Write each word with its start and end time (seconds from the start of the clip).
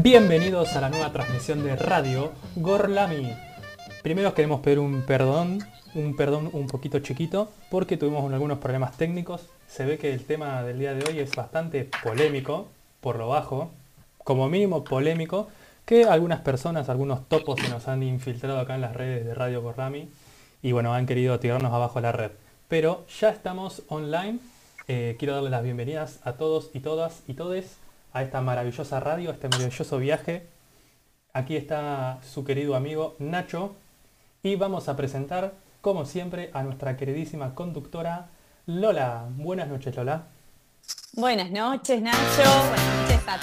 Bienvenidos 0.00 0.76
a 0.76 0.80
la 0.80 0.90
nueva 0.90 1.10
transmisión 1.12 1.64
de 1.64 1.74
radio 1.74 2.30
Gorlami. 2.54 3.32
Primero 4.00 4.32
queremos 4.32 4.60
pedir 4.60 4.78
un 4.78 5.02
perdón, 5.02 5.58
un 5.92 6.14
perdón 6.14 6.50
un 6.52 6.68
poquito 6.68 7.00
chiquito, 7.00 7.50
porque 7.68 7.96
tuvimos 7.96 8.32
algunos 8.32 8.58
problemas 8.58 8.96
técnicos. 8.96 9.48
Se 9.66 9.84
ve 9.84 9.98
que 9.98 10.14
el 10.14 10.24
tema 10.24 10.62
del 10.62 10.78
día 10.78 10.94
de 10.94 11.04
hoy 11.10 11.18
es 11.18 11.34
bastante 11.34 11.90
polémico, 12.04 12.68
por 13.00 13.16
lo 13.16 13.26
bajo, 13.26 13.72
como 14.22 14.48
mínimo 14.48 14.84
polémico, 14.84 15.48
que 15.84 16.04
algunas 16.04 16.42
personas, 16.42 16.88
algunos 16.88 17.28
topos 17.28 17.58
se 17.60 17.68
nos 17.68 17.88
han 17.88 18.04
infiltrado 18.04 18.60
acá 18.60 18.76
en 18.76 18.82
las 18.82 18.94
redes 18.94 19.26
de 19.26 19.34
Radio 19.34 19.62
Gorlami 19.62 20.08
y 20.62 20.70
bueno, 20.70 20.94
han 20.94 21.06
querido 21.06 21.40
tirarnos 21.40 21.72
abajo 21.72 22.00
la 22.00 22.12
red. 22.12 22.30
Pero 22.68 23.04
ya 23.20 23.30
estamos 23.30 23.82
online. 23.88 24.38
Eh, 24.86 25.16
quiero 25.18 25.34
darles 25.34 25.50
las 25.50 25.64
bienvenidas 25.64 26.20
a 26.22 26.34
todos 26.34 26.70
y 26.72 26.78
todas 26.78 27.24
y 27.26 27.34
todes 27.34 27.78
a 28.18 28.22
esta 28.22 28.40
maravillosa 28.40 28.98
radio, 28.98 29.30
a 29.30 29.34
este 29.34 29.48
maravilloso 29.48 29.98
viaje. 29.98 30.48
Aquí 31.32 31.56
está 31.56 32.18
su 32.22 32.44
querido 32.44 32.74
amigo 32.74 33.14
Nacho 33.20 33.76
y 34.42 34.56
vamos 34.56 34.88
a 34.88 34.96
presentar, 34.96 35.54
como 35.80 36.04
siempre, 36.04 36.50
a 36.52 36.64
nuestra 36.64 36.96
queridísima 36.96 37.54
conductora 37.54 38.30
Lola. 38.66 39.26
Buenas 39.30 39.68
noches, 39.68 39.94
Lola. 39.94 40.26
Buenas 41.12 41.50
noches, 41.52 42.02
Nacho. 42.02 42.18
Buenas 42.68 43.02
noches 43.02 43.28
a 43.28 43.38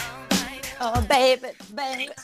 Oh. 0.82 0.94
Ay, 1.10 2.20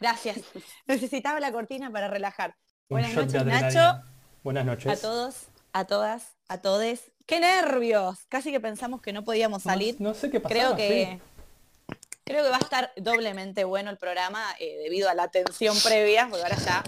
gracias. 0.00 0.40
Necesitaba 0.88 1.38
la 1.38 1.52
cortina 1.52 1.88
para 1.92 2.08
relajar. 2.08 2.56
Buenas 2.88 3.14
noches. 3.14 3.44
Nacho. 3.44 4.02
Buenas 4.42 4.66
noches. 4.66 4.92
A 4.92 5.00
todos, 5.00 5.46
a 5.72 5.84
todas, 5.84 6.32
a 6.48 6.58
todes. 6.58 7.12
¡Qué 7.26 7.38
nervios! 7.38 8.18
Casi 8.28 8.50
que 8.50 8.58
pensamos 8.58 9.00
que 9.00 9.12
no 9.12 9.22
podíamos 9.22 9.62
salir. 9.62 9.96
No, 10.00 10.14
sé 10.14 10.30
qué 10.30 10.40
pasó. 10.40 10.52
creo 10.52 10.74
que 10.74 11.20
creo 12.24 12.44
que 12.44 12.50
va 12.50 12.56
a 12.56 12.60
estar 12.60 12.92
doblemente 12.96 13.64
bueno 13.64 13.90
el 13.90 13.98
programa 13.98 14.44
eh, 14.58 14.78
debido 14.82 15.08
a 15.08 15.14
la 15.14 15.28
tensión 15.28 15.76
previa, 15.82 16.28
porque 16.28 16.44
ahora 16.44 16.58
ya 16.58 16.84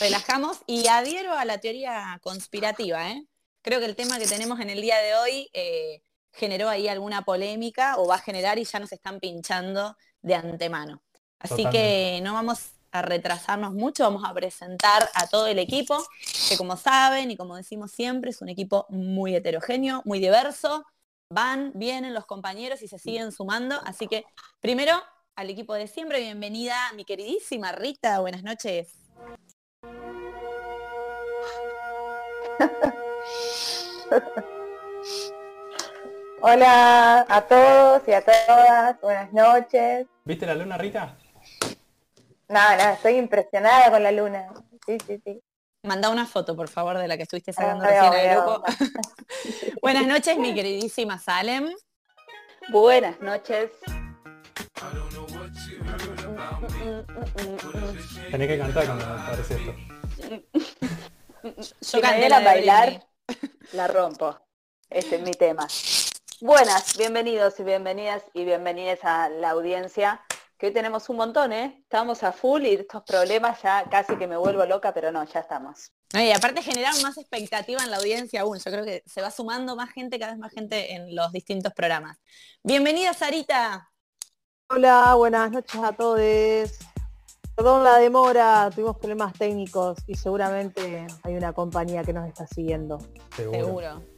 relajamos 0.00 0.58
y 0.66 0.86
adhiero 0.88 1.32
a 1.32 1.44
la 1.44 1.58
teoría 1.58 2.18
conspirativa. 2.22 3.10
¿eh? 3.10 3.24
Creo 3.62 3.80
que 3.80 3.86
el 3.86 3.96
tema 3.96 4.18
que 4.18 4.26
tenemos 4.26 4.60
en 4.60 4.70
el 4.70 4.80
día 4.80 4.98
de 4.98 5.14
hoy 5.16 5.50
eh, 5.52 6.02
generó 6.32 6.68
ahí 6.68 6.88
alguna 6.88 7.22
polémica 7.22 7.96
o 7.96 8.06
va 8.06 8.16
a 8.16 8.20
generar 8.20 8.58
y 8.58 8.64
ya 8.64 8.78
nos 8.78 8.92
están 8.92 9.20
pinchando 9.20 9.96
de 10.22 10.34
antemano. 10.34 11.02
Así 11.38 11.64
Totalmente. 11.64 11.78
que 11.78 12.20
no 12.22 12.34
vamos 12.34 12.70
a 12.92 13.02
retrasarnos 13.02 13.74
mucho, 13.74 14.04
vamos 14.04 14.22
a 14.24 14.32
presentar 14.32 15.08
a 15.14 15.26
todo 15.26 15.46
el 15.46 15.58
equipo, 15.58 16.02
que 16.48 16.56
como 16.56 16.76
saben 16.76 17.30
y 17.30 17.36
como 17.36 17.56
decimos 17.56 17.90
siempre, 17.90 18.30
es 18.30 18.40
un 18.40 18.48
equipo 18.48 18.86
muy 18.88 19.34
heterogéneo, 19.34 20.02
muy 20.04 20.18
diverso, 20.18 20.84
van, 21.28 21.72
vienen 21.74 22.14
los 22.14 22.26
compañeros 22.26 22.82
y 22.82 22.88
se 22.88 22.98
siguen 22.98 23.32
sumando. 23.32 23.80
Así 23.84 24.06
que 24.06 24.24
primero 24.60 24.92
al 25.34 25.50
equipo 25.50 25.74
de 25.74 25.86
siempre, 25.86 26.20
bienvenida 26.20 26.76
mi 26.94 27.04
queridísima 27.04 27.72
Rita, 27.72 28.20
buenas 28.20 28.42
noches. 28.42 28.94
Hola 36.40 37.26
a 37.28 37.40
todos 37.46 38.02
y 38.06 38.12
a 38.12 38.22
todas, 38.22 39.00
buenas 39.00 39.32
noches. 39.32 40.06
¿Viste 40.24 40.46
la 40.46 40.54
luna, 40.54 40.78
Rita? 40.78 41.18
Nada, 42.48 42.76
nada, 42.76 42.92
estoy 42.92 43.16
impresionada 43.16 43.90
con 43.90 44.02
la 44.02 44.12
luna. 44.12 44.54
Sí, 44.86 44.98
sí, 45.04 45.20
sí. 45.24 45.42
Manda 45.86 46.10
una 46.10 46.26
foto, 46.26 46.56
por 46.56 46.68
favor, 46.68 46.98
de 46.98 47.06
la 47.06 47.16
que 47.16 47.22
estuviste 47.22 47.52
sacando 47.52 47.84
Ah, 47.84 47.88
recién 47.88 48.10
veo, 48.10 48.42
al 48.42 48.46
grupo. 48.46 48.64
buenas 49.82 50.04
noches, 50.04 50.36
mi 50.36 50.52
queridísima 50.52 51.16
Salem. 51.16 51.72
Buenas 52.70 53.20
noches. 53.20 53.70
Tenés 58.32 58.48
que 58.48 58.58
cantar 58.58 58.86
cuando 58.86 59.04
aparece 59.04 59.54
esto. 59.54 59.74
Yo 61.44 61.52
Si 61.80 62.00
canté 62.00 62.28
la 62.28 62.40
bailar, 62.40 63.06
la 63.72 63.86
rompo. 63.86 64.36
Ese 64.90 65.16
es 65.16 65.22
mi 65.22 65.34
tema. 65.34 65.68
Buenas, 66.40 66.96
bienvenidos 66.98 67.60
y 67.60 67.62
bienvenidas 67.62 68.24
y 68.34 68.44
bienvenidas 68.44 68.98
a 69.04 69.28
la 69.28 69.50
audiencia. 69.50 70.25
Que 70.58 70.66
hoy 70.66 70.72
tenemos 70.72 71.08
un 71.10 71.16
montón, 71.16 71.52
¿eh? 71.52 71.80
Estamos 71.82 72.22
a 72.22 72.32
full 72.32 72.62
y 72.62 72.74
estos 72.74 73.02
problemas 73.02 73.60
ya 73.62 73.84
casi 73.90 74.16
que 74.16 74.26
me 74.26 74.38
vuelvo 74.38 74.64
loca, 74.64 74.94
pero 74.94 75.12
no, 75.12 75.22
ya 75.24 75.40
estamos. 75.40 75.92
Y 76.14 76.30
aparte 76.32 76.62
generar 76.62 76.94
más 77.02 77.18
expectativa 77.18 77.82
en 77.82 77.90
la 77.90 77.98
audiencia 77.98 78.40
aún. 78.40 78.58
Yo 78.58 78.70
creo 78.70 78.84
que 78.84 79.02
se 79.04 79.20
va 79.20 79.30
sumando 79.30 79.76
más 79.76 79.90
gente, 79.90 80.18
cada 80.18 80.32
vez 80.32 80.40
más 80.40 80.52
gente 80.52 80.94
en 80.94 81.14
los 81.14 81.30
distintos 81.30 81.74
programas. 81.74 82.16
Bienvenida, 82.62 83.12
Sarita. 83.12 83.90
Hola, 84.70 85.14
buenas 85.14 85.50
noches 85.50 85.82
a 85.82 85.92
todos. 85.92 86.20
Perdón 87.54 87.84
la 87.84 87.98
demora, 87.98 88.70
tuvimos 88.74 88.96
problemas 88.96 89.34
técnicos 89.34 89.98
y 90.06 90.14
seguramente 90.14 91.06
hay 91.22 91.34
una 91.34 91.52
compañía 91.52 92.02
que 92.02 92.14
nos 92.14 92.26
está 92.26 92.46
siguiendo. 92.46 92.98
Seguro. 93.34 93.58
Seguro. 93.58 94.15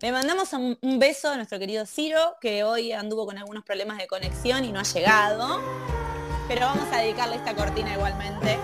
Le 0.00 0.12
mandamos 0.12 0.52
un, 0.52 0.78
un 0.82 0.98
beso 0.98 1.30
a 1.30 1.36
nuestro 1.36 1.58
querido 1.58 1.86
Ciro, 1.86 2.36
que 2.40 2.64
hoy 2.64 2.92
anduvo 2.92 3.24
con 3.24 3.38
algunos 3.38 3.64
problemas 3.64 3.96
de 3.96 4.06
conexión 4.06 4.64
y 4.64 4.72
no 4.72 4.80
ha 4.80 4.82
llegado. 4.82 5.62
Pero 6.48 6.66
vamos 6.66 6.86
a 6.92 6.98
dedicarle 6.98 7.36
esta 7.36 7.54
cortina 7.54 7.94
igualmente. 7.94 8.58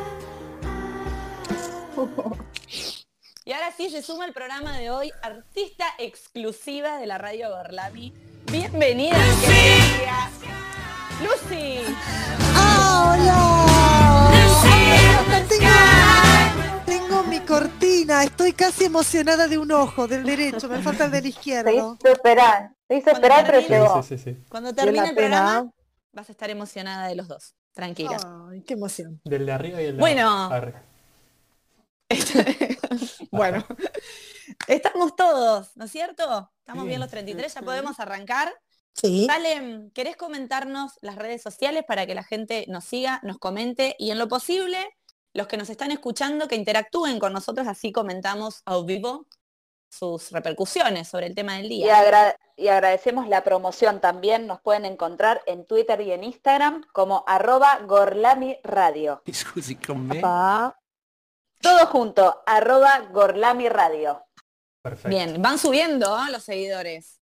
Y 3.45 3.51
ahora 3.51 3.73
sí 3.77 3.91
se 3.91 4.03
suma 4.03 4.25
el 4.25 4.33
programa 4.33 4.79
de 4.79 4.91
hoy, 4.91 5.11
artista 5.21 5.85
exclusiva 5.99 6.99
de 6.99 7.07
la 7.07 7.19
radio 7.19 7.51
Gorlami. 7.51 8.13
Bienvenida, 8.53 9.19
querida 9.41 10.31
Lucy. 11.21 11.81
¡Ah, 12.55 13.72
Mi 17.29 17.41
cortina, 17.41 18.25
estoy 18.25 18.53
casi 18.53 18.85
emocionada 18.85 19.47
de 19.49 19.57
un 19.59 19.71
ojo, 19.73 20.07
del 20.07 20.25
derecho, 20.25 20.69
me 20.69 20.83
falta 20.83 21.07
el 21.07 21.11
del 21.11 21.23
Se 21.23 21.29
izquierdo. 21.29 21.97
hizo 22.01 22.13
esperar, 22.13 22.73
se 22.89 22.97
hizo 22.97 23.05
Cuando 23.05 23.27
esperar, 23.29 23.47
pero 23.47 23.61
llegó. 23.69 24.03
Sí, 24.03 24.09
sí, 24.17 24.25
sí, 24.25 24.35
sí. 24.35 24.45
Cuando 24.49 24.75
termine 24.75 25.09
el 25.09 25.15
pena. 25.15 25.39
programa, 25.39 25.71
vas 26.13 26.29
a 26.29 26.33
estar 26.33 26.51
emocionada 26.51 27.07
de 27.09 27.15
los 27.15 27.29
dos. 27.29 27.55
Tranquila. 27.73 28.17
Ay, 28.51 28.63
qué 28.63 28.75
emoción. 28.75 29.21
Del 29.25 29.47
de 29.47 29.53
arriba 29.53 29.81
y 29.81 29.87
el 29.87 29.97
de 29.97 30.01
Bueno. 30.01 30.45
Arre. 30.53 30.75
bueno, 33.31 33.65
estamos 34.69 35.17
todos, 35.17 35.75
¿no 35.77 35.87
es 35.87 35.91
cierto? 35.91 36.53
Estamos 36.59 36.85
bien 36.85 36.89
Bien. 36.99 37.01
los 37.01 37.11
33, 37.11 37.55
ya 37.55 37.63
podemos 37.63 37.99
arrancar. 38.01 38.53
Sí. 38.95 39.25
Salem, 39.27 39.91
¿querés 39.93 40.17
comentarnos 40.17 40.93
las 41.01 41.17
redes 41.17 41.41
sociales 41.41 41.85
para 41.89 42.07
que 42.07 42.15
la 42.15 42.23
gente 42.25 42.67
nos 42.69 42.85
siga, 42.85 43.21
nos 43.23 43.39
comente 43.39 43.97
y 43.99 44.11
en 44.11 44.19
lo 44.19 44.29
posible, 44.29 44.87
los 45.35 45.47
que 45.47 45.57
nos 45.57 45.71
están 45.71 45.91
escuchando, 45.93 46.49
que 46.49 46.57
interactúen 46.57 47.19
con 47.19 47.33
nosotros, 47.33 47.67
así 47.67 47.91
comentamos 47.93 48.63
a 48.67 48.79
vivo 48.81 49.27
sus 49.91 50.31
repercusiones 50.31 51.09
sobre 51.09 51.27
el 51.27 51.35
tema 51.35 51.57
del 51.57 51.67
Y, 51.67 51.83
día. 51.83 51.99
agra- 51.99 52.37
y 52.57 52.69
agradecemos 52.69 53.29
la 53.29 53.45
promoción 53.45 54.01
también. 54.01 54.47
Nos 54.47 54.61
pueden 54.61 54.85
encontrar 54.87 55.43
en 55.47 55.67
Twitter 55.67 56.01
y 56.01 56.13
en 56.13 56.25
Instagram 56.25 56.85
como 56.93 57.25
arroba 57.27 57.79
Gorlami 57.87 58.59
Radio. 58.63 59.23
Scusi, 59.31 59.77
con 59.77 60.07
me? 60.07 60.21
Papá, 60.21 60.79
Todo 61.61 61.87
junto, 61.87 62.43
arroba 62.47 63.01
Gorlami 63.11 63.69
Radio. 63.69 64.25
Perfecto. 64.83 65.09
Bien, 65.11 65.41
van 65.41 65.59
subiendo 65.59 66.15
¿ah? 66.15 66.29
los 66.31 66.43
seguidores. 66.43 67.21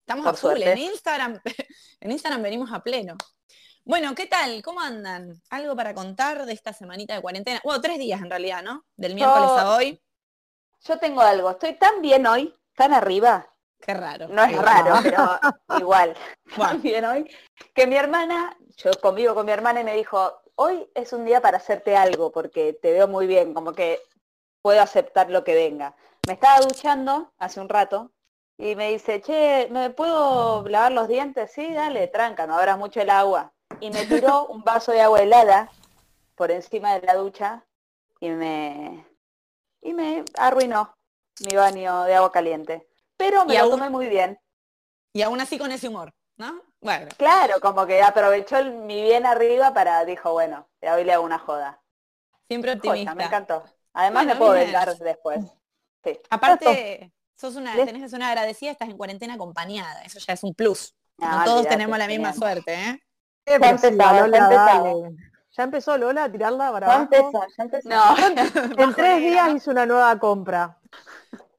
Estamos 0.00 0.24
Por 0.24 0.34
a 0.34 0.36
full. 0.38 0.62
En 0.62 0.78
Instagram, 0.78 1.38
en 2.00 2.10
Instagram 2.10 2.42
venimos 2.42 2.72
a 2.72 2.82
pleno. 2.82 3.16
Bueno, 3.88 4.14
¿qué 4.14 4.26
tal? 4.26 4.60
¿Cómo 4.62 4.80
andan? 4.80 5.40
¿Algo 5.48 5.74
para 5.74 5.94
contar 5.94 6.44
de 6.44 6.52
esta 6.52 6.74
semanita 6.74 7.14
de 7.14 7.22
cuarentena? 7.22 7.58
Bueno, 7.64 7.80
tres 7.80 7.98
días 7.98 8.20
en 8.20 8.28
realidad, 8.28 8.62
¿no? 8.62 8.84
Del 8.98 9.14
miércoles 9.14 9.50
a 9.56 9.76
hoy. 9.76 9.98
Yo 10.82 10.98
tengo 10.98 11.22
algo, 11.22 11.52
estoy 11.52 11.72
tan 11.78 12.02
bien 12.02 12.26
hoy, 12.26 12.54
tan 12.76 12.92
arriba, 12.92 13.48
Qué 13.80 13.94
raro. 13.94 14.28
no 14.28 14.44
es 14.44 14.54
raro, 14.60 14.94
pero 15.02 15.16
igual, 15.80 16.14
Bueno. 16.54 16.72
tan 16.72 16.82
bien 16.82 17.02
hoy, 17.06 17.34
que 17.72 17.86
mi 17.86 17.96
hermana, 17.96 18.54
yo 18.76 18.90
convivo 19.00 19.34
con 19.34 19.46
mi 19.46 19.52
hermana 19.52 19.80
y 19.80 19.84
me 19.84 19.94
dijo, 19.96 20.38
hoy 20.56 20.86
es 20.94 21.14
un 21.14 21.24
día 21.24 21.40
para 21.40 21.56
hacerte 21.56 21.96
algo, 21.96 22.30
porque 22.30 22.74
te 22.74 22.92
veo 22.92 23.08
muy 23.08 23.26
bien, 23.26 23.54
como 23.54 23.72
que 23.72 24.02
puedo 24.60 24.82
aceptar 24.82 25.30
lo 25.30 25.44
que 25.44 25.54
venga. 25.54 25.96
Me 26.26 26.34
estaba 26.34 26.60
duchando 26.60 27.32
hace 27.38 27.58
un 27.58 27.70
rato 27.70 28.12
y 28.58 28.76
me 28.76 28.90
dice, 28.90 29.22
che, 29.22 29.66
¿me 29.70 29.88
puedo 29.88 30.68
lavar 30.68 30.92
los 30.92 31.08
dientes? 31.08 31.52
Sí, 31.52 31.72
dale, 31.72 32.06
tranca, 32.08 32.46
no 32.46 32.54
abras 32.58 32.76
mucho 32.76 33.00
el 33.00 33.08
agua. 33.08 33.54
Y 33.80 33.90
me 33.90 34.06
tiró 34.06 34.46
un 34.46 34.62
vaso 34.62 34.92
de 34.92 35.00
agua 35.00 35.22
helada 35.22 35.70
por 36.34 36.50
encima 36.50 36.94
de 36.98 37.06
la 37.06 37.14
ducha 37.14 37.64
y 38.20 38.30
me, 38.30 39.06
y 39.82 39.94
me 39.94 40.24
arruinó 40.36 40.94
mi 41.40 41.54
baño 41.56 42.02
de 42.04 42.14
agua 42.14 42.32
caliente. 42.32 42.88
Pero 43.16 43.44
me 43.44 43.54
Y 43.54 43.58
lo 43.58 43.64
aún- 43.64 43.70
tomé 43.72 43.90
muy 43.90 44.06
bien. 44.08 44.38
Y 45.12 45.22
aún 45.22 45.40
así 45.40 45.58
con 45.58 45.72
ese 45.72 45.88
humor, 45.88 46.12
¿no? 46.36 46.60
Bueno, 46.80 47.08
Claro, 47.16 47.60
como 47.60 47.86
que 47.86 48.02
aprovechó 48.02 48.58
el- 48.58 48.72
mi 48.72 49.02
bien 49.02 49.26
arriba 49.26 49.72
para, 49.74 50.04
dijo, 50.04 50.32
bueno, 50.32 50.68
hoy 50.82 51.04
le 51.04 51.12
hago 51.12 51.24
una 51.24 51.38
joda. 51.38 51.80
siempre 52.46 52.72
Joya, 52.78 52.90
optimista. 52.90 53.14
me 53.14 53.24
encantó. 53.24 53.64
Además 53.92 54.24
Bueno, 54.24 54.34
me 54.34 54.38
puedo 54.38 54.52
vengar 54.52 54.96
después. 54.96 55.40
Sí. 56.04 56.18
Aparte, 56.30 57.12
sos 57.36 57.56
una, 57.56 57.74
tenés 57.74 58.12
una 58.12 58.28
agradecida, 58.28 58.70
estás 58.70 58.88
en 58.88 58.96
cuarentena 58.96 59.34
acompañada. 59.34 60.02
Eso 60.02 60.18
ya 60.20 60.32
es 60.32 60.42
un 60.44 60.54
plus. 60.54 60.94
No, 61.18 61.30
No 61.40 61.44
todos 61.44 61.68
tenemos 61.68 61.98
la 61.98 62.06
misma 62.06 62.32
suerte, 62.32 62.72
¿eh? 62.74 63.02
Depresiva, 63.48 63.88
empezaba, 63.88 64.12
ya 64.12 64.26
Lola, 64.26 64.38
empezaba. 64.38 64.92
Ya 65.50 65.62
empezó 65.64 65.98
Lola 65.98 66.24
a 66.24 66.32
tirarla 66.32 66.72
para 66.72 66.86
Ya 66.86 66.94
abajo. 66.94 67.14
empezó, 67.14 67.46
ya 67.56 67.64
empezó. 67.64 67.88
No. 67.88 68.84
En 68.84 68.94
tres 68.94 69.18
días 69.20 69.54
hice 69.54 69.70
una 69.70 69.86
nueva 69.86 70.18
compra. 70.18 70.78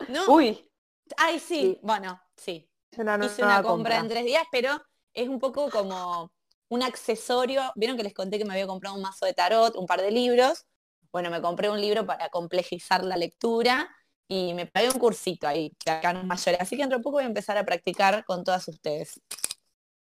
¿No? 0.08 0.26
Uy, 0.34 0.70
Ay, 1.18 1.40
sí. 1.40 1.62
Sí. 1.62 1.80
Bueno, 1.82 2.22
sí. 2.36 2.70
Hice 2.92 3.02
una 3.02 3.24
Hice 3.24 3.44
una 3.44 3.62
compra 3.62 3.98
en 3.98 4.08
tres 4.08 4.26
días, 4.26 4.44
pero 4.52 4.82
es 5.14 5.28
un 5.28 5.40
poco 5.40 5.70
como 5.70 6.32
un 6.70 6.84
accesorio. 6.84 7.72
Vieron 7.76 7.98
que 7.98 8.04
les 8.04 8.14
conté 8.14 8.38
que 8.38 8.46
me 8.46 8.54
había 8.54 8.68
comprado 8.68 8.96
un 8.96 9.02
mazo 9.02 9.26
de 9.26 9.34
tarot, 9.34 9.76
un 9.76 9.86
par 9.86 10.02
de 10.02 10.12
libros. 10.12 10.66
Bueno, 11.12 11.30
me 11.30 11.42
compré 11.42 11.70
un 11.70 11.82
libro 11.82 12.06
para 12.06 12.30
complejizar 12.30 13.04
la 13.04 13.18
lectura 13.18 13.90
y 14.28 14.54
me 14.54 14.68
pagué 14.68 14.90
un 14.90 15.00
cursito 15.00 15.48
ahí, 15.48 15.76
que 15.84 15.90
acá 15.90 16.14
no 16.14 16.20
es 16.20 16.26
mayor. 16.26 16.56
Así 16.60 16.76
que 16.76 16.84
dentro 16.84 17.00
de 17.00 17.04
poco 17.04 17.16
voy 17.18 17.24
a 17.24 17.28
empezar 17.28 17.58
a 17.58 17.66
practicar 17.66 18.24
con 18.26 18.44
todas 18.44 18.68
ustedes. 18.68 19.20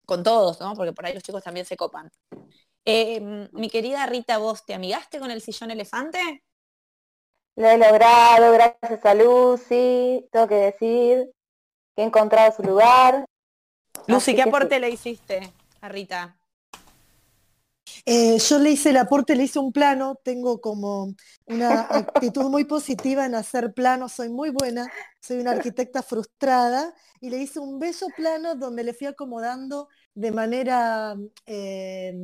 Con 0.08 0.22
todos, 0.22 0.58
¿no? 0.58 0.72
Porque 0.74 0.94
por 0.94 1.04
ahí 1.04 1.12
los 1.12 1.22
chicos 1.22 1.44
también 1.44 1.66
se 1.66 1.76
copan. 1.76 2.10
Eh, 2.86 3.20
mi 3.52 3.68
querida 3.68 4.06
Rita, 4.06 4.38
¿vos 4.38 4.64
te 4.64 4.72
amigaste 4.72 5.18
con 5.18 5.30
el 5.30 5.42
sillón 5.42 5.70
elefante? 5.70 6.42
lo 7.58 7.68
he 7.68 7.76
logrado 7.76 8.52
gracias 8.52 9.04
a 9.04 9.14
Lucy, 9.14 10.28
tengo 10.30 10.46
que 10.46 10.54
decir 10.54 11.28
que 11.96 12.02
he 12.02 12.04
encontrado 12.04 12.52
su 12.52 12.62
lugar. 12.62 13.24
Lucy, 14.06 14.36
¿qué 14.36 14.42
aporte 14.42 14.78
le 14.78 14.90
hiciste 14.90 15.52
a 15.80 15.88
Rita? 15.88 16.38
Eh, 18.10 18.38
yo 18.38 18.58
le 18.58 18.70
hice 18.70 18.90
el 18.90 18.96
aporte, 18.96 19.36
le 19.36 19.44
hice 19.44 19.58
un 19.58 19.70
plano, 19.72 20.18
tengo 20.24 20.60
como 20.62 21.14
una 21.44 21.82
actitud 21.82 22.48
muy 22.50 22.64
positiva 22.64 23.26
en 23.26 23.34
hacer 23.34 23.74
planos, 23.74 24.12
soy 24.12 24.30
muy 24.30 24.48
buena, 24.50 24.90
soy 25.20 25.38
una 25.40 25.50
arquitecta 25.50 26.02
frustrada 26.02 26.94
y 27.20 27.28
le 27.28 27.36
hice 27.38 27.60
un 27.60 27.78
bello 27.78 28.08
plano 28.16 28.54
donde 28.54 28.82
le 28.84 28.94
fui 28.94 29.06
acomodando 29.08 29.88
de 30.14 30.32
manera 30.32 31.16
eh, 31.44 32.14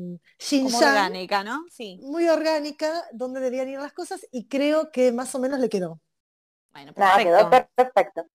Como 0.62 0.78
orgánica, 0.78 1.44
¿no? 1.44 1.66
Sí. 1.70 1.98
muy 1.98 2.28
orgánica, 2.28 3.04
donde 3.12 3.40
debían 3.40 3.68
ir 3.68 3.78
las 3.80 3.92
cosas 3.92 4.26
y 4.32 4.48
creo 4.48 4.90
que 4.92 5.12
más 5.12 5.34
o 5.34 5.38
menos 5.40 5.60
le 5.60 5.68
quedó. 5.68 6.00
Bueno, 6.72 6.92
Nada, 6.96 7.16
perfecto. 7.16 7.22
quedó 7.22 7.50
per- 7.50 7.68
perfecto. 7.76 8.26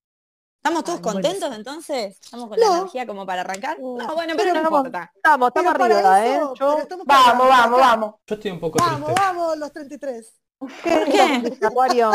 ¿Estamos 0.62 0.84
todos 0.84 0.98
Ay, 1.00 1.04
contentos 1.04 1.56
entonces? 1.56 2.20
¿Estamos 2.22 2.50
con 2.50 2.60
No. 2.60 2.70
la 2.70 2.78
energía 2.80 3.08
como 3.08 3.26
para 3.26 3.42
arrancar? 3.42 3.80
No. 3.80 3.96
No, 3.98 4.14
bueno, 4.14 4.34
pero, 4.36 4.54
Pero 4.54 4.56
no 4.56 4.64
vamos. 4.70 4.86
importa. 4.88 5.12
Estamos, 5.16 5.48
estamos 5.48 5.74
Pero 5.74 5.84
arriba, 5.86 6.26
¿eh? 6.26 6.36
eso, 6.36 6.54
Yo, 6.56 6.68
pero 6.72 6.82
estamos 6.84 7.06
para 7.06 7.20
Vamos, 7.20 7.46
arrancar. 7.48 7.62
vamos, 7.72 7.80
vamos. 7.80 8.16
Yo 8.28 8.36
estoy 8.36 8.52
un 8.52 8.60
poco 8.60 8.78
Vamos, 8.80 9.06
triste. 9.06 9.22
vamos, 9.22 9.58
los 9.58 9.72
33. 9.72 10.34
¿Por 10.60 10.70
qué? 11.06 11.58
Acuario. 11.66 12.12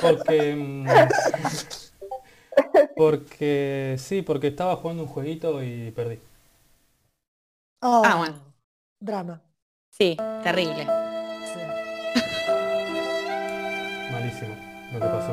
Porque. 0.00 0.54
mm, 0.56 0.86
porque. 2.96 3.96
Sí, 3.98 4.22
porque 4.22 4.48
estaba 4.48 4.76
jugando 4.76 5.02
un 5.04 5.08
jueguito 5.08 5.62
y 5.62 5.90
perdí. 5.92 6.18
Oh, 7.82 8.02
Ah, 8.04 8.16
bueno. 8.16 8.34
Drama. 9.00 9.40
Sí, 9.90 10.16
terrible. 10.42 10.84
sí. 11.44 11.60
Malísimo 14.12 14.54
lo 14.92 15.00
que 15.00 15.06
pasó. 15.06 15.32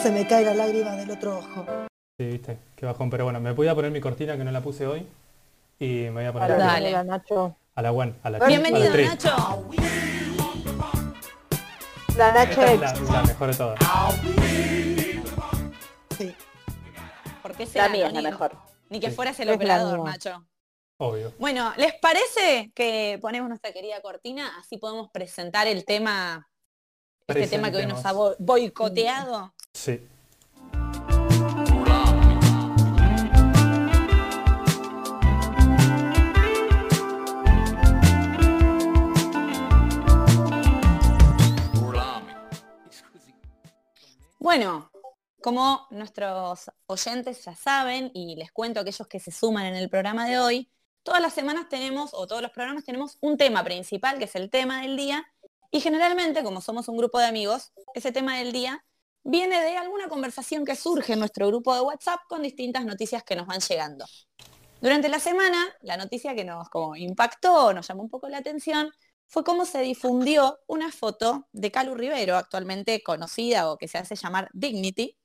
Se 0.00 0.10
me 0.10 0.26
cae 0.26 0.44
la 0.44 0.54
lágrima 0.54 0.92
del 0.96 1.10
otro 1.10 1.38
ojo. 1.38 1.64
Sí, 2.18 2.26
viste, 2.26 2.58
qué 2.76 2.86
bajón. 2.86 3.08
Pero 3.10 3.24
bueno, 3.24 3.40
me 3.40 3.52
voy 3.52 3.68
a 3.68 3.74
poner 3.74 3.90
mi 3.90 4.00
cortina 4.00 4.36
que 4.36 4.42
no 4.44 4.50
la 4.50 4.60
puse 4.60 4.86
hoy. 4.86 5.06
Y 5.78 6.04
me 6.04 6.10
voy 6.10 6.24
a 6.24 6.32
poner 6.32 6.48
Dale, 6.50 6.62
a, 6.64 6.92
Dale. 6.98 7.04
Nacho. 7.08 7.56
a 7.74 7.82
la 7.82 7.92
one, 7.92 8.14
a 8.22 8.30
la 8.30 8.38
Bienvenido, 8.46 8.92
a 8.92 8.96
la. 8.96 9.02
Nacho. 9.04 9.64
La 12.16 12.32
Nacho 12.32 12.62
Esta 12.62 12.92
es 12.92 13.00
la, 13.00 13.12
la 13.12 13.22
mejor 13.22 13.48
de 13.50 13.54
todas. 13.56 13.78
Sí. 16.18 16.34
¿Por 17.42 17.54
qué 17.54 17.66
será? 17.66 17.86
La 17.88 17.92
mía 17.92 18.06
es 18.08 18.12
la 18.12 18.22
mejor. 18.22 18.56
Ni 18.90 18.98
que 19.00 19.10
Sí. 19.10 19.16
fueras 19.16 19.38
el 19.40 19.48
Es 19.48 19.52
la 19.52 19.56
operador. 19.56 20.04
Nacho. 20.04 20.44
Obvio. 20.98 21.32
Bueno, 21.38 21.72
¿les 21.76 21.94
parece 21.94 22.70
que 22.74 23.18
ponemos 23.20 23.48
nuestra 23.48 23.72
querida 23.72 24.00
cortina? 24.00 24.52
Así 24.58 24.76
podemos 24.78 25.10
presentar 25.10 25.66
el 25.66 25.84
tema, 25.84 26.48
este 27.26 27.46
tema 27.48 27.70
que 27.70 27.78
hoy 27.78 27.86
nos 27.86 28.04
ha 28.04 28.12
bo- 28.12 28.34
boicoteado. 28.38 29.52
Sí. 29.72 30.00
Bueno, 44.38 44.90
como 45.40 45.86
nuestros 45.90 46.70
oyentes 46.86 47.44
ya 47.44 47.54
saben, 47.54 48.10
y 48.14 48.36
les 48.36 48.52
cuento 48.52 48.80
a 48.80 48.82
aquellos 48.82 49.06
que 49.08 49.20
se 49.20 49.30
suman 49.30 49.66
en 49.66 49.76
el 49.76 49.88
programa 49.88 50.26
de 50.26 50.38
hoy, 50.38 50.70
todas 51.02 51.20
las 51.20 51.32
semanas 51.32 51.68
tenemos, 51.68 52.10
o 52.12 52.26
todos 52.26 52.42
los 52.42 52.50
programas 52.50 52.84
tenemos 52.84 53.18
un 53.20 53.36
tema 53.36 53.62
principal, 53.64 54.18
que 54.18 54.24
es 54.24 54.34
el 54.34 54.50
tema 54.50 54.82
del 54.82 54.96
día, 54.96 55.24
y 55.72 55.80
generalmente, 55.80 56.44
como 56.44 56.60
somos 56.60 56.86
un 56.86 56.98
grupo 56.98 57.18
de 57.18 57.24
amigos, 57.24 57.72
ese 57.94 58.12
tema 58.12 58.38
del 58.38 58.52
día 58.52 58.84
viene 59.24 59.60
de 59.62 59.78
alguna 59.78 60.08
conversación 60.08 60.66
que 60.66 60.76
surge 60.76 61.14
en 61.14 61.18
nuestro 61.18 61.48
grupo 61.48 61.74
de 61.74 61.80
WhatsApp 61.80 62.20
con 62.28 62.42
distintas 62.42 62.84
noticias 62.84 63.24
que 63.24 63.34
nos 63.34 63.46
van 63.46 63.60
llegando. 63.60 64.04
Durante 64.82 65.08
la 65.08 65.18
semana, 65.18 65.74
la 65.80 65.96
noticia 65.96 66.34
que 66.34 66.44
nos 66.44 66.68
como 66.68 66.94
impactó, 66.94 67.72
nos 67.72 67.88
llamó 67.88 68.02
un 68.02 68.10
poco 68.10 68.28
la 68.28 68.38
atención, 68.38 68.92
fue 69.28 69.44
cómo 69.44 69.64
se 69.64 69.80
difundió 69.80 70.58
una 70.66 70.92
foto 70.92 71.48
de 71.52 71.70
Calu 71.70 71.94
Rivero, 71.94 72.36
actualmente 72.36 73.02
conocida 73.02 73.70
o 73.70 73.78
que 73.78 73.88
se 73.88 73.96
hace 73.96 74.14
llamar 74.14 74.50
Dignity, 74.52 75.16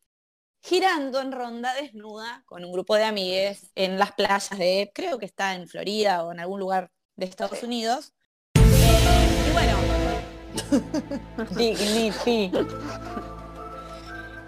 girando 0.61 1.19
en 1.19 1.33
ronda 1.33 1.73
desnuda 1.73 2.43
con 2.45 2.63
un 2.63 2.71
grupo 2.71 2.95
de 2.95 3.03
amigues 3.03 3.69
en 3.75 4.00
las 4.00 4.13
playas 4.13 4.50
de, 4.51 4.91
creo 4.95 5.19
que 5.19 5.25
está 5.25 5.55
en 5.55 5.67
Florida 5.67 6.23
o 6.23 6.31
en 6.31 6.39
algún 6.39 6.61
lugar 6.61 6.89
de 7.17 7.25
Estados 7.25 7.63
Unidos. 7.63 8.13
Dignity. 11.57 12.51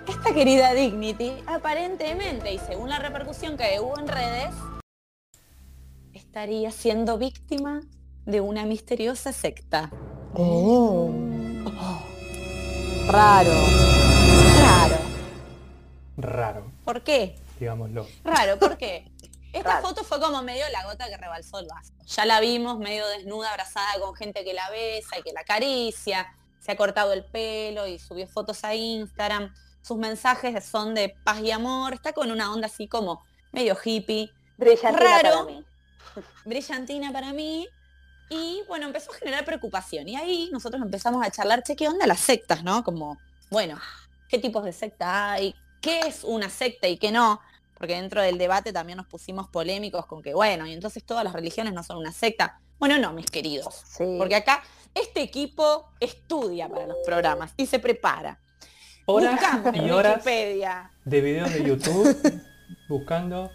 Esta 0.07 0.33
querida 0.33 0.73
Dignity, 0.73 1.33
aparentemente, 1.45 2.53
y 2.53 2.57
según 2.59 2.89
la 2.89 2.99
repercusión 2.99 3.57
que 3.57 3.79
hubo 3.79 3.97
en 3.99 4.07
redes, 4.07 4.49
estaría 6.13 6.71
siendo 6.71 7.17
víctima 7.17 7.81
de 8.25 8.41
una 8.41 8.65
misteriosa 8.65 9.31
secta. 9.31 9.91
Oh. 10.33 11.11
Raro. 13.07 13.51
Raro. 14.61 14.95
Raro, 16.17 16.63
¿Por 16.83 17.01
qué? 17.01 17.35
digámoslo. 17.59 18.05
Raro, 18.23 18.57
¿por 18.59 18.77
qué? 18.77 19.09
Esta 19.53 19.81
foto 19.81 20.03
fue 20.03 20.19
como 20.19 20.41
medio 20.41 20.63
la 20.71 20.83
gota 20.83 21.07
que 21.07 21.17
rebalsó 21.17 21.59
el 21.59 21.67
vaso. 21.67 21.93
Ya 22.05 22.25
la 22.25 22.39
vimos 22.39 22.77
medio 22.77 23.07
desnuda, 23.07 23.51
abrazada 23.51 23.99
con 23.99 24.15
gente 24.15 24.43
que 24.43 24.53
la 24.53 24.69
besa 24.69 25.17
y 25.17 25.23
que 25.23 25.33
la 25.33 25.41
acaricia. 25.41 26.33
Se 26.59 26.71
ha 26.71 26.75
cortado 26.77 27.13
el 27.13 27.23
pelo 27.25 27.87
y 27.87 27.99
subió 27.99 28.27
fotos 28.27 28.63
a 28.63 28.75
Instagram. 28.75 29.53
Sus 29.81 29.97
mensajes 29.97 30.63
son 30.65 30.93
de 30.93 31.15
paz 31.23 31.39
y 31.39 31.51
amor. 31.51 31.93
Está 31.93 32.13
con 32.13 32.31
una 32.31 32.51
onda 32.53 32.67
así 32.67 32.87
como 32.87 33.23
medio 33.51 33.77
hippie, 33.83 34.31
Brillantina 34.57 34.99
Raro. 34.99 35.29
para 35.29 35.43
mí. 35.45 35.65
brillantina 36.45 37.11
para 37.11 37.33
mí. 37.33 37.67
Y 38.29 38.61
bueno, 38.67 38.85
empezó 38.85 39.11
a 39.11 39.15
generar 39.15 39.45
preocupación. 39.45 40.07
Y 40.07 40.15
ahí 40.15 40.49
nosotros 40.51 40.81
empezamos 40.81 41.25
a 41.25 41.31
charlar, 41.31 41.63
che, 41.63 41.75
¿qué 41.75 41.87
onda 41.87 42.05
las 42.05 42.19
sectas, 42.19 42.63
no? 42.63 42.83
Como, 42.83 43.17
bueno, 43.49 43.79
¿qué 44.27 44.37
tipos 44.37 44.63
de 44.63 44.73
secta 44.73 45.31
hay? 45.31 45.55
¿Qué 45.81 46.01
es 46.01 46.23
una 46.23 46.49
secta 46.49 46.87
y 46.87 46.97
qué 46.97 47.11
no? 47.11 47.41
Porque 47.79 47.95
dentro 47.95 48.21
del 48.21 48.37
debate 48.37 48.71
también 48.71 48.97
nos 48.97 49.07
pusimos 49.07 49.47
polémicos 49.47 50.05
con 50.05 50.21
que, 50.21 50.33
bueno, 50.35 50.67
y 50.67 50.73
entonces 50.73 51.03
todas 51.03 51.23
las 51.23 51.33
religiones 51.33 51.73
no 51.73 51.81
son 51.81 51.97
una 51.97 52.11
secta. 52.11 52.59
Bueno, 52.77 52.97
no, 52.99 53.13
mis 53.13 53.31
queridos. 53.31 53.83
Sí. 53.85 54.15
Porque 54.19 54.35
acá 54.35 54.61
este 54.93 55.21
equipo 55.21 55.89
estudia 55.99 56.69
para 56.69 56.85
los 56.87 56.97
programas 57.05 57.53
y 57.57 57.65
se 57.65 57.79
prepara. 57.79 58.39
Horas 59.05 59.31
Buscamos 59.33 59.75
y 59.75 59.89
horas 59.89 60.13
Wikipedia. 60.17 60.91
de 61.05 61.21
videos 61.21 61.51
de 61.51 61.63
YouTube 61.63 62.41
buscando 62.89 63.49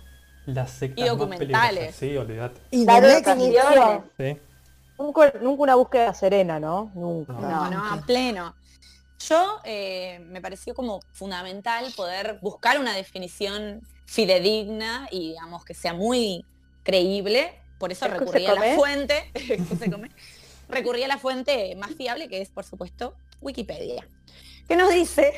las 0.47 0.71
sectas 0.71 0.99
Y 0.99 1.09
más 1.09 1.19
documentales. 1.19 1.95
peligrosas. 1.97 1.97
Sí, 1.97 2.17
olvídate. 2.17 2.61
Y 2.71 2.85
Dar 2.85 3.03
de 3.03 3.09
Netflix. 3.21 3.59
ocasiones. 3.61 4.03
Sí. 4.19 4.41
Nunca, 4.99 5.33
nunca 5.41 5.63
una 5.63 5.75
búsqueda 5.75 6.15
serena, 6.15 6.59
¿no? 6.61 6.91
Nunca. 6.95 7.33
No. 7.35 7.41
No, 7.41 7.71
no, 7.71 7.93
a 7.95 8.01
pleno. 8.07 8.55
Yo 9.29 9.61
eh, 9.65 10.21
me 10.27 10.41
pareció 10.41 10.75
como 10.75 11.01
fundamental 11.13 11.93
poder 11.97 12.39
buscar 12.43 12.79
una 12.79 12.95
definición 12.95 13.81
fidedigna 14.07 15.09
y 15.11 15.29
digamos 15.29 15.65
que 15.65 15.75
sea 15.75 15.95
muy 15.95 16.45
creíble. 16.83 17.59
Por 17.79 17.93
eso 17.93 18.07
se 18.07 18.13
recurrí 18.13 18.47
a 18.47 18.55
la 18.55 18.75
fuente. 18.75 19.31
se 19.79 19.91
come. 19.91 20.11
recurrí 20.69 21.03
a 21.05 21.09
la 21.09 21.19
fuente 21.19 21.75
más 21.77 21.95
fiable 21.95 22.29
que 22.29 22.43
es, 22.43 22.51
por 22.51 22.65
supuesto, 22.65 23.15
Wikipedia. 23.41 24.07
Que 24.69 24.77
nos 24.77 24.93
dice 24.93 25.33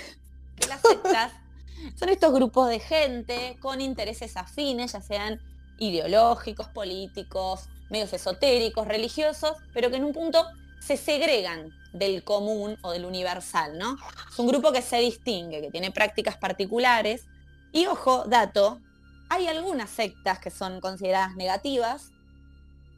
que 0.58 0.66
las 0.68 0.80
sectas 0.80 1.32
son 1.96 2.08
estos 2.08 2.32
grupos 2.32 2.68
de 2.68 2.80
gente 2.80 3.56
con 3.60 3.80
intereses 3.80 4.36
afines, 4.36 4.92
ya 4.92 5.00
sean 5.00 5.40
ideológicos, 5.78 6.68
políticos, 6.68 7.68
medios 7.90 8.12
esotéricos, 8.12 8.88
religiosos, 8.88 9.56
pero 9.72 9.90
que 9.90 9.96
en 9.96 10.04
un 10.04 10.12
punto 10.12 10.44
se 10.86 10.96
segregan 10.96 11.72
del 11.92 12.22
común 12.22 12.78
o 12.82 12.92
del 12.92 13.04
universal, 13.04 13.76
¿no? 13.76 13.96
Es 14.30 14.38
un 14.38 14.46
grupo 14.46 14.70
que 14.70 14.82
se 14.82 14.98
distingue, 14.98 15.60
que 15.60 15.70
tiene 15.70 15.90
prácticas 15.90 16.36
particulares 16.36 17.26
y, 17.72 17.86
ojo, 17.86 18.24
dato, 18.24 18.80
hay 19.28 19.48
algunas 19.48 19.90
sectas 19.90 20.38
que 20.38 20.50
son 20.50 20.80
consideradas 20.80 21.34
negativas, 21.34 22.12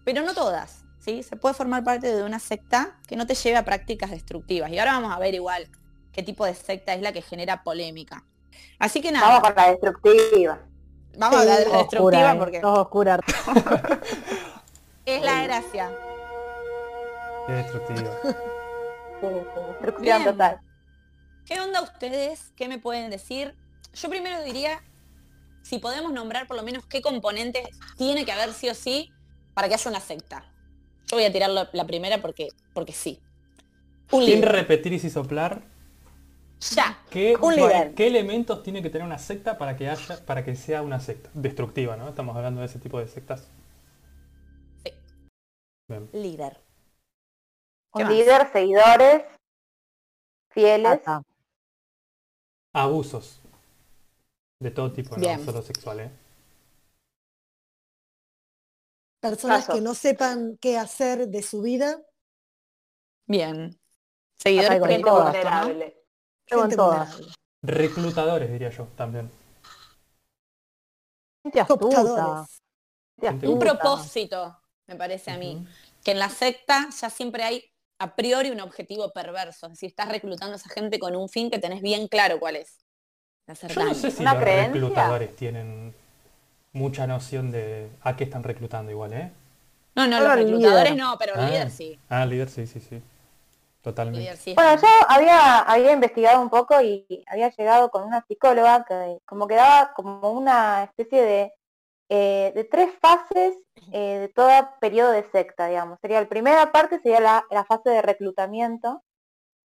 pero 0.04 0.23
no 0.23 0.35
todas. 0.35 0.85
¿sí? 1.00 1.23
Se 1.23 1.37
puede 1.37 1.54
formar 1.54 1.83
parte 1.83 2.14
de 2.14 2.23
una 2.23 2.38
secta 2.38 2.99
que 3.07 3.16
no 3.16 3.26
te 3.26 3.35
lleve 3.35 3.57
a 3.57 3.64
prácticas 3.64 4.11
destructivas. 4.11 4.71
Y 4.71 4.78
ahora 4.78 4.92
vamos 4.92 5.12
a 5.14 5.18
ver 5.18 5.35
igual 5.35 5.68
qué 6.12 6.23
tipo 6.23 6.45
de 6.45 6.54
secta 6.54 6.92
es 6.92 7.00
la 7.00 7.12
que 7.12 7.23
genera 7.23 7.62
polémica. 7.62 8.25
Así 8.78 9.00
que 9.00 9.11
nada. 9.11 9.26
Vamos 9.26 9.49
con 9.49 9.57
la 9.57 9.71
destructiva. 9.71 10.61
Vamos 11.16 11.37
a 11.37 11.40
hablar 11.40 11.59
de 11.59 11.68
la 11.68 11.78
destructiva 11.78 12.33
¿eh? 12.33 12.37
porque 12.38 12.61
oscura. 12.62 13.21
es 15.07 15.23
la 15.23 15.42
gracia. 15.42 15.90
Qué 17.49 17.55
destructivo. 17.55 18.11
Destrucción 19.81 20.25
total. 20.25 20.61
¿Qué 21.47 21.59
onda 21.61 21.81
ustedes? 21.81 22.52
¿Qué 22.57 22.69
me 22.69 22.78
pueden 22.78 23.11
decir? 23.11 23.55
Yo 23.95 24.11
primero 24.11 24.43
diría, 24.45 24.83
si 25.62 25.78
podemos 25.78 26.12
nombrar 26.12 26.47
por 26.47 26.59
lo 26.59 26.62
menos 26.62 26.85
qué 26.85 27.00
componentes 27.00 27.67
tiene 27.97 28.26
que 28.26 28.33
haber 28.33 28.52
sí 28.52 28.69
o 28.69 28.75
sí 28.75 29.11
para 29.55 29.67
que 29.67 29.75
haya 29.75 29.90
una 29.90 30.00
secta. 30.00 30.45
Yo 31.07 31.17
voy 31.17 31.25
a 31.25 31.33
tirar 31.33 31.49
la, 31.49 31.71
la 31.73 31.87
primera 31.87 32.21
porque, 32.21 32.49
porque 32.75 32.93
sí. 32.93 33.19
Un 34.12 34.25
Sin 34.26 34.43
líder. 34.43 34.52
repetir 34.52 34.93
y 34.93 34.99
sin 34.99 35.11
soplar, 35.11 35.62
Ya. 36.76 36.99
¿qué, 37.09 37.35
Un 37.40 37.57
líder. 37.57 37.95
¿qué 37.95 38.09
elementos 38.09 38.62
tiene 38.62 38.83
que 38.83 38.90
tener 38.90 39.07
una 39.07 39.19
secta 39.19 39.57
para 39.57 39.75
que 39.75 39.88
haya, 39.88 40.25
para 40.26 40.45
que 40.45 40.55
sea 40.55 40.83
una 40.83 41.00
secta? 41.00 41.31
Destructiva, 41.33 41.97
¿no? 41.97 42.11
Estamos 42.11 42.37
hablando 42.37 42.61
de 42.61 42.67
ese 42.67 42.78
tipo 42.78 43.00
de 43.00 43.09
sectas. 43.09 43.49
Sí. 44.85 44.93
Bien. 45.88 46.11
Líder. 46.12 46.67
¿Qué 47.95 48.02
Un 48.02 48.09
más? 48.09 48.12
líder, 48.12 48.52
seguidores, 48.52 49.25
fieles. 50.50 51.00
Abusos. 52.75 53.40
De 54.61 54.71
todo 54.71 54.92
tipo, 54.92 55.14
no 55.16 55.21
Bien. 55.21 55.45
solo 55.45 55.62
sexual, 55.62 56.00
¿eh? 56.00 56.11
Personas 59.21 59.66
Caso. 59.66 59.73
que 59.75 59.80
no 59.80 59.95
sepan 59.95 60.59
qué 60.61 60.78
hacer 60.78 61.28
de 61.28 61.42
su 61.42 61.61
vida. 61.62 62.00
Bien. 63.26 63.78
Seguidores 64.38 64.78
con 64.80 64.88
Gente 64.88 65.11
¿no? 65.11 65.23
vulnerable. 65.25 66.04
Tengo 66.47 66.62
en 66.64 66.71
gente 66.71 66.76
todas. 66.76 67.09
vulnerable. 67.12 67.35
Reclutadores, 67.62 68.52
diría 68.52 68.71
yo, 68.71 68.85
también. 68.97 69.30
Gente 71.42 71.61
astuta. 71.61 72.47
Gente 73.21 73.49
Un 73.49 73.54
astuta. 73.59 73.59
propósito, 73.78 74.61
me 74.87 74.95
parece 74.97 75.30
a 75.33 75.38
mí. 75.38 75.66
Que 76.04 76.12
en 76.12 76.21
la 76.21 76.28
secta 76.28 76.88
ya 76.90 77.11
siempre 77.11 77.42
hay 77.42 77.73
a 77.99 78.14
priori 78.14 78.50
un 78.50 78.61
objetivo 78.61 79.11
perverso. 79.12 79.67
Es 79.67 79.73
decir, 79.73 79.88
estás 79.90 80.09
reclutando 80.09 80.55
a 80.55 80.57
esa 80.57 80.71
gente 80.71 80.99
con 80.99 81.17
un 81.17 81.28
fin 81.28 81.50
que 81.50 81.59
tenés 81.59 81.83
bien 81.83 82.09
claro 82.09 82.38
cuál 82.38 82.57
es. 82.57 82.78
Yo 83.47 83.85
no 83.85 83.95
sé 83.95 84.11
si 84.11 84.21
¿Una 84.23 84.35
los 84.35 84.43
creencia? 84.43 84.73
reclutadores 84.73 85.35
tienen 85.37 85.95
mucha 86.73 87.07
noción 87.07 87.50
de 87.50 87.88
a 88.02 88.14
qué 88.17 88.25
están 88.25 88.43
reclutando 88.43 88.90
igual, 88.93 89.12
¿eh? 89.14 89.33
No, 89.95 90.07
no, 90.07 90.21
los 90.21 90.31
el 90.33 90.38
reclutadores 90.45 90.93
líder. 90.93 91.05
no, 91.05 91.17
pero 91.19 91.35
el 91.35 91.40
Ah. 91.40 91.49
líder 91.49 91.71
sí. 91.71 91.99
Ah, 92.09 92.26
líder, 92.26 92.49
sí, 92.50 92.67
sí, 92.67 92.78
sí. 92.81 92.97
El 92.97 93.02
Totalmente. 93.83 94.21
líder 94.21 94.37
sí 94.37 94.55
bueno. 94.55 94.81
yo 94.81 94.87
había, 95.09 95.61
había 95.61 95.93
investigado 95.93 96.40
un 96.43 96.50
poco 96.50 96.81
y 96.83 97.25
había 97.26 97.49
llegado 97.50 97.90
con 97.90 98.02
una 98.05 98.23
psicóloga 98.26 98.85
que 98.85 99.19
como 99.25 99.47
que 99.49 99.55
daba 99.55 99.93
como 99.95 100.31
una 100.33 100.85
especie 100.85 101.23
de, 101.23 101.52
eh, 102.09 102.53
de 102.55 102.65
tres 102.65 102.91
fases 103.00 103.59
eh, 103.93 104.19
de 104.21 104.29
todo 104.29 104.49
periodo 104.81 105.12
de 105.12 105.29
secta, 105.31 105.67
digamos. 105.69 105.99
Sería 106.00 106.21
la 106.21 106.29
primera 106.29 106.73
parte, 106.73 107.00
sería 107.00 107.21
la, 107.21 107.45
la 107.50 107.65
fase 107.65 107.91
de 107.91 108.03
reclutamiento. 108.03 109.03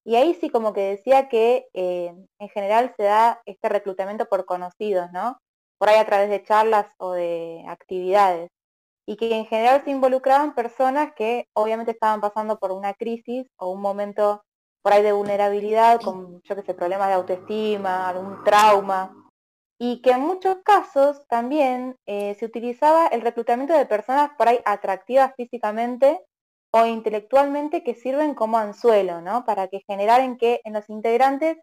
Y 0.06 0.16
ahí 0.16 0.34
sí 0.34 0.50
como 0.50 0.74
que 0.74 0.82
decía 0.82 1.30
que 1.30 1.68
eh, 1.74 2.14
en 2.40 2.50
general 2.50 2.94
se 2.98 3.04
da 3.04 3.42
este 3.46 3.70
reclutamiento 3.70 4.26
por 4.28 4.46
conocidos, 4.46 5.10
¿no? 5.14 5.38
Por 5.78 5.90
ahí 5.90 5.98
a 5.98 6.06
través 6.06 6.30
de 6.30 6.44
charlas 6.44 6.88
o 6.98 7.14
de 7.14 7.64
actividades. 7.68 8.50
Y 9.06 9.16
que 9.18 9.34
en 9.36 9.46
general 9.46 9.82
se 9.84 9.92
involucraban 9.92 10.56
personas 10.56 11.14
que 11.16 11.48
obviamente 11.54 11.92
estaban 11.92 12.22
pasando 12.22 12.60
por 12.60 12.72
una 12.72 12.94
crisis 12.94 13.48
o 13.58 13.72
un 13.72 13.82
momento 13.82 14.44
por 14.82 14.94
ahí 14.94 15.02
de 15.02 15.14
vulnerabilidad, 15.14 16.02
con, 16.02 16.42
yo 16.44 16.56
que 16.56 16.62
sé, 16.64 16.74
problemas 16.74 17.08
de 17.08 17.14
autoestima, 17.14 18.10
algún 18.10 18.44
trauma, 18.44 19.23
y 19.86 20.02
que 20.02 20.12
en 20.12 20.22
muchos 20.22 20.60
casos 20.64 21.28
también 21.28 21.98
eh, 22.06 22.38
se 22.40 22.46
utilizaba 22.46 23.08
el 23.08 23.20
reclutamiento 23.20 23.78
de 23.78 23.86
personas 23.86 24.32
por 24.38 24.48
ahí 24.48 24.62
atractivas 24.64 25.34
físicamente 25.36 26.22
o 26.72 26.86
intelectualmente 26.86 27.84
que 27.84 27.94
sirven 27.94 28.34
como 28.34 28.58
anzuelo, 28.58 29.20
¿no? 29.20 29.44
Para 29.44 29.68
que 29.68 29.82
generaran 29.86 30.38
que 30.38 30.62
en 30.64 30.72
los 30.72 30.90
integrantes 30.90 31.58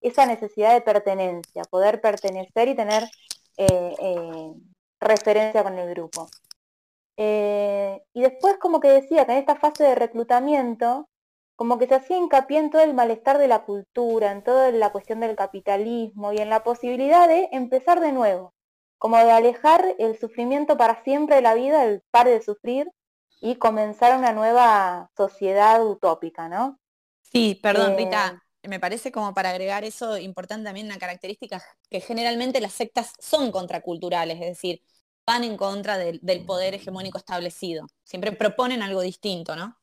esa 0.00 0.24
necesidad 0.24 0.72
de 0.72 0.82
pertenencia, 0.82 1.64
poder 1.64 2.00
pertenecer 2.00 2.68
y 2.68 2.76
tener 2.76 3.02
eh, 3.56 3.96
eh, 3.98 4.52
referencia 5.00 5.64
con 5.64 5.76
el 5.76 5.90
grupo. 5.90 6.28
Y 7.16 8.20
después 8.20 8.56
como 8.60 8.78
que 8.78 8.88
decía 8.88 9.26
que 9.26 9.32
en 9.32 9.38
esta 9.38 9.56
fase 9.56 9.82
de 9.82 9.96
reclutamiento 9.96 11.08
como 11.56 11.78
que 11.78 11.86
se 11.86 11.94
hacía 11.96 12.16
hincapié 12.16 12.58
en 12.58 12.70
todo 12.70 12.82
el 12.82 12.94
malestar 12.94 13.38
de 13.38 13.48
la 13.48 13.64
cultura, 13.64 14.32
en 14.32 14.42
toda 14.42 14.70
la 14.72 14.92
cuestión 14.92 15.20
del 15.20 15.36
capitalismo 15.36 16.32
y 16.32 16.38
en 16.38 16.50
la 16.50 16.64
posibilidad 16.64 17.28
de 17.28 17.48
empezar 17.52 18.00
de 18.00 18.12
nuevo, 18.12 18.54
como 18.98 19.16
de 19.18 19.30
alejar 19.30 19.94
el 19.98 20.18
sufrimiento 20.18 20.76
para 20.76 21.02
siempre 21.04 21.36
de 21.36 21.42
la 21.42 21.54
vida, 21.54 21.84
el 21.84 22.02
par 22.10 22.26
de 22.26 22.42
sufrir 22.42 22.90
y 23.40 23.56
comenzar 23.56 24.16
una 24.18 24.32
nueva 24.32 25.10
sociedad 25.16 25.84
utópica, 25.86 26.48
¿no? 26.48 26.78
Sí, 27.22 27.58
perdón, 27.62 27.92
Eh, 27.92 27.96
Rita. 27.96 28.40
Me 28.62 28.80
parece 28.80 29.12
como 29.12 29.34
para 29.34 29.50
agregar 29.50 29.84
eso 29.84 30.16
importante 30.16 30.64
también 30.64 30.86
una 30.86 30.98
característica 30.98 31.62
que 31.90 32.00
generalmente 32.00 32.60
las 32.60 32.72
sectas 32.72 33.12
son 33.18 33.50
contraculturales, 33.52 34.36
es 34.40 34.46
decir, 34.48 34.82
van 35.26 35.44
en 35.44 35.56
contra 35.56 35.98
del, 35.98 36.18
del 36.22 36.44
poder 36.46 36.74
hegemónico 36.74 37.18
establecido. 37.18 37.86
Siempre 38.04 38.32
proponen 38.32 38.82
algo 38.82 39.02
distinto, 39.02 39.54
¿no? 39.56 39.76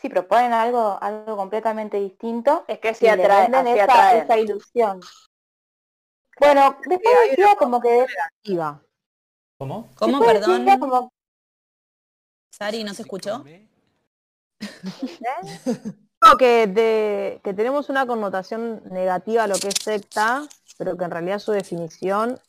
Si 0.00 0.08
proponen 0.08 0.52
algo, 0.52 0.98
algo 1.00 1.36
completamente 1.36 1.98
distinto, 1.98 2.64
Es 2.68 2.78
que 2.78 2.96
le 3.00 3.10
atraen, 3.10 3.54
esa, 3.66 3.84
atraen. 3.84 4.22
esa 4.24 4.38
ilusión. 4.38 5.00
Bueno, 6.38 6.76
después 6.86 7.14
decía 7.30 7.54
como 7.58 7.80
que 7.80 8.06
Activa. 8.24 8.82
¿Cómo? 9.58 9.90
¿Cómo, 9.96 10.20
perdón? 10.20 10.66
como 10.78 11.12
Sari, 12.50 12.82
¿no 12.82 12.94
se 12.94 13.02
escuchó? 13.02 13.44
No, 16.22 16.36
que, 16.38 16.66
de- 16.66 17.40
que 17.44 17.52
tenemos 17.52 17.90
una 17.90 18.06
connotación 18.06 18.82
negativa 18.90 19.44
a 19.44 19.46
lo 19.46 19.58
que 19.58 19.68
es 19.68 19.74
secta, 19.82 20.46
pero 20.78 20.96
que 20.96 21.04
en 21.04 21.10
realidad 21.10 21.38
su 21.38 21.52
definición 21.52 22.40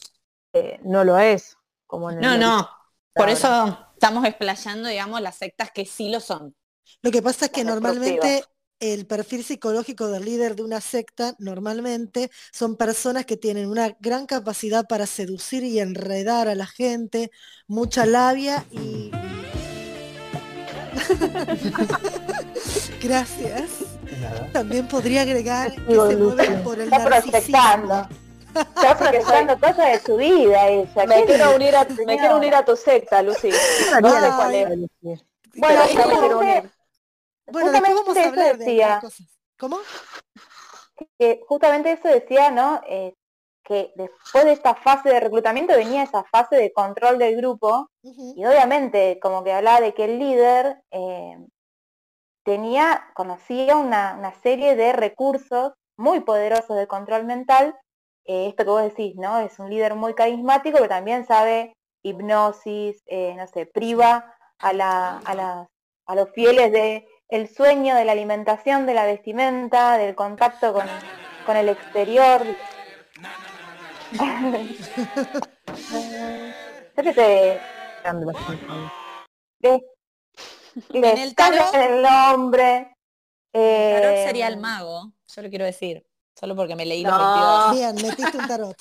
eh, 0.53 0.79
no 0.83 1.03
lo 1.03 1.17
es. 1.19 1.57
Como 1.85 2.09
en 2.11 2.17
el 2.17 2.21
No, 2.21 2.37
no. 2.37 2.69
Por 3.13 3.23
Ahora. 3.27 3.33
eso 3.33 3.87
estamos 3.93 4.23
explayando, 4.25 4.87
digamos, 4.87 5.19
las 5.19 5.35
sectas 5.35 5.71
que 5.71 5.85
sí 5.85 6.09
lo 6.09 6.21
son. 6.21 6.55
Lo 7.01 7.11
que 7.11 7.21
pasa 7.21 7.45
es 7.45 7.51
que 7.51 7.63
normalmente 7.63 8.43
el 8.81 9.05
perfil 9.05 9.43
psicológico 9.43 10.07
del 10.07 10.25
líder 10.25 10.55
de 10.55 10.63
una 10.63 10.81
secta 10.81 11.35
normalmente 11.37 12.31
son 12.51 12.75
personas 12.75 13.25
que 13.25 13.37
tienen 13.37 13.67
una 13.67 13.95
gran 13.99 14.25
capacidad 14.25 14.87
para 14.87 15.05
seducir 15.05 15.63
y 15.63 15.79
enredar 15.79 16.47
a 16.47 16.55
la 16.55 16.65
gente, 16.65 17.31
mucha 17.67 18.05
labia 18.05 18.65
y... 18.71 19.11
Gracias. 23.01 23.69
Nada. 24.19 24.49
También 24.51 24.87
podría 24.87 25.21
agregar 25.21 25.73
que 25.73 25.93
se 25.93 26.17
mueven 26.17 26.63
por 26.63 26.79
el 26.79 26.91
está 26.91 27.09
narcisismo. 27.09 28.07
Está 28.55 28.97
proyectando 28.97 29.59
cosas 29.59 29.91
de 29.91 29.99
su 30.05 30.17
vida 30.17 30.67
ella. 30.67 31.05
Me 31.07 31.21
¿Qué 31.21 31.25
quiero 31.25 31.55
unir 31.55 31.75
a, 31.75 31.85
me 31.85 31.95
señora? 31.95 32.17
quiero 32.17 32.37
unir 32.37 32.55
a 32.55 32.65
tu 32.65 32.75
secta, 32.75 33.21
Lucy. 33.21 33.49
No 34.01 34.19
sé 34.19 34.27
cuál 34.35 34.55
es. 34.55 34.67
Bueno, 35.55 35.81
Bueno, 37.47 37.71
después 37.71 37.93
vamos 37.95 38.01
a 38.01 38.05
justamente 38.05 38.39
hablar 38.41 38.47
eso 38.47 38.57
de 38.57 38.65
decía. 38.65 38.99
cosas. 39.01 39.27
¿Cómo? 39.59 39.77
que 41.17 41.41
justamente 41.47 41.91
eso 41.93 42.07
decía, 42.07 42.51
¿no? 42.51 42.81
Eh, 42.87 43.13
que 43.63 43.91
después 43.95 44.45
de 44.45 44.51
esta 44.53 44.75
fase 44.75 45.09
de 45.09 45.19
reclutamiento 45.19 45.75
venía 45.75 46.03
esa 46.03 46.23
fase 46.25 46.55
de 46.55 46.71
control 46.73 47.17
del 47.19 47.37
grupo 47.37 47.87
y 48.03 48.45
obviamente 48.45 49.19
como 49.21 49.43
que 49.43 49.53
hablaba 49.53 49.81
de 49.81 49.93
que 49.93 50.05
el 50.05 50.19
líder 50.19 50.81
eh, 50.91 51.37
tenía, 52.43 53.05
conocía 53.13 53.77
una, 53.77 54.15
una 54.17 54.33
serie 54.41 54.75
de 54.75 54.93
recursos 54.93 55.73
muy 55.97 56.21
poderosos 56.21 56.75
de 56.75 56.87
control 56.87 57.25
mental. 57.25 57.75
Eh, 58.25 58.47
esto 58.49 58.63
que 58.63 58.69
vos 58.69 58.83
decís, 58.83 59.15
¿no? 59.15 59.39
Es 59.39 59.59
un 59.59 59.69
líder 59.69 59.95
muy 59.95 60.13
carismático, 60.13 60.77
pero 60.77 60.89
también 60.89 61.25
sabe 61.25 61.73
hipnosis, 62.03 63.01
eh, 63.05 63.35
no 63.35 63.47
sé, 63.47 63.65
priva 63.67 64.35
a, 64.59 64.73
la, 64.73 65.17
a, 65.19 65.35
las- 65.35 65.67
a 66.07 66.15
los 66.15 66.29
fieles 66.31 66.71
de 66.71 67.05
el 67.31 67.47
sueño, 67.49 67.95
de 67.95 68.05
la 68.05 68.11
alimentación, 68.11 68.85
de 68.85 68.93
la 68.93 69.05
vestimenta, 69.05 69.97
del 69.97 70.13
contacto 70.15 70.73
con, 70.73 70.85
con 71.45 71.57
el 71.57 71.69
exterior. 71.69 72.41
Les 80.89 81.17
el 81.17 81.35
tarot- 81.35 81.73
el 81.73 82.01
nombre. 82.01 82.95
El 83.53 84.01
tarot 84.01 84.15
eh, 84.15 84.23
sería 84.25 84.47
el 84.47 84.57
mago, 84.57 85.11
yo 85.27 85.41
lo 85.41 85.49
quiero 85.49 85.65
decir. 85.65 86.05
Solo 86.39 86.55
porque 86.55 86.75
me 86.75 86.85
leí 86.85 87.03
los 87.03 87.11
No. 87.11 87.71
22. 87.71 87.73
Bien, 87.73 87.95
metiste 88.07 88.37
un 88.37 88.47
tarot. 88.47 88.77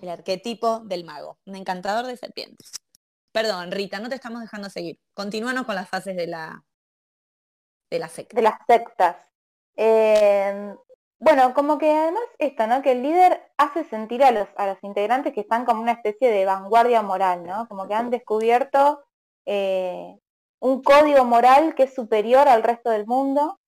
El 0.00 0.08
arquetipo 0.08 0.80
del 0.80 1.04
mago, 1.04 1.38
un 1.46 1.56
encantador 1.56 2.06
de 2.06 2.16
serpientes. 2.16 2.72
Perdón, 3.32 3.72
Rita, 3.72 3.98
no 3.98 4.08
te 4.08 4.14
estamos 4.14 4.42
dejando 4.42 4.68
seguir. 4.70 4.98
Continúanos 5.14 5.64
con 5.64 5.74
las 5.74 5.88
fases 5.88 6.14
de 6.16 6.26
la, 6.26 6.62
de 7.92 8.42
las 8.42 8.58
sectas. 8.66 9.16
Eh, 9.76 10.74
bueno, 11.18 11.54
como 11.54 11.78
que 11.78 11.88
además 11.88 12.24
esto, 12.38 12.66
¿no? 12.66 12.82
Que 12.82 12.92
el 12.92 13.02
líder 13.02 13.40
hace 13.56 13.84
sentir 13.84 14.24
a 14.24 14.32
los, 14.32 14.48
a 14.56 14.66
los 14.66 14.82
integrantes 14.82 15.32
que 15.32 15.42
están 15.42 15.64
como 15.64 15.80
una 15.80 15.92
especie 15.92 16.28
de 16.30 16.44
vanguardia 16.44 17.00
moral, 17.02 17.44
¿no? 17.44 17.68
Como 17.68 17.86
que 17.86 17.94
han 17.94 18.10
descubierto 18.10 19.04
eh, 19.46 20.18
un 20.60 20.82
código 20.82 21.24
moral 21.24 21.76
que 21.76 21.84
es 21.84 21.94
superior 21.94 22.48
al 22.48 22.64
resto 22.64 22.90
del 22.90 23.06
mundo 23.06 23.60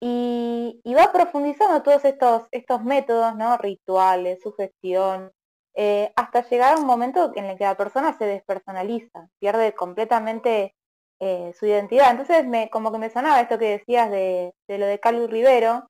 y, 0.00 0.80
va 0.96 1.12
profundizando 1.12 1.82
todos 1.82 2.04
estos, 2.06 2.44
estos 2.50 2.82
métodos, 2.82 3.36
¿no? 3.36 3.58
Rituales, 3.58 4.40
sugestión, 4.42 5.32
eh, 5.74 6.12
hasta 6.16 6.48
llegar 6.48 6.74
a 6.74 6.80
un 6.80 6.86
momento 6.86 7.32
en 7.34 7.44
el 7.44 7.58
que 7.58 7.64
la 7.64 7.76
persona 7.76 8.16
se 8.16 8.24
despersonaliza, 8.24 9.28
pierde 9.38 9.74
completamente 9.74 10.74
eh, 11.24 11.54
su 11.56 11.66
identidad. 11.66 12.10
Entonces, 12.10 12.44
me, 12.44 12.68
como 12.68 12.90
que 12.90 12.98
me 12.98 13.08
sonaba 13.08 13.40
esto 13.40 13.56
que 13.56 13.78
decías 13.78 14.10
de, 14.10 14.52
lo 14.66 14.86
de 14.86 14.98
Calu 14.98 15.28
Rivero, 15.28 15.88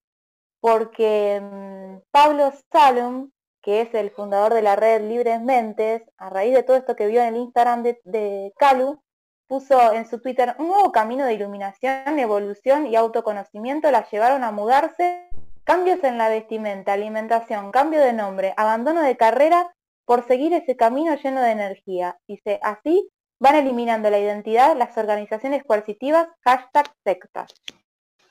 porque 0.60 1.40
mm, 1.40 2.02
Pablo 2.10 2.52
Salum, 2.70 3.30
que 3.62 3.80
es 3.80 3.94
el 3.94 4.10
fundador 4.10 4.52
de 4.52 4.60
la 4.60 4.76
red 4.76 5.00
Libres 5.08 5.40
Mentes, 5.40 6.02
a 6.18 6.28
raíz 6.28 6.54
de 6.54 6.62
todo 6.62 6.76
esto 6.76 6.96
que 6.96 7.06
vio 7.06 7.22
en 7.22 7.28
el 7.28 7.40
Instagram 7.40 7.82
de, 7.82 7.98
de 8.04 8.52
Calu, 8.58 9.00
puso 9.48 9.94
en 9.94 10.06
su 10.06 10.20
Twitter 10.20 10.54
un 10.58 10.68
nuevo 10.68 10.92
camino 10.92 11.24
de 11.24 11.32
iluminación, 11.32 12.18
evolución 12.18 12.86
y 12.86 12.96
autoconocimiento 12.96 13.90
la 13.90 14.06
llevaron 14.10 14.44
a 14.44 14.52
mudarse, 14.52 15.30
cambios 15.64 16.04
en 16.04 16.18
la 16.18 16.28
vestimenta, 16.28 16.92
alimentación, 16.92 17.70
cambio 17.70 18.02
de 18.02 18.12
nombre, 18.12 18.52
abandono 18.58 19.00
de 19.00 19.16
carrera 19.16 19.72
por 20.04 20.26
seguir 20.26 20.52
ese 20.52 20.76
camino 20.76 21.14
lleno 21.14 21.40
de 21.40 21.52
energía. 21.52 22.18
Dice, 22.28 22.60
así 22.62 23.10
van 23.42 23.56
eliminando 23.56 24.08
la 24.08 24.20
identidad 24.20 24.76
las 24.76 24.96
organizaciones 24.96 25.64
coercitivas, 25.64 26.28
hashtag 26.44 26.94
sectas. 27.04 27.52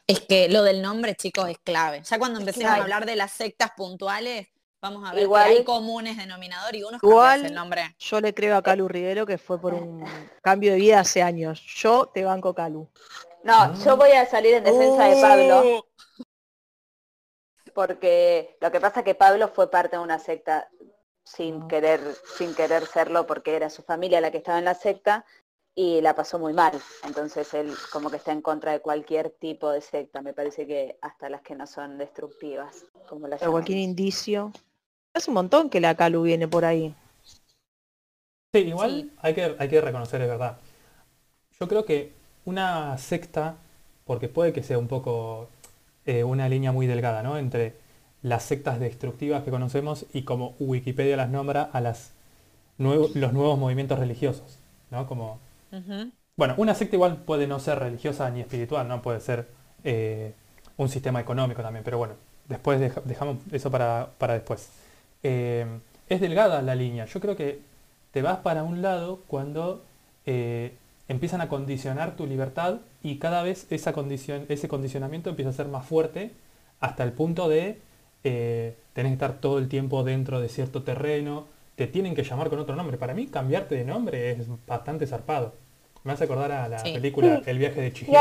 Es 0.08 0.22
que 0.22 0.48
lo 0.48 0.64
del 0.64 0.82
nombre, 0.82 1.16
chicos, 1.16 1.50
es 1.50 1.58
clave. 1.60 2.02
Ya 2.04 2.18
cuando 2.18 2.40
empecemos 2.40 2.72
a 2.72 2.76
hablar 2.76 3.06
de 3.06 3.18
las 3.18 3.32
sectas 3.32 3.72
puntuales, 3.76 4.48
Vamos 4.84 5.08
a 5.08 5.14
ver 5.14 5.22
Igual, 5.22 5.48
que 5.48 5.58
hay 5.58 5.64
comunes 5.64 6.18
denominador 6.18 6.76
y 6.76 6.82
uno 6.82 6.98
Igual, 7.04 7.46
el 7.46 7.54
nombre. 7.54 7.96
Yo 8.00 8.20
le 8.20 8.34
creo 8.34 8.58
a 8.58 8.64
Calu 8.64 8.88
Rivero 8.88 9.28
que 9.28 9.38
fue 9.38 9.62
por 9.62 9.76
un 9.76 10.04
cambio 10.42 10.72
de 10.72 10.80
vida 10.80 11.02
hace 11.02 11.22
años. 11.22 11.62
Yo 11.62 12.08
te 12.08 12.24
banco 12.24 12.56
Calu. 12.56 12.90
No, 13.44 13.80
yo 13.84 13.96
voy 13.96 14.14
a 14.14 14.26
salir 14.26 14.56
en 14.56 14.64
defensa 14.64 15.04
de 15.04 15.22
Pablo. 15.22 15.64
Oh. 15.64 15.86
Porque 17.76 18.58
lo 18.60 18.72
que 18.72 18.80
pasa 18.80 19.02
es 19.02 19.06
que 19.06 19.14
Pablo 19.14 19.50
fue 19.50 19.70
parte 19.70 19.98
de 19.98 20.02
una 20.02 20.18
secta 20.18 20.68
sin 21.36 21.68
querer, 21.68 22.02
sin 22.38 22.54
querer 22.54 22.86
serlo 22.86 23.26
porque 23.26 23.56
era 23.56 23.70
su 23.70 23.84
familia 23.84 24.22
la 24.22 24.32
que 24.32 24.38
estaba 24.38 24.60
en 24.60 24.66
la 24.66 24.76
secta 24.76 25.26
y 25.76 26.02
la 26.02 26.16
pasó 26.16 26.40
muy 26.40 26.54
mal. 26.54 26.74
Entonces 27.06 27.54
él 27.54 27.74
como 27.92 28.10
que 28.10 28.18
está 28.18 28.32
en 28.32 28.42
contra 28.42 28.72
de 28.74 28.80
cualquier 28.80 29.30
tipo 29.30 29.70
de 29.70 29.82
secta. 29.82 30.22
Me 30.22 30.34
parece 30.34 30.68
que 30.68 30.98
hasta 31.02 31.30
las 31.30 31.42
que 31.42 31.56
no 31.56 31.66
son 31.68 31.98
destructivas. 31.98 32.86
Como 33.08 33.28
la 33.28 33.38
cualquier 33.38 33.80
indicio. 33.80 34.52
Hace 35.14 35.30
un 35.30 35.36
montón 35.36 35.70
que 35.70 35.82
la 35.82 35.96
Calu 35.96 36.24
viene 36.24 36.48
por 36.48 36.66
ahí. 36.66 36.94
Sí, 38.54 38.60
igual 38.60 39.12
Hay, 39.22 39.34
que, 39.34 39.56
hay 39.58 39.70
que 39.70 39.82
reconocer, 39.82 40.22
es 40.22 40.28
verdad. 40.28 40.58
Yo 41.60 41.68
creo 41.68 41.86
que 41.86 42.14
una 42.44 42.98
secta, 42.98 43.56
porque 44.06 44.28
puede 44.28 44.52
que 44.52 44.64
sea 44.64 44.78
un 44.78 44.88
poco 44.88 45.50
eh, 46.06 46.24
una 46.24 46.50
línea 46.50 46.72
muy 46.72 46.88
delgada, 46.88 47.24
¿no? 47.24 47.38
Entre 47.38 47.76
las 48.22 48.44
sectas 48.44 48.80
destructivas 48.80 49.44
que 49.44 49.52
conocemos 49.52 50.06
y 50.14 50.24
como 50.24 50.56
Wikipedia 50.60 51.18
las 51.18 51.30
nombra 51.30 51.64
a 51.64 51.82
las 51.82 52.14
los 52.78 53.34
nuevos 53.34 53.60
movimientos 53.60 54.00
religiosos, 54.00 54.58
¿no? 54.90 55.06
Como... 55.06 55.40
Bueno, 56.36 56.56
una 56.58 56.74
secta 56.74 56.96
igual 56.96 57.18
puede 57.18 57.46
no 57.46 57.60
ser 57.60 57.78
religiosa 57.78 58.30
ni 58.32 58.42
espiritual, 58.42 58.88
¿no? 58.88 59.02
Puede 59.02 59.20
ser 59.20 59.48
eh, 59.84 60.34
un 60.78 60.90
sistema 60.90 61.20
económico 61.22 61.62
también, 61.62 61.84
pero 61.84 62.00
bueno, 62.00 62.16
después 62.48 62.80
dejamos 63.06 63.38
eso 63.52 63.70
para, 63.70 64.10
para 64.18 64.34
después. 64.34 64.70
Eh, 65.22 65.68
es 66.10 66.20
delgada 66.20 66.62
la 66.62 66.76
línea. 66.76 67.06
Yo 67.06 67.20
creo 67.20 67.36
que 67.36 67.62
te 68.12 68.22
vas 68.22 68.40
para 68.40 68.64
un 68.64 68.82
lado 68.82 69.22
cuando 69.28 69.84
eh, 70.26 70.76
empiezan 71.08 71.42
a 71.42 71.48
condicionar 71.48 72.16
tu 72.16 72.26
libertad 72.26 72.80
y 73.04 73.18
cada 73.18 73.44
vez 73.44 73.68
esa 73.70 73.94
condición, 73.94 74.46
ese 74.50 74.68
condicionamiento 74.68 75.30
empieza 75.30 75.52
a 75.52 75.54
ser 75.54 75.68
más 75.68 75.86
fuerte 75.86 76.32
hasta 76.80 77.04
el 77.04 77.14
punto 77.14 77.48
de 77.48 77.80
eh, 78.24 78.78
tener 78.94 79.12
que 79.12 79.14
estar 79.14 79.34
todo 79.40 79.58
el 79.58 79.68
tiempo 79.68 80.04
dentro 80.04 80.40
de 80.40 80.50
cierto 80.50 80.84
terreno, 80.84 81.46
te 81.76 81.88
tienen 81.88 82.16
que 82.16 82.24
llamar 82.24 82.50
con 82.50 82.60
otro 82.60 82.76
nombre. 82.76 82.98
Para 82.98 83.14
mí 83.14 83.28
cambiarte 83.28 83.76
de 83.76 83.86
nombre 83.86 84.32
es 84.32 84.48
bastante 84.68 85.08
zarpado. 85.08 85.54
Me 86.04 86.14
hace 86.14 86.26
acordar 86.26 86.52
a 86.52 86.68
la 86.68 86.84
película 86.84 87.42
El 87.46 87.58
viaje 87.58 87.82
de 87.82 87.94
Chihiro. 87.94 88.20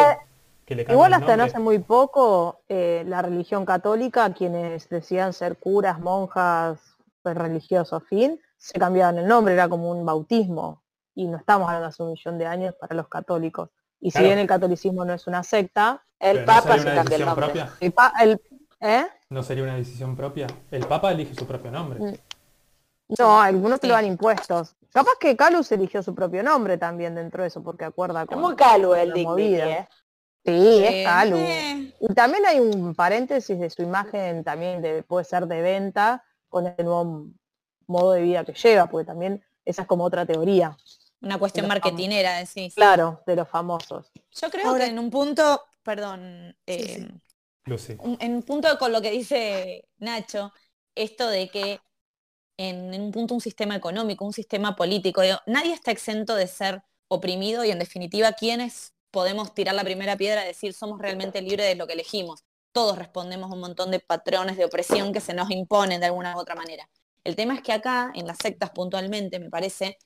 Igual 0.88 1.14
hasta 1.14 1.36
no 1.36 1.44
hace 1.44 1.58
muy 1.58 1.80
poco 1.80 2.60
eh, 2.68 3.02
la 3.06 3.22
religión 3.22 3.64
católica, 3.64 4.32
quienes 4.32 4.88
decían 4.88 5.32
ser 5.32 5.56
curas, 5.56 5.98
monjas, 5.98 6.78
pues, 7.22 7.36
religioso 7.36 7.98
fin, 8.00 8.40
se 8.56 8.78
cambiaban 8.78 9.18
el 9.18 9.26
nombre, 9.26 9.54
era 9.54 9.68
como 9.68 9.90
un 9.90 10.06
bautismo. 10.06 10.82
Y 11.14 11.26
no 11.26 11.38
estamos 11.38 11.66
hablando 11.66 11.88
hace 11.88 12.02
un 12.02 12.10
millón 12.10 12.38
de 12.38 12.46
años 12.46 12.74
para 12.78 12.94
los 12.94 13.08
católicos. 13.08 13.70
Y 14.00 14.12
si 14.12 14.22
bien 14.22 14.38
el 14.38 14.46
catolicismo 14.46 15.04
no 15.04 15.12
es 15.12 15.26
una 15.26 15.42
secta, 15.42 16.04
el 16.20 16.44
Papa 16.44 16.78
se 16.78 16.94
cambia 16.94 17.16
el 17.16 17.24
nombre. 17.24 17.52
¿eh? 18.80 19.06
¿No 19.30 19.44
sería 19.44 19.62
una 19.62 19.76
decisión 19.76 20.16
propia? 20.16 20.48
El 20.72 20.86
Papa 20.86 21.12
elige 21.12 21.36
su 21.36 21.46
propio 21.46 21.70
nombre. 21.70 22.00
Mm. 22.00 22.14
No, 23.18 23.40
algunos 23.40 23.78
te 23.78 23.86
lo 23.86 23.94
dan 23.94 24.06
impuestos. 24.06 24.74
Capaz 24.92 25.12
que 25.20 25.36
Calus 25.36 25.70
eligió 25.70 26.02
su 26.02 26.14
propio 26.16 26.42
nombre 26.42 26.78
también 26.78 27.14
dentro 27.14 27.42
de 27.42 27.48
eso, 27.48 27.62
porque 27.62 27.84
acuerda 27.84 28.26
con... 28.26 28.40
Como 28.40 28.56
Calu 28.56 28.94
el 28.94 29.12
Dignity, 29.12 29.54
¿eh? 29.54 29.88
Sí, 30.44 30.84
es 30.84 31.06
Calu. 31.06 31.38
Y 32.00 32.14
también 32.14 32.44
hay 32.44 32.58
un 32.58 32.94
paréntesis 32.94 33.58
de 33.58 33.70
su 33.70 33.82
imagen, 33.82 34.42
también 34.42 34.82
de, 34.82 35.04
puede 35.04 35.24
ser 35.24 35.46
de 35.46 35.60
venta, 35.60 36.24
con 36.48 36.66
el 36.66 36.84
nuevo 36.84 37.28
modo 37.86 38.12
de 38.12 38.22
vida 38.22 38.44
que 38.44 38.54
lleva, 38.54 38.86
porque 38.86 39.06
también 39.06 39.44
esa 39.64 39.82
es 39.82 39.88
como 39.88 40.04
otra 40.04 40.26
teoría. 40.26 40.76
Una 41.20 41.38
cuestión 41.38 41.68
marketinera, 41.68 42.38
decís. 42.38 42.74
Claro, 42.74 43.22
de 43.26 43.36
los 43.36 43.48
famosos. 43.48 44.10
Yo 44.32 44.50
creo 44.50 44.74
que 44.74 44.86
en 44.86 44.98
un 44.98 45.10
punto, 45.10 45.62
perdón, 45.84 46.56
eh, 46.66 47.08
en 47.66 48.34
un 48.34 48.42
punto 48.42 48.78
con 48.78 48.92
lo 48.92 49.00
que 49.00 49.10
dice 49.10 49.88
Nacho, 49.98 50.52
esto 50.94 51.28
de 51.28 51.48
que 51.48 51.80
en, 52.56 53.00
un 53.00 53.12
punto 53.12 53.34
un 53.34 53.40
sistema 53.40 53.76
económico, 53.76 54.24
un 54.24 54.32
sistema 54.32 54.76
político, 54.76 55.22
nadie 55.46 55.72
está 55.72 55.90
exento 55.90 56.34
de 56.34 56.46
ser 56.46 56.82
oprimido 57.08 57.64
y 57.64 57.70
en 57.70 57.78
definitiva 57.78 58.32
quienes 58.32 58.94
podemos 59.10 59.54
tirar 59.54 59.74
la 59.74 59.84
primera 59.84 60.16
piedra 60.16 60.44
y 60.44 60.48
decir 60.48 60.72
somos 60.72 61.00
realmente 61.00 61.42
libres 61.42 61.66
de 61.66 61.74
lo 61.74 61.86
que 61.86 61.94
elegimos 61.94 62.44
todos 62.72 62.98
respondemos 62.98 63.50
a 63.50 63.54
un 63.54 63.60
montón 63.60 63.90
de 63.90 64.00
patrones 64.00 64.56
de 64.56 64.64
opresión 64.64 65.12
que 65.12 65.20
se 65.20 65.34
nos 65.34 65.50
imponen 65.50 66.00
de 66.00 66.06
alguna 66.06 66.36
u 66.36 66.40
otra 66.40 66.54
manera. 66.54 66.88
El 67.24 67.36
tema 67.36 67.54
es 67.54 67.62
que 67.62 67.72
acá, 67.72 68.12
en 68.14 68.26
las 68.26 68.38
sectas 68.38 68.70
puntualmente, 68.70 69.38
me 69.38 69.50
parece, 69.50 69.98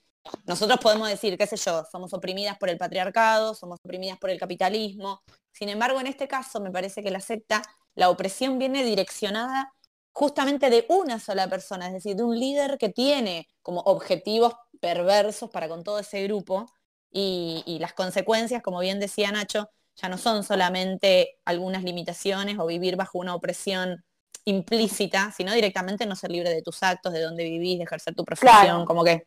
nosotros 0.47 0.79
podemos 0.81 1.09
decir, 1.09 1.37
qué 1.37 1.47
sé 1.47 1.57
yo, 1.57 1.85
somos 1.91 2.13
oprimidas 2.13 2.57
por 2.59 2.69
el 2.69 2.79
patriarcado, 2.79 3.55
somos 3.55 3.79
oprimidas 3.85 4.19
por 4.19 4.31
el 4.31 4.39
capitalismo. 4.39 5.23
Sin 5.53 5.69
embargo, 5.69 6.01
en 6.01 6.07
este 6.07 6.29
caso, 6.29 6.61
me 6.61 6.71
parece 6.71 7.03
que 7.03 7.11
la 7.11 7.21
secta, 7.21 7.63
la 7.95 8.11
opresión 8.11 8.59
viene 8.59 8.85
direccionada 8.85 9.73
justamente 10.13 10.71
de 10.71 10.87
una 10.89 11.19
sola 11.19 11.49
persona, 11.49 11.89
es 11.89 11.93
decir, 11.93 12.17
de 12.17 12.23
un 12.23 12.39
líder 12.39 12.79
que 12.79 12.89
tiene 12.89 13.49
como 13.63 13.81
objetivos 13.81 14.55
perversos 14.81 15.51
para 15.51 15.69
con 15.69 15.83
todo 15.83 15.99
ese 15.99 16.23
grupo 16.23 16.67
y, 17.11 17.63
y 17.67 17.79
las 17.79 17.95
consecuencias, 17.95 18.63
como 18.63 18.81
bien 18.81 19.01
decía 19.01 19.33
Nacho, 19.33 19.69
ya 19.97 20.09
no 20.09 20.19
son 20.19 20.45
solamente 20.45 21.39
algunas 21.45 21.83
limitaciones 21.83 22.59
o 22.59 22.67
vivir 22.67 22.97
bajo 22.97 23.19
una 23.19 23.35
opresión 23.35 24.05
implícita, 24.45 25.33
sino 25.37 25.53
directamente 25.53 26.07
no 26.07 26.17
ser 26.17 26.31
libre 26.31 26.51
de 26.51 26.63
tus 26.63 26.83
actos, 26.83 27.13
de 27.13 27.23
dónde 27.23 27.45
vivís, 27.45 27.79
de 27.79 27.85
ejercer 27.85 28.15
tu 28.15 28.25
profesión, 28.25 28.85
como 28.85 29.05
que 29.05 29.27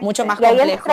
mucho 0.00 0.24
más 0.24 0.38
complejo. 0.38 0.86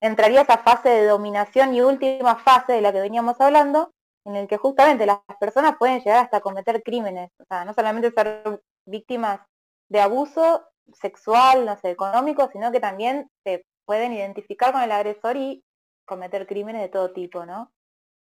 Entraría, 0.00 0.42
esa 0.42 0.58
fase 0.58 0.90
de 0.90 1.06
dominación 1.06 1.74
y 1.74 1.80
última 1.80 2.36
fase 2.36 2.74
de 2.74 2.82
la 2.82 2.92
que 2.92 3.00
veníamos 3.00 3.40
hablando, 3.40 3.90
en 4.26 4.36
el 4.36 4.48
que 4.48 4.58
justamente 4.58 5.06
las 5.06 5.20
personas 5.40 5.76
pueden 5.78 6.00
llegar 6.00 6.24
hasta 6.24 6.40
cometer 6.40 6.82
crímenes, 6.82 7.30
o 7.40 7.44
sea, 7.48 7.64
no 7.64 7.72
solamente 7.72 8.10
ser 8.10 8.60
víctimas 8.86 9.40
de 9.88 10.00
abuso 10.00 10.62
sexual, 10.92 11.64
no 11.64 11.78
sé, 11.78 11.90
económico, 11.90 12.50
sino 12.52 12.70
que 12.70 12.80
también 12.80 13.30
se 13.44 13.64
pueden 13.86 14.12
identificar 14.12 14.72
con 14.72 14.82
el 14.82 14.92
agresor 14.92 15.38
y 15.38 15.64
cometer 16.06 16.46
crímenes 16.46 16.82
de 16.82 16.88
todo 16.88 17.12
tipo, 17.12 17.46
¿no? 17.46 17.72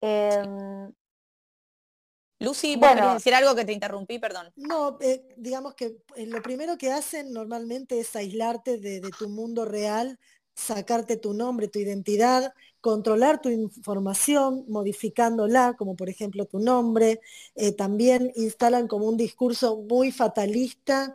Eh, 0.00 0.42
Lucy, 2.40 2.76
bueno, 2.76 3.14
decir 3.14 3.34
algo 3.34 3.54
que 3.54 3.64
te 3.64 3.72
interrumpí? 3.72 4.18
Perdón. 4.18 4.52
No, 4.56 4.98
eh, 5.00 5.24
digamos 5.36 5.74
que 5.74 5.96
eh, 6.16 6.26
lo 6.26 6.40
primero 6.42 6.78
que 6.78 6.92
hacen 6.92 7.32
normalmente 7.32 7.98
es 7.98 8.14
aislarte 8.14 8.78
de, 8.78 9.00
tu 9.18 9.28
mundo 9.28 9.64
real, 9.64 10.18
sacarte 10.54 11.16
tu 11.16 11.34
nombre, 11.34 11.68
tu 11.68 11.78
identidad, 11.78 12.52
controlar 12.80 13.40
tu 13.40 13.48
información, 13.48 14.64
modificándola, 14.68 15.74
como 15.76 15.96
por 15.96 16.08
ejemplo 16.08 16.44
tu 16.44 16.60
nombre. 16.60 17.20
Eh, 17.54 17.72
también 17.72 18.32
instalan 18.36 18.86
como 18.86 19.06
un 19.06 19.16
discurso 19.16 19.76
muy 19.76 20.12
fatalista 20.12 21.14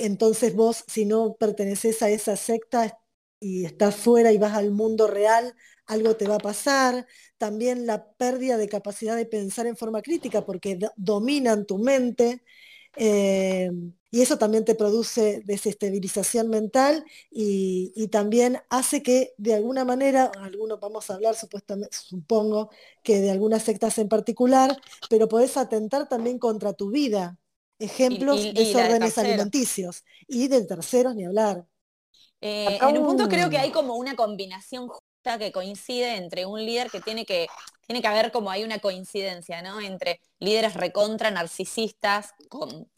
entonces 0.00 0.54
vos, 0.54 0.84
si 0.88 1.04
no 1.04 1.34
perteneces 1.34 2.02
a 2.02 2.08
esa 2.08 2.34
secta 2.34 2.98
y 3.38 3.66
estás 3.66 3.96
fuera 3.96 4.32
y 4.32 4.38
vas 4.38 4.54
al 4.54 4.70
mundo 4.70 5.06
real, 5.06 5.54
algo 5.90 6.16
te 6.16 6.26
va 6.26 6.36
a 6.36 6.38
pasar. 6.38 7.06
También 7.36 7.86
la 7.86 8.12
pérdida 8.12 8.56
de 8.56 8.68
capacidad 8.68 9.16
de 9.16 9.26
pensar 9.26 9.66
en 9.66 9.76
forma 9.76 10.02
crítica 10.02 10.44
porque 10.46 10.78
dominan 10.96 11.66
tu 11.66 11.78
mente. 11.78 12.42
Eh, 12.96 13.70
y 14.12 14.22
eso 14.22 14.38
también 14.38 14.64
te 14.64 14.74
produce 14.74 15.42
desestabilización 15.44 16.48
mental 16.48 17.04
y, 17.30 18.08
también 18.08 18.60
hace 18.68 19.02
que 19.04 19.34
de 19.38 19.54
alguna 19.54 19.84
manera, 19.84 20.32
algunos 20.40 20.80
vamos 20.80 21.08
a 21.08 21.14
hablar 21.14 21.36
supuestamente, 21.36 21.96
supongo 21.96 22.70
que 23.04 23.20
de 23.20 23.30
algunas 23.30 23.62
sectas 23.62 23.98
en 23.98 24.08
particular, 24.08 24.76
pero 25.08 25.28
podés 25.28 25.56
atentar 25.56 26.08
también 26.08 26.38
contra 26.38 26.72
tu 26.72 26.90
vida. 26.90 27.38
Ejemplos, 27.78 28.42
de 28.42 28.52
desórdenes 28.52 29.16
alimenticios 29.16 30.04
y 30.28 30.48
de 30.48 30.64
terceros 30.64 31.14
ni 31.14 31.24
hablar. 31.24 31.66
Eh, 32.40 32.78
en 32.80 32.98
un 32.98 33.06
punto 33.06 33.28
creo 33.28 33.48
que 33.48 33.58
hay 33.58 33.70
como 33.70 33.94
una 33.96 34.16
combinación 34.16 34.88
justa 34.88 35.09
que 35.38 35.52
coincide 35.52 36.16
entre 36.16 36.46
un 36.46 36.64
líder 36.64 36.90
que 36.90 37.00
tiene 37.00 37.24
que 37.26 37.48
tiene 37.86 38.02
que 38.02 38.08
haber 38.08 38.30
como 38.30 38.52
hay 38.52 38.62
una 38.62 38.78
coincidencia, 38.78 39.62
¿no? 39.62 39.80
Entre 39.80 40.20
líderes 40.38 40.74
recontra 40.74 41.32
narcisistas, 41.32 42.34
con 42.48 42.88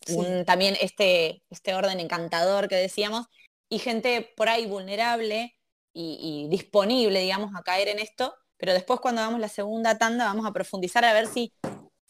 también 0.45 0.77
este, 0.83 1.43
este 1.49 1.75
orden 1.75 1.99
encantador 1.99 2.69
que 2.69 2.77
decíamos, 2.77 3.27
y 3.71 3.79
gente 3.79 4.35
por 4.37 4.51
ahí 4.51 4.67
vulnerable 4.67 5.57
y, 5.95 6.47
disponible, 6.51 7.21
digamos, 7.21 7.53
a 7.57 7.63
caer 7.63 7.89
en 7.89 8.01
esto, 8.01 8.35
pero 8.59 8.75
después 8.75 9.01
cuando 9.01 9.23
hagamos 9.23 9.41
la 9.41 9.49
segunda 9.49 9.97
tanda 9.97 10.27
vamos 10.27 10.45
a 10.45 10.53
profundizar 10.53 11.07
a 11.07 11.15
ver 11.15 11.27
si, 11.27 11.55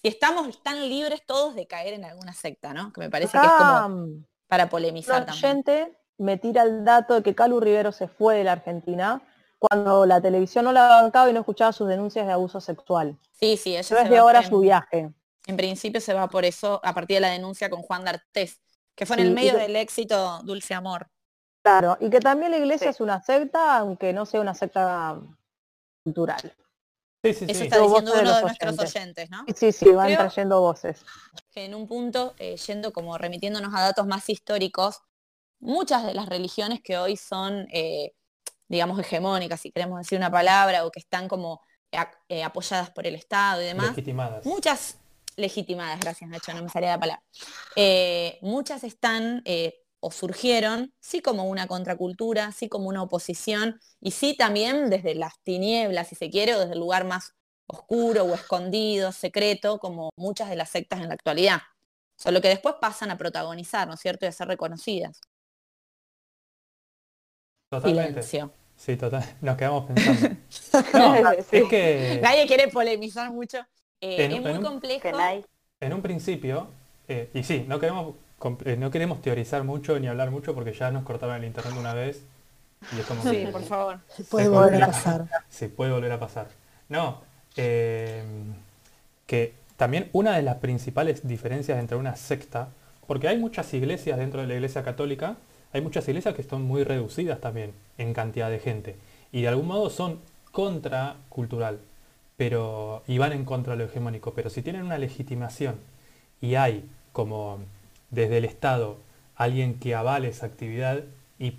si 0.03 0.09
estamos 0.09 0.61
tan 0.64 0.88
libres 0.88 1.22
todos 1.25 1.55
de 1.55 1.68
caer 1.68 1.94
en 1.94 2.05
alguna 2.05 2.33
secta, 2.33 2.75
¿no? 2.75 2.92
Que 2.92 3.01
me 3.01 3.11
parece 3.11 3.38
que 3.38 3.46
es 3.46 3.53
como 3.53 4.25
para 4.48 4.68
polemizar 4.68 5.25
también. 5.25 5.40
Gente 5.40 5.96
me 6.18 6.37
tira 6.37 6.64
el 6.64 6.85
dato 6.85 7.14
de 7.14 7.22
que 7.22 7.37
Calu 7.37 7.61
Rivero 7.61 7.92
se 7.92 8.09
fue 8.09 8.38
de 8.38 8.44
la 8.44 8.53
Argentina 8.53 9.22
cuando 9.68 10.07
la 10.07 10.20
televisión 10.20 10.64
no 10.64 10.72
la 10.72 10.88
bancaba 10.88 11.31
y 11.31 11.33
no 11.33 11.40
escuchaba 11.40 11.72
sus 11.72 11.87
denuncias 11.87 12.27
de 12.27 12.33
abuso 12.33 12.61
sexual. 12.61 13.16
Sí, 13.31 13.57
sí, 13.57 13.77
ella 13.77 13.85
se 13.85 14.09
de 14.09 14.18
ahora 14.18 14.42
su 14.42 14.59
viaje. 14.59 15.12
En 15.46 15.57
principio 15.57 16.01
se 16.01 16.14
va 16.14 16.29
por 16.29 16.44
eso 16.44 16.81
a 16.83 16.92
partir 16.92 17.18
de 17.18 17.20
la 17.20 17.31
denuncia 17.31 17.70
con 17.70 17.83
Juan 17.83 18.05
D'Artés, 18.05 18.61
que 18.96 19.07
fue 19.07 19.16
en 19.16 19.22
el 19.22 19.33
medio 19.33 19.57
del 19.57 19.77
éxito 19.77 20.40
Dulce 20.42 20.75
Amor. 20.75 21.09
Claro, 21.62 21.96
y 22.01 22.11
que 22.11 22.18
también 22.18 22.51
la 22.51 22.59
iglesia 22.59 22.90
es 22.90 23.01
una 23.01 23.22
secta, 23.22 23.79
aunque 23.79 24.12
no 24.12 24.27
sea 24.27 24.40
una 24.40 24.55
secta 24.55 25.20
cultural. 26.03 26.53
Sí, 27.22 27.35
sí, 27.35 27.44
Eso 27.48 27.62
está 27.62 27.79
diciendo 27.79 28.12
uno 28.20 28.35
de, 28.35 28.42
nuestros 28.42 28.79
oyentes, 28.81 29.31
¿no? 29.31 29.44
Sí, 29.55 29.70
sí, 29.70 29.88
van 29.90 30.12
trayendo 30.12 30.61
voces. 30.61 31.05
Que 31.53 31.66
en 31.66 31.77
un 31.77 31.87
punto, 31.87 32.35
eh, 32.38 32.57
yendo 32.57 32.92
como 32.92 33.16
remitiéndonos 33.16 33.72
a 33.77 33.81
datos 33.81 34.09
más 34.09 34.29
históricos, 34.29 35.03
muchas 35.61 36.05
de 36.05 36.14
las 36.14 36.29
religiones 36.29 36.81
que 36.83 36.98
hoy 36.98 37.16
son 37.16 37.68
eh, 37.72 38.12
digamos, 38.72 38.98
hegemónicas, 38.98 39.61
si 39.61 39.70
queremos 39.70 39.98
decir 39.98 40.16
una 40.16 40.30
palabra, 40.30 40.87
o 40.87 40.90
que 40.90 40.98
están 40.98 41.28
como 41.28 41.61
eh, 42.28 42.42
apoyadas 42.42 42.90
por 42.90 43.06
el 43.06 43.14
Estado 43.14 43.61
y 43.61 43.66
demás. 43.66 43.88
Legitimadas. 43.90 44.46
Muchas 44.46 44.96
legitimadas, 45.37 46.00
gracias 46.00 46.30
Nacho, 46.30 46.54
no 46.54 46.62
me 46.62 46.70
salía 46.70 46.92
la 46.92 46.98
palabra. 46.98 47.22
Eh, 47.76 48.38
muchas 48.40 48.82
están 48.82 49.42
eh, 49.44 49.74
o 50.00 50.11
surgieron, 50.11 50.94
sí 51.00 51.20
como 51.20 51.44
una 51.44 51.66
contracultura, 51.66 52.50
sí 52.52 52.70
como 52.70 52.88
una 52.88 53.02
oposición, 53.02 53.78
y 54.00 54.12
sí 54.12 54.35
también 54.37 54.88
desde 54.88 55.14
las 55.16 55.35
tinieblas, 55.42 56.08
si 56.08 56.14
se 56.14 56.30
quiere, 56.30 56.54
o 56.54 56.61
desde 56.61 56.72
el 56.72 56.80
lugar 56.80 57.04
más 57.04 57.35
oscuro 57.66 58.24
o 58.24 58.35
escondido, 58.35 59.12
secreto, 59.12 59.78
como 59.78 60.11
muchas 60.16 60.48
de 60.48 60.56
las 60.56 60.70
sectas 60.70 61.00
en 61.00 61.08
la 61.08 61.14
actualidad. 61.14 61.61
Solo 62.16 62.40
que 62.40 62.48
después 62.48 62.76
pasan 62.80 63.11
a 63.11 63.18
protagonizar, 63.18 63.87
¿no 63.87 63.94
es 63.94 64.00
cierto?, 64.00 64.24
y 64.24 64.28
a 64.28 64.32
ser 64.32 64.48
reconocidas. 64.48 65.20
Totalmente. 67.70 68.22
Sí, 68.85 68.97
total. 68.97 69.25
Nos 69.40 69.57
quedamos 69.57 69.85
pensando. 69.85 70.37
No, 70.95 71.31
es 71.31 71.47
que... 71.47 72.18
Nadie 72.21 72.47
quiere 72.47 72.68
polemizar 72.68 73.31
mucho. 73.31 73.59
Eh, 74.01 74.29
es 74.33 74.40
muy 74.40 74.61
complejo. 74.61 75.09
En 75.81 75.92
un 75.92 76.03
principio, 76.03 76.68
eh, 77.07 77.31
y 77.33 77.45
sí, 77.45 77.64
no 77.68 77.79
queremos, 77.79 78.16
eh, 78.64 78.77
no 78.77 78.90
queremos 78.90 79.23
teorizar 79.23 79.62
mucho 79.62 79.99
ni 80.01 80.09
hablar 80.09 80.33
mucho 80.33 80.55
porque 80.55 80.73
ya 80.73 80.90
nos 80.90 81.05
cortaron 81.05 81.37
el 81.37 81.45
internet 81.45 81.75
una 81.79 81.95
vez. 81.95 82.25
Y 82.97 82.99
es 82.99 83.07
como 83.07 83.23
sí, 83.23 83.47
por 83.53 83.62
favor. 83.62 84.01
Puede 84.29 84.49
volver 84.49 84.83
a 84.83 84.87
pasar. 84.88 85.27
Sí, 85.49 85.68
puede 85.68 85.92
volver 85.92 86.11
a 86.11 86.18
pasar. 86.18 86.49
No, 86.88 87.23
que 87.55 88.25
también 89.77 90.11
una 90.12 90.35
de 90.35 90.42
las 90.42 90.57
principales 90.57 91.27
diferencias 91.27 91.79
entre 91.79 91.97
una 91.97 92.16
secta, 92.16 92.71
porque 93.07 93.29
hay 93.29 93.38
muchas 93.38 93.73
iglesias 93.75 94.18
dentro 94.18 94.40
de 94.40 94.49
la 94.49 94.55
iglesia 94.55 94.83
católica 94.83 95.37
hay 95.72 95.80
muchas 95.80 96.06
iglesias 96.08 96.35
que 96.35 96.42
están 96.42 96.62
muy 96.62 96.85
reducidas 96.85 97.40
también 97.40 97.72
en 97.98 98.12
cantidad 98.14 98.50
de 98.50 98.58
gente. 98.58 98.96
Y 99.32 99.42
de 99.42 99.48
algún 99.48 99.66
modo 99.66 99.90
son 99.90 100.20
contracultural, 100.50 101.80
pero, 102.37 103.02
y 103.06 103.18
van 103.18 103.32
en 103.32 103.44
contra 103.44 103.72
de 103.72 103.78
lo 103.78 103.85
hegemónico. 103.85 104.35
Pero 104.35 104.50
si 104.50 104.62
tienen 104.62 104.85
una 104.85 104.98
legitimación 104.98 105.76
y 106.40 106.56
hay 106.56 106.88
como 107.12 107.58
desde 108.11 108.38
el 108.38 108.44
Estado 108.44 108.98
alguien 109.37 109.78
que 109.78 109.94
avale 109.94 110.28
esa 110.28 110.46
actividad, 110.46 111.04
y 111.38 111.54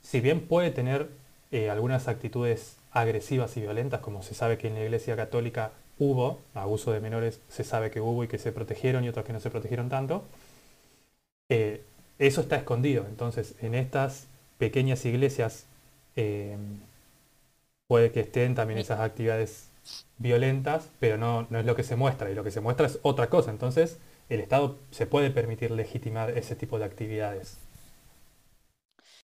si 0.00 0.20
bien 0.20 0.40
puede 0.40 0.70
tener 0.70 1.10
eh, 1.50 1.70
algunas 1.70 2.08
actitudes 2.08 2.76
agresivas 2.92 3.56
y 3.56 3.60
violentas, 3.60 4.00
como 4.00 4.22
se 4.22 4.34
sabe 4.34 4.58
que 4.58 4.68
en 4.68 4.74
la 4.74 4.84
Iglesia 4.84 5.16
Católica 5.16 5.72
hubo, 5.98 6.40
abuso 6.54 6.92
de 6.92 7.00
menores 7.00 7.40
se 7.48 7.64
sabe 7.64 7.90
que 7.90 8.00
hubo 8.00 8.24
y 8.24 8.28
que 8.28 8.38
se 8.38 8.52
protegieron 8.52 9.04
y 9.04 9.08
otros 9.08 9.24
que 9.26 9.32
no 9.32 9.40
se 9.40 9.50
protegieron 9.50 9.88
tanto, 9.88 10.24
eh, 11.48 11.82
eso 12.18 12.40
está 12.40 12.56
escondido. 12.56 13.06
Entonces, 13.08 13.54
en 13.60 13.74
estas 13.74 14.26
pequeñas 14.58 15.04
iglesias 15.04 15.66
eh, 16.16 16.56
puede 17.86 18.10
que 18.10 18.20
estén 18.20 18.54
también 18.54 18.78
esas 18.78 19.00
actividades 19.00 19.68
violentas, 20.18 20.88
pero 20.98 21.18
no, 21.18 21.46
no 21.50 21.58
es 21.60 21.66
lo 21.66 21.76
que 21.76 21.84
se 21.84 21.96
muestra, 21.96 22.30
y 22.30 22.34
lo 22.34 22.42
que 22.44 22.50
se 22.50 22.60
muestra 22.60 22.86
es 22.86 22.98
otra 23.02 23.28
cosa. 23.28 23.50
Entonces, 23.50 23.98
el 24.28 24.40
Estado 24.40 24.76
se 24.90 25.06
puede 25.06 25.30
permitir 25.30 25.70
legitimar 25.70 26.30
ese 26.30 26.56
tipo 26.56 26.78
de 26.78 26.84
actividades. 26.84 27.58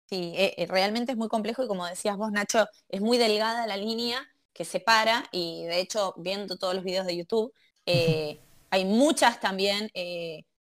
Sí, 0.08 0.34
eh, 0.36 0.54
eh, 0.56 0.66
realmente 0.66 1.12
es 1.12 1.18
muy 1.18 1.28
complejo 1.28 1.64
y 1.64 1.66
como 1.66 1.84
decías 1.84 2.16
vos, 2.16 2.30
Nacho, 2.30 2.66
es 2.88 3.00
muy 3.00 3.18
delgada 3.18 3.66
la 3.66 3.76
línea 3.76 4.24
que 4.52 4.64
separa 4.64 5.24
y 5.32 5.64
de 5.64 5.80
hecho, 5.80 6.14
viendo 6.16 6.56
todos 6.56 6.74
los 6.74 6.84
videos 6.84 7.06
de 7.06 7.16
YouTube, 7.16 7.52
hay 8.70 8.84
muchas 8.84 9.40
también 9.40 9.90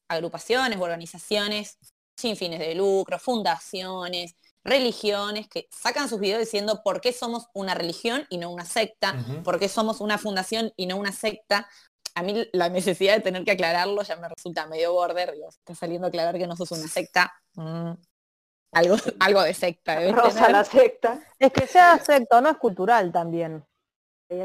agrupaciones 0.07 0.77
o 0.77 0.83
organizaciones 0.83 1.77
sin 2.21 2.37
fines 2.37 2.59
de 2.59 2.75
lucro, 2.75 3.19
fundaciones, 3.19 4.35
religiones 4.63 5.47
que 5.47 5.67
sacan 5.71 6.07
sus 6.07 6.19
videos 6.19 6.39
diciendo 6.39 6.81
por 6.83 7.01
qué 7.01 7.13
somos 7.13 7.47
una 7.53 7.73
religión 7.73 8.25
y 8.29 8.37
no 8.37 8.51
una 8.51 8.65
secta, 8.65 9.15
por 9.43 9.59
qué 9.59 9.67
somos 9.67 10.01
una 10.01 10.17
fundación 10.17 10.71
y 10.77 10.85
no 10.85 10.97
una 10.97 11.11
secta. 11.11 11.67
A 12.13 12.23
mí 12.23 12.47
la 12.53 12.69
necesidad 12.69 13.15
de 13.15 13.21
tener 13.21 13.43
que 13.43 13.51
aclararlo 13.51 14.03
ya 14.03 14.15
me 14.17 14.29
resulta 14.29 14.67
medio 14.67 14.93
border, 14.93 15.31
digo, 15.33 15.49
está 15.49 15.73
saliendo 15.73 16.07
a 16.07 16.09
aclarar 16.09 16.37
que 16.37 16.47
no 16.47 16.55
sos 16.55 16.71
una 16.71 16.87
secta. 16.87 17.33
Mm, 17.55 17.93
algo, 18.73 18.95
algo 19.19 19.41
de 19.41 19.53
secta. 19.53 20.11
Rosa 20.11 20.49
la 20.49 20.63
secta. 20.63 21.19
Es 21.39 21.51
que 21.51 21.67
sea 21.67 21.97
secta, 21.97 22.39
no 22.41 22.49
es 22.49 22.57
cultural 22.57 23.11
también. 23.11 23.65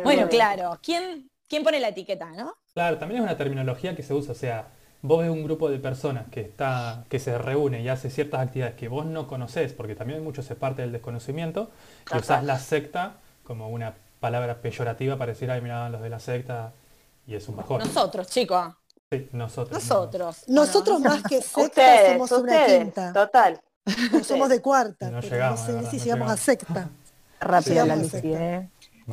Bueno, 0.03 0.29
claro. 0.29 0.79
¿Quién, 0.83 1.31
¿Quién 1.49 1.62
pone 1.62 1.79
la 1.79 1.89
etiqueta, 1.89 2.31
no? 2.31 2.57
Claro, 2.73 2.99
también 2.99 3.21
es 3.21 3.25
una 3.25 3.37
terminología 3.37 3.95
que 3.95 4.03
se 4.03 4.15
usa, 4.15 4.33
o 4.33 4.35
sea, 4.35 4.76
vos 5.07 5.21
ves 5.21 5.31
un 5.31 5.45
grupo 5.45 5.71
de 5.71 5.79
personas 5.79 6.27
que, 6.31 6.40
está, 6.40 7.05
que 7.09 7.19
se 7.19 7.38
reúne 7.38 7.83
y 7.83 7.88
hace 7.88 8.11
ciertas 8.11 8.40
actividades 8.40 8.75
que 8.75 8.88
vos 8.88 9.07
no 9.07 9.27
conocés, 9.27 9.73
porque 9.73 9.95
también 9.95 10.23
mucho 10.23 10.42
se 10.42 10.55
parte 10.55 10.83
del 10.83 10.92
desconocimiento, 10.92 11.71
y 12.12 12.19
usás 12.19 12.45
la 12.45 12.59
secta 12.59 13.16
como 13.45 13.69
una 13.69 13.95
palabra 14.21 14.57
peyorativa 14.57 15.16
para 15.16 15.33
decir, 15.33 15.51
ay, 15.51 15.61
mira, 15.61 15.88
los 15.88 16.03
de 16.03 16.11
la 16.11 16.19
secta, 16.19 16.73
y 17.27 17.35
es 17.35 17.49
un 17.49 17.57
bajón. 17.57 17.79
Nosotros, 17.79 18.27
chicos. 18.29 18.75
Sí, 19.11 19.29
nosotros. 19.33 19.73
Nosotros. 19.73 20.45
Nosotros 20.49 21.01
más 21.01 21.23
que 21.23 21.40
secta 21.40 22.12
somos 22.12 22.33
una 22.33 22.66
quinta. 22.66 23.12
Total. 23.12 23.61
somos 24.25 24.49
de 24.49 24.61
cuarta. 24.61 25.11
No 25.11 25.21
llegamos. 25.21 25.69
No 25.69 25.83
sé 25.83 25.90
si 25.90 25.99
llegamos 26.01 26.31
a 26.31 26.37
secta. 26.37 26.90
Rápido 27.40 27.87
la 27.87 27.97
¿eh? 27.97 28.69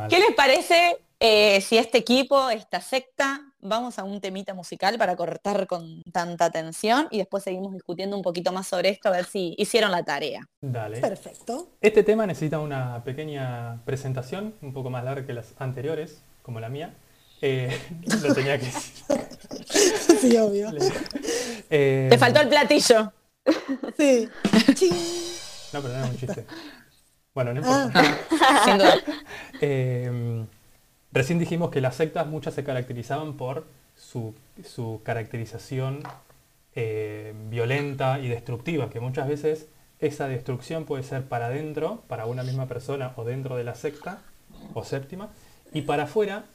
¿Qué 0.09 0.19
les 0.19 0.33
parece 0.35 0.97
eh, 1.19 1.61
si 1.61 1.77
este 1.77 1.99
equipo, 1.99 2.49
esta 2.49 2.81
secta, 2.81 3.52
vamos 3.63 3.97
a 3.97 4.03
un 4.03 4.19
temita 4.21 4.53
musical 4.53 4.97
para 4.97 5.15
cortar 5.15 5.67
con 5.67 6.03
tanta 6.11 6.51
tensión 6.51 7.07
y 7.11 7.17
después 7.17 7.43
seguimos 7.43 7.73
discutiendo 7.73 8.15
un 8.15 8.21
poquito 8.21 8.51
más 8.51 8.67
sobre 8.67 8.89
esto 8.89 9.09
a 9.09 9.11
ver 9.11 9.25
si 9.25 9.55
hicieron 9.57 9.91
la 9.91 10.03
tarea. 10.03 10.47
Dale. 10.61 10.99
Perfecto. 10.99 11.69
Este 11.81 12.03
tema 12.03 12.27
necesita 12.27 12.59
una 12.59 13.03
pequeña 13.03 13.83
presentación, 13.85 14.53
un 14.61 14.73
poco 14.73 14.89
más 14.89 15.03
larga 15.03 15.25
que 15.25 15.33
las 15.33 15.53
anteriores, 15.57 16.21
como 16.41 16.59
la 16.59 16.69
mía. 16.69 16.93
Eh, 17.41 17.77
lo 18.21 18.33
tenía 18.33 18.57
que 18.59 18.65
decir. 18.65 19.03
Sí, 20.21 20.37
obvio. 20.37 20.69
Eh, 21.69 22.07
Te 22.09 22.17
faltó 22.17 22.39
el 22.39 22.47
platillo. 22.47 23.11
Sí. 23.97 24.29
no, 25.73 25.81
pero 25.81 25.97
no 25.97 26.05
es 26.05 26.09
un 26.11 26.17
chiste. 26.17 26.45
Bueno, 27.33 27.53
no 27.53 27.59
importa. 27.59 28.01
Ah. 28.31 28.61
Sin 28.63 28.77
duda. 28.77 28.95
Eh, 29.59 30.45
Recién 31.13 31.37
dijimos 31.37 31.69
que 31.69 31.79
las 31.79 31.95
sectas 31.95 32.25
muchas 32.25 32.55
se 32.55 32.63
caracterizaban 32.63 33.37
por 33.37 33.65
su, 33.95 34.33
caracterización 35.03 36.01
eh, 36.75 37.33
violenta 37.49 38.19
y 38.19 38.27
destructiva, 38.27 38.89
que 38.89 38.99
muchas 38.99 39.27
veces 39.27 39.67
esa 39.99 40.27
destrucción 40.27 40.85
puede 40.85 41.03
ser 41.03 41.23
para 41.25 41.45
adentro, 41.45 42.01
para 42.07 42.25
una 42.25 42.41
misma 42.41 42.67
persona 42.67 43.13
o 43.15 43.23
dentro 43.25 43.55
de 43.55 43.63
la 43.63 43.75
secta 43.75 44.23
o 44.73 44.83
séptima, 44.83 45.29
y 45.71 45.83
para 45.83 46.03
afuera 46.03 46.45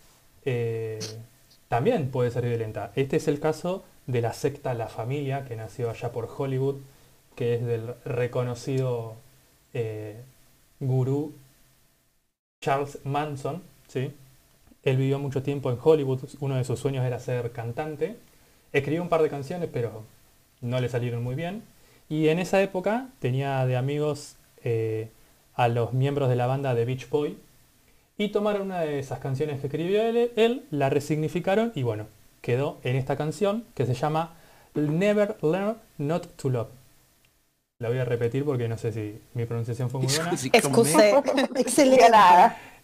eh, 0.44 0.98
también 1.68 2.10
puede 2.10 2.32
ser 2.32 2.44
violenta. 2.44 2.90
Este 2.96 3.16
es 3.16 3.28
el 3.28 3.38
caso 3.38 3.84
de 4.08 4.22
la 4.22 4.32
secta 4.32 4.74
La 4.74 4.88
Familia, 4.88 5.44
que 5.44 5.54
nació 5.54 5.88
allá 5.88 6.10
por 6.10 6.28
Hollywood, 6.36 6.76
que 7.36 7.54
es 7.54 7.64
del 7.64 7.94
reconocido 8.04 9.14
eh, 9.72 10.20
gurú 10.80 11.32
Charles 12.60 12.98
Manson. 13.04 13.62
¿sí? 13.86 14.12
Él 14.90 14.96
vivió 14.96 15.18
mucho 15.18 15.42
tiempo 15.42 15.70
en 15.70 15.78
Hollywood, 15.82 16.20
uno 16.40 16.56
de 16.56 16.64
sus 16.64 16.78
sueños 16.78 17.04
era 17.04 17.18
ser 17.18 17.52
cantante. 17.52 18.16
Escribió 18.72 19.02
un 19.02 19.08
par 19.08 19.22
de 19.22 19.30
canciones, 19.30 19.68
pero 19.72 20.04
no 20.60 20.80
le 20.80 20.88
salieron 20.88 21.22
muy 21.22 21.34
bien. 21.34 21.62
Y 22.08 22.28
en 22.28 22.38
esa 22.38 22.62
época 22.62 23.08
tenía 23.20 23.64
de 23.66 23.76
amigos 23.76 24.36
eh, 24.64 25.08
a 25.54 25.68
los 25.68 25.92
miembros 25.92 26.28
de 26.28 26.36
la 26.36 26.46
banda 26.46 26.74
de 26.74 26.84
Beach 26.84 27.08
Boy, 27.08 27.36
y 28.18 28.30
tomaron 28.30 28.62
una 28.62 28.80
de 28.80 28.98
esas 28.98 29.20
canciones 29.20 29.60
que 29.60 29.68
escribió 29.68 30.02
él, 30.02 30.64
la 30.72 30.90
resignificaron 30.90 31.70
y 31.76 31.84
bueno, 31.84 32.06
quedó 32.42 32.78
en 32.82 32.96
esta 32.96 33.16
canción 33.16 33.64
que 33.74 33.86
se 33.86 33.94
llama 33.94 34.34
Never 34.74 35.36
Learn 35.40 35.76
Not 35.98 36.26
to 36.36 36.50
Love. 36.50 36.68
La 37.78 37.88
voy 37.88 37.98
a 37.98 38.04
repetir 38.04 38.44
porque 38.44 38.68
no 38.68 38.76
sé 38.76 38.92
si 38.92 39.20
mi 39.34 39.46
pronunciación 39.46 39.88
fue 39.88 40.00
muy 40.00 40.12
buena. 40.16 40.32
Excelente. 41.54 42.10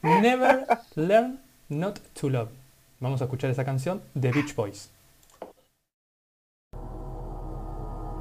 Never 0.02 0.66
Learn 0.94 1.40
Not 1.74 1.98
to 2.20 2.30
Love. 2.30 2.50
Vamos 3.00 3.20
a 3.20 3.24
escuchar 3.24 3.50
esa 3.50 3.64
canción 3.64 4.00
de 4.14 4.30
Beach 4.30 4.54
Boys. 4.54 4.90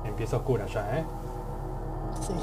Empieza 0.05 0.37
oscura 0.37 0.65
ya, 0.65 0.99
¿eh? 0.99 1.05
Sí. 2.21 2.33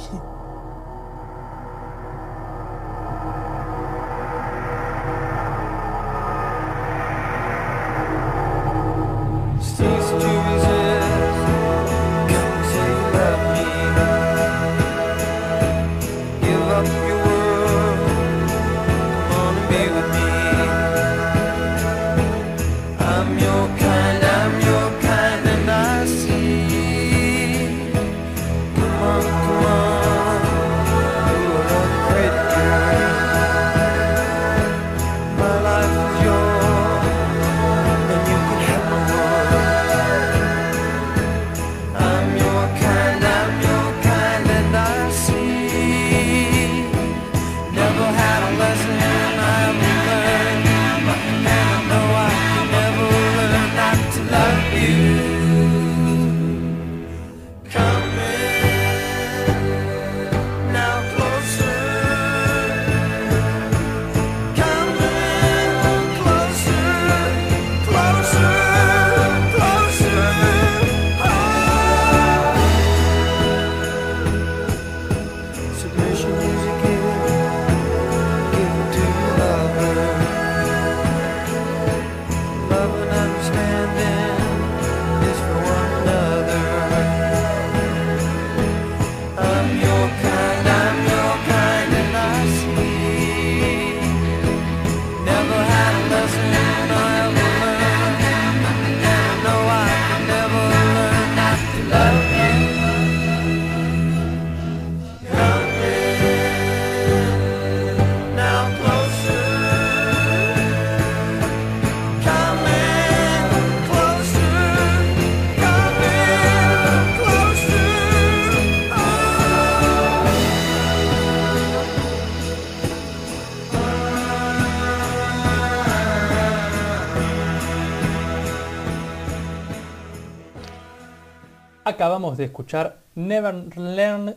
Acabamos 132.10 132.36
de 132.38 132.46
escuchar 132.46 132.98
Never 133.14 133.54
Learn 133.78 134.34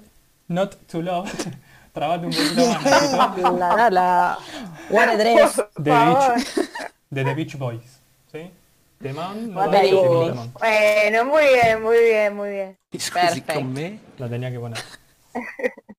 Not 0.47 0.75
to 0.85 1.01
Love. 1.01 1.27
Trabate 1.91 2.27
un 2.27 2.31
poquito 2.31 2.67
más. 2.67 3.41
la, 3.57 3.89
la, 3.89 4.37
What 4.91 5.17
De, 5.17 5.23
Beach, 5.23 5.55
de 7.09 7.23
The 7.23 7.33
Beach 7.33 7.57
Boys. 7.57 7.99
¿Sí? 8.31 8.51
No 8.99 9.53
bueno, 9.53 11.25
muy 11.25 11.43
bien, 11.47 11.81
muy 11.81 11.97
bien, 11.97 12.35
muy 12.35 12.49
bien. 12.51 12.77
Perfecto. 12.91 13.53
La 14.19 14.29
tenía 14.29 14.51
que 14.51 14.59
poner. 14.59 14.77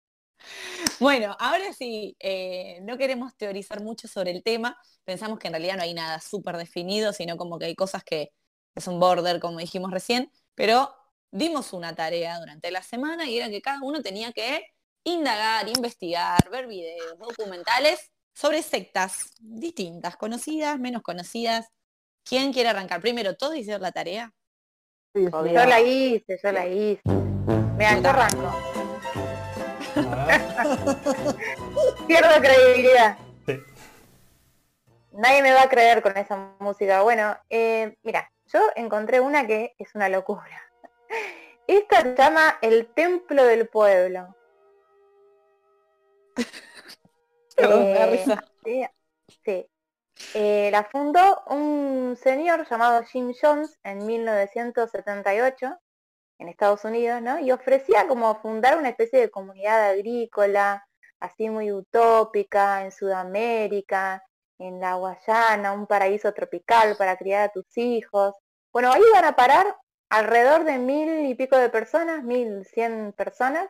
Bueno, 1.01 1.37
ahora 1.41 1.73
sí, 1.77 2.17
eh, 2.21 2.79
no 2.83 2.97
queremos 2.97 3.35
teorizar 3.37 3.83
mucho 3.83 4.07
sobre 4.07 4.31
el 4.31 4.45
tema. 4.45 4.79
Pensamos 5.05 5.41
que 5.41 5.49
en 5.49 5.55
realidad 5.55 5.77
no 5.77 5.83
hay 5.83 5.93
nada 5.93 6.21
súper 6.21 6.57
definido, 6.57 7.13
sino 7.13 7.37
como 7.37 7.59
que 7.59 7.65
hay 7.65 7.75
cosas 7.75 8.05
que 8.05 8.31
es 8.77 8.87
un 8.87 9.01
border, 9.01 9.41
como 9.41 9.59
dijimos 9.59 9.91
recién. 9.91 10.31
Pero 10.55 10.95
dimos 11.35 11.73
una 11.73 11.95
tarea 11.95 12.39
durante 12.39 12.71
la 12.71 12.81
semana 12.81 13.29
y 13.29 13.37
era 13.37 13.51
que 13.51 13.61
cada 13.61 13.81
uno 13.83 14.01
tenía 14.03 14.33
que 14.33 14.65
indagar, 15.03 15.69
investigar, 15.69 16.49
ver 16.49 16.69
videos, 16.69 17.19
documentales 17.19 18.13
sobre 18.33 18.63
sectas 18.63 19.35
distintas, 19.41 20.17
conocidas, 20.17 20.79
menos 20.79 21.03
conocidas. 21.03 21.67
¿Quién 22.25 22.53
quiere 22.53 22.69
arrancar? 22.69 23.01
Primero, 23.01 23.37
¿todos 23.37 23.57
hicieron 23.57 23.83
la 23.83 23.91
tarea? 23.91 24.33
yo 25.13 25.43
la 25.43 25.81
hice, 25.81 26.39
yo 26.41 26.53
la 26.53 26.69
hice. 26.69 27.03
Me 27.77 28.01
yo 28.01 28.09
arranco. 28.09 28.55
Pierdo 32.07 32.41
credibilidad. 32.41 33.19
Nadie 35.13 35.43
me 35.43 35.53
va 35.53 35.63
a 35.63 35.69
creer 35.69 36.01
con 36.01 36.17
esa 36.17 36.55
música. 36.61 37.03
Bueno, 37.03 37.37
eh, 37.51 37.97
mira, 38.03 38.31
yo 38.47 38.61
encontré 38.77 39.21
una 39.21 39.47
que 39.47 39.75
es 39.79 39.95
una 39.95 40.09
locura. 40.09 40.65
Esta 41.67 42.03
se 42.03 42.15
llama 42.15 42.59
el 42.61 42.93
Templo 42.95 43.45
del 43.45 43.69
Pueblo. 43.69 44.35
Eh, 47.57 48.89
sí, 49.45 49.65
eh, 50.35 50.71
la 50.73 50.83
fundó 50.83 51.45
un 51.47 52.17
señor 52.21 52.69
llamado 52.69 53.05
Jim 53.05 53.33
Jones 53.41 53.79
en 53.85 54.05
1978 54.05 55.79
en 56.39 56.49
Estados 56.49 56.85
Unidos, 56.85 57.23
¿no? 57.23 57.39
Y 57.39 57.53
ofrecía 57.53 58.07
como 58.09 58.35
fundar 58.41 58.77
una 58.79 58.89
especie 58.89 59.21
de 59.21 59.31
comunidad 59.31 59.91
agrícola, 59.91 60.85
así 61.21 61.49
muy 61.49 61.73
utópica, 61.73 62.85
en 62.85 62.91
Sudamérica, 62.91 64.23
en 64.59 64.81
la 64.81 64.95
Guayana, 64.95 65.73
un 65.73 65.87
paraíso 65.87 66.33
tropical 66.33 66.97
para 66.97 67.17
criar 67.17 67.43
a 67.43 67.53
tus 67.53 67.67
hijos. 67.77 68.35
Bueno, 68.73 68.93
ahí 68.93 69.03
van 69.13 69.25
a 69.25 69.37
parar 69.37 69.77
alrededor 70.15 70.63
de 70.65 70.79
mil 70.79 71.27
y 71.27 71.35
pico 71.35 71.57
de 71.57 71.69
personas, 71.71 72.23
mil 72.23 72.65
cien 72.67 73.13
personas, 73.13 73.69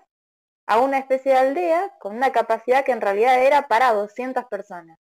a 0.66 0.78
una 0.78 0.98
especie 0.98 1.32
de 1.32 1.38
aldea 1.38 1.94
con 1.98 2.14
una 2.14 2.32
capacidad 2.32 2.84
que 2.84 2.92
en 2.92 3.00
realidad 3.00 3.42
era 3.42 3.66
para 3.66 3.92
200 3.92 4.44
personas. 4.46 4.98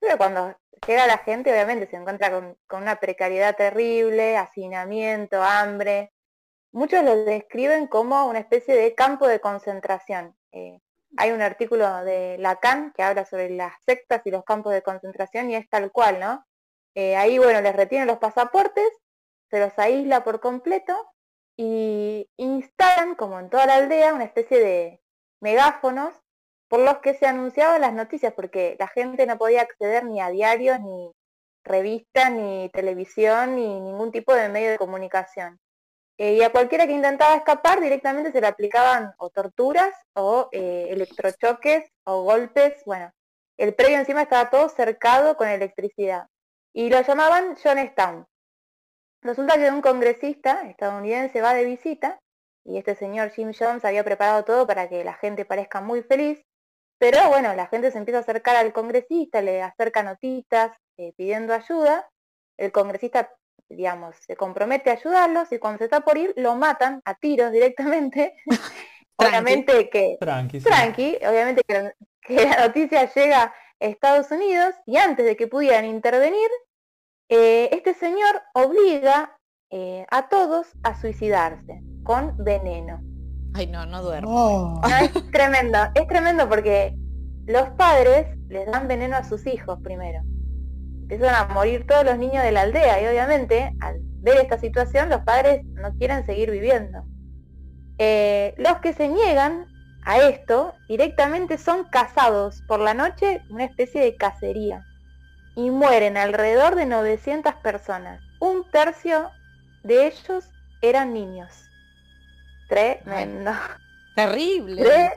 Pero 0.00 0.16
cuando 0.18 0.56
llega 0.86 1.06
la 1.06 1.18
gente, 1.18 1.52
obviamente 1.52 1.88
se 1.88 1.96
encuentra 1.96 2.30
con, 2.30 2.56
una 2.70 2.96
precariedad 2.96 3.56
terrible, 3.56 4.36
hacinamiento, 4.36 5.42
hambre. 5.42 6.12
muchos 6.72 7.02
lo 7.02 7.24
describen 7.24 7.88
como 7.88 8.26
una 8.26 8.38
especie 8.38 8.76
de 8.76 8.94
campo 8.94 9.26
de 9.26 9.40
concentración. 9.40 10.36
Eh, 10.52 10.80
hay 11.16 11.32
un 11.32 11.42
artículo 11.42 12.04
de 12.04 12.36
Lacan 12.38 12.92
que 12.92 13.02
habla 13.02 13.24
sobre 13.24 13.50
las 13.50 13.74
sectas 13.84 14.22
y 14.24 14.30
los 14.30 14.44
campos 14.44 14.72
de 14.72 14.82
concentración 14.82 15.50
y 15.50 15.56
es 15.56 15.68
tal 15.68 15.90
cual, 15.90 16.20
¿no? 16.20 16.46
Eh, 16.94 17.16
ahí, 17.16 17.38
bueno, 17.38 17.60
les 17.60 17.74
retienen 17.74 18.06
los 18.06 18.18
pasaportes, 18.18 18.88
se 19.54 19.60
los 19.60 19.78
aísla 19.78 20.24
por 20.24 20.40
completo 20.40 20.92
y 21.56 22.28
instalan, 22.36 23.14
como 23.14 23.38
en 23.38 23.50
toda 23.50 23.66
la 23.66 23.76
aldea, 23.76 24.12
una 24.12 24.24
especie 24.24 24.58
de 24.58 25.00
megáfonos 25.40 26.12
por 26.66 26.80
los 26.80 26.98
que 26.98 27.14
se 27.14 27.26
anunciaban 27.26 27.80
las 27.80 27.92
noticias, 27.92 28.32
porque 28.32 28.74
la 28.80 28.88
gente 28.88 29.26
no 29.26 29.38
podía 29.38 29.62
acceder 29.62 30.06
ni 30.06 30.20
a 30.20 30.30
diarios, 30.30 30.80
ni 30.80 31.12
revistas, 31.62 32.32
ni 32.32 32.68
televisión, 32.70 33.54
ni 33.54 33.80
ningún 33.80 34.10
tipo 34.10 34.34
de 34.34 34.48
medio 34.48 34.72
de 34.72 34.78
comunicación. 34.78 35.60
Eh, 36.18 36.34
y 36.34 36.42
a 36.42 36.50
cualquiera 36.50 36.88
que 36.88 36.92
intentaba 36.92 37.36
escapar 37.36 37.80
directamente 37.80 38.32
se 38.32 38.40
le 38.40 38.48
aplicaban 38.48 39.14
o 39.18 39.30
torturas 39.30 39.94
o 40.14 40.48
eh, 40.50 40.88
electrochoques 40.90 41.92
o 42.02 42.22
golpes. 42.22 42.82
Bueno, 42.86 43.12
el 43.56 43.72
predio 43.76 43.98
encima 43.98 44.22
estaba 44.22 44.50
todo 44.50 44.68
cercado 44.68 45.36
con 45.36 45.46
electricidad. 45.48 46.26
Y 46.72 46.90
lo 46.90 47.00
llamaban 47.02 47.54
Johnstown. 47.54 48.26
Resulta 49.24 49.56
que 49.56 49.70
un 49.70 49.80
congresista 49.80 50.68
estadounidense 50.68 51.40
va 51.40 51.54
de 51.54 51.64
visita 51.64 52.20
y 52.64 52.78
este 52.78 52.94
señor 52.94 53.30
Jim 53.30 53.52
Jones 53.58 53.84
había 53.84 54.04
preparado 54.04 54.44
todo 54.44 54.66
para 54.66 54.88
que 54.88 55.02
la 55.02 55.14
gente 55.14 55.44
parezca 55.44 55.80
muy 55.80 56.02
feliz. 56.02 56.42
Pero 56.98 57.28
bueno, 57.28 57.54
la 57.54 57.66
gente 57.66 57.90
se 57.90 57.98
empieza 57.98 58.18
a 58.18 58.22
acercar 58.22 58.56
al 58.56 58.72
congresista, 58.72 59.42
le 59.42 59.62
acerca 59.62 60.02
notitas 60.02 60.76
eh, 60.98 61.12
pidiendo 61.16 61.52
ayuda. 61.54 62.08
El 62.56 62.70
congresista 62.70 63.30
digamos, 63.68 64.16
se 64.26 64.36
compromete 64.36 64.90
a 64.90 64.94
ayudarlos 64.94 65.50
y 65.52 65.58
cuando 65.58 65.78
se 65.78 65.84
está 65.84 66.00
por 66.00 66.18
ir 66.18 66.32
lo 66.36 66.54
matan 66.54 67.00
a 67.04 67.14
tiros 67.14 67.52
directamente. 67.52 68.36
obviamente 69.16 69.88
que 69.90 70.16
tranqui, 70.18 71.16
obviamente 71.26 71.62
que, 71.66 72.44
la 72.44 72.66
noticia 72.66 73.12
llega 73.12 73.42
a 73.42 73.54
Estados 73.80 74.30
Unidos 74.30 74.74
y 74.86 74.96
antes 74.96 75.24
de 75.24 75.36
que 75.36 75.46
pudieran 75.46 75.84
intervenir, 75.84 76.48
eh, 77.28 77.70
este 77.72 77.94
señor 77.94 78.42
obliga 78.54 79.38
eh, 79.70 80.06
a 80.10 80.28
todos 80.28 80.66
a 80.82 81.00
suicidarse 81.00 81.82
con 82.02 82.36
veneno. 82.38 83.00
Ay, 83.54 83.66
no, 83.66 83.86
no 83.86 84.02
duermo. 84.02 84.80
es 85.00 85.30
tremendo, 85.30 85.78
es 85.94 86.06
tremendo 86.06 86.48
porque 86.48 86.94
los 87.46 87.68
padres 87.70 88.26
les 88.48 88.66
dan 88.70 88.88
veneno 88.88 89.16
a 89.16 89.24
sus 89.24 89.46
hijos 89.46 89.78
primero 89.82 90.22
empiezan 91.04 91.34
a 91.34 91.52
morir 91.52 91.86
todos 91.86 92.04
los 92.04 92.18
niños 92.18 92.42
de 92.42 92.52
la 92.52 92.62
aldea 92.62 93.02
y 93.02 93.06
obviamente 93.06 93.74
al 93.80 93.98
ver 94.22 94.38
esta 94.38 94.58
situación 94.58 95.10
los 95.10 95.20
padres 95.20 95.64
no 95.64 95.92
quieren 95.94 96.24
seguir 96.24 96.50
viviendo. 96.50 97.04
Eh, 97.98 98.54
los 98.56 98.78
que 98.78 98.94
se 98.94 99.08
niegan 99.08 99.66
a 100.04 100.18
esto 100.18 100.74
directamente 100.88 101.58
son 101.58 101.84
cazados 101.84 102.62
por 102.66 102.80
la 102.80 102.94
noche, 102.94 103.42
una 103.50 103.64
especie 103.64 104.00
de 104.00 104.16
cacería, 104.16 104.84
y 105.56 105.70
mueren 105.70 106.16
alrededor 106.16 106.74
de 106.74 106.86
900 106.86 107.54
personas. 107.56 108.20
Un 108.40 108.68
tercio 108.70 109.30
de 109.82 110.08
ellos 110.08 110.44
eran 110.82 111.12
niños. 111.12 111.50
Tremendo. 112.68 113.52
terrible. 114.14 115.12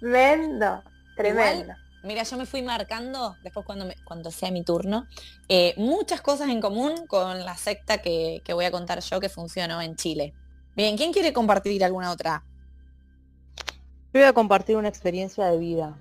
Tremendo. 0.00 0.82
Tremendo. 1.16 1.74
Mira, 2.02 2.24
yo 2.24 2.36
me 2.36 2.46
fui 2.46 2.62
marcando, 2.62 3.36
después 3.44 3.64
cuando, 3.64 3.86
cuando 4.04 4.32
sea 4.32 4.50
mi 4.50 4.64
turno, 4.64 5.06
eh, 5.48 5.72
muchas 5.76 6.20
cosas 6.20 6.48
en 6.48 6.60
común 6.60 7.06
con 7.06 7.44
la 7.44 7.56
secta 7.56 7.98
que, 7.98 8.42
voy 8.48 8.64
a 8.64 8.72
contar 8.72 9.00
yo 9.00 9.20
que 9.20 9.28
funcionó 9.28 9.80
en 9.80 9.94
Chile. 9.94 10.34
Bien, 10.74 10.96
¿quién 10.96 11.12
quiere 11.12 11.32
compartir 11.32 11.84
alguna 11.84 12.10
otra? 12.10 12.44
Yo 14.12 14.20
voy 14.20 14.24
a 14.24 14.32
compartir 14.32 14.76
una 14.76 14.88
experiencia 14.88 15.46
de 15.46 15.58
vida. 15.58 15.96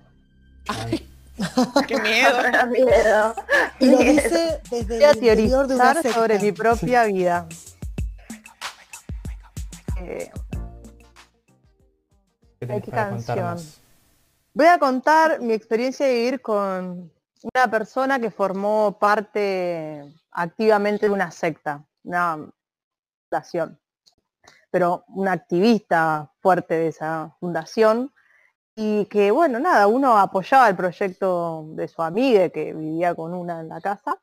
¡Qué 1.87 1.97
miedo! 1.99 2.37
miedo. 2.69 3.35
Y 3.79 3.89
lo 3.89 3.97
dice 3.97 4.61
desde 4.69 5.31
el 5.31 5.49
de 5.49 5.75
una 5.75 6.01
sobre 6.03 6.39
mi 6.39 6.51
propia 6.51 7.05
vida. 7.05 7.47
Eh, 9.97 10.31
¿Qué 12.59 12.81
canción? 12.91 13.57
Voy 14.53 14.67
a 14.67 14.77
contar 14.77 15.39
mi 15.39 15.53
experiencia 15.53 16.05
de 16.05 16.13
vivir 16.13 16.41
con 16.41 17.11
una 17.53 17.71
persona 17.71 18.19
que 18.19 18.29
formó 18.29 18.97
parte 18.99 20.03
activamente 20.31 21.07
de 21.07 21.13
una 21.13 21.31
secta, 21.31 21.85
una 22.03 22.37
fundación, 23.29 23.79
pero 24.69 25.05
una 25.07 25.31
activista 25.31 26.31
fuerte 26.41 26.75
de 26.75 26.87
esa 26.87 27.35
fundación 27.39 28.13
y 28.75 29.05
que, 29.05 29.31
bueno, 29.31 29.60
nada, 29.60 29.88
uno 29.88 30.17
apoyaba 30.17 30.69
el 30.69 30.75
proyecto 30.75 31.65
de 31.69 31.88
su 31.88 32.01
amiga 32.01 32.49
que 32.49 32.73
vivía 32.73 33.13
con 33.15 33.34
una 33.34 33.60
en 33.60 33.69
la 33.69 33.81
casa 33.81 34.19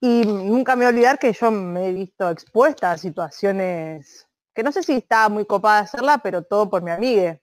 y 0.00 0.24
nunca 0.26 0.76
me 0.76 0.84
voy 0.84 0.86
a 0.86 0.88
olvidar 0.90 1.18
que 1.18 1.32
yo 1.32 1.50
me 1.50 1.88
he 1.88 1.92
visto 1.92 2.30
expuesta 2.30 2.92
a 2.92 2.98
situaciones 2.98 4.26
que 4.54 4.62
no 4.62 4.72
sé 4.72 4.82
si 4.82 4.94
estaba 4.94 5.28
muy 5.28 5.44
copada 5.44 5.80
de 5.80 5.84
hacerla, 5.84 6.18
pero 6.18 6.42
todo 6.42 6.70
por 6.70 6.82
mi 6.82 6.90
amiga. 6.90 7.38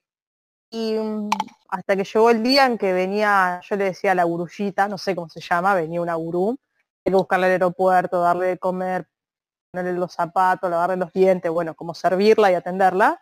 Y 0.70 0.94
mm, 0.94 1.30
hasta 1.68 1.96
que 1.96 2.02
llegó 2.02 2.28
el 2.28 2.42
día 2.42 2.66
en 2.66 2.76
que 2.76 2.92
venía, 2.92 3.60
yo 3.62 3.76
le 3.76 3.84
decía 3.84 4.12
a 4.12 4.14
la 4.16 4.24
gurullita, 4.24 4.88
no 4.88 4.98
sé 4.98 5.14
cómo 5.14 5.28
se 5.28 5.40
llama, 5.40 5.74
venía 5.74 6.00
una 6.00 6.16
gurú, 6.16 6.58
hay 7.04 7.12
que 7.12 7.16
buscarle 7.16 7.46
al 7.46 7.52
aeropuerto, 7.52 8.20
darle 8.20 8.46
de 8.46 8.58
comer, 8.58 9.06
ponerle 9.70 9.96
los 9.98 10.12
zapatos, 10.12 10.68
lavarle 10.68 10.96
los 10.96 11.12
dientes, 11.12 11.50
bueno, 11.52 11.74
como 11.74 11.94
servirla 11.94 12.50
y 12.50 12.54
atenderla. 12.54 13.20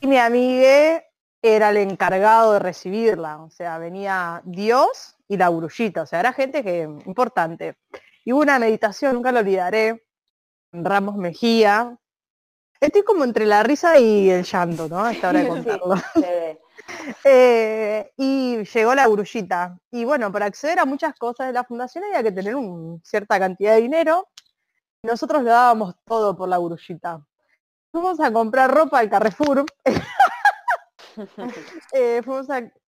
Y 0.00 0.06
mi 0.06 0.16
amigue 0.16 1.11
era 1.42 1.70
el 1.70 1.76
encargado 1.78 2.52
de 2.52 2.58
recibirla, 2.60 3.42
o 3.42 3.50
sea, 3.50 3.78
venía 3.78 4.40
Dios 4.44 5.16
y 5.26 5.36
la 5.36 5.48
gurullita, 5.48 6.02
o 6.02 6.06
sea, 6.06 6.20
era 6.20 6.32
gente 6.32 6.62
que 6.62 6.82
importante. 6.82 7.76
Y 8.24 8.32
hubo 8.32 8.42
una 8.42 8.60
meditación, 8.60 9.14
nunca 9.14 9.32
lo 9.32 9.40
olvidaré, 9.40 10.04
Ramos 10.72 11.16
Mejía. 11.16 11.98
Estoy 12.80 13.02
como 13.02 13.24
entre 13.24 13.46
la 13.46 13.62
risa 13.62 13.98
y 13.98 14.30
el 14.30 14.44
llanto, 14.44 14.88
¿no? 14.88 15.04
A 15.04 15.12
esta 15.12 15.30
hora 15.30 15.40
de 15.40 15.48
contarlo. 15.48 15.94
Eh, 17.24 18.12
y 18.16 18.64
llegó 18.64 18.94
la 18.94 19.06
grullita. 19.06 19.78
Y 19.90 20.04
bueno, 20.04 20.32
para 20.32 20.46
acceder 20.46 20.80
a 20.80 20.84
muchas 20.84 21.14
cosas 21.14 21.46
de 21.46 21.52
la 21.52 21.64
fundación 21.64 22.04
había 22.04 22.22
que 22.22 22.32
tener 22.32 22.56
una 22.56 23.00
cierta 23.04 23.38
cantidad 23.38 23.74
de 23.74 23.82
dinero. 23.82 24.28
Nosotros 25.02 25.42
le 25.42 25.50
dábamos 25.50 25.94
todo 26.04 26.36
por 26.36 26.48
la 26.48 26.58
grullita. 26.58 27.24
Fuimos 27.92 28.18
a 28.20 28.32
comprar 28.32 28.70
ropa 28.70 28.98
al 28.98 29.08
Carrefour. 29.08 29.64
Eh, 31.94 32.22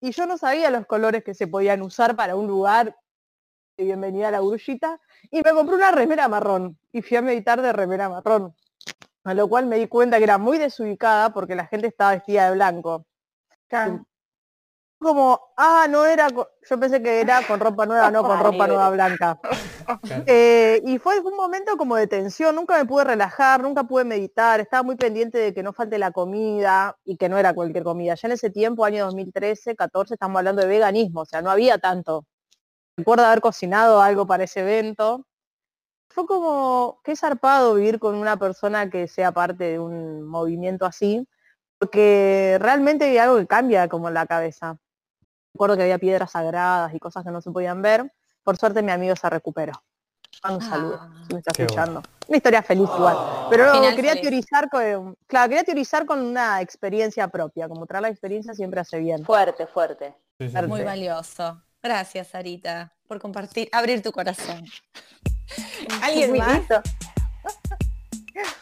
y 0.01 0.11
yo 0.13 0.27
no 0.27 0.39
sabía 0.39 0.71
los 0.71 0.87
colores 0.87 1.25
que 1.25 1.35
se 1.35 1.47
podían 1.47 1.83
usar 1.83 2.17
para 2.17 2.37
un 2.37 2.47
lugar 2.47 2.97
de 3.77 3.85
bienvenida 3.85 4.29
a 4.29 4.31
la 4.31 4.41
grullita. 4.41 5.01
Y 5.31 5.43
me 5.43 5.53
compré 5.53 5.77
una 5.77 5.91
remera 5.91 6.29
marrón. 6.29 6.79
Y 6.93 7.03
fui 7.03 7.17
a 7.17 7.23
meditar 7.23 7.61
de 7.61 7.73
remera 7.73 8.09
marrón. 8.09 8.55
A 9.25 9.35
lo 9.35 9.49
cual 9.49 9.67
me 9.67 9.79
di 9.79 9.89
cuenta 9.89 10.19
que 10.19 10.25
era 10.25 10.39
muy 10.39 10.59
desubicada 10.59 11.33
porque 11.33 11.55
la 11.55 11.67
gente 11.67 11.89
estaba 11.89 12.13
vestida 12.13 12.49
de 12.49 12.55
blanco. 12.55 13.07
Como, 15.05 15.53
ah, 15.59 15.87
no 15.89 16.07
era, 16.07 16.29
yo 16.29 16.81
pensé 16.81 17.03
que 17.03 17.21
era 17.21 17.47
con 17.47 17.61
ropa 17.61 17.85
nueva, 17.85 18.11
no 18.11 18.23
con 18.23 18.41
ropa 18.41 18.67
nueva 18.67 18.89
blanca. 18.89 19.39
Eh, 20.27 20.81
y 20.87 20.99
fue 20.99 21.21
un 21.21 21.37
momento 21.37 21.77
como 21.77 21.97
de 21.97 22.07
tensión, 22.07 22.57
nunca 22.57 22.79
me 22.79 22.87
pude 22.87 23.05
relajar, 23.05 23.63
nunca 23.63 23.85
pude 23.85 24.05
meditar, 24.05 24.59
estaba 24.61 24.83
muy 24.83 24.97
pendiente 24.97 25.37
de 25.37 25.53
que 25.53 25.63
no 25.63 25.75
falte 25.75 25.99
la 25.99 26.11
comida 26.11 26.97
y 27.05 27.19
que 27.19 27.29
no 27.29 27.37
era 27.37 27.53
cualquier 27.53 27.85
comida. 27.85 28.15
Ya 28.15 28.29
en 28.29 28.33
ese 28.33 28.49
tiempo, 28.49 28.87
año 28.87 29.05
2013, 29.05 29.77
14, 29.77 30.15
estamos 30.15 30.39
hablando 30.39 30.63
de 30.63 30.69
veganismo, 30.69 31.21
o 31.21 31.27
sea, 31.27 31.43
no 31.43 31.51
había 31.51 31.77
tanto. 31.77 32.25
Recuerdo 32.97 33.27
haber 33.27 33.43
cocinado 33.43 34.01
algo 34.01 34.27
para 34.27 34.45
ese 34.45 34.61
evento. 34.61 35.27
Fue 36.09 36.25
como, 36.27 37.01
qué 37.05 37.15
zarpado 37.15 37.75
vivir 37.75 37.99
con 37.99 38.15
una 38.15 38.39
persona 38.39 38.89
que 38.89 39.07
sea 39.07 39.33
parte 39.33 39.65
de 39.65 39.79
un 39.79 40.23
movimiento 40.23 40.87
así 40.87 41.29
porque 41.79 42.57
realmente 42.61 43.05
hay 43.05 43.19
algo 43.19 43.37
que 43.37 43.47
cambia 43.47 43.89
como 43.89 44.09
en 44.09 44.15
la 44.15 44.27
cabeza. 44.27 44.79
Recuerdo 45.55 45.77
que 45.77 45.83
había 45.85 45.99
piedras 45.99 46.33
sagradas 46.33 46.93
y 46.95 46.99
cosas 46.99 47.25
que 47.25 47.31
no 47.31 47.41
se 47.41 47.51
podían 47.51 47.81
ver. 47.81 48.13
Por 48.43 48.57
suerte 48.57 48.83
mi 48.83 48.91
amigo 48.91 49.15
se 49.17 49.31
recuperó. 49.31 49.73
Un 50.49 50.61
saludo, 50.61 50.99
ah. 51.01 51.09
me 51.33 51.39
está 51.39 51.53
escuchando. 51.53 52.03
Una 52.27 52.37
historia 52.37 52.63
feliz 52.63 52.91
igual. 52.97 53.17
Pero 53.49 53.73
quería 53.95 54.21
teorizar 54.21 54.69
con, 54.69 55.17
claro, 55.27 55.49
quería 55.49 55.65
teorizar 55.65 56.05
con 56.05 56.21
una 56.21 56.61
experiencia 56.61 57.29
propia. 57.29 57.69
Como 57.69 57.87
traer 57.87 58.03
la 58.03 58.09
experiencia 58.09 58.53
siempre 58.53 58.81
hace 58.81 58.99
bien. 58.99 59.25
Fuerte, 59.25 59.67
fuerte. 59.67 60.15
Muy 60.67 60.83
valioso. 60.83 61.63
Gracias, 61.81 62.29
Sarita, 62.29 62.93
por 63.07 63.21
compartir, 63.21 63.69
abrir 63.71 64.03
tu 64.03 64.11
corazón. 64.11 64.65
¿Alguien 66.03 66.37
más? 66.37 66.63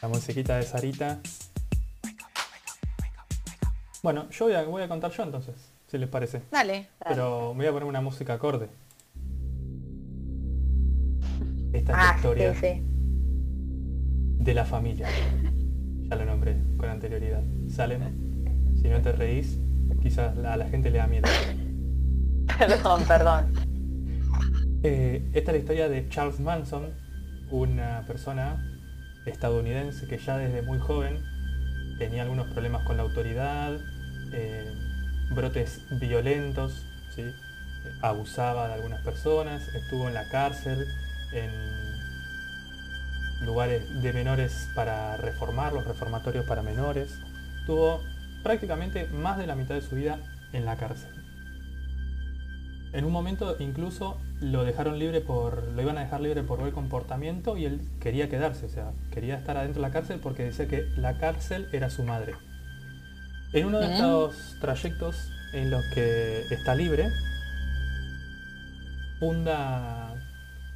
La 0.02 0.08
musiquita 0.08 0.56
de 0.56 0.64
Sarita. 0.64 1.20
Bueno, 4.02 4.28
yo 4.30 4.46
voy 4.68 4.82
a, 4.82 4.88
contar 4.88 5.12
yo 5.12 5.22
entonces, 5.22 5.54
si 5.92 5.98
les 5.98 6.08
parece. 6.08 6.42
Dale. 6.50 6.88
Pero 7.06 7.52
me 7.52 7.58
voy 7.58 7.66
a 7.66 7.72
poner 7.72 7.86
una 7.86 8.00
música 8.00 8.32
acorde. 8.32 8.66
Esta 11.74 11.92
es 11.92 11.98
la 11.98 12.10
ah, 12.10 12.14
historia 12.16 12.54
de 14.38 14.54
la 14.54 14.64
familia 14.64 15.06
Ya 16.08 16.16
lo 16.16 16.24
nombré 16.24 16.56
con 16.78 16.88
anterioridad. 16.88 17.42
Salem. 17.68 18.00
Si 18.80 18.88
no 18.88 19.02
te 19.02 19.12
reís, 19.12 19.58
quizás 20.02 20.38
a 20.38 20.56
la 20.56 20.66
gente 20.66 20.90
le 20.90 20.96
da 20.98 21.06
miedo. 21.06 21.28
Perdón, 22.58 23.04
perdón. 23.06 23.52
Eh, 24.84 25.30
esta 25.32 25.52
es 25.52 25.58
la 25.58 25.58
historia 25.58 25.88
de 25.88 26.08
Charles 26.08 26.40
Manson, 26.40 26.90
una 27.52 28.04
persona 28.04 28.68
estadounidense 29.26 30.08
que 30.08 30.18
ya 30.18 30.36
desde 30.36 30.62
muy 30.62 30.80
joven 30.80 31.22
tenía 32.00 32.22
algunos 32.22 32.48
problemas 32.48 32.84
con 32.84 32.96
la 32.96 33.04
autoridad, 33.04 33.78
eh, 34.32 34.74
brotes 35.34 35.80
violentos, 35.90 36.84
¿sí? 37.14 37.24
abusaba 38.00 38.68
de 38.68 38.74
algunas 38.74 39.00
personas, 39.00 39.68
estuvo 39.74 40.08
en 40.08 40.14
la 40.14 40.28
cárcel, 40.28 40.86
en 41.32 41.50
lugares 43.44 44.02
de 44.02 44.12
menores 44.12 44.68
para 44.74 45.16
reformarlos, 45.16 45.86
reformatorios 45.86 46.46
para 46.46 46.62
menores. 46.62 47.18
Tuvo 47.66 48.00
prácticamente 48.42 49.06
más 49.06 49.38
de 49.38 49.46
la 49.46 49.54
mitad 49.54 49.74
de 49.74 49.82
su 49.82 49.96
vida 49.96 50.18
en 50.52 50.64
la 50.64 50.76
cárcel. 50.76 51.10
En 52.92 53.06
un 53.06 53.12
momento 53.12 53.56
incluso 53.58 54.18
lo 54.40 54.64
dejaron 54.64 54.98
libre 54.98 55.20
por. 55.20 55.68
lo 55.68 55.80
iban 55.80 55.96
a 55.96 56.02
dejar 56.02 56.20
libre 56.20 56.42
por 56.42 56.58
buen 56.58 56.72
comportamiento 56.72 57.56
y 57.56 57.64
él 57.64 57.80
quería 58.00 58.28
quedarse, 58.28 58.66
o 58.66 58.68
sea, 58.68 58.92
quería 59.10 59.36
estar 59.36 59.56
adentro 59.56 59.80
de 59.80 59.88
la 59.88 59.94
cárcel 59.94 60.20
porque 60.22 60.44
decía 60.44 60.68
que 60.68 60.84
la 60.96 61.16
cárcel 61.16 61.68
era 61.72 61.88
su 61.88 62.04
madre. 62.04 62.34
En 63.52 63.66
uno 63.66 63.78
de 63.80 63.88
Mm. 63.88 63.92
estos 63.92 64.56
trayectos 64.60 65.16
en 65.52 65.70
los 65.70 65.84
que 65.94 66.42
está 66.50 66.74
libre, 66.74 67.08
funda 69.18 70.14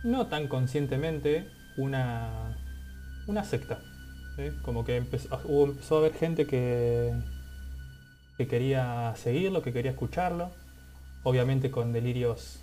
no 0.05 0.27
tan 0.27 0.47
conscientemente 0.49 1.49
una, 1.77 2.55
una 3.27 3.45
secta. 3.45 3.81
Como 4.63 4.85
que 4.85 4.97
empezó, 4.97 5.41
hubo- 5.45 5.65
empezó 5.71 5.97
a 5.97 5.99
haber 6.01 6.13
gente 6.13 6.47
que, 6.47 7.13
que 8.37 8.47
quería 8.47 9.15
seguirlo, 9.17 9.63
que 9.63 9.73
quería 9.73 9.93
escucharlo, 9.93 10.51
obviamente 11.23 11.71
con 11.71 11.93
delirios 11.95 12.61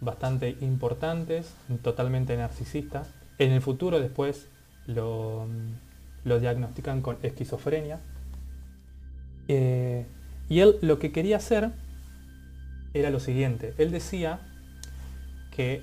bastante 0.00 0.56
importantes, 0.60 1.52
totalmente 1.82 2.36
narcisista. 2.36 3.04
En 3.38 3.50
el 3.50 3.60
futuro 3.60 3.98
después 3.98 4.46
lo, 4.86 5.46
lo 6.24 6.38
diagnostican 6.38 7.02
con 7.02 7.18
esquizofrenia. 7.24 7.98
Eh, 9.48 10.06
y 10.48 10.60
él 10.60 10.76
lo 10.80 10.98
que 10.98 11.12
quería 11.12 11.36
hacer 11.36 11.70
era 12.94 13.10
lo 13.10 13.20
siguiente. 13.20 13.74
Él 13.78 13.90
decía 13.90 14.40
que 15.50 15.82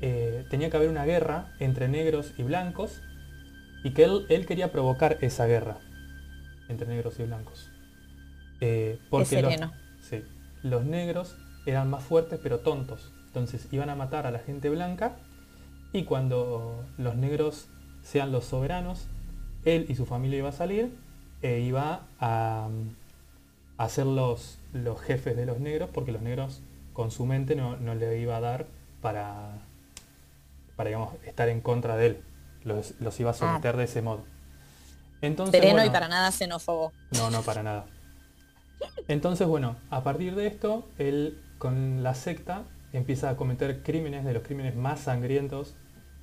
eh, 0.00 0.44
tenía 0.50 0.70
que 0.70 0.76
haber 0.76 0.88
una 0.88 1.04
guerra 1.04 1.52
entre 1.58 1.88
negros 1.88 2.32
y 2.38 2.42
blancos 2.42 3.02
y 3.84 3.90
que 3.90 4.04
él, 4.04 4.26
él 4.28 4.46
quería 4.46 4.72
provocar 4.72 5.18
esa 5.20 5.46
guerra 5.46 5.78
entre 6.68 6.86
negros 6.86 7.18
y 7.18 7.24
blancos. 7.24 7.70
Eh, 8.60 8.98
porque 9.08 9.42
los, 9.42 9.54
sí, 10.00 10.22
los 10.62 10.84
negros 10.84 11.36
eran 11.66 11.90
más 11.90 12.02
fuertes 12.04 12.40
pero 12.42 12.60
tontos. 12.60 13.12
Entonces 13.26 13.68
iban 13.70 13.90
a 13.90 13.94
matar 13.94 14.26
a 14.26 14.30
la 14.30 14.38
gente 14.38 14.70
blanca 14.70 15.16
y 15.92 16.04
cuando 16.04 16.84
los 16.98 17.16
negros 17.16 17.68
sean 18.02 18.32
los 18.32 18.44
soberanos, 18.44 19.06
él 19.64 19.86
y 19.88 19.94
su 19.94 20.06
familia 20.06 20.38
iba 20.38 20.48
a 20.48 20.52
salir 20.52 20.90
e 21.42 21.60
iba 21.60 22.06
a, 22.18 22.68
a 23.78 23.88
ser 23.88 24.06
los, 24.06 24.58
los 24.72 25.00
jefes 25.00 25.36
de 25.36 25.46
los 25.46 25.58
negros 25.60 25.90
porque 25.92 26.12
los 26.12 26.22
negros 26.22 26.62
con 26.92 27.10
su 27.10 27.24
mente 27.26 27.54
no, 27.56 27.76
no 27.76 27.94
le 27.94 28.18
iba 28.18 28.36
a 28.36 28.40
dar 28.40 28.66
para, 29.00 29.58
para 30.76 30.88
digamos, 30.88 31.14
estar 31.24 31.48
en 31.48 31.60
contra 31.60 31.96
de 31.96 32.06
él. 32.06 32.22
Los, 32.64 32.94
los 33.00 33.18
iba 33.20 33.30
a 33.30 33.34
someter 33.34 33.76
de 33.76 33.84
ese 33.84 34.02
modo. 34.02 34.22
Entonces, 35.22 35.60
Sereno 35.60 35.84
y 35.84 35.90
para 35.90 36.08
nada 36.08 36.30
xenófobo. 36.30 36.92
no, 37.12 37.30
no, 37.30 37.42
para 37.42 37.62
nada. 37.62 37.86
Entonces, 39.08 39.46
bueno, 39.46 39.76
a 39.90 40.02
partir 40.02 40.34
de 40.34 40.46
esto, 40.46 40.86
él 40.98 41.40
con 41.58 42.02
la 42.02 42.14
secta 42.14 42.64
empieza 42.92 43.30
a 43.30 43.36
cometer 43.36 43.82
crímenes, 43.82 44.24
de 44.24 44.32
los 44.32 44.42
crímenes 44.42 44.76
más 44.76 45.00
sangrientos 45.00 45.74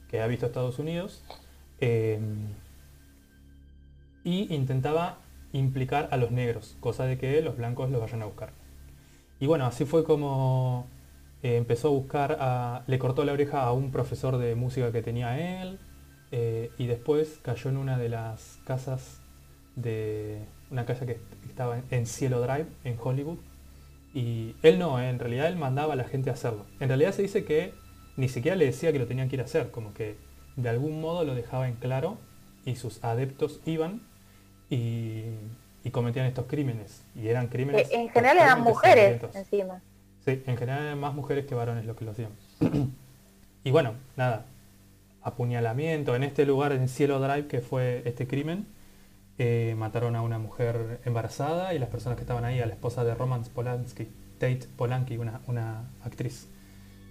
que 0.10 0.22
ha 0.22 0.28
visto 0.28 0.46
Estados 0.46 0.80
Unidos, 0.80 1.24
eh, 1.80 2.20
y 4.28 4.54
intentaba 4.54 5.20
implicar 5.54 6.10
a 6.12 6.18
los 6.18 6.32
negros, 6.32 6.76
cosa 6.82 7.06
de 7.06 7.18
que 7.18 7.42
los 7.42 7.56
blancos 7.56 7.90
los 7.90 8.02
vayan 8.02 8.22
a 8.22 8.26
buscar. 8.26 8.50
Y 9.40 9.48
bueno, 9.48 9.66
así 9.66 9.86
fue 9.86 10.04
como 10.04 10.86
eh, 11.44 11.56
empezó 11.56 11.88
a 11.88 11.92
buscar, 11.92 12.38
a, 12.42 12.84
le 12.88 13.00
cortó 13.00 13.24
la 13.24 13.32
oreja 13.32 13.64
a 13.64 13.72
un 13.72 13.90
profesor 13.92 14.38
de 14.38 14.54
música 14.56 14.92
que 14.92 15.02
tenía 15.02 15.62
él, 15.62 15.80
eh, 16.34 16.72
y 16.78 16.88
después 16.88 17.40
cayó 17.42 17.70
en 17.70 17.78
una 17.78 17.98
de 17.98 18.10
las 18.10 18.60
casas 18.66 19.22
de 19.78 20.42
una 20.72 20.86
casa 20.86 21.06
que 21.06 21.22
estaba 21.48 21.82
en- 21.90 22.06
Cielo 22.06 22.42
Drive, 22.42 22.66
en 22.84 22.98
Hollywood. 23.02 23.38
Y 24.14 24.56
él 24.62 24.78
no, 24.78 25.00
eh, 25.00 25.10
en 25.10 25.20
realidad 25.20 25.48
él 25.48 25.56
mandaba 25.56 25.94
a 25.94 25.96
la 25.96 26.04
gente 26.04 26.30
a 26.30 26.34
hacerlo. 26.34 26.66
En 26.82 26.90
realidad 26.90 27.14
se 27.14 27.22
dice 27.22 27.46
que 27.46 27.74
ni 28.18 28.28
siquiera 28.28 28.58
le 28.58 28.66
decía 28.66 28.92
que 28.92 29.00
lo 29.00 29.08
tenían 29.08 29.30
que 29.30 29.38
ir 29.38 29.42
a 29.42 29.46
hacer, 29.46 29.72
como 29.72 29.94
que 29.94 30.18
de 30.58 30.68
algún 30.68 31.00
modo 31.00 31.24
lo 31.24 31.34
dejaba 31.34 31.70
en 31.70 31.76
claro 31.76 32.18
y 32.66 32.76
sus 32.76 33.02
adeptos 33.06 33.62
iban 33.66 34.02
y, 34.70 35.24
y 35.84 35.92
cometían 35.92 36.26
estos 36.26 36.46
crímenes. 36.46 37.04
Y 37.16 37.28
eran 37.28 37.48
crímenes... 37.48 37.90
Eh, 37.90 37.96
En 37.96 38.10
general 38.10 38.38
eran 38.38 38.62
mujeres 38.62 39.22
encima. 39.34 39.82
Sí, 40.26 40.44
en 40.46 40.58
general 40.58 40.84
eran 40.84 41.00
más 41.00 41.14
mujeres 41.14 41.46
que 41.46 41.56
varones 41.56 41.86
lo 41.86 41.96
que 41.96 42.06
lo 42.06 42.12
hacían. 42.12 42.32
y 43.64 43.72
bueno, 43.72 43.94
nada, 44.16 44.46
apuñalamiento. 45.22 46.16
En 46.16 46.24
este 46.24 46.46
lugar, 46.46 46.72
en 46.74 46.88
Cielo 46.90 47.20
Drive, 47.20 47.48
que 47.48 47.62
fue 47.62 48.02
este 48.06 48.28
crimen, 48.28 48.68
eh, 49.38 49.76
mataron 49.78 50.16
a 50.16 50.22
una 50.22 50.40
mujer 50.40 51.00
embarazada 51.06 51.74
y 51.74 51.80
las 51.80 51.90
personas 51.90 52.18
que 52.18 52.24
estaban 52.24 52.44
ahí, 52.44 52.60
a 52.60 52.66
la 52.66 52.74
esposa 52.74 53.04
de 53.04 53.14
Roman 53.14 53.44
Polanski, 53.44 54.10
Tate 54.40 54.68
Polanski, 54.76 55.18
una, 55.18 55.42
una 55.48 55.90
actriz. 56.04 56.48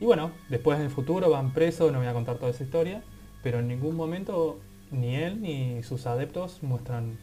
Y 0.00 0.04
bueno, 0.04 0.32
después 0.50 0.78
en 0.78 0.84
el 0.84 0.90
futuro 0.90 1.30
van 1.30 1.54
presos, 1.54 1.92
no 1.92 1.98
voy 1.98 2.08
a 2.08 2.12
contar 2.12 2.36
toda 2.36 2.50
esa 2.50 2.64
historia, 2.64 3.02
pero 3.42 3.60
en 3.60 3.68
ningún 3.68 3.96
momento 3.96 4.58
ni 4.90 5.16
él 5.16 5.40
ni 5.40 5.82
sus 5.82 6.06
adeptos 6.06 6.62
muestran 6.62 7.16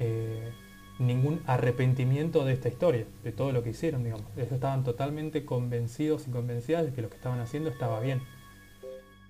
eh, 0.00 0.50
ningún 0.98 1.40
arrepentimiento 1.46 2.44
de 2.44 2.52
esta 2.52 2.68
historia, 2.68 3.06
de 3.22 3.32
todo 3.32 3.52
lo 3.52 3.62
que 3.62 3.70
hicieron, 3.70 4.02
digamos. 4.02 4.26
Ellos 4.36 4.52
estaban 4.52 4.82
totalmente 4.84 5.44
convencidos 5.44 6.26
y 6.26 6.30
convencidas 6.30 6.84
de 6.84 6.92
que 6.92 7.00
lo 7.02 7.08
que 7.08 7.16
estaban 7.16 7.40
haciendo 7.40 7.70
estaba 7.70 8.00
bien. 8.00 8.20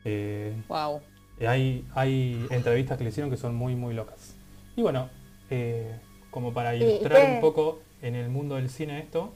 Eh, 0.04 0.54
Wow. 0.68 1.00
hay, 1.46 1.84
hay 1.94 2.46
entrevistas 2.50 2.96
que 2.98 3.04
le 3.04 3.10
hicieron 3.10 3.30
que 3.30 3.36
son 3.36 3.54
muy, 3.54 3.76
muy 3.76 3.94
locas. 3.94 4.34
Y 4.76 4.82
bueno, 4.82 5.10
eh, 5.50 5.98
como 6.30 6.52
para 6.52 6.74
ilustrar 6.74 7.24
un 7.24 7.40
poco 7.40 7.80
en 8.02 8.14
el 8.14 8.30
mundo 8.30 8.54
del 8.56 8.70
cine 8.70 8.98
esto, 9.00 9.32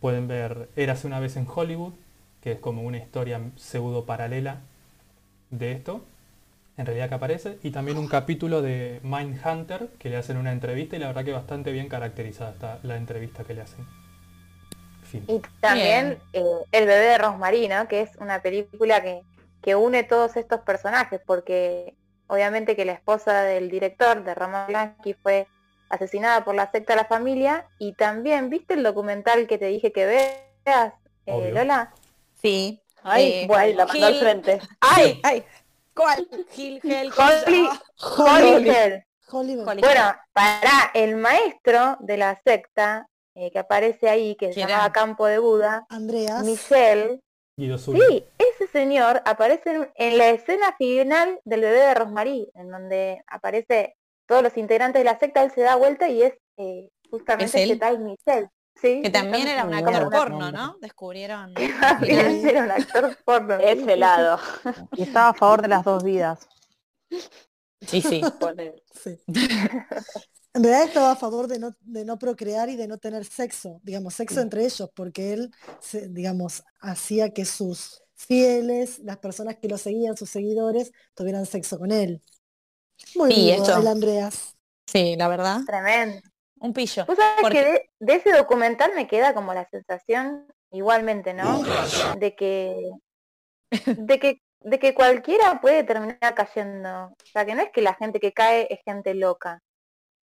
pueden 0.00 0.28
ver 0.28 0.68
Érase 0.76 1.06
una 1.06 1.20
vez 1.20 1.36
en 1.36 1.46
Hollywood, 1.52 1.92
que 2.40 2.52
es 2.52 2.58
como 2.60 2.82
una 2.82 2.98
historia 2.98 3.40
pseudo 3.56 4.04
paralela 4.06 4.62
de 5.50 5.72
esto, 5.72 6.02
en 6.78 6.86
realidad 6.86 7.08
que 7.08 7.14
aparece, 7.16 7.58
y 7.62 7.70
también 7.72 7.98
un 7.98 8.08
capítulo 8.08 8.62
de 8.62 9.00
Mindhunter, 9.02 9.88
que 9.98 10.08
le 10.08 10.16
hacen 10.16 10.36
una 10.36 10.52
entrevista 10.52 10.96
y 10.96 11.00
la 11.00 11.08
verdad 11.08 11.24
que 11.24 11.32
bastante 11.32 11.72
bien 11.72 11.88
caracterizada 11.88 12.52
está 12.52 12.78
la 12.84 12.96
entrevista 12.96 13.44
que 13.44 13.54
le 13.54 13.62
hacen. 13.62 13.84
Fin. 15.02 15.24
Y 15.26 15.40
también 15.60 16.18
eh, 16.32 16.44
El 16.70 16.86
bebé 16.86 17.06
de 17.06 17.18
Rosmarino, 17.18 17.88
que 17.88 18.02
es 18.02 18.10
una 18.20 18.40
película 18.42 19.02
que, 19.02 19.22
que 19.60 19.74
une 19.74 20.04
todos 20.04 20.36
estos 20.36 20.60
personajes, 20.60 21.20
porque 21.26 21.94
obviamente 22.28 22.76
que 22.76 22.84
la 22.84 22.92
esposa 22.92 23.42
del 23.42 23.70
director, 23.70 24.22
de 24.22 24.34
Roman 24.34 24.66
Polanski, 24.66 25.14
fue 25.14 25.48
asesinada 25.88 26.44
por 26.44 26.54
la 26.54 26.70
secta 26.70 26.92
de 26.92 27.00
la 27.02 27.06
familia, 27.08 27.66
y 27.78 27.94
también, 27.94 28.50
¿viste 28.50 28.74
el 28.74 28.82
documental 28.82 29.46
que 29.46 29.58
te 29.58 29.66
dije 29.66 29.90
que 29.90 30.06
veas, 30.06 30.92
eh. 31.26 31.50
Lola? 31.52 31.92
Sí. 32.40 32.80
Ay, 33.02 33.32
Eh, 33.32 33.46
bueno, 33.48 33.78
la 33.78 33.86
mandó 33.86 34.06
al 34.06 34.14
frente. 34.14 34.60
¡Ay! 34.80 35.20
¡Ay! 35.24 35.44
¿Cuál? 35.98 36.28
Hell. 36.56 37.12
Hollywood. 37.98 39.02
Holly. 39.30 39.56
Bueno, 39.80 40.14
para 40.32 40.90
el 40.94 41.16
maestro 41.16 41.96
de 42.00 42.16
la 42.16 42.40
secta 42.42 43.08
eh, 43.34 43.50
que 43.50 43.58
aparece 43.58 44.08
ahí, 44.08 44.36
que 44.36 44.48
se 44.48 44.54
¿Quién 44.54 44.68
llamaba 44.68 44.86
era? 44.86 44.92
Campo 44.92 45.26
de 45.26 45.38
Buda, 45.38 45.86
Andreas. 45.90 46.44
Michelle. 46.44 47.20
Sí, 47.56 48.24
ese 48.38 48.68
señor 48.70 49.20
aparece 49.24 49.70
en, 49.70 49.92
en 49.96 50.18
la 50.18 50.30
escena 50.30 50.74
final 50.78 51.40
del 51.44 51.60
bebé 51.62 51.80
de 51.80 51.94
Rosmarie, 51.94 52.48
en 52.54 52.70
donde 52.70 53.20
aparece 53.26 53.96
todos 54.26 54.42
los 54.42 54.56
integrantes 54.56 55.00
de 55.00 55.04
la 55.04 55.18
secta, 55.18 55.42
él 55.42 55.50
se 55.50 55.62
da 55.62 55.74
vuelta 55.74 56.08
y 56.08 56.22
es 56.22 56.34
eh, 56.56 56.88
justamente 57.10 57.62
¿Es 57.64 57.70
este 57.70 57.76
tal 57.76 57.98
Michel. 57.98 58.48
Sí, 58.80 59.00
Que 59.02 59.10
también 59.10 59.48
era 59.48 59.64
un 59.64 59.74
actor 59.74 60.10
porno. 60.10 60.52
¿no? 60.52 60.76
Descubrieron. 60.80 61.52
era 61.56 62.64
un 62.64 62.70
actor 62.70 63.16
porno. 63.24 63.54
Ese 63.54 63.96
lado. 63.96 64.38
Y 64.92 65.02
estaba 65.02 65.30
a 65.30 65.34
favor 65.34 65.62
de 65.62 65.68
las 65.68 65.84
dos 65.84 66.04
vidas. 66.04 66.48
Sí, 67.86 68.00
sí. 68.02 68.20
Sí. 68.98 69.16
En 70.54 70.64
realidad 70.64 70.88
estaba 70.88 71.12
a 71.12 71.16
favor 71.16 71.46
de 71.46 71.60
no, 71.60 71.70
de 71.82 72.04
no 72.04 72.18
procrear 72.18 72.68
y 72.68 72.74
de 72.74 72.88
no 72.88 72.98
tener 72.98 73.24
sexo, 73.24 73.80
digamos, 73.84 74.14
sexo 74.14 74.40
entre 74.40 74.64
ellos, 74.64 74.90
porque 74.94 75.32
él, 75.32 75.52
se- 75.80 76.08
digamos, 76.08 76.64
hacía 76.80 77.32
que 77.32 77.44
sus 77.44 78.02
fieles, 78.16 78.98
las 79.00 79.18
personas 79.18 79.56
que 79.58 79.68
lo 79.68 79.78
seguían, 79.78 80.16
sus 80.16 80.30
seguidores, 80.30 80.90
tuvieran 81.14 81.46
sexo 81.46 81.78
con 81.78 81.92
él. 81.92 82.20
Muy 83.14 83.32
Sí, 83.32 83.50
eso. 83.50 83.76
el 83.78 83.86
Andreas. 83.86 84.56
Sí, 84.86 85.14
la 85.16 85.28
verdad. 85.28 85.60
Tremendo. 85.64 86.27
Un 86.60 86.72
pillo. 86.72 87.04
¿Vos 87.06 87.16
sabés 87.16 87.50
que 87.50 87.64
de, 87.64 87.90
de 88.00 88.12
ese 88.14 88.32
documental 88.32 88.92
me 88.94 89.06
queda 89.06 89.34
como 89.34 89.54
la 89.54 89.68
sensación, 89.68 90.46
igualmente, 90.70 91.32
¿no? 91.34 91.62
De 92.18 92.34
que, 92.34 92.90
de 93.86 94.18
que, 94.18 94.42
de 94.60 94.78
que 94.78 94.94
cualquiera 94.94 95.60
puede 95.60 95.84
terminar 95.84 96.34
cayendo. 96.34 97.06
O 97.06 97.26
sea, 97.32 97.44
que 97.44 97.54
no 97.54 97.62
es 97.62 97.70
que 97.70 97.82
la 97.82 97.94
gente 97.94 98.18
que 98.20 98.32
cae 98.32 98.66
es 98.70 98.80
gente 98.84 99.14
loca, 99.14 99.62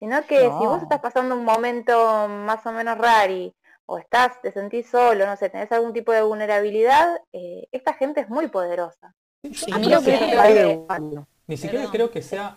sino 0.01 0.25
que 0.27 0.41
si 0.41 0.49
vos 0.67 0.83
estás 0.83 1.01
pasando 1.01 1.35
un 1.37 1.45
momento 1.45 2.27
más 2.29 2.65
o 2.67 2.73
menos 2.73 2.99
rari, 2.99 3.55
o 3.87 3.99
estás, 3.99 4.41
te 4.41 4.51
sentís 4.51 4.89
solo, 4.89 5.27
no 5.27 5.37
sé, 5.37 5.51
tenés 5.51 5.71
algún 5.71 5.93
tipo 5.93 6.11
de 6.11 6.23
vulnerabilidad, 6.23 7.07
eh, 7.33 7.67
esta 7.71 7.93
gente 7.93 8.23
es 8.23 8.29
muy 8.31 8.49
poderosa. 8.49 9.15
A 9.73 9.79
mí 9.79 9.89
lo 9.89 10.01
que- 10.01 10.19
que- 10.19 10.71
igual. 10.73 11.27
Ni 11.47 11.57
siquiera 11.59 11.81
Perdón. 11.85 11.93
creo 11.93 12.11
que 12.11 12.23
sea 12.23 12.57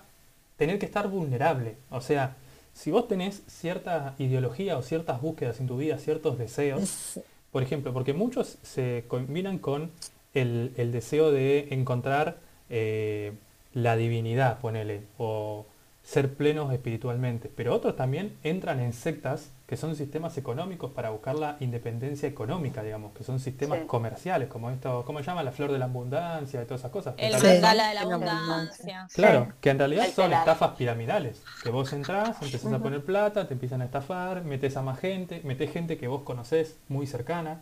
tener 0.56 0.80
que 0.80 0.86
estar 0.86 1.08
vulnerable. 1.10 1.78
O 1.90 2.00
sea, 2.00 2.38
si 2.78 2.92
vos 2.92 3.08
tenés 3.08 3.42
cierta 3.48 4.14
ideología 4.20 4.78
o 4.78 4.82
ciertas 4.84 5.20
búsquedas 5.22 5.60
en 5.60 5.68
tu 5.68 5.78
vida, 5.78 5.98
ciertos 5.98 6.38
deseos, 6.38 6.82
Es- 6.84 7.20
por 7.52 7.64
ejemplo, 7.64 7.92
porque 7.94 8.14
muchos 8.14 8.58
se 8.62 9.06
combinan 9.08 9.58
con 9.58 9.90
el, 10.34 10.74
el 10.78 10.92
deseo 10.92 11.32
de 11.32 11.68
encontrar 11.72 12.38
eh, 12.70 13.32
la 13.74 13.96
divinidad, 13.96 14.60
ponele, 14.60 15.02
o 15.18 15.66
ser 16.08 16.36
plenos 16.36 16.72
espiritualmente, 16.72 17.52
pero 17.54 17.76
otros 17.76 17.98
también 17.98 18.38
entran 18.42 18.80
en 18.80 18.94
sectas 18.94 19.50
que 19.66 19.76
son 19.76 19.98
sistemas 19.98 20.38
económicos 20.38 20.92
para 20.92 21.10
buscar 21.10 21.36
la 21.36 21.58
independencia 21.60 22.30
económica, 22.30 22.82
digamos, 22.82 23.12
que 23.14 23.26
son 23.26 23.42
sistemas 23.42 23.80
Sí. 23.80 23.86
comerciales, 23.88 24.48
como 24.48 24.72
esto, 24.72 25.04
¿cómo 25.06 25.20
se 25.20 25.26
llama? 25.26 25.44
La 25.44 25.52
flor 25.52 25.70
de 25.70 25.78
la 25.80 25.84
abundancia 25.86 26.62
y 26.62 26.66
todas 26.66 26.80
esas 26.80 26.92
cosas. 26.92 27.14
El 27.18 27.34
Sí. 27.38 27.46
mandala 27.46 27.90
de 27.90 27.94
la 27.96 28.02
abundancia. 28.04 29.06
Claro, 29.14 29.52
que 29.60 29.70
en 29.70 29.80
realidad 29.80 30.06
son 30.16 30.32
estafas 30.32 30.78
piramidales. 30.78 31.44
Que 31.62 31.72
vos 31.72 31.92
entrás, 31.92 32.38
empezás 32.42 32.72
a 32.72 32.80
poner 32.80 33.04
plata, 33.04 33.46
te 33.46 33.56
empiezan 33.56 33.82
a 33.82 33.86
estafar, 33.86 34.46
metes 34.46 34.78
a 34.78 34.82
más 34.82 35.00
gente, 35.02 35.42
metes 35.44 35.70
gente 35.74 35.98
que 35.98 36.08
vos 36.08 36.22
conocés 36.22 36.78
muy 36.88 37.06
cercana, 37.06 37.60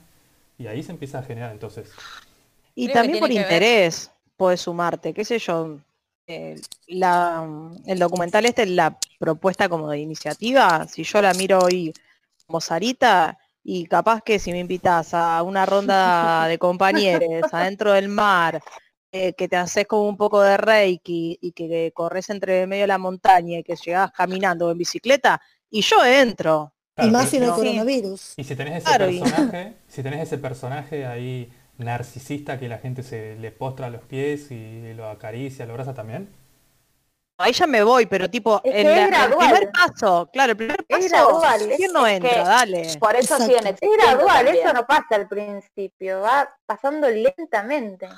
y 0.60 0.68
ahí 0.68 0.84
se 0.84 0.92
empieza 0.92 1.18
a 1.18 1.24
generar 1.24 1.52
entonces. 1.52 1.90
Y 2.76 2.86
Creo 2.86 3.02
también 3.02 3.20
por 3.22 3.30
que 3.30 3.36
ver- 3.40 3.44
interés 3.44 4.12
puedes 4.38 4.62
sumarte, 4.62 5.16
qué 5.16 5.26
sé 5.26 5.40
yo. 5.40 5.80
Eh, 6.28 6.60
la, 6.88 7.48
el 7.86 8.00
documental 8.00 8.46
este, 8.46 8.66
la 8.66 8.98
propuesta 9.20 9.70
como 9.70 9.90
de 9.90 10.00
iniciativa, 10.00 10.88
si 10.88 11.04
yo 11.04 11.22
la 11.22 11.34
miro 11.34 11.60
hoy 11.60 11.94
como 12.46 12.62
Sarita, 12.62 13.38
y 13.64 13.86
capaz 13.88 14.22
que 14.22 14.38
si 14.38 14.52
me 14.52 14.60
invitas 14.60 15.14
a 15.14 15.42
una 15.44 15.66
ronda 15.66 16.48
de 16.48 16.58
compañeros 16.60 17.52
adentro 17.52 17.94
del 17.94 18.10
mar, 18.10 18.62
eh, 19.12 19.34
que 19.34 19.48
te 19.48 19.56
haces 19.56 19.88
como 19.88 20.08
un 20.08 20.18
poco 20.18 20.42
de 20.42 20.58
reiki 20.58 21.38
y 21.42 21.52
que, 21.52 21.92
corres 21.94 22.30
entre 22.30 22.68
medio 22.68 22.84
de 22.84 22.88
la 22.88 22.98
montaña 22.98 23.60
y 23.60 23.64
que 23.64 23.76
llegás 23.76 24.12
caminando 24.12 24.68
o 24.68 24.72
en 24.72 24.78
bicicleta, 24.78 25.42
y 25.70 25.82
yo 25.82 26.04
entro. 26.06 26.74
y 26.98 27.10
más 27.10 27.30
sin 27.30 27.44
el 27.44 27.50
no. 27.50 27.56
coronavirus. 27.56 28.34
Y 28.38 28.44
si 28.44 28.56
tenés 28.56 28.78
ese 28.78 28.86
Claro, 28.86 29.10
y- 29.10 29.20
personaje, 29.20 29.74
si 29.88 30.04
tenés 30.04 30.22
ese 30.22 30.38
personaje 30.38 31.06
ahí 31.06 31.52
narcisista 31.78 32.60
que 32.60 32.68
la 32.70 32.78
gente 32.78 33.04
se 33.04 33.36
le 33.36 33.52
postra 33.52 33.88
a 33.88 33.90
los 33.90 34.02
pies 34.04 34.52
y 34.52 34.94
lo 34.94 35.10
acaricia, 35.10 35.66
lo 35.66 35.74
abraza 35.74 35.94
también. 35.94 36.30
Ahí 37.38 37.52
ya 37.52 37.68
me 37.68 37.84
voy, 37.84 38.06
pero 38.06 38.30
tipo, 38.30 38.62
Es 38.64 38.72
que 38.72 38.82
en 38.82 38.88
es 38.88 38.96
la- 38.96 39.04
el 39.04 39.10
gradual. 39.12 39.50
primer 39.50 39.72
paso, 39.72 40.30
claro, 40.32 40.52
el 40.52 40.58
primer 40.58 40.78
Es 40.88 40.88
paso, 40.88 41.10
gradual, 41.10 41.60
¿quién 41.76 41.90
es- 41.90 41.94
no 41.94 42.08
es 42.08 42.14
entra? 42.16 42.30
que- 42.32 42.40
Dale. 42.40 42.82
Por 42.98 43.16
eso 43.16 43.34
Exacto. 43.36 43.46
siguen 43.46 43.68
Es 43.68 43.98
gradual, 43.98 44.46
también. 44.46 44.56
eso 44.66 44.74
no 44.74 44.88
pasa 44.88 45.16
al 45.16 45.28
principio, 45.28 46.22
va 46.22 46.50
pasando 46.66 47.10
lentamente. 47.10 48.06
O 48.08 48.18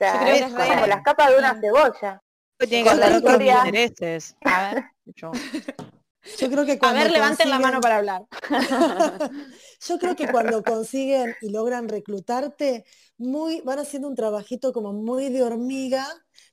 sea, 0.00 0.14
Yo 0.14 0.18
creo 0.18 0.32
que 0.32 0.38
es 0.40 0.46
es 0.68 0.74
como 0.74 0.86
las 0.88 1.02
capas 1.02 1.30
de 1.30 1.38
una 1.38 1.60
cebolla. 1.60 2.20
Tiene 2.58 2.84
que 2.84 3.44
intereses. 3.68 4.36
A 4.44 4.74
ver, 4.74 4.84
Yo- 5.14 5.30
Yo 6.38 6.50
creo 6.50 6.66
que 6.66 6.72
a 6.72 6.78
cuando 6.80 7.02
ver, 7.02 7.12
levanten 7.12 7.48
la 7.50 7.60
mano 7.60 7.80
para 7.80 7.98
hablar. 7.98 8.22
Yo 9.80 9.98
creo 9.98 10.16
que 10.16 10.28
cuando 10.28 10.62
consiguen 10.62 11.34
y 11.42 11.50
logran 11.50 11.88
reclutarte, 11.88 12.84
muy, 13.18 13.60
van 13.62 13.78
haciendo 13.78 14.08
un 14.08 14.14
trabajito 14.14 14.72
como 14.72 14.92
muy 14.92 15.28
de 15.30 15.42
hormiga, 15.42 16.06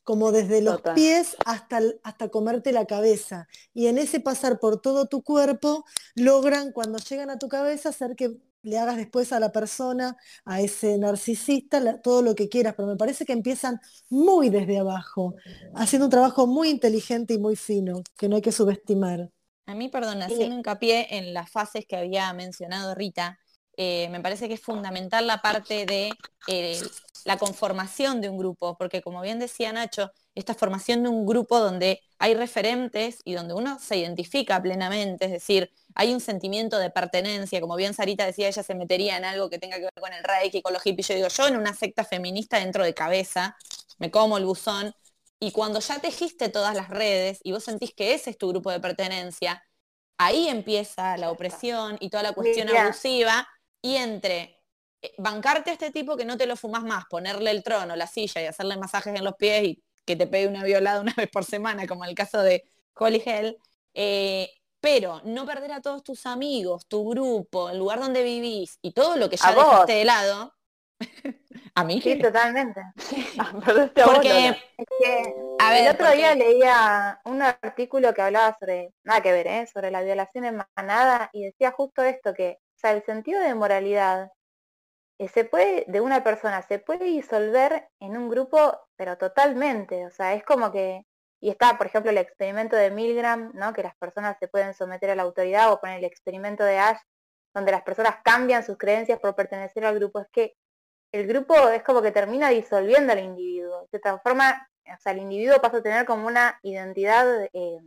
como 0.04 0.32
desde 0.32 0.62
los 0.62 0.78
Total. 0.78 0.96
pies 0.96 1.38
hasta, 1.46 1.80
hasta 2.04 2.30
comerte 2.30 2.72
la 2.72 2.86
cabeza. 2.86 3.48
Y 3.74 3.88
en 3.88 3.98
ese 3.98 4.20
pasar 4.20 4.60
por 4.60 4.82
todo 4.82 5.06
tu 5.06 5.24
cuerpo, 5.24 5.86
logran 6.16 6.72
cuando 6.72 7.00
llegan 7.00 7.30
a 7.30 7.40
tu 7.40 7.48
cabeza 7.48 7.90
hacer 7.90 8.16
que 8.16 8.38
le 8.64 8.78
hagas 8.80 8.96
después 8.98 9.34
a 9.34 9.40
la 9.42 9.52
persona, 9.52 10.16
a 10.46 10.62
ese 10.62 10.98
narcisista, 10.98 11.80
la- 11.82 12.02
todo 12.02 12.22
lo 12.22 12.34
que 12.36 12.48
quieras. 12.50 12.76
Pero 12.76 12.88
me 12.88 12.96
parece 12.96 13.26
que 13.26 13.34
empiezan 13.34 13.80
muy 14.10 14.50
desde 14.50 14.78
abajo, 14.80 15.36
haciendo 15.76 16.06
un 16.06 16.12
trabajo 16.12 16.48
muy 16.48 16.70
inteligente 16.70 17.34
y 17.34 17.40
muy 17.40 17.56
fino, 17.58 18.04
que 18.18 18.30
no 18.30 18.38
hay 18.38 18.42
que 18.42 18.52
subestimar. 18.54 19.30
A 19.66 19.76
mí, 19.76 19.90
perdón, 19.90 20.22
haciendo 20.22 20.56
hincapié 20.56 21.18
en 21.18 21.34
las 21.34 21.50
fases 21.50 21.86
que 21.88 21.96
había 21.96 22.32
mencionado 22.34 22.96
Rita, 22.96 23.40
eh, 23.76 24.08
me 24.10 24.20
parece 24.20 24.48
que 24.48 24.54
es 24.56 24.62
fundamental 24.62 25.26
la 25.26 25.42
parte 25.42 25.86
de 25.86 26.12
eh, 26.48 26.82
la 27.26 27.38
conformación 27.38 28.22
de 28.22 28.30
un 28.30 28.38
grupo, 28.38 28.78
porque 28.78 29.02
como 29.02 29.22
bien 29.22 29.40
decía 29.40 29.72
Nacho, 29.72 30.12
esta 30.36 30.54
formación 30.54 31.04
de 31.04 31.10
un 31.10 31.26
grupo 31.26 31.60
donde 31.60 32.02
hay 32.20 32.36
referentes 32.36 33.20
y 33.24 33.34
donde 33.34 33.54
uno 33.54 33.80
se 33.80 33.98
identifica 33.98 34.62
plenamente, 34.62 35.26
es 35.26 35.32
decir, 35.32 35.72
hay 35.96 36.14
un 36.14 36.20
sentimiento 36.20 36.78
de 36.78 36.90
pertenencia, 36.90 37.62
como 37.62 37.76
bien 37.76 37.94
Sarita 37.94 38.26
decía, 38.26 38.48
ella 38.48 38.64
se 38.64 38.76
metería 38.76 39.18
en 39.18 39.26
algo 39.26 39.50
que 39.50 39.60
tenga 39.60 39.78
que 39.78 39.84
ver 39.84 39.94
con 40.00 40.14
el 40.14 40.24
reiki, 40.24 40.62
con 40.62 40.74
los 40.74 40.82
hippies, 40.84 41.08
yo 41.08 41.16
digo, 41.16 41.28
yo 41.30 41.48
en 41.48 41.56
una 41.56 41.74
secta 41.74 42.04
feminista 42.04 42.60
dentro 42.60 42.84
de 42.84 42.94
cabeza, 42.94 43.56
me 43.98 44.12
como 44.12 44.38
el 44.38 44.46
buzón, 44.46 44.94
y 45.44 45.52
cuando 45.52 45.80
ya 45.82 46.00
tejiste 46.00 46.48
todas 46.50 46.74
las 46.74 46.90
redes 46.90 47.40
y 47.44 47.52
vos 47.52 47.64
sentís 47.66 47.94
que 47.94 48.14
ese 48.14 48.30
es 48.30 48.38
tu 48.38 48.48
grupo 48.50 48.72
de 48.72 48.80
pertenencia, 48.80 49.62
ahí 50.18 50.48
empieza 50.48 51.18
la 51.18 51.32
opresión 51.32 51.98
y 52.00 52.10
toda 52.10 52.24
la 52.24 52.32
cuestión 52.34 52.68
Mira. 52.68 52.84
abusiva 52.86 53.46
y 53.82 53.96
entre 53.98 54.62
eh, 55.02 55.14
bancarte 55.18 55.72
a 55.72 55.74
este 55.74 55.92
tipo 55.92 56.16
que 56.16 56.24
no 56.24 56.38
te 56.38 56.46
lo 56.46 56.56
fumas 56.56 56.84
más, 56.84 57.04
ponerle 57.10 57.52
el 57.52 57.62
trono, 57.62 57.96
la 57.98 58.08
silla 58.08 58.42
y 58.42 58.46
hacerle 58.46 58.78
masajes 58.78 59.14
en 59.16 59.26
los 59.26 59.34
pies 59.36 59.64
y 59.66 59.84
que 60.06 60.16
te 60.16 60.28
pegue 60.28 60.48
una 60.48 60.64
violada 60.64 61.02
una 61.02 61.14
vez 61.18 61.30
por 61.30 61.44
semana, 61.44 61.88
como 61.88 62.06
el 62.06 62.16
caso 62.16 62.42
de 62.42 62.64
Holly 62.96 63.22
Hell, 63.26 63.58
eh, 63.96 64.50
pero 64.80 65.22
no 65.26 65.46
perder 65.46 65.74
a 65.74 65.82
todos 65.82 66.04
tus 66.04 66.26
amigos, 66.26 66.88
tu 66.88 67.10
grupo, 67.10 67.70
el 67.70 67.80
lugar 67.80 68.00
donde 68.00 68.24
vivís 68.24 68.78
y 68.82 68.94
todo 68.94 69.18
lo 69.18 69.30
que 69.30 69.38
ya 69.38 69.50
A 69.50 69.56
vos. 69.56 69.66
dejaste 69.66 69.94
de 69.94 70.06
lado. 70.06 70.54
A 71.76 71.84
mí. 71.84 72.02
Sí, 72.02 72.20
totalmente. 72.20 72.82
Ah, 73.40 73.52
Porque, 73.54 74.30
Lola. 74.30 74.58
Es 74.78 74.86
que 75.00 75.34
a 75.60 75.70
ver, 75.72 75.84
el 75.86 75.90
otro 75.90 76.06
porque- 76.06 76.18
día 76.18 76.36
leía 76.36 77.20
un 77.26 77.42
artículo 77.42 78.14
que 78.14 78.22
hablaba 78.22 78.56
sobre, 78.60 78.94
nada 79.04 79.22
que 79.22 79.32
ver, 79.32 79.48
¿eh? 79.48 79.68
sobre 79.68 79.90
la 79.90 80.04
violación 80.04 80.46
en 80.46 80.62
manada 80.76 81.30
y 81.34 81.46
decía 81.46 81.72
justo 81.72 82.04
esto, 82.04 82.34
que 82.34 82.60
o 82.60 82.80
sea, 82.80 82.92
el 82.92 83.04
sentido 83.04 83.42
de 83.42 83.56
moralidad 83.56 84.30
eh, 85.20 85.28
se 85.30 85.46
puede, 85.46 85.86
de 85.88 86.02
una 86.02 86.24
persona, 86.24 86.62
se 86.62 86.80
puede 86.80 87.06
disolver 87.06 87.88
en 88.00 88.18
un 88.18 88.30
grupo, 88.30 88.80
pero 88.96 89.18
totalmente, 89.18 90.06
o 90.06 90.12
sea, 90.12 90.34
es 90.34 90.44
como 90.44 90.72
que, 90.72 91.06
y 91.42 91.50
está, 91.50 91.78
por 91.78 91.88
ejemplo, 91.88 92.12
el 92.12 92.18
experimento 92.18 92.76
de 92.76 92.92
Milgram, 92.92 93.52
¿no? 93.54 93.74
que 93.74 93.84
las 93.84 93.96
personas 93.98 94.38
se 94.40 94.48
pueden 94.48 94.74
someter 94.74 95.10
a 95.12 95.16
la 95.16 95.24
autoridad, 95.24 95.72
o 95.72 95.80
poner 95.80 96.00
el 96.00 96.06
experimento 96.06 96.64
de 96.64 96.78
Ash, 96.78 97.00
donde 97.56 97.72
las 97.72 97.84
personas 97.84 98.18
cambian 98.24 98.64
sus 98.64 98.78
creencias 98.78 99.20
por 99.20 99.36
pertenecer 99.36 99.86
al 99.86 99.96
grupo, 99.96 100.20
es 100.20 100.28
que 100.32 100.54
el 101.14 101.28
grupo 101.28 101.56
es 101.70 101.84
como 101.84 102.02
que 102.02 102.12
termina 102.12 102.50
disolviendo 102.50 103.14
al 103.14 103.20
individuo, 103.20 103.88
se 103.92 104.00
transforma, 104.00 104.68
o 104.86 104.98
sea, 105.02 105.14
el 105.14 105.20
individuo 105.20 105.62
pasa 105.62 105.78
a 105.78 105.84
tener 105.84 106.06
como 106.06 106.28
una 106.28 106.60
identidad 106.64 107.46
eh, 107.54 107.80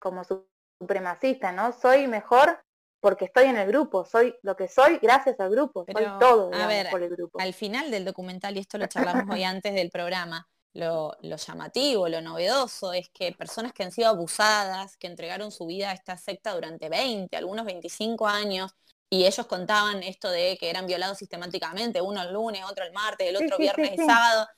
como 0.00 0.24
su- 0.24 0.46
supremacista, 0.80 1.52
¿no? 1.52 1.72
Soy 1.72 2.06
mejor 2.08 2.60
porque 3.00 3.26
estoy 3.26 3.44
en 3.46 3.58
el 3.58 3.68
grupo, 3.68 4.04
soy 4.06 4.34
lo 4.42 4.56
que 4.56 4.66
soy 4.66 4.98
gracias 4.98 5.38
al 5.40 5.50
grupo, 5.50 5.84
soy 5.84 5.94
Pero, 5.94 6.18
todo 6.18 6.54
a 6.54 6.66
ver, 6.66 6.90
por 6.90 7.02
el 7.02 7.10
grupo. 7.10 7.38
al 7.38 7.54
final 7.54 7.90
del 7.90 8.04
documental, 8.04 8.56
y 8.56 8.60
esto 8.60 8.78
lo 8.78 8.86
charlamos 8.86 9.26
hoy 9.30 9.44
antes 9.44 9.74
del 9.74 9.90
programa, 9.90 10.48
lo, 10.72 11.16
lo 11.20 11.36
llamativo, 11.36 12.08
lo 12.08 12.20
novedoso 12.22 12.92
es 12.94 13.10
que 13.10 13.32
personas 13.32 13.72
que 13.72 13.84
han 13.84 13.92
sido 13.92 14.08
abusadas, 14.08 14.96
que 14.96 15.06
entregaron 15.06 15.52
su 15.52 15.66
vida 15.66 15.90
a 15.90 15.94
esta 15.94 16.16
secta 16.16 16.54
durante 16.54 16.88
20, 16.88 17.36
algunos 17.36 17.64
25 17.66 18.26
años, 18.26 18.74
y 19.10 19.26
ellos 19.26 19.46
contaban 19.46 20.02
esto 20.02 20.30
de 20.30 20.56
que 20.58 20.70
eran 20.70 20.86
violados 20.86 21.18
sistemáticamente, 21.18 22.00
uno 22.00 22.22
el 22.22 22.32
lunes, 22.32 22.64
otro 22.64 22.84
el 22.84 22.92
martes, 22.92 23.28
el 23.28 23.36
otro 23.36 23.56
sí, 23.56 23.62
viernes 23.62 23.90
sí, 23.96 24.02
y 24.02 24.06
sábado. 24.06 24.48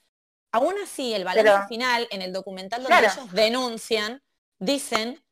Aún 0.53 0.75
así, 0.83 1.13
el 1.15 1.25
balance 1.25 1.51
Pero- 1.53 1.69
final 1.69 2.09
en 2.11 2.23
el 2.23 2.33
documental 2.33 2.83
donde 2.83 2.99
Claro. 2.99 3.13
ellos 3.21 3.33
denuncian, 3.33 4.23
dicen, 4.59 5.23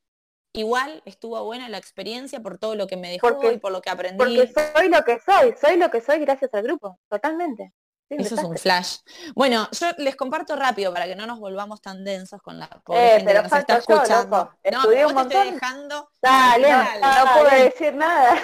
igual 0.52 1.02
estuvo 1.06 1.42
buena 1.44 1.68
la 1.68 1.78
experiencia 1.78 2.40
por 2.40 2.58
todo 2.58 2.74
lo 2.74 2.86
que 2.86 2.96
me 2.96 3.10
dejó 3.10 3.28
Porque- 3.28 3.54
y 3.54 3.58
por 3.58 3.72
lo 3.72 3.80
que 3.80 3.90
aprendí. 3.90 4.18
Porque 4.18 4.52
soy 4.52 4.88
lo 4.88 5.02
que 5.04 5.18
soy, 5.20 5.54
soy 5.60 5.76
lo 5.78 5.90
que 5.90 6.00
soy 6.00 6.18
gracias 6.20 6.52
al 6.52 6.62
grupo, 6.62 6.98
totalmente. 7.08 7.72
Eso 8.10 8.34
es 8.34 8.44
un 8.44 8.56
flash. 8.58 8.98
Bueno, 9.34 9.66
yo 9.72 9.86
les 9.96 10.14
comparto 10.14 10.54
rápido 10.56 10.92
para 10.92 11.06
que 11.06 11.16
no 11.16 11.26
nos 11.26 11.40
volvamos 11.40 11.80
tan 11.80 12.04
densos 12.04 12.40
con 12.42 12.58
la 12.58 12.68
pobre 12.68 13.00
Eh, 13.00 13.10
gente 13.16 13.24
pero 13.24 13.42
que 13.42 13.48
nos 13.48 13.58
está 13.58 13.72
yo, 13.74 13.78
escuchando. 13.80 14.36
loco. 14.36 14.58
No, 14.70 14.78
un 15.22 15.28
te 15.28 15.34
estoy 15.34 15.52
dejando. 15.52 16.10
Dale, 16.20 16.68
Dale, 16.68 17.00
no 17.00 17.24
No 17.24 17.40
pude 17.40 17.64
decir 17.64 17.94
nada. 17.94 18.36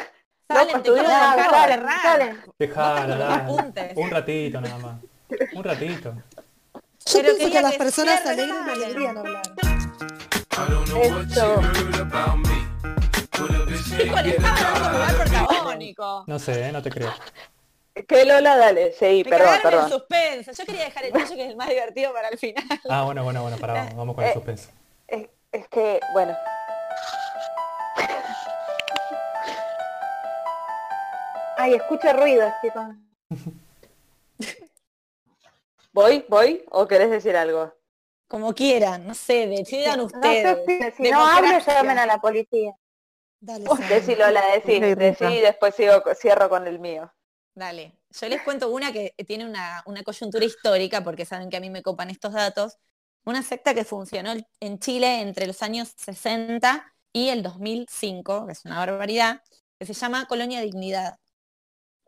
Salen, 0.51 0.67
loco, 0.69 0.83
te 0.83 0.93
quiero 0.93 1.09
dejar 1.09 1.69
cerrar. 1.69 2.35
Dejala. 2.59 3.47
Un 3.97 4.11
ratito 4.11 4.61
nada 4.61 4.79
más. 4.79 4.97
Un 5.53 5.63
ratito. 5.65 6.13
Yo 7.07 7.21
Pero 7.23 7.37
pienso 7.37 7.51
que 7.53 7.59
a 7.59 7.63
las 7.63 7.73
que 7.73 7.79
personas 7.79 8.27
alegres 8.27 8.61
me 8.67 8.73
alegrían 8.73 9.19
hablar. 9.19 9.43
Protagónico. 15.17 16.25
No 16.27 16.39
sé, 16.39 16.69
¿eh? 16.69 16.73
no 16.73 16.83
te 16.83 16.91
creo. 16.91 17.13
Que 18.09 18.25
Lola, 18.25 18.57
dale, 18.57 18.93
sí, 18.93 19.23
Me 19.25 19.31
perdón, 19.31 19.49
cagaron 19.49 19.55
el 19.55 19.63
perdón. 19.63 19.91
suspenso. 19.91 20.53
Yo 20.53 20.65
quería 20.67 20.85
dejar 20.85 21.05
el 21.05 21.13
tuyo 21.13 21.35
que 21.35 21.45
es 21.45 21.51
el 21.51 21.57
más 21.57 21.69
divertido 21.69 22.13
para 22.13 22.29
el 22.29 22.39
final. 22.39 22.65
Ah, 22.89 23.03
bueno, 23.05 23.25
bueno, 23.25 23.43
bueno, 23.43 23.57
pará, 23.59 23.75
vamos, 23.75 23.97
vamos 23.97 24.15
con 24.15 24.25
el 24.25 24.31
Eh, 24.31 24.35
suspenso. 24.35 24.71
Es, 25.09 25.29
es 25.53 25.69
que, 25.69 26.01
bueno. 26.13 26.35
Ay, 31.63 31.75
escucho 31.75 32.11
ruidos, 32.15 32.51
chicos. 32.63 32.87
¿Voy? 35.93 36.25
¿Voy? 36.27 36.65
¿O 36.71 36.89
querés 36.89 37.11
decir 37.11 37.37
algo? 37.37 37.75
Como 38.27 38.55
quieran, 38.55 39.07
no 39.07 39.15
sé, 39.15 39.47
decidan 39.47 39.99
No 39.99 40.09
sé, 40.09 40.17
ustedes. 40.17 40.95
si 40.97 41.11
no 41.11 41.21
hablo, 41.27 41.59
llamen 41.59 41.99
a 41.99 42.07
la 42.07 42.19
policía. 42.19 42.73
Dale, 43.41 43.67
Oh, 43.69 43.77
Sara. 43.77 43.89
Decí 43.89 44.15
Lola, 44.15 44.43
decí, 44.55 44.73
y 45.27 45.41
después 45.41 45.75
sigo, 45.75 46.03
cierro 46.15 46.49
con 46.49 46.67
el 46.67 46.79
mío. 46.79 47.13
Dale, 47.55 47.93
yo 48.09 48.29
les 48.29 48.41
cuento 48.43 48.71
una 48.71 48.91
que 48.91 49.13
tiene 49.27 49.45
una, 49.45 49.83
una 49.85 50.03
coyuntura 50.03 50.45
histórica, 50.47 51.05
porque 51.05 51.27
saben 51.27 51.51
que 51.51 51.59
a 51.59 51.61
mí 51.61 51.69
me 51.69 51.83
copan 51.83 52.09
estos 52.09 52.33
datos. 52.33 52.79
Una 53.27 53.43
secta 53.43 53.75
que 53.75 53.85
funcionó 53.85 54.33
en 54.61 54.79
Chile 54.79 55.21
entre 55.21 55.47
los 55.47 55.63
años 55.63 55.93
60 55.97 56.91
y 57.13 57.29
el 57.29 57.43
2005, 57.43 58.47
que 58.47 58.53
es 58.53 58.65
una 58.65 58.79
barbaridad, 58.79 59.43
que 59.79 59.85
se 59.85 59.93
llama 59.93 60.25
Colonia 60.27 60.63
Dignidad. 60.63 61.19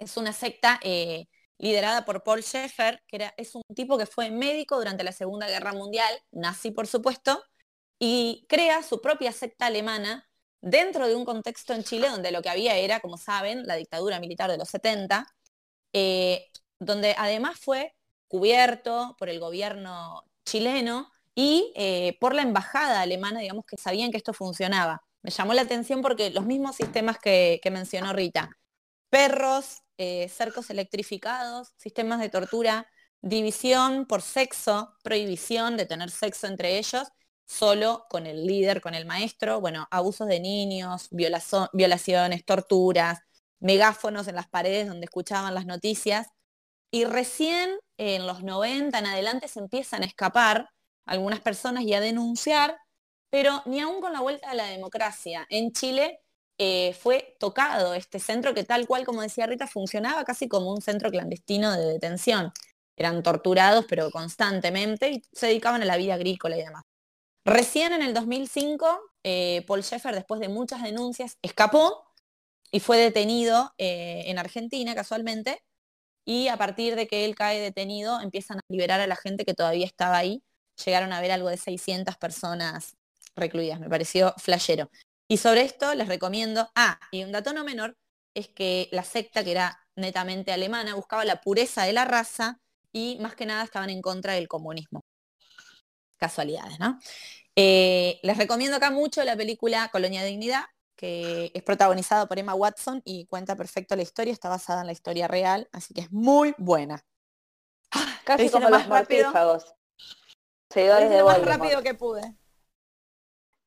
Es 0.03 0.17
una 0.17 0.33
secta 0.33 0.81
eh, 0.83 1.27
liderada 1.59 2.05
por 2.05 2.25
Paul 2.25 2.43
Schaeffer, 2.43 3.03
que 3.07 3.17
era, 3.17 3.35
es 3.37 3.55
un 3.55 3.63
tipo 3.75 3.97
que 3.97 4.07
fue 4.07 4.31
médico 4.31 4.77
durante 4.77 5.05
la 5.05 5.13
Segunda 5.13 5.49
Guerra 5.49 5.73
Mundial, 5.73 6.13
nazi 6.33 6.73
por 6.73 6.89
supuesto, 6.89 7.43
y 8.01 8.45
crea 8.49 8.83
su 8.83 9.01
propia 9.01 9.31
secta 9.33 9.67
alemana 9.67 10.29
dentro 10.61 11.07
de 11.07 11.15
un 11.15 11.25
contexto 11.25 11.73
en 11.73 11.85
Chile 11.85 12.09
donde 12.09 12.33
lo 12.33 12.43
que 12.43 12.49
había 12.51 12.77
era, 12.77 13.01
como 13.01 13.17
saben, 13.17 13.65
la 13.65 13.77
dictadura 13.77 14.19
militar 14.19 14.51
de 14.51 14.59
los 14.59 14.69
70, 14.71 15.25
eh, 15.93 16.51
donde 16.81 17.15
además 17.17 17.61
fue 17.61 17.95
cubierto 18.27 19.15
por 19.19 19.29
el 19.29 19.39
gobierno 19.39 20.25
chileno 20.45 21.13
y 21.35 21.73
eh, 21.77 22.19
por 22.21 22.35
la 22.35 22.43
embajada 22.43 23.03
alemana, 23.03 23.41
digamos 23.41 23.65
que 23.67 23.77
sabían 23.77 24.11
que 24.11 24.17
esto 24.17 24.33
funcionaba. 24.33 25.05
Me 25.23 25.31
llamó 25.31 25.55
la 25.55 25.63
atención 25.63 26.03
porque 26.03 26.31
los 26.31 26.45
mismos 26.45 26.75
sistemas 26.77 27.19
que, 27.19 27.61
que 27.63 27.71
mencionó 27.71 28.13
Rita, 28.13 28.51
perros, 29.11 29.83
eh, 30.03 30.29
cercos 30.29 30.69
electrificados, 30.69 31.75
sistemas 31.77 32.19
de 32.19 32.29
tortura, 32.29 32.89
división 33.21 34.05
por 34.07 34.21
sexo, 34.21 34.97
prohibición 35.05 35.77
de 35.77 35.87
tener 35.87 36.11
sexo 36.11 36.49
entre 36.49 36.79
ellos, 36.79 37.07
solo 37.47 38.07
con 38.11 38.27
el 38.27 38.45
líder, 38.45 38.81
con 38.81 38.95
el 38.95 39.07
maestro, 39.07 39.61
bueno, 39.61 39.87
abusos 39.93 40.27
de 40.27 40.41
niños, 40.41 41.09
violaciones, 41.13 42.45
torturas, 42.45 43.21
megáfonos 43.61 44.27
en 44.27 44.35
las 44.35 44.49
paredes 44.49 44.89
donde 44.89 45.05
escuchaban 45.05 45.55
las 45.55 45.67
noticias. 45.67 46.27
Y 46.91 47.05
recién 47.05 47.71
en 47.97 48.27
los 48.27 48.43
90 48.43 48.99
en 48.99 49.07
adelante 49.07 49.47
se 49.47 49.61
empiezan 49.61 50.03
a 50.03 50.07
escapar 50.07 50.69
algunas 51.07 51.41
personas 51.41 51.85
y 51.85 51.95
a 51.95 52.01
denunciar, 52.01 52.77
pero 53.31 53.63
ni 53.67 53.79
aún 53.81 54.01
con 54.01 54.13
la 54.13 54.21
vuelta 54.21 54.51
a 54.51 54.55
la 54.55 54.67
democracia. 54.67 55.47
En 55.49 55.71
Chile 55.73 56.19
eh, 56.65 56.95
fue 56.95 57.35
tocado 57.41 57.93
este 57.93 58.21
centro 58.21 58.55
que 58.55 58.63
tal 58.63 58.87
cual, 58.87 59.05
como 59.05 59.21
decía 59.21 59.49
Rita, 59.49 59.67
funcionaba 59.67 60.25
casi 60.25 60.47
como 60.47 60.73
un 60.73 60.81
centro 60.81 61.11
clandestino 61.11 61.73
de 61.73 61.85
detención. 61.87 62.53
Eran 62.97 63.25
torturados, 63.25 63.85
pero 63.89 64.13
constantemente, 64.13 65.11
y 65.11 65.23
se 65.33 65.49
dedicaban 65.49 65.83
a 65.83 65.87
la 65.87 65.97
vida 65.97 66.15
agrícola 66.15 66.57
y 66.57 66.63
demás. 66.63 66.85
Recién 67.45 67.93
en 67.93 68.03
el 68.03 68.15
2005, 68.15 69.01
eh, 69.25 69.65
Paul 69.67 69.83
Schaeffer, 69.83 70.15
después 70.15 70.41
de 70.41 70.49
muchas 70.49 70.85
denuncias, 70.85 71.37
escapó 71.43 72.05
y 72.71 72.79
fue 72.79 72.97
detenido 72.97 73.73
eh, 73.79 74.23
en 74.27 74.39
Argentina 74.39 74.95
casualmente. 74.95 75.65
Y 76.25 76.47
a 76.47 76.57
partir 76.57 76.95
de 76.95 77.09
que 77.09 77.25
él 77.25 77.35
cae 77.35 77.61
detenido, 77.61 78.21
empiezan 78.21 78.59
a 78.59 78.63
liberar 78.69 79.01
a 79.01 79.09
la 79.09 79.17
gente 79.17 79.45
que 79.45 79.55
todavía 79.55 79.87
estaba 79.87 80.17
ahí. 80.17 80.45
Llegaron 80.85 81.13
a 81.13 81.21
ver 81.21 81.33
algo 81.33 81.49
de 81.49 81.57
600 81.57 82.17
personas 82.19 82.97
recluidas. 83.35 83.81
Me 83.81 83.89
pareció 83.89 84.33
flashero. 84.39 84.89
Y 85.33 85.39
sobre 85.39 85.63
esto 85.63 85.95
les 85.95 86.09
recomiendo, 86.09 86.71
ah, 86.75 87.01
y 87.11 87.25
un 87.25 87.33
dato 87.33 87.55
no 87.55 87.65
menor, 87.65 87.97
es 88.35 88.49
que 88.49 88.91
la 88.93 89.03
secta, 89.03 89.43
que 89.43 89.53
era 89.53 89.81
netamente 89.97 90.53
alemana, 90.53 90.95
buscaba 90.95 91.25
la 91.25 91.41
pureza 91.41 91.85
de 91.85 91.95
la 91.95 92.05
raza 92.05 92.61
y 92.93 93.17
más 93.19 93.35
que 93.35 93.47
nada 93.47 93.65
estaban 93.65 93.89
en 93.89 94.03
contra 94.03 94.35
del 94.35 94.47
comunismo. 94.47 95.01
Casualidades, 96.19 96.79
¿no? 96.79 97.01
Eh, 97.57 98.21
les 98.23 98.37
recomiendo 98.37 98.77
acá 98.77 98.91
mucho 98.91 99.25
la 99.25 99.35
película 99.35 99.89
Colonia 99.89 100.23
Dignidad, 100.23 100.65
que 100.97 101.51
es 101.55 101.63
protagonizada 101.63 102.27
por 102.27 102.39
Emma 102.39 102.53
Watson 102.53 103.01
y 103.03 103.25
cuenta 103.25 103.57
perfecto 103.57 103.97
la 103.97 104.03
historia, 104.03 104.35
está 104.35 104.51
basada 104.51 104.83
en 104.83 104.89
la 104.89 104.93
historia 104.93 105.29
real, 105.29 105.67
así 105.73 105.95
que 105.95 106.03
es 106.03 106.13
muy 106.13 106.55
buena. 106.59 107.07
Casi 108.25 108.43
dije 108.43 108.53
como 108.53 108.69
lo 108.69 108.77
los 108.77 108.87
más 108.87 109.01
rápido. 109.01 109.25
mortífagos. 109.25 109.75
Seguidores 110.69 111.09
de 111.09 111.19
lo 111.21 111.25
más 111.25 111.43
rápido 111.43 111.83
que 111.83 111.95
pude. 111.95 112.37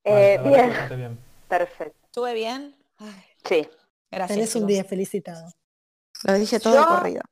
Eh, 0.04 0.38
bien. 0.44 1.25
Perfecto. 1.48 1.98
¿Estuve 2.04 2.34
bien? 2.34 2.76
Ay, 2.98 3.24
Sí. 3.44 3.68
gracias. 4.10 4.36
Tenés 4.36 4.54
un 4.56 4.66
día 4.66 4.84
felicitado. 4.84 5.48
Lo 6.24 6.32
dije 6.34 6.58
todo 6.60 6.74
Yo- 6.74 6.80
de 6.80 6.86
corrido. 6.86 7.22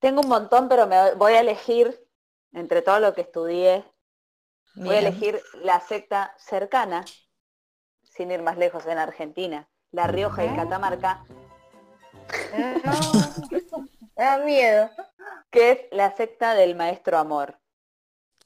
Tengo 0.00 0.20
un 0.22 0.28
montón, 0.28 0.68
pero 0.68 0.86
me 0.86 1.14
voy 1.14 1.32
a 1.34 1.40
elegir, 1.40 2.06
entre 2.52 2.82
todo 2.82 3.00
lo 3.00 3.14
que 3.14 3.20
estudié, 3.22 3.84
voy 4.74 4.96
a 4.96 4.98
elegir 5.00 5.40
la 5.62 5.80
secta 5.80 6.34
cercana, 6.38 7.04
sin 8.02 8.30
ir 8.30 8.42
más 8.42 8.56
lejos, 8.58 8.86
en 8.86 8.98
Argentina, 8.98 9.68
La 9.92 10.06
Rioja 10.06 10.44
y 10.44 10.54
Catamarca, 10.56 11.22
No, 12.84 12.92
me 14.16 14.24
da 14.24 14.38
miedo. 14.38 14.90
que 15.50 15.70
es 15.72 15.78
la 15.92 16.14
secta 16.16 16.54
del 16.54 16.74
Maestro 16.76 17.18
Amor. 17.18 17.58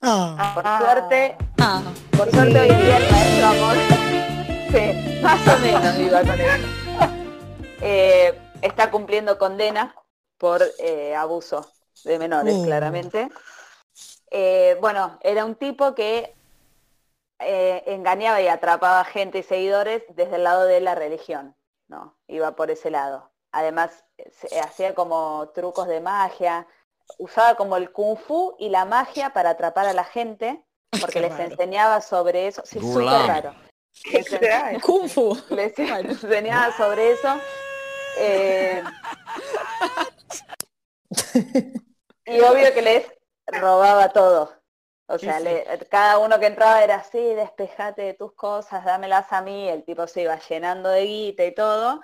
Ah, 0.02 0.52
Por 0.54 0.64
Ah. 0.66 0.78
suerte, 0.80 1.36
Ah, 1.60 1.82
por 2.16 2.30
suerte 2.30 2.60
hoy 2.60 2.68
día 2.68 2.96
el 2.98 3.10
Maestro 3.12 3.46
Amor, 3.46 3.76
sí, 4.74 5.20
más 5.22 5.48
o 5.48 5.58
menos 5.60 5.98
iba 5.98 6.20
con 6.20 6.40
eso. 6.40 6.68
Eh, 7.86 8.38
está 8.62 8.90
cumpliendo 8.90 9.36
condena 9.36 9.94
por 10.38 10.62
eh, 10.78 11.14
abuso 11.14 11.70
de 12.04 12.18
menores, 12.18 12.54
Uh. 12.56 12.64
claramente. 12.64 13.28
Eh, 14.30 14.78
bueno, 14.80 15.18
era 15.22 15.44
un 15.44 15.54
tipo 15.56 15.94
que 15.94 16.34
eh, 17.40 17.82
engañaba 17.86 18.40
y 18.40 18.48
atrapaba 18.48 19.04
gente 19.04 19.38
y 19.40 19.42
seguidores 19.42 20.02
desde 20.14 20.36
el 20.36 20.44
lado 20.44 20.64
de 20.64 20.80
la 20.80 20.94
religión, 20.94 21.54
¿no? 21.88 22.16
Iba 22.26 22.56
por 22.56 22.70
ese 22.70 22.90
lado. 22.90 23.30
Además, 23.52 24.04
se- 24.30 24.58
hacía 24.60 24.94
como 24.94 25.50
trucos 25.54 25.86
de 25.86 26.00
magia, 26.00 26.66
usaba 27.18 27.54
como 27.56 27.76
el 27.76 27.92
kung 27.92 28.16
fu 28.16 28.56
y 28.58 28.70
la 28.70 28.86
magia 28.86 29.30
para 29.34 29.50
atrapar 29.50 29.86
a 29.86 29.92
la 29.92 30.04
gente, 30.04 30.64
porque 30.90 31.14
Qué 31.14 31.20
les 31.20 31.32
raro. 31.32 31.44
enseñaba 31.50 32.00
sobre 32.00 32.46
eso. 32.46 32.62
Sí, 32.64 32.80
súper 32.80 33.26
raro. 33.26 33.54
Kung 34.82 35.08
Fu. 35.08 35.36
les 35.50 35.78
enseñaba 35.78 36.72
sobre 36.76 37.12
eso. 37.12 37.40
Eh, 38.18 38.82
y 42.26 42.40
obvio 42.40 42.72
que 42.74 42.82
les 42.82 43.06
robaba 43.46 44.08
todo. 44.12 44.52
O 45.06 45.18
sea, 45.18 45.38
Sí, 45.38 45.44
sí. 45.44 45.44
le- 45.44 45.78
cada 45.90 46.18
uno 46.18 46.40
que 46.40 46.46
entraba 46.46 46.82
era 46.82 46.96
así, 46.96 47.18
despejate 47.18 48.02
de 48.02 48.14
tus 48.14 48.32
cosas, 48.34 48.84
dámelas 48.84 49.32
a 49.32 49.42
mí, 49.42 49.68
el 49.68 49.84
tipo 49.84 50.06
se 50.06 50.22
iba 50.22 50.38
llenando 50.38 50.88
de 50.88 51.02
guita 51.04 51.44
y 51.44 51.54
todo, 51.54 52.00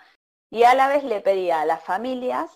y 0.51 0.64
a 0.64 0.74
la 0.74 0.88
vez 0.88 1.03
le 1.05 1.20
pedía 1.20 1.62
a 1.62 1.64
las 1.64 1.82
familias, 1.82 2.51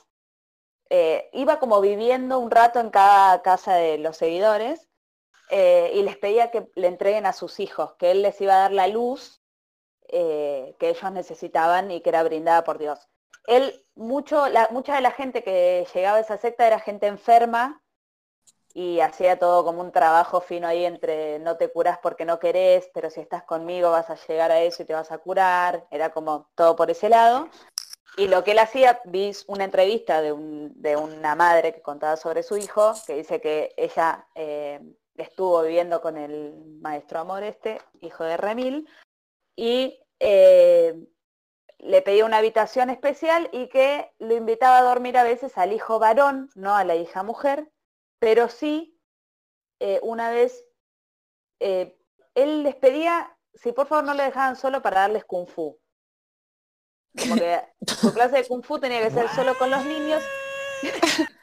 eh, 0.91 1.31
iba 1.33 1.59
como 1.59 1.81
viviendo 1.81 2.39
un 2.39 2.51
rato 2.51 2.81
en 2.81 2.91
cada 2.91 3.43
casa 3.43 3.75
de 3.75 3.99
los 3.99 4.17
seguidores, 4.19 4.89
eh, 5.51 5.91
y 5.95 6.03
les 6.03 6.17
pedía 6.17 6.51
que 6.51 6.69
le 6.75 6.87
entreguen 6.87 7.27
a 7.27 7.33
sus 7.33 7.61
hijos, 7.61 7.95
que 7.99 8.11
él 8.11 8.23
les 8.23 8.41
iba 8.41 8.55
a 8.55 8.59
dar 8.59 8.73
la 8.73 8.89
luz 8.89 9.43
eh, 10.09 10.77
que 10.79 10.91
ellos 10.91 11.13
necesitaban 11.13 11.91
y 11.91 12.01
que 12.01 12.11
era 12.11 12.23
brindada 12.23 12.65
por 12.65 12.79
Dios. 12.79 13.09
Él, 13.47 13.85
mucho, 13.95 14.45
mucha 14.71 14.95
de 14.95 15.01
la 15.01 15.11
gente 15.11 15.43
que 15.43 15.87
llegaba 15.95 16.19
a 16.19 16.21
esa 16.21 16.39
secta 16.39 16.67
era 16.67 16.79
gente 16.79 17.07
enferma, 17.07 17.85
y 18.75 18.99
hacía 18.99 19.39
todo 19.39 19.65
como 19.65 19.81
un 19.81 19.93
trabajo 19.93 20.41
fino 20.41 20.67
ahí 20.67 20.85
entre 20.85 21.39
no 21.39 21.57
te 21.57 21.71
curás 21.71 21.99
porque 21.99 22.25
no 22.25 22.41
querés, 22.41 22.91
pero 22.93 23.09
si 23.09 23.21
estás 23.21 23.45
conmigo 23.45 23.93
vas 23.93 24.11
a 24.11 24.17
llegar 24.27 24.51
a 24.51 24.61
eso 24.61 24.83
y 24.83 24.87
te 24.87 24.95
vas 24.95 25.13
a 25.13 25.19
curar, 25.19 25.87
era 25.93 26.11
como 26.11 26.51
todo 26.57 26.75
por 26.75 26.91
ese 26.91 27.09
lado. 27.09 27.49
Y 28.17 28.27
lo 28.27 28.43
que 28.43 28.51
él 28.51 28.59
hacía, 28.59 29.01
vi 29.05 29.33
una 29.47 29.65
entrevista 29.65 30.21
de, 30.21 30.35
de 30.75 30.97
una 30.97 31.37
madre 31.37 31.73
que 31.73 31.83
contaba 31.83 32.17
sobre 32.17 32.43
su 32.43 32.57
hijo, 32.57 32.95
que 33.07 33.15
dice 33.15 33.41
que 33.41 33.75
ella 33.77 34.27
eh, 34.35 34.81
estuvo 35.17 35.63
viviendo 35.63 36.01
con 36.01 36.17
el 36.17 36.55
maestro 36.81 37.21
amor 37.21 37.43
este, 37.43 37.81
hijo 38.01 38.25
de 38.25 38.37
Remil, 38.37 38.89
y 39.57 39.99
eh, 40.21 40.95
le 41.79 42.03
pedía 42.03 42.25
una 42.25 42.39
habitación 42.39 42.91
especial 42.91 43.49
y 43.53 43.69
que 43.69 44.11
lo 44.19 44.35
invitaba 44.35 44.79
a 44.79 44.83
dormir 44.83 45.17
a 45.19 45.23
veces 45.23 45.57
al 45.59 45.73
hijo 45.73 45.99
varón, 45.99 46.51
no 46.55 46.75
a 46.75 46.85
la 46.85 46.97
hija 46.97 47.23
mujer, 47.23 47.71
pero 48.19 48.49
sí, 48.49 48.99
eh, 49.81 50.01
una 50.03 50.31
vez, 50.31 50.65
eh, 51.61 51.99
él 52.35 52.63
les 52.63 52.75
pedía 52.75 53.35
si 53.55 53.73
por 53.73 53.87
favor 53.87 54.05
no 54.05 54.15
le 54.15 54.25
dejaban 54.25 54.57
solo 54.57 54.83
para 54.83 55.03
darles 55.03 55.25
kung 55.25 55.47
fu. 55.47 55.79
Como 57.17 57.37
que 57.37 57.63
su 57.87 58.13
clase 58.13 58.39
de 58.39 58.47
kung 58.47 58.65
fu 58.65 58.79
tenía 58.79 59.01
que 59.03 59.11
ser 59.11 59.29
solo 59.29 59.57
con 59.57 59.71
los 59.71 59.85
niños. 59.85 60.23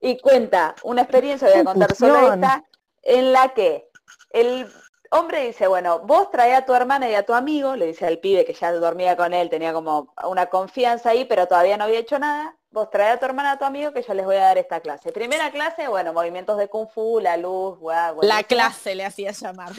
y 0.00 0.18
cuenta 0.18 0.74
una 0.84 1.02
experiencia, 1.02 1.48
voy 1.48 1.60
a 1.60 1.64
contar 1.64 1.94
solo 1.94 2.32
esta, 2.32 2.64
en 3.02 3.32
la 3.32 3.50
que 3.50 3.90
el 4.30 4.70
hombre 5.10 5.46
dice, 5.46 5.66
bueno, 5.66 6.00
vos 6.00 6.30
trae 6.30 6.54
a 6.54 6.64
tu 6.64 6.74
hermana 6.74 7.08
y 7.08 7.14
a 7.14 7.24
tu 7.24 7.34
amigo, 7.34 7.76
le 7.76 7.86
dice 7.86 8.06
al 8.06 8.18
pibe 8.18 8.44
que 8.44 8.54
ya 8.54 8.72
dormía 8.72 9.16
con 9.16 9.34
él, 9.34 9.50
tenía 9.50 9.72
como 9.72 10.14
una 10.24 10.46
confianza 10.46 11.10
ahí, 11.10 11.24
pero 11.26 11.46
todavía 11.46 11.76
no 11.76 11.84
había 11.84 11.98
hecho 11.98 12.18
nada, 12.18 12.56
vos 12.70 12.88
trae 12.90 13.10
a 13.10 13.18
tu 13.18 13.26
hermana 13.26 13.50
y 13.50 13.52
a 13.54 13.58
tu 13.58 13.64
amigo 13.66 13.92
que 13.92 14.02
yo 14.02 14.14
les 14.14 14.24
voy 14.24 14.36
a 14.36 14.44
dar 14.44 14.58
esta 14.58 14.80
clase. 14.80 15.12
Primera 15.12 15.50
clase, 15.50 15.86
bueno, 15.88 16.12
movimientos 16.12 16.56
de 16.56 16.68
kung 16.68 16.88
fu, 16.88 17.20
la 17.20 17.36
luz, 17.36 17.78
guau, 17.78 18.20
La 18.22 18.42
clase 18.42 18.94
le 18.94 19.04
hacía 19.04 19.32
llamar. 19.32 19.72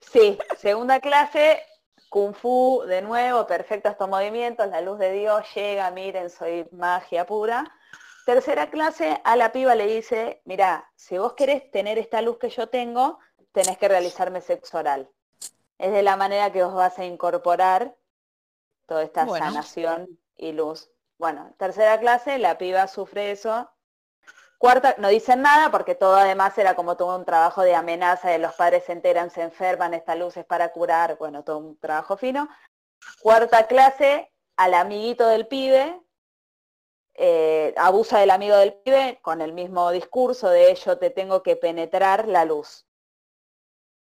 Sí. 0.00 0.38
segunda 0.58 1.00
clase, 1.00 1.62
kung 2.08 2.34
fu 2.34 2.84
de 2.86 3.02
nuevo, 3.02 3.46
perfectos 3.46 3.92
estos 3.92 4.08
movimientos, 4.08 4.68
la 4.68 4.80
luz 4.80 4.98
de 4.98 5.12
Dios 5.12 5.44
llega, 5.54 5.90
miren, 5.90 6.30
soy 6.30 6.66
magia 6.72 7.26
pura. 7.26 7.70
Tercera 8.24 8.70
clase, 8.70 9.20
a 9.22 9.36
la 9.36 9.52
piba 9.52 9.74
le 9.74 9.86
dice, 9.86 10.40
mira, 10.44 10.90
si 10.96 11.18
vos 11.18 11.34
querés 11.34 11.70
tener 11.70 11.98
esta 11.98 12.22
luz 12.22 12.38
que 12.38 12.48
yo 12.48 12.68
tengo, 12.68 13.18
tenés 13.52 13.76
que 13.76 13.88
realizarme 13.88 14.40
sexo 14.40 14.78
oral. 14.78 15.10
Es 15.78 15.92
de 15.92 16.02
la 16.02 16.16
manera 16.16 16.50
que 16.50 16.64
vos 16.64 16.74
vas 16.74 16.98
a 16.98 17.04
incorporar 17.04 17.94
toda 18.86 19.02
esta 19.02 19.26
sanación 19.28 20.18
y 20.36 20.52
luz. 20.52 20.90
Bueno, 21.18 21.54
tercera 21.58 22.00
clase, 22.00 22.38
la 22.38 22.56
piba 22.56 22.86
sufre 22.88 23.30
eso. 23.30 23.70
Cuarta, 24.56 24.94
no 24.98 25.08
dicen 25.08 25.42
nada 25.42 25.70
porque 25.70 25.94
todo 25.94 26.16
además 26.16 26.56
era 26.56 26.74
como 26.74 26.96
todo 26.96 27.16
un 27.16 27.26
trabajo 27.26 27.62
de 27.62 27.74
amenaza 27.74 28.30
de 28.30 28.38
los 28.38 28.54
padres 28.54 28.84
se 28.84 28.92
enteran, 28.92 29.30
se 29.30 29.42
enferman, 29.42 29.92
esta 29.92 30.14
luz 30.14 30.36
es 30.38 30.46
para 30.46 30.72
curar, 30.72 31.18
bueno, 31.18 31.44
todo 31.44 31.58
un 31.58 31.78
trabajo 31.78 32.16
fino. 32.16 32.48
Cuarta 33.20 33.66
clase, 33.66 34.32
al 34.56 34.72
amiguito 34.72 35.26
del 35.26 35.46
pibe, 35.46 36.00
eh, 37.14 37.72
abusa 37.76 38.18
del 38.18 38.30
amigo 38.30 38.56
del 38.56 38.74
pibe 38.74 39.18
con 39.22 39.40
el 39.40 39.52
mismo 39.52 39.90
discurso 39.90 40.48
de 40.48 40.74
yo 40.74 40.98
te 40.98 41.10
tengo 41.10 41.42
que 41.42 41.56
penetrar 41.56 42.26
la 42.28 42.44
luz. 42.44 42.86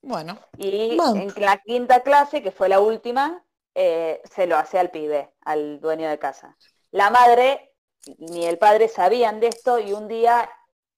Bueno. 0.02 0.40
Y 0.58 0.98
en 1.00 1.34
la 1.38 1.58
quinta 1.58 2.02
clase, 2.04 2.42
que 2.42 2.52
fue 2.52 2.70
la 2.70 2.80
última, 2.80 3.44
eh, 3.76 4.22
se 4.24 4.48
lo 4.48 4.58
hace 4.58 4.80
al 4.80 4.92
pibe, 4.92 5.34
al 5.42 5.80
dueño 5.80 6.10
de 6.10 6.20
casa. 6.20 6.56
La 6.92 7.10
madre 7.10 7.74
ni 8.18 8.46
el 8.46 8.58
padre 8.58 8.88
sabían 8.88 9.40
de 9.40 9.48
esto 9.48 9.80
y 9.80 9.94
un 9.94 10.08
día 10.08 10.50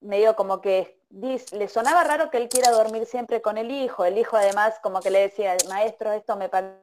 medio 0.01 0.36
como 0.36 0.62
que 0.62 0.99
le 1.09 1.68
sonaba 1.68 2.03
raro 2.03 2.30
que 2.30 2.38
él 2.38 2.47
quiera 2.47 2.72
dormir 2.72 3.05
siempre 3.05 3.41
con 3.41 3.57
el 3.57 3.72
hijo. 3.72 4.05
El 4.05 4.18
hijo 4.18 4.38
además 4.38 4.80
como 4.82 5.01
que 5.01 5.12
le 5.12 5.20
decía, 5.20 5.55
maestro, 5.68 6.12
esto 6.12 6.36
me 6.36 6.49
parece... 6.49 6.80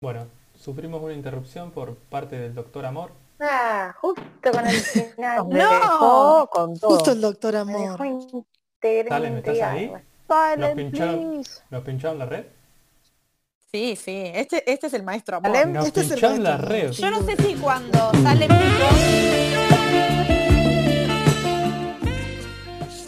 Bueno, 0.00 0.30
sufrimos 0.60 1.02
una 1.02 1.14
interrupción 1.14 1.70
por 1.70 1.96
parte 1.96 2.38
del 2.38 2.54
doctor 2.54 2.84
Amor. 2.84 3.12
Ah, 3.40 3.94
justo 3.98 4.22
con 4.52 4.66
el 4.66 4.76
final. 4.76 5.48
no, 5.48 6.48
con 6.52 6.78
todo. 6.78 6.90
Justo 6.90 7.12
el 7.12 7.20
doctor 7.20 7.56
Amor. 7.56 7.98
Salen, 9.08 9.36
¿estás 9.38 9.60
ahí? 9.62 9.92
¿Nos 10.58 10.70
pincharon, 10.72 11.42
¿Nos 11.70 11.82
pincharon 11.82 12.18
la 12.18 12.26
red? 12.26 12.44
Sí, 13.72 13.96
sí, 13.96 14.30
este, 14.34 14.70
este 14.70 14.88
es 14.88 14.94
el 14.94 15.02
maestro 15.02 15.36
amor. 15.36 15.66
Nos 15.68 15.86
este 15.86 16.00
es 16.00 16.10
el 16.10 16.42
la 16.42 16.56
red. 16.56 16.90
Yo 16.90 17.10
no 17.10 17.22
sé 17.22 17.36
si 17.36 17.54
cuando 17.54 18.12
sale 18.22 18.46
pico... 18.46 18.86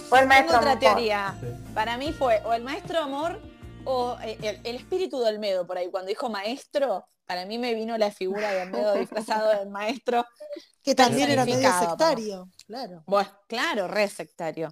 Fue 0.09 0.21
el 0.21 0.27
maestro 0.29 0.59
Tengo 0.59 0.73
otra 0.73 0.79
teoría. 0.79 1.35
Para 1.75 1.97
mí 1.97 2.13
fue 2.13 2.41
o 2.45 2.53
el 2.53 2.63
maestro 2.63 2.99
amor 3.01 3.41
o 3.85 4.17
eh, 4.23 4.61
el, 4.65 4.77
espíritu 4.77 5.21
de 5.21 5.31
Olmedo, 5.31 5.67
por 5.67 5.79
ahí. 5.79 5.91
Cuando 5.91 6.09
dijo 6.09 6.29
maestro, 6.29 7.05
para 7.27 7.47
mí 7.47 7.59
me 7.59 7.75
vino 7.75 7.97
la 7.99 8.11
figura 8.11 8.53
de 8.53 8.63
Olmedo 8.63 8.95
disfrazado 8.99 9.51
del 9.51 9.71
maestro. 9.71 10.25
Que 10.83 10.95
también 10.95 11.31
era 11.31 11.45
medio 11.45 11.71
sectario, 11.79 12.49
claro. 12.67 13.03
Bueno, 13.07 13.31
claro, 13.49 13.89
re 13.89 14.09
sectario. 14.09 14.69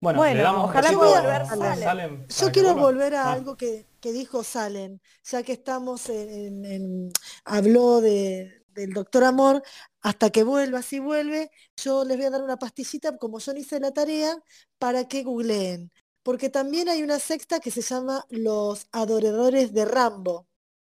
Bueno, 0.00 0.64
ojalá 0.64 0.92
pueda 0.92 1.44
volver 1.46 2.26
Yo 2.28 2.52
quiero 2.52 2.74
volver 2.74 3.14
a 3.14 3.24
ah. 3.24 3.32
algo 3.32 3.56
que, 3.56 3.86
dijo 4.02 4.44
Salen, 4.44 5.00
ya 5.24 5.42
que 5.42 5.52
estamos 5.52 6.10
en, 6.10 7.10
habló 7.46 8.02
de, 8.02 8.64
del 8.74 8.92
doctor 8.92 9.24
Amor, 9.24 9.62
hasta 10.02 10.28
que 10.28 10.42
vuelva, 10.42 10.82
si 10.82 10.98
vuelve, 10.98 11.50
yo 11.76 12.04
les 12.04 12.18
voy 12.18 12.26
a 12.26 12.30
dar 12.30 12.42
una 12.42 12.58
pastillita, 12.58 13.16
como 13.16 13.38
yo 13.38 13.54
no 13.54 13.58
hice 13.58 13.80
la 13.80 13.92
tarea, 13.92 14.36
para 14.78 15.08
que 15.08 15.22
googleen. 15.22 15.90
Porque 16.24 16.48
también 16.48 16.88
hay 16.88 17.02
una 17.04 17.20
secta 17.20 17.60
que 17.60 17.70
se 17.70 17.82
llama 17.82 18.26
Los 18.30 18.88
Adoradores 18.90 19.72
de 19.72 19.84
Rambo. 19.84 20.46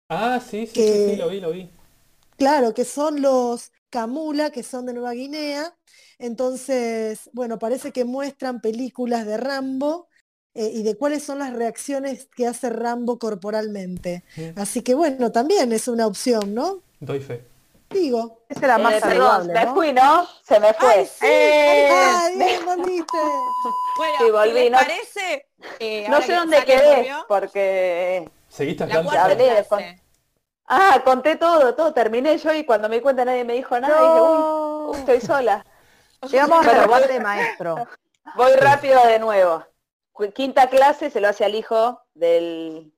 Ah, 0.09 0.41
sí, 0.41 0.67
sí, 0.67 0.81
sí, 0.83 1.15
lo 1.15 1.29
vi, 1.29 1.39
lo 1.39 1.51
vi. 1.51 1.69
Claro, 2.38 2.73
que 2.73 2.83
son 2.83 3.21
los 3.21 3.71
Camula, 3.89 4.51
que 4.51 4.63
son 4.63 4.85
de 4.85 4.93
Nueva 4.93 5.13
Guinea, 5.13 5.73
entonces, 6.19 7.29
bueno, 7.33 7.59
parece 7.59 7.91
que 7.91 8.03
muestran 8.05 8.59
películas 8.59 9.25
de 9.25 9.38
Rambo 9.38 10.07
eh, 10.53 10.71
y 10.73 10.83
de 10.83 10.95
cuáles 10.95 11.23
son 11.23 11.39
las 11.39 11.53
reacciones 11.53 12.27
que 12.35 12.47
hace 12.47 12.69
Rambo 12.69 13.19
corporalmente. 13.19 14.23
Así 14.55 14.81
que 14.81 14.95
bueno, 14.95 15.31
también 15.31 15.71
es 15.71 15.88
una 15.88 16.07
opción, 16.07 16.53
¿no? 16.53 16.81
Doy 16.99 17.19
fe. 17.19 17.57
Digo. 17.89 18.43
Ese 18.49 18.65
era 18.65 18.77
más 18.77 18.95
eh, 18.95 18.99
saludable, 18.99 19.53
¿no? 19.53 19.59
Me 19.59 19.67
fui, 19.73 19.93
¿no? 19.93 20.27
Se 20.43 20.59
me 20.59 20.73
fue. 20.73 20.93
¡Ay, 20.93 21.05
sí! 21.05 21.25
¡Eh! 21.25 21.89
¡Ay, 21.91 22.59
volviste! 22.65 23.17
bueno, 23.97 24.31
volví, 24.33 24.69
¿no? 24.69 24.77
parece? 24.77 25.47
Eh, 25.79 26.07
no 26.09 26.21
sé 26.21 26.33
dónde 26.33 26.63
quedé, 26.65 27.13
porque... 27.27 28.29
¿Seguiste 28.49 28.83
hablando? 28.83 29.11
Ah, 30.67 31.01
conté 31.05 31.38
todo, 31.38 31.75
todo. 31.75 31.93
Terminé 31.93 32.38
yo 32.38 32.53
y 32.53 32.65
cuando 32.65 32.89
me 32.89 32.97
di 32.97 33.01
cuenta 33.01 33.23
nadie 33.23 33.45
me 33.45 33.53
dijo 33.53 33.79
nada, 33.79 34.01
dije, 34.01 34.21
uy, 34.21 34.97
estoy 34.97 35.21
sola. 35.21 35.65
Llegamos 36.29 36.65
al 36.67 37.07
de 37.07 37.19
maestro. 37.19 37.88
Voy 38.35 38.53
rápido 38.55 39.05
de 39.05 39.19
nuevo. 39.19 39.63
Quinta 40.33 40.67
clase 40.67 41.09
se 41.09 41.21
lo 41.21 41.29
hace 41.29 41.45
al 41.45 41.55
hijo 41.55 42.01
del, 42.13 42.91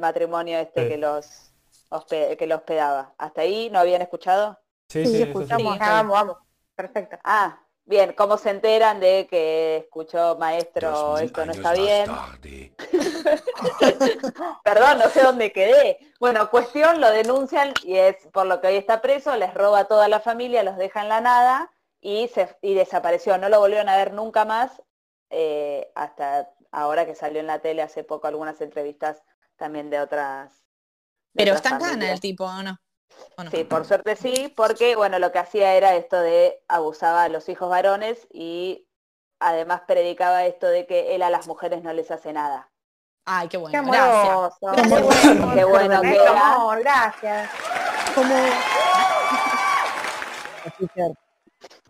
matrimonio 0.00 0.58
este 0.58 0.88
que 0.88 0.98
los 0.98 1.47
que 2.08 2.46
lo 2.46 2.56
hospedaba. 2.56 3.14
¿Hasta 3.18 3.42
ahí 3.42 3.70
no 3.70 3.78
habían 3.78 4.02
escuchado? 4.02 4.58
Sí, 4.88 5.06
sí, 5.06 5.22
escuchamos. 5.22 5.78
vamos, 5.78 6.12
vamos. 6.12 6.36
Perfecto. 6.74 7.18
Ah, 7.24 7.60
bien, 7.84 8.12
¿cómo 8.12 8.38
se 8.38 8.50
enteran 8.50 9.00
de 9.00 9.26
que 9.28 9.78
escuchó 9.78 10.36
maestro 10.38 11.18
esto 11.18 11.44
no 11.44 11.52
está 11.52 11.72
bien? 11.72 12.08
Perdón, 14.64 14.98
no 14.98 15.08
sé 15.08 15.22
dónde 15.22 15.52
quedé. 15.52 15.98
Bueno, 16.20 16.50
cuestión, 16.50 17.00
lo 17.00 17.10
denuncian 17.10 17.72
y 17.82 17.96
es 17.96 18.16
por 18.32 18.46
lo 18.46 18.60
que 18.60 18.68
hoy 18.68 18.76
está 18.76 19.00
preso, 19.00 19.36
les 19.36 19.52
roba 19.54 19.80
a 19.80 19.84
toda 19.86 20.08
la 20.08 20.20
familia, 20.20 20.62
los 20.62 20.76
deja 20.76 21.02
en 21.02 21.08
la 21.08 21.20
nada 21.20 21.72
y, 22.00 22.28
se, 22.28 22.56
y 22.62 22.74
desapareció. 22.74 23.38
No 23.38 23.48
lo 23.48 23.60
volvieron 23.60 23.88
a 23.88 23.96
ver 23.96 24.12
nunca 24.12 24.44
más 24.44 24.82
eh, 25.30 25.90
hasta 25.94 26.50
ahora 26.70 27.06
que 27.06 27.14
salió 27.14 27.40
en 27.40 27.46
la 27.46 27.60
tele 27.60 27.82
hace 27.82 28.04
poco 28.04 28.26
algunas 28.26 28.60
entrevistas 28.60 29.22
también 29.56 29.90
de 29.90 30.00
otras. 30.00 30.67
Pero 31.34 31.54
está 31.54 31.70
en 31.70 31.78
gana 31.78 32.12
el 32.12 32.20
tipo, 32.20 32.44
¿o 32.44 32.62
no? 32.62 32.78
Sí, 33.50 33.64
por 33.64 33.84
suerte 33.84 34.16
sí, 34.16 34.52
porque 34.56 34.96
bueno, 34.96 35.18
lo 35.18 35.32
que 35.32 35.38
hacía 35.38 35.74
era 35.74 35.94
esto 35.94 36.20
de 36.20 36.60
abusaba 36.68 37.24
a 37.24 37.28
los 37.28 37.48
hijos 37.48 37.68
varones 37.68 38.26
y 38.32 38.88
además 39.38 39.82
predicaba 39.86 40.44
esto 40.44 40.66
de 40.66 40.86
que 40.86 41.14
él 41.14 41.22
a 41.22 41.30
las 41.30 41.46
mujeres 41.46 41.82
no 41.82 41.92
les 41.92 42.10
hace 42.10 42.32
nada. 42.32 42.70
Ay, 43.24 43.48
qué 43.48 43.58
bueno. 43.58 43.84
Qué 43.84 43.90
gracias. 43.90 44.54
Qué, 45.54 45.64
bueno, 45.64 46.00
qué 46.00 46.18
amor, 46.26 46.80
gracias. 46.80 47.50
Como 48.14 48.34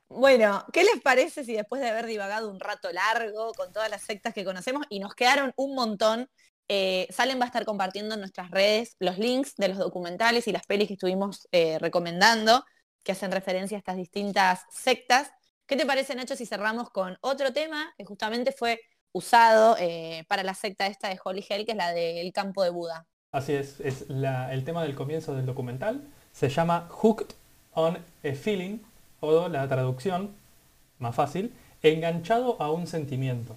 Bueno, 0.09 0.65
¿qué 0.73 0.85
les 0.85 1.01
parece 1.01 1.45
si 1.45 1.55
después 1.55 1.81
de 1.81 1.89
haber 1.89 2.07
divagado 2.07 2.51
un 2.51 2.59
rato 2.59 2.91
largo 2.93 3.53
con 3.55 3.73
todas 3.73 3.89
las 3.89 4.03
sectas 4.03 4.35
que 4.35 4.45
conocemos 4.45 4.85
y 4.89 4.99
nos 4.99 5.15
quedaron 5.15 5.53
un 5.57 5.75
montón, 5.75 6.29
eh, 6.69 7.07
Salen 7.11 7.41
va 7.41 7.45
a 7.45 7.47
estar 7.47 7.65
compartiendo 7.65 8.15
en 8.15 8.21
nuestras 8.21 8.51
redes 8.51 8.95
los 8.99 9.19
links 9.19 9.57
de 9.57 9.69
los 9.69 9.79
documentales 9.79 10.47
y 10.47 10.53
las 10.53 10.67
pelis 10.67 10.89
que 10.89 10.95
estuvimos 10.95 11.49
eh, 11.51 11.79
recomendando, 11.79 12.65
que 13.03 13.13
hacen 13.13 13.33
referencia 13.33 13.77
a 13.77 13.81
estas 13.81 13.97
distintas 13.97 14.61
sectas. 14.71 15.31
¿Qué 15.67 15.77
te 15.77 15.87
parece, 15.87 16.15
Nacho, 16.15 16.37
si 16.37 16.47
cerramos 16.47 16.91
con 16.91 17.17
otro 17.23 17.53
tema 17.53 17.93
que 17.97 18.05
justamente 18.05 18.53
fue 18.53 18.81
usado 19.13 19.77
eh, 19.79 20.25
para 20.29 20.43
la 20.43 20.55
secta 20.55 20.87
esta 20.87 21.09
de 21.09 21.19
Holy 21.23 21.45
Hell, 21.49 21.65
que 21.65 21.73
es 21.73 21.77
la 21.77 21.93
del 21.93 22.33
campo 22.33 22.63
de 22.63 22.71
Buda? 22.71 23.07
Así 23.33 23.55
es, 23.55 23.81
es 23.81 24.07
el 24.09 24.65
tema 24.65 24.83
del 24.83 24.95
comienzo 24.95 25.35
del 25.35 25.47
documental. 25.47 26.03
Se 26.33 26.49
llama 26.49 26.89
Hooked 26.91 27.35
on 27.75 27.97
a 27.97 28.35
Feeling 28.35 28.79
o 29.21 29.49
la 29.49 29.67
traducción, 29.69 30.35
más 30.99 31.15
fácil, 31.15 31.53
enganchado 31.83 32.61
a 32.61 32.71
un 32.71 32.87
sentimiento. 32.87 33.57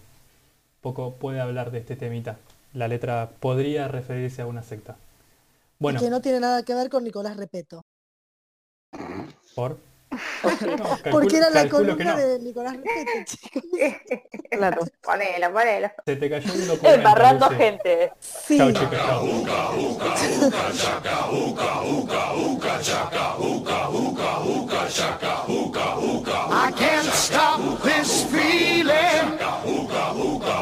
Poco 0.81 1.15
puede 1.15 1.39
hablar 1.39 1.71
de 1.71 1.79
este 1.79 1.95
temita. 1.95 2.37
La 2.73 2.87
letra 2.87 3.29
podría 3.39 3.87
referirse 3.87 4.41
a 4.41 4.45
una 4.45 4.63
secta. 4.63 4.95
Bueno. 5.79 5.99
que 5.99 6.09
no 6.09 6.21
tiene 6.21 6.39
nada 6.39 6.63
que 6.63 6.75
ver 6.75 6.89
con 6.89 7.03
Nicolás 7.03 7.37
Repeto. 7.37 7.81
¿Por? 9.55 9.77
Porque 11.11 11.37
era 11.37 11.49
la 11.49 11.69
columna 11.69 12.15
de 12.17 12.39
Nicolás 12.39 12.75
Repete, 12.75 13.25
chicos. 13.25 13.63
claro. 14.51 14.81
Ponelo, 15.01 15.53
ponelo. 15.53 15.89
Se 16.05 16.15
te 16.17 16.29
cayó 16.29 16.53
un 16.53 16.67
documento. 16.67 16.97
Embarrando 16.97 17.49
gente. 17.49 18.11
Sí. 18.19 18.57
Chau, 18.57 18.71
chicos, 18.73 18.99
I 26.53 26.71
can't 26.75 27.07
stop 27.07 27.81
this 27.81 28.25
feeling 28.25 29.39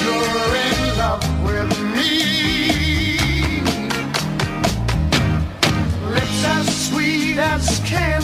You're 0.00 0.56
in 0.56 0.98
love 0.98 1.24
with 1.44 1.70
me. 1.94 3.20
Lips 6.10 6.44
as 6.44 6.88
sweet 6.88 7.38
as 7.38 7.80
candy. 7.84 8.23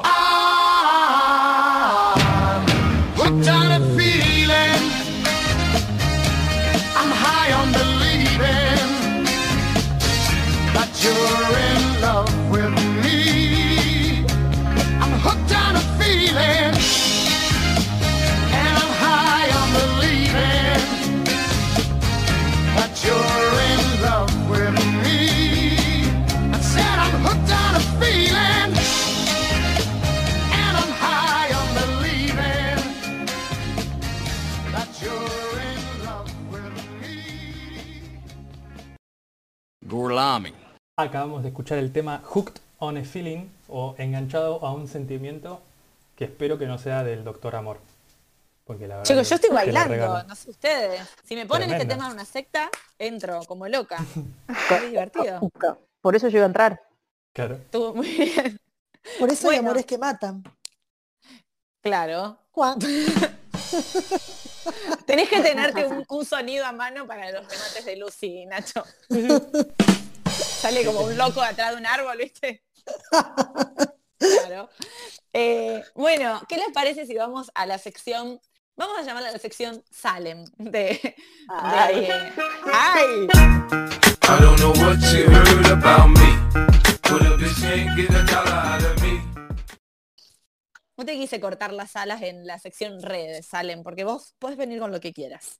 Acabamos 41.01 41.41
de 41.41 41.49
escuchar 41.49 41.79
el 41.79 41.91
tema 41.91 42.21
Hooked 42.23 42.61
on 42.77 42.95
a 42.95 43.03
Feeling 43.03 43.47
o 43.69 43.95
Enganchado 43.97 44.63
a 44.63 44.71
un 44.71 44.87
sentimiento 44.87 45.59
que 46.15 46.25
espero 46.25 46.59
que 46.59 46.67
no 46.67 46.77
sea 46.77 47.03
del 47.03 47.23
Doctor 47.23 47.55
Amor. 47.55 47.79
Porque 48.65 48.87
la 48.87 48.97
verdad 48.97 49.07
Chicos, 49.11 49.27
yo 49.27 49.35
estoy 49.35 49.49
bailando, 49.49 50.23
no 50.23 50.35
sé 50.35 50.51
ustedes. 50.51 51.01
Si 51.23 51.35
me 51.35 51.47
ponen 51.47 51.71
este 51.71 51.85
tema 51.87 52.05
en 52.05 52.11
una 52.13 52.23
secta, 52.25 52.69
entro 52.99 53.39
como 53.47 53.67
loca. 53.67 53.97
Muy 54.15 54.89
divertido. 54.91 55.39
Por 56.01 56.15
eso 56.15 56.27
yo 56.27 56.37
iba 56.37 56.45
a 56.45 56.47
entrar. 56.47 56.79
Claro. 57.33 57.55
Estuvo 57.55 57.95
muy 57.95 58.07
bien. 58.07 58.59
Por 59.17 59.31
eso 59.31 59.49
hay 59.49 59.55
Bueno. 59.57 59.69
amores 59.69 59.85
que 59.85 59.97
matan. 59.97 60.43
Claro. 61.81 62.37
Juan. 62.51 62.77
Tenés 65.05 65.29
que 65.29 65.39
tenerte 65.41 65.87
un, 65.87 66.05
un 66.07 66.25
sonido 66.25 66.65
a 66.65 66.71
mano 66.73 67.07
para 67.07 67.31
los 67.31 67.41
remates 67.49 67.85
de 67.85 67.95
Lucy, 67.95 68.45
Nacho. 68.45 68.83
Sale 70.43 70.85
como 70.85 71.01
un 71.01 71.17
loco 71.17 71.41
atrás 71.41 71.71
de 71.71 71.77
un 71.77 71.85
árbol, 71.85 72.17
¿viste? 72.17 72.63
Claro. 74.19 74.69
Eh, 75.33 75.83
bueno, 75.95 76.41
¿qué 76.47 76.57
les 76.57 76.71
parece 76.73 77.05
si 77.05 77.15
vamos 77.15 77.51
a 77.55 77.65
la 77.65 77.77
sección, 77.77 78.39
vamos 78.75 78.99
a 78.99 79.03
llamarla 79.03 79.31
la 79.31 79.39
sección 79.39 79.83
Salem 79.89 80.45
de... 80.57 80.79
de- 80.79 81.15
Ay. 81.49 82.07
¡Ay! 82.73 83.27
No 90.97 91.05
te 91.05 91.13
quise 91.13 91.39
cortar 91.39 91.73
las 91.73 91.95
alas 91.95 92.21
en 92.21 92.45
la 92.45 92.59
sección 92.59 93.01
redes, 93.01 93.47
Salem, 93.47 93.81
porque 93.83 94.03
vos 94.03 94.35
podés 94.37 94.57
venir 94.57 94.79
con 94.79 94.91
lo 94.91 94.99
que 94.99 95.13
quieras. 95.13 95.57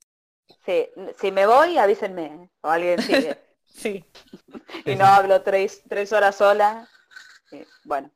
Sí, 0.66 0.88
si 1.20 1.32
me 1.32 1.48
voy, 1.48 1.78
avísenme. 1.78 2.52
O 2.62 2.70
alguien 2.70 3.02
sigue. 3.02 3.40
Sí. 3.74 4.06
y 4.86 4.96
no 4.96 5.06
hablo 5.06 5.42
tres, 5.42 5.82
tres 5.88 6.14
horas 6.14 6.36
sola. 6.36 6.88
Sí, 7.50 7.66
Bueno, 7.84 8.12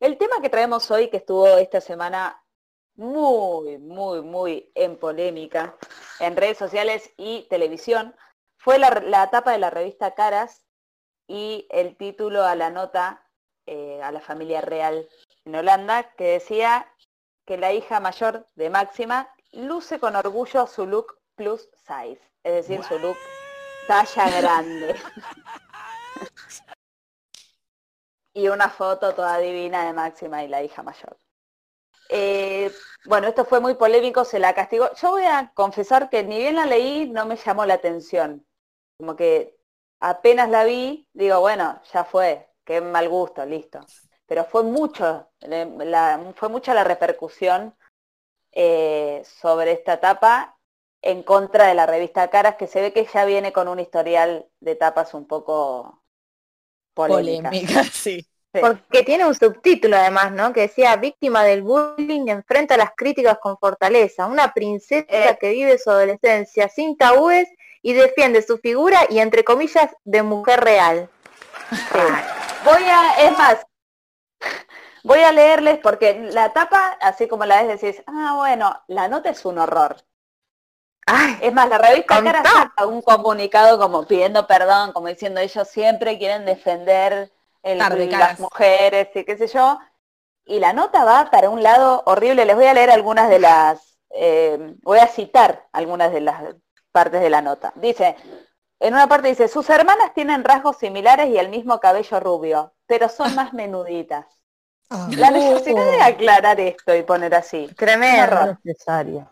el 0.00 0.18
tema 0.18 0.36
que 0.42 0.50
traemos 0.50 0.90
hoy, 0.90 1.08
que 1.08 1.18
estuvo 1.18 1.46
esta 1.46 1.80
semana 1.80 2.42
muy, 2.96 3.78
muy, 3.78 4.22
muy 4.22 4.70
en 4.74 4.98
polémica 4.98 5.76
en 6.20 6.36
redes 6.36 6.58
sociales 6.58 7.10
y 7.16 7.46
televisión, 7.48 8.14
fue 8.56 8.78
la, 8.78 8.90
la 9.06 9.30
tapa 9.30 9.52
de 9.52 9.58
la 9.58 9.70
revista 9.70 10.14
Caras 10.14 10.64
y 11.26 11.66
el 11.70 11.96
título 11.96 12.44
a 12.44 12.54
la 12.54 12.70
nota 12.70 13.24
eh, 13.66 14.00
a 14.02 14.12
la 14.12 14.20
familia 14.20 14.60
real 14.60 15.08
en 15.44 15.54
Holanda, 15.54 16.14
que 16.16 16.24
decía 16.24 16.86
que 17.46 17.56
la 17.56 17.72
hija 17.72 17.98
mayor 18.00 18.46
de 18.54 18.70
Máxima 18.70 19.34
luce 19.52 19.98
con 19.98 20.16
orgullo 20.16 20.66
su 20.66 20.86
look 20.86 21.18
plus 21.34 21.68
size, 21.76 22.20
es 22.42 22.54
decir, 22.54 22.84
su 22.84 22.98
look 22.98 23.16
talla 23.86 24.40
grande. 24.40 24.94
y 28.34 28.48
una 28.48 28.68
foto 28.68 29.14
toda 29.14 29.38
divina 29.38 29.86
de 29.86 29.92
Máxima 29.92 30.42
y 30.42 30.48
la 30.48 30.62
hija 30.62 30.82
mayor. 30.82 31.16
Eh, 32.10 32.70
bueno, 33.06 33.28
esto 33.28 33.44
fue 33.44 33.60
muy 33.60 33.74
polémico, 33.74 34.24
se 34.24 34.38
la 34.38 34.54
castigó. 34.54 34.92
Yo 34.94 35.10
voy 35.10 35.24
a 35.24 35.52
confesar 35.54 36.10
que 36.10 36.22
ni 36.22 36.38
bien 36.38 36.56
la 36.56 36.66
leí, 36.66 37.08
no 37.08 37.26
me 37.26 37.36
llamó 37.36 37.64
la 37.64 37.74
atención. 37.74 38.44
Como 38.98 39.16
que 39.16 39.56
apenas 40.00 40.48
la 40.50 40.64
vi, 40.64 41.08
digo, 41.12 41.40
bueno, 41.40 41.80
ya 41.92 42.04
fue, 42.04 42.50
qué 42.64 42.80
mal 42.80 43.08
gusto, 43.08 43.44
listo. 43.46 43.80
Pero 44.26 44.44
fue 44.44 44.62
mucho, 44.62 45.30
la- 45.40 46.32
fue 46.34 46.48
mucha 46.48 46.74
la 46.74 46.84
repercusión 46.84 47.74
eh, 48.52 49.22
sobre 49.24 49.72
esta 49.72 50.00
tapa 50.00 50.53
en 51.04 51.22
contra 51.22 51.66
de 51.66 51.74
la 51.74 51.86
revista 51.86 52.28
Caras, 52.28 52.56
que 52.56 52.66
se 52.66 52.80
ve 52.80 52.92
que 52.92 53.06
ya 53.12 53.24
viene 53.24 53.52
con 53.52 53.68
un 53.68 53.78
historial 53.78 54.46
de 54.60 54.74
tapas 54.74 55.14
un 55.14 55.26
poco 55.26 56.02
polémicas. 56.94 57.50
Polémica, 57.50 57.84
sí. 57.92 58.26
Porque 58.60 59.02
tiene 59.02 59.26
un 59.26 59.34
subtítulo 59.34 59.96
además, 59.96 60.30
¿no? 60.30 60.52
Que 60.52 60.62
decía, 60.62 60.94
víctima 60.96 61.42
del 61.42 61.62
bullying 61.62 62.28
enfrenta 62.28 62.76
las 62.76 62.92
críticas 62.96 63.38
con 63.40 63.58
fortaleza. 63.58 64.26
Una 64.26 64.54
princesa 64.54 65.06
Eh. 65.08 65.36
que 65.40 65.50
vive 65.50 65.76
su 65.76 65.90
adolescencia 65.90 66.68
sin 66.68 66.96
tabúes 66.96 67.48
y 67.82 67.92
defiende 67.94 68.42
su 68.42 68.58
figura 68.58 69.00
y 69.10 69.18
entre 69.18 69.42
comillas 69.44 69.90
de 70.04 70.22
mujer 70.22 70.60
real. 70.60 71.10
Sí. 71.70 71.98
Voy 72.64 72.82
a, 72.84 73.26
es 73.26 73.36
más, 73.36 73.66
voy 75.02 75.20
a 75.20 75.32
leerles 75.32 75.78
porque 75.80 76.20
la 76.30 76.52
tapa, 76.52 76.96
así 77.00 77.26
como 77.26 77.44
la 77.44 77.62
ves, 77.62 77.80
decís, 77.80 78.02
ah, 78.06 78.34
bueno, 78.36 78.80
la 78.86 79.08
nota 79.08 79.30
es 79.30 79.44
un 79.44 79.58
horror. 79.58 79.96
Ay, 81.06 81.38
Es 81.42 81.52
más, 81.52 81.68
la 81.68 81.78
revista. 81.78 82.22
Cara 82.22 82.42
saca 82.42 82.86
un 82.86 83.02
comunicado 83.02 83.78
como 83.78 84.06
pidiendo 84.06 84.46
perdón, 84.46 84.92
como 84.92 85.08
diciendo 85.08 85.40
ellos 85.40 85.68
siempre 85.68 86.18
quieren 86.18 86.44
defender 86.44 87.30
el- 87.62 87.78
Tarde, 87.78 88.06
las 88.08 88.40
mujeres 88.40 89.08
y 89.14 89.24
qué 89.24 89.36
sé 89.36 89.46
yo. 89.48 89.78
Y 90.46 90.60
la 90.60 90.72
nota 90.72 91.04
va 91.04 91.30
para 91.30 91.50
un 91.50 91.62
lado 91.62 92.02
horrible. 92.06 92.44
Les 92.44 92.56
voy 92.56 92.66
a 92.66 92.74
leer 92.74 92.90
algunas 92.90 93.28
de 93.28 93.38
las, 93.38 93.98
eh, 94.10 94.74
voy 94.82 94.98
a 94.98 95.06
citar 95.06 95.66
algunas 95.72 96.12
de 96.12 96.20
las 96.20 96.42
partes 96.92 97.20
de 97.22 97.30
la 97.30 97.40
nota. 97.42 97.72
Dice, 97.76 98.16
en 98.80 98.94
una 98.94 99.08
parte 99.08 99.28
dice, 99.28 99.48
sus 99.48 99.68
hermanas 99.70 100.12
tienen 100.14 100.44
rasgos 100.44 100.76
similares 100.78 101.28
y 101.28 101.38
el 101.38 101.48
mismo 101.48 101.80
cabello 101.80 102.20
rubio, 102.20 102.74
pero 102.86 103.08
son 103.08 103.34
más 103.34 103.52
menuditas. 103.54 104.26
Ah, 104.90 105.08
La 105.16 105.30
necesidad 105.30 105.82
de 105.98 106.02
aclarar 106.02 106.60
esto 106.60 106.94
y 106.94 107.02
poner 107.02 107.34
así. 107.34 107.74
tremendo. 107.76 108.58
necesario. 108.62 109.30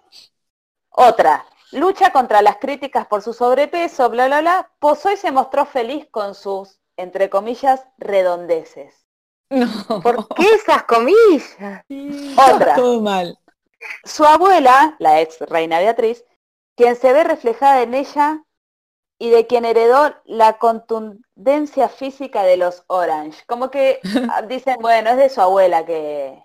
Otra, 0.90 1.44
lucha 1.72 2.12
contra 2.12 2.42
las 2.42 2.56
críticas 2.58 3.06
por 3.06 3.22
su 3.22 3.32
sobrepeso, 3.32 4.10
bla, 4.10 4.26
bla, 4.26 4.40
bla, 4.40 4.70
posó 4.78 5.10
y 5.10 5.16
se 5.16 5.32
mostró 5.32 5.66
feliz 5.66 6.06
con 6.10 6.34
sus, 6.34 6.80
entre 6.96 7.30
comillas, 7.30 7.84
redondeces. 7.98 9.06
No. 9.50 10.00
¿Por 10.02 10.28
qué 10.28 10.44
esas 10.54 10.84
comillas? 10.84 11.84
Otra, 12.54 12.74
Todo 12.74 13.02
mal. 13.02 13.38
su 14.04 14.24
abuela, 14.24 14.96
la 14.98 15.20
ex 15.20 15.40
reina 15.40 15.78
Beatriz, 15.78 16.24
quien 16.74 16.96
se 16.96 17.12
ve 17.12 17.24
reflejada 17.24 17.82
en 17.82 17.94
ella 17.94 18.44
y 19.18 19.30
de 19.30 19.46
quien 19.46 19.64
heredó 19.64 20.14
la 20.24 20.58
contundencia 20.58 21.88
física 21.88 22.42
de 22.44 22.56
los 22.56 22.84
Orange. 22.86 23.44
Como 23.46 23.70
que 23.70 24.00
ah, 24.32 24.42
dicen, 24.42 24.78
bueno, 24.80 25.10
es 25.10 25.16
de 25.16 25.28
su 25.28 25.40
abuela 25.40 25.84
que, 25.84 26.42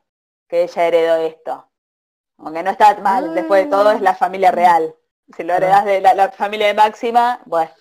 que 0.47 0.63
ella 0.63 0.88
heredó 0.88 1.15
esto. 1.15 1.69
Aunque 2.38 2.61
no 2.61 2.71
está 2.71 2.95
mal, 2.99 3.34
después 3.34 3.65
de 3.65 3.71
todo 3.71 3.91
es 3.91 4.01
la 4.01 4.15
familia 4.15 4.51
real. 4.51 4.93
Si 5.36 5.43
lo 5.43 5.53
heredás 5.53 5.86
de 5.86 6.01
la, 6.01 6.13
la 6.13 6.32
familia 6.32 6.67
de 6.67 6.73
Máxima, 6.73 7.41
bueno. 7.45 7.71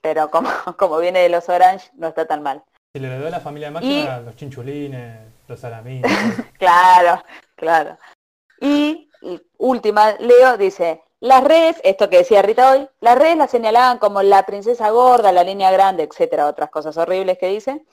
Pero 0.00 0.30
como, 0.30 0.48
como 0.78 0.98
viene 0.98 1.20
de 1.20 1.28
los 1.28 1.48
Orange, 1.48 1.90
no 1.94 2.08
está 2.08 2.26
tan 2.26 2.42
mal. 2.42 2.62
Si 2.92 3.00
le 3.00 3.08
heredó 3.08 3.28
a 3.28 3.30
la 3.30 3.40
familia 3.40 3.70
máxima, 3.70 4.18
los 4.18 4.34
chinchulines, 4.36 5.18
los 5.46 5.60
salamines. 5.60 6.10
Claro, 6.58 7.22
claro. 7.54 7.96
Y, 8.60 9.08
y 9.22 9.40
última, 9.58 10.12
Leo 10.18 10.56
dice, 10.56 11.02
las 11.20 11.44
redes, 11.44 11.80
esto 11.84 12.10
que 12.10 12.18
decía 12.18 12.42
Rita 12.42 12.72
hoy, 12.72 12.88
las 13.00 13.16
redes 13.16 13.36
la 13.36 13.46
señalaban 13.46 13.98
como 13.98 14.22
la 14.22 14.44
princesa 14.44 14.90
gorda, 14.90 15.30
la 15.32 15.44
línea 15.44 15.70
grande, 15.70 16.02
etcétera, 16.02 16.48
otras 16.48 16.70
cosas 16.70 16.96
horribles 16.96 17.38
que 17.38 17.46
dice, 17.46 17.84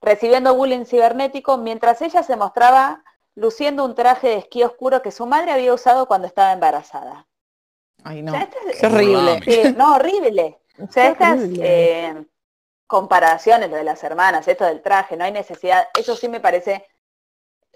recibiendo 0.00 0.54
bullying 0.54 0.84
cibernético, 0.84 1.56
mientras 1.56 2.02
ella 2.02 2.22
se 2.22 2.36
mostraba 2.36 3.04
luciendo 3.34 3.84
un 3.84 3.94
traje 3.94 4.28
de 4.28 4.36
esquí 4.38 4.64
oscuro 4.64 5.02
que 5.02 5.12
su 5.12 5.26
madre 5.26 5.52
había 5.52 5.72
usado 5.72 6.06
cuando 6.06 6.26
estaba 6.26 6.52
embarazada. 6.52 7.26
Ay, 8.04 8.22
O 8.26 8.26
no. 8.26 8.32
sea, 8.32 8.42
es- 8.42 8.80
Qué 8.80 8.86
horrible. 8.86 9.40
Sí, 9.44 9.74
no, 9.76 9.96
horrible. 9.96 10.58
O 10.78 10.92
sea, 10.92 11.08
estas 11.10 11.50
eh, 11.58 12.24
comparaciones, 12.86 13.70
lo 13.70 13.76
de 13.76 13.84
las 13.84 14.02
hermanas, 14.04 14.48
esto 14.48 14.64
del 14.66 14.82
traje, 14.82 15.16
no 15.16 15.24
hay 15.24 15.32
necesidad, 15.32 15.88
eso 15.94 16.16
sí 16.16 16.28
me 16.28 16.40
parece 16.40 16.86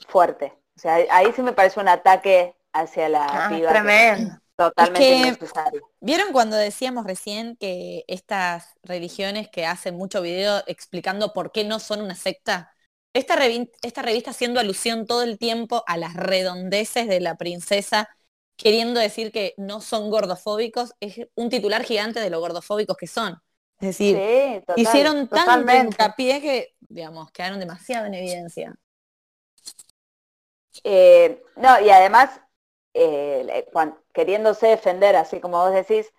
fuerte. 0.09 0.53
O 0.77 0.81
sea, 0.81 0.97
ahí 1.11 1.33
sí 1.33 1.43
me 1.43 1.53
parece 1.53 1.81
un 1.81 1.89
ataque 1.89 2.57
hacia 2.73 3.09
la 3.09 3.27
Ah, 3.27 3.49
piba 3.49 3.73
tremendo. 3.73 4.39
totalmente 4.57 5.31
Es 5.31 5.39
que-. 5.53 5.81
¿Vieron 6.01 6.33
cuando 6.33 6.57
decíamos 6.57 7.07
recién 7.07 7.57
que 7.57 8.05
estas 8.09 8.75
religiones 8.83 9.49
que 9.51 9.67
hacen 9.67 9.97
mucho 9.97 10.21
video 10.23 10.63
explicando 10.67 11.33
por 11.33 11.51
qué 11.53 11.65
no 11.65 11.79
son 11.81 12.03
una 12.03 12.15
secta? 12.15 12.75
Esta, 13.15 13.37
revi- 13.37 13.71
esta 13.83 14.03
revista 14.03 14.31
haciendo 14.33 14.61
alusión 14.61 15.07
todo 15.07 15.23
el 15.23 15.39
tiempo 15.39 15.83
a 15.87 15.97
las 15.97 16.15
redondeces 16.15 17.07
de 17.09 17.21
la 17.21 17.37
princesa, 17.37 18.09
queriendo 18.57 19.01
decir 19.01 19.33
que 19.33 19.55
no 19.57 19.81
son 19.81 20.11
gordofóbicos, 20.11 20.95
es 21.01 21.29
un 21.35 21.51
titular 21.51 21.83
gigante 21.85 22.21
de 22.21 22.31
lo 22.31 22.41
gordofóbicos 22.41 22.97
que 22.97 23.07
son. 23.07 23.41
Es 23.81 23.89
decir, 23.89 24.17
Sí, 24.17 24.61
total. 24.61 24.83
hicieron 24.83 25.29
tanto 25.29 25.73
hincapié 25.75 26.41
que, 26.41 26.75
digamos, 26.81 27.31
quedaron 27.33 27.59
demasiado 27.59 28.07
en 28.07 28.15
evidencia. 28.15 28.75
Eh, 30.83 31.43
no, 31.57 31.81
y 31.81 31.91
además, 31.91 32.41
eh, 32.95 33.67
queriéndose 34.13 34.69
defender, 34.69 35.17
así 35.17 35.41
como 35.41 35.59
vos 35.59 35.73
decís, 35.73 36.13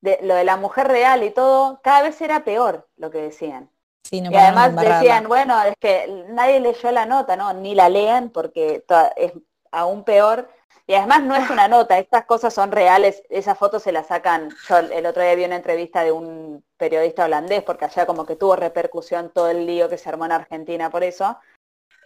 de, 0.00 0.18
lo 0.22 0.34
de 0.34 0.44
la 0.44 0.56
mujer 0.56 0.88
real 0.88 1.22
y 1.22 1.30
todo, 1.30 1.80
cada 1.82 2.02
vez 2.02 2.20
era 2.20 2.44
peor 2.44 2.88
lo 2.96 3.10
que 3.10 3.18
decían. 3.18 3.70
Sí, 4.02 4.20
no 4.20 4.30
Y 4.30 4.34
además 4.34 4.74
decían, 4.76 5.28
bueno, 5.28 5.60
es 5.62 5.74
que 5.78 6.24
nadie 6.28 6.60
leyó 6.60 6.90
la 6.90 7.06
nota, 7.06 7.36
¿no? 7.36 7.52
Ni 7.52 7.74
la 7.74 7.88
lean 7.88 8.30
porque 8.30 8.84
es 9.16 9.32
aún 9.70 10.04
peor. 10.04 10.48
Y 10.86 10.94
además 10.94 11.22
no 11.22 11.36
es 11.36 11.48
una 11.50 11.68
nota, 11.68 11.98
estas 11.98 12.24
cosas 12.26 12.52
son 12.54 12.72
reales, 12.72 13.22
esas 13.30 13.56
fotos 13.58 13.82
se 13.82 13.92
las 13.92 14.08
sacan, 14.08 14.50
yo 14.68 14.78
el 14.78 15.06
otro 15.06 15.22
día 15.22 15.34
vi 15.36 15.44
una 15.44 15.56
entrevista 15.56 16.02
de 16.02 16.12
un 16.12 16.64
periodista 16.76 17.24
holandés, 17.26 17.62
porque 17.62 17.84
allá 17.84 18.06
como 18.06 18.26
que 18.26 18.36
tuvo 18.36 18.56
repercusión 18.56 19.30
todo 19.32 19.48
el 19.50 19.66
lío 19.66 19.88
que 19.88 19.98
se 19.98 20.08
armó 20.08 20.24
en 20.26 20.32
Argentina 20.32 20.90
por 20.90 21.04
eso. 21.04 21.38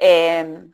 Eh, 0.01 0.67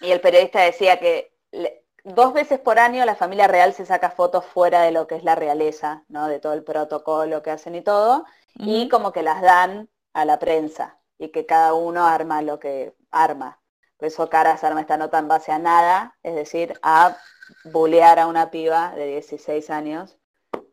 y 0.00 0.10
el 0.10 0.20
periodista 0.20 0.60
decía 0.62 0.98
que 0.98 1.34
le- 1.52 1.84
dos 2.04 2.32
veces 2.32 2.58
por 2.60 2.78
año 2.78 3.04
la 3.04 3.14
familia 3.16 3.46
real 3.48 3.74
se 3.74 3.86
saca 3.86 4.10
fotos 4.10 4.44
fuera 4.46 4.82
de 4.82 4.92
lo 4.92 5.06
que 5.06 5.16
es 5.16 5.24
la 5.24 5.34
realeza, 5.34 6.04
¿no? 6.08 6.28
De 6.28 6.40
todo 6.40 6.54
el 6.54 6.64
protocolo 6.64 7.42
que 7.42 7.50
hacen 7.50 7.74
y 7.74 7.82
todo 7.82 8.24
y 8.54 8.88
como 8.88 9.12
que 9.12 9.22
las 9.22 9.42
dan 9.42 9.88
a 10.14 10.24
la 10.24 10.38
prensa 10.38 10.98
y 11.18 11.30
que 11.30 11.46
cada 11.46 11.74
uno 11.74 12.06
arma 12.06 12.42
lo 12.42 12.58
que 12.58 12.94
arma. 13.10 13.59
Por 14.00 14.08
eso 14.08 14.30
Caras 14.30 14.64
arma 14.64 14.80
esta 14.80 14.96
nota 14.96 15.18
en 15.18 15.28
base 15.28 15.52
a 15.52 15.58
nada, 15.58 16.16
es 16.22 16.34
decir, 16.34 16.72
a 16.82 17.18
bulear 17.64 18.18
a 18.18 18.26
una 18.28 18.50
piba 18.50 18.94
de 18.96 19.06
16 19.06 19.68
años 19.68 20.16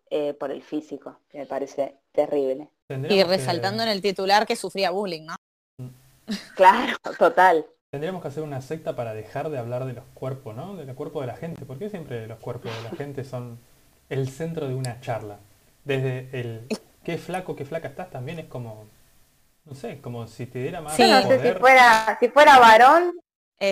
eh, 0.09 0.33
por 0.33 0.49
el 0.49 0.63
físico, 0.63 1.19
que 1.27 1.39
me 1.39 1.45
parece 1.45 1.97
terrible. 2.13 2.69
Y 2.89 3.07
que- 3.07 3.25
resaltando 3.25 3.83
en 3.83 3.89
el 3.89 4.01
titular 4.01 4.47
que 4.47 4.55
sufría 4.55 4.91
bullying, 4.91 5.25
¿no? 5.25 5.35
Claro, 6.55 6.95
total. 7.19 7.65
Tendríamos 7.91 8.21
que 8.21 8.29
hacer 8.29 8.43
una 8.43 8.61
secta 8.61 8.95
para 8.95 9.13
dejar 9.13 9.49
de 9.49 9.57
hablar 9.57 9.83
de 9.83 9.91
los 9.93 10.05
cuerpos, 10.13 10.55
¿no? 10.55 10.77
Del 10.77 10.95
cuerpo 10.95 11.19
de 11.19 11.27
la 11.27 11.35
gente. 11.35 11.65
¿Por 11.65 11.77
qué 11.79 11.89
siempre 11.89 12.27
los 12.27 12.39
cuerpos 12.39 12.71
de 12.77 12.89
la 12.89 12.89
gente 12.97 13.25
son 13.25 13.59
el 14.09 14.29
centro 14.29 14.69
de 14.69 14.75
una 14.75 15.01
charla? 15.01 15.39
Desde 15.83 16.29
el 16.31 16.65
qué 17.03 17.17
flaco, 17.17 17.57
qué 17.57 17.65
flaca 17.65 17.89
estás 17.89 18.09
también 18.09 18.39
es 18.39 18.45
como, 18.45 18.87
no 19.67 19.75
sé, 19.75 20.01
como 20.01 20.27
si 20.27 20.47
te 20.47 20.59
diera 20.59 20.81
más 20.81 20.95
Sí. 20.95 21.03
Yo 21.03 21.21
no 21.21 21.27
sé 21.27 21.39
si 21.41 21.59
fuera, 21.59 22.17
si 22.19 22.29
fuera 22.29 22.59
varón, 22.59 23.13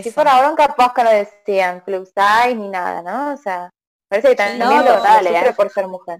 si 0.02 0.10
Eso. 0.10 0.12
fuera 0.12 0.34
varón 0.36 0.56
capaz 0.56 0.94
que 0.94 1.04
no 1.04 1.10
decían 1.12 1.84
plus 1.86 2.10
size 2.10 2.56
ni 2.56 2.70
nada, 2.70 3.02
¿no? 3.02 3.34
O 3.34 3.38
sea, 3.38 3.70
parece 4.10 4.30
que 4.30 4.36
también 4.36 4.60
no, 4.60 4.84
lo, 4.84 5.30
¿eh? 5.30 5.54
por 5.56 5.70
ser 5.72 5.88
mujer. 5.88 6.20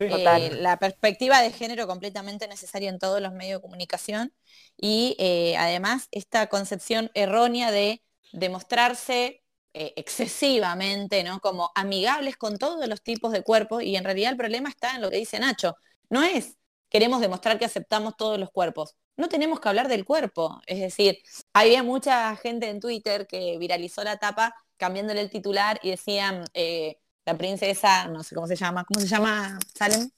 Sí, 0.00 0.06
Eh, 0.10 0.50
la 0.52 0.78
perspectiva 0.78 1.40
de 1.42 1.50
género 1.52 1.86
completamente 1.88 2.46
necesaria 2.48 2.88
en 2.90 2.98
todos 3.00 3.20
los 3.20 3.32
medios 3.32 3.58
de 3.58 3.62
comunicación 3.62 4.32
y 4.76 5.16
eh, 5.18 5.56
además 5.58 6.08
esta 6.12 6.46
concepción 6.48 7.10
errónea 7.14 7.72
de 7.72 8.02
demostrarse 8.32 9.42
eh, 9.74 9.94
excesivamente, 9.96 11.24
¿no? 11.24 11.40
Como 11.40 11.72
amigables 11.74 12.36
con 12.36 12.58
todos 12.58 12.86
los 12.88 13.02
tipos 13.02 13.32
de 13.32 13.42
cuerpos 13.42 13.82
y 13.82 13.96
en 13.96 14.04
realidad 14.04 14.32
el 14.32 14.36
problema 14.38 14.68
está 14.68 14.94
en 14.94 15.02
lo 15.02 15.10
que 15.10 15.16
dice 15.18 15.40
Nacho. 15.40 15.76
No 16.10 16.22
es 16.22 16.57
queremos 16.88 17.20
demostrar 17.20 17.58
que 17.58 17.64
aceptamos 17.64 18.16
todos 18.16 18.38
los 18.38 18.50
cuerpos. 18.50 18.96
No 19.16 19.28
tenemos 19.28 19.60
que 19.60 19.68
hablar 19.68 19.88
del 19.88 20.04
cuerpo. 20.04 20.60
Es 20.66 20.80
decir, 20.80 21.18
había 21.52 21.82
mucha 21.82 22.34
gente 22.36 22.68
en 22.68 22.80
Twitter 22.80 23.26
que 23.26 23.58
viralizó 23.58 24.04
la 24.04 24.16
tapa 24.16 24.54
cambiándole 24.76 25.20
el 25.20 25.30
titular 25.30 25.80
y 25.82 25.90
decían 25.90 26.44
eh, 26.54 26.98
la 27.26 27.36
princesa, 27.36 28.06
no 28.08 28.22
sé 28.22 28.34
cómo 28.34 28.46
se 28.46 28.56
llama, 28.56 28.84
¿cómo 28.84 29.00
se 29.00 29.08
llama 29.08 29.58
Salem? 29.74 30.08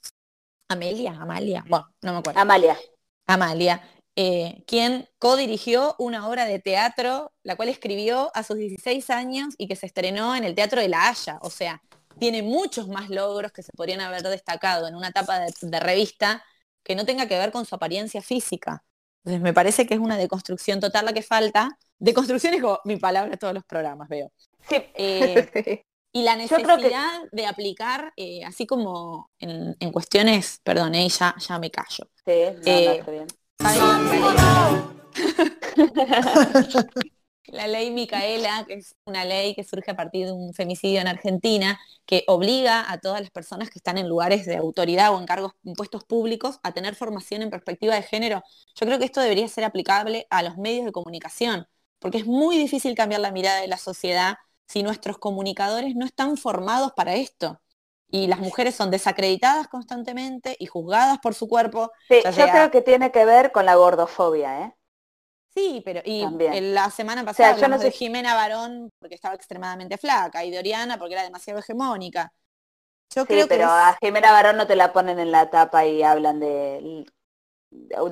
Amelia, 0.69 1.11
Amalia, 1.19 1.65
bueno, 1.67 1.93
no 2.01 2.13
me 2.13 2.19
acuerdo. 2.19 2.39
Amalia. 2.39 2.77
Amalia, 3.27 3.81
eh, 4.15 4.63
quien 4.67 5.09
codirigió 5.19 5.95
una 5.99 6.29
obra 6.29 6.45
de 6.45 6.59
teatro, 6.59 7.33
la 7.43 7.55
cual 7.55 7.69
escribió 7.69 8.31
a 8.33 8.43
sus 8.43 8.57
16 8.57 9.09
años 9.09 9.55
y 9.57 9.67
que 9.67 9.75
se 9.75 9.85
estrenó 9.85 10.35
en 10.35 10.43
el 10.43 10.55
Teatro 10.55 10.79
de 10.79 10.89
la 10.89 11.09
Haya. 11.09 11.39
O 11.41 11.49
sea, 11.49 11.81
tiene 12.19 12.43
muchos 12.43 12.87
más 12.87 13.09
logros 13.09 13.51
que 13.51 13.63
se 13.63 13.71
podrían 13.73 14.01
haber 14.01 14.23
destacado 14.23 14.87
en 14.87 14.95
una 14.95 15.09
etapa 15.09 15.39
de, 15.39 15.53
de 15.61 15.79
revista 15.79 16.43
que 16.83 16.95
no 16.95 17.05
tenga 17.05 17.27
que 17.27 17.37
ver 17.37 17.51
con 17.51 17.65
su 17.65 17.75
apariencia 17.75 18.21
física. 18.21 18.83
Entonces 19.23 19.41
me 19.41 19.53
parece 19.53 19.85
que 19.85 19.93
es 19.93 19.99
una 19.99 20.17
deconstrucción 20.17 20.79
total 20.79 21.05
la 21.05 21.13
que 21.13 21.21
falta. 21.21 21.77
Deconstrucción 21.99 22.53
es 22.55 22.61
como 22.61 22.79
mi 22.85 22.97
palabra 22.97 23.37
todos 23.37 23.53
los 23.53 23.63
programas, 23.65 24.09
veo. 24.09 24.31
Sí, 24.67 24.77
Eh, 24.95 25.51
y 26.13 26.23
la 26.23 26.35
que- 26.49 26.57
necesidad 26.67 27.21
de 27.31 27.45
aplicar, 27.45 28.11
eh, 28.17 28.43
así 28.43 28.65
como 28.65 29.29
en, 29.39 29.75
en 29.79 29.91
cuestiones, 29.91 30.59
perdón, 30.63 30.95
eh, 30.95 31.07
ya, 31.09 31.35
ya 31.37 31.59
me 31.59 31.69
callo. 31.71 32.05
sí, 32.25 32.31
no, 32.61 32.81
no, 32.81 32.91
Eh, 32.91 32.99
está 32.99 33.11
bien. 33.11 33.27
La 37.51 37.67
ley 37.67 37.91
Micaela, 37.91 38.63
que 38.65 38.75
es 38.75 38.95
una 39.05 39.25
ley 39.25 39.53
que 39.55 39.65
surge 39.65 39.91
a 39.91 39.95
partir 39.97 40.25
de 40.25 40.31
un 40.31 40.53
femicidio 40.53 41.01
en 41.01 41.07
Argentina, 41.07 41.77
que 42.05 42.23
obliga 42.27 42.89
a 42.89 42.97
todas 42.99 43.19
las 43.21 43.29
personas 43.29 43.69
que 43.69 43.77
están 43.79 43.97
en 43.97 44.07
lugares 44.07 44.45
de 44.45 44.55
autoridad 44.55 45.13
o 45.13 45.19
en 45.19 45.25
cargos 45.25 45.51
en 45.65 45.73
puestos 45.73 46.05
públicos 46.05 46.59
a 46.63 46.71
tener 46.73 46.95
formación 46.95 47.41
en 47.41 47.49
perspectiva 47.49 47.93
de 47.95 48.03
género. 48.03 48.41
Yo 48.75 48.85
creo 48.85 48.99
que 48.99 49.05
esto 49.05 49.19
debería 49.19 49.47
ser 49.49 49.65
aplicable 49.65 50.27
a 50.29 50.43
los 50.43 50.57
medios 50.57 50.85
de 50.85 50.93
comunicación, 50.93 51.67
porque 51.99 52.19
es 52.19 52.25
muy 52.25 52.57
difícil 52.57 52.95
cambiar 52.95 53.19
la 53.21 53.31
mirada 53.31 53.59
de 53.59 53.67
la 53.67 53.77
sociedad 53.77 54.37
si 54.67 54.81
nuestros 54.83 55.17
comunicadores 55.17 55.95
no 55.95 56.05
están 56.05 56.37
formados 56.37 56.93
para 56.95 57.15
esto. 57.15 57.61
Y 58.09 58.27
las 58.27 58.39
mujeres 58.39 58.75
son 58.75 58.91
desacreditadas 58.91 59.67
constantemente 59.67 60.55
y 60.57 60.67
juzgadas 60.67 61.19
por 61.19 61.33
su 61.33 61.47
cuerpo. 61.49 61.91
Sí, 62.09 62.23
yo 62.31 62.31
sea- 62.33 62.51
creo 62.51 62.69
que 62.71 62.81
tiene 62.83 63.11
que 63.11 63.25
ver 63.25 63.51
con 63.51 63.65
la 63.65 63.73
gordofobia, 63.75 64.61
¿eh? 64.65 64.75
Sí, 65.53 65.81
pero 65.83 66.01
y 66.05 66.21
También. 66.23 66.53
la 66.73 66.89
semana 66.89 67.25
pasada 67.25 67.53
yo 67.53 67.67
no 67.67 67.77
hablamos 67.77 67.81
de 67.81 67.91
sé- 67.91 67.91
Jimena 67.91 68.35
Barón 68.35 68.89
porque 68.99 69.15
estaba 69.15 69.35
extremadamente 69.35 69.97
flaca 69.97 70.45
y 70.45 70.51
de 70.51 70.59
Oriana 70.59 70.97
porque 70.97 71.13
era 71.13 71.23
demasiado 71.23 71.59
hegemónica. 71.59 72.31
Yo 73.15 73.27
Sí, 73.27 73.27
creo 73.27 73.47
que 73.47 73.55
pero 73.55 73.65
es- 73.65 73.71
a 73.71 73.97
Jimena 74.01 74.31
Barón 74.31 74.57
no 74.57 74.67
te 74.67 74.75
la 74.75 74.93
ponen 74.93 75.19
en 75.19 75.31
la 75.31 75.49
tapa 75.49 75.85
y 75.85 76.03
hablan 76.03 76.39
de... 76.39 77.05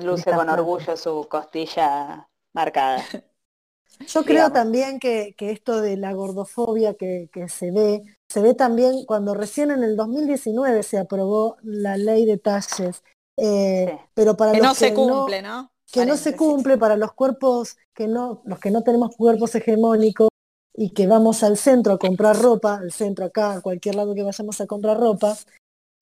Luce 0.02 0.32
con 0.34 0.48
orgullo 0.48 0.96
su 0.96 1.26
costilla 1.28 2.28
marcada. 2.54 2.98
Yo 4.06 4.24
creo 4.24 4.50
digamos. 4.50 4.52
también 4.52 4.98
que, 4.98 5.34
que 5.36 5.50
esto 5.52 5.80
de 5.80 5.96
la 5.96 6.12
gordofobia 6.14 6.94
que, 6.94 7.28
que 7.32 7.48
se 7.48 7.70
ve, 7.70 8.02
se 8.28 8.40
ve 8.42 8.54
también 8.54 9.04
cuando 9.06 9.34
recién 9.34 9.70
en 9.70 9.82
el 9.84 9.96
2019 9.96 10.82
se 10.82 10.98
aprobó 10.98 11.56
la 11.62 11.96
ley 11.96 12.24
de 12.26 12.38
talles. 12.38 13.04
eh, 13.36 13.86
Sí. 13.86 14.00
Pero 14.14 14.36
para 14.36 14.52
que 14.52 14.58
los 14.58 14.68
no 14.68 14.74
se 14.74 14.92
cumple, 14.94 15.42
¿no? 15.42 15.72
Que 15.92 16.06
no 16.06 16.16
se 16.16 16.36
cumple 16.36 16.78
para 16.78 16.96
los 16.96 17.12
cuerpos 17.12 17.76
que 17.94 18.06
no, 18.06 18.42
los 18.44 18.58
que 18.58 18.70
no 18.70 18.82
tenemos 18.82 19.16
cuerpos 19.16 19.54
hegemónicos 19.54 20.28
y 20.74 20.90
que 20.90 21.06
vamos 21.06 21.42
al 21.42 21.56
centro 21.56 21.94
a 21.94 21.98
comprar 21.98 22.36
ropa, 22.40 22.76
al 22.76 22.92
centro 22.92 23.24
acá, 23.24 23.54
a 23.54 23.60
cualquier 23.60 23.96
lado 23.96 24.14
que 24.14 24.22
vayamos 24.22 24.60
a 24.60 24.66
comprar 24.66 24.98
ropa, 24.98 25.36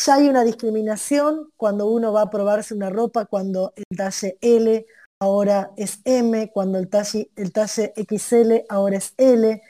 ya 0.05 0.15
hay 0.15 0.29
una 0.29 0.45
discriminación 0.45 1.51
cuando 1.57 1.87
uno 1.87 2.13
va 2.13 2.23
a 2.23 2.31
probarse 2.31 2.75
una 2.75 2.91
ropa, 2.91 3.25
cuando 3.25 3.73
el 3.75 3.97
talle 3.97 4.39
L 4.41 4.87
ahora 5.21 5.73
es 5.77 6.01
M, 6.05 6.51
cuando 6.53 6.79
el 6.79 6.89
talle, 6.89 7.31
el 7.35 7.53
talle 7.53 7.93
XL 7.97 8.65
ahora 8.69 8.99
es 8.99 9.15
L. 9.17 9.61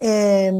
Eh, 0.00 0.52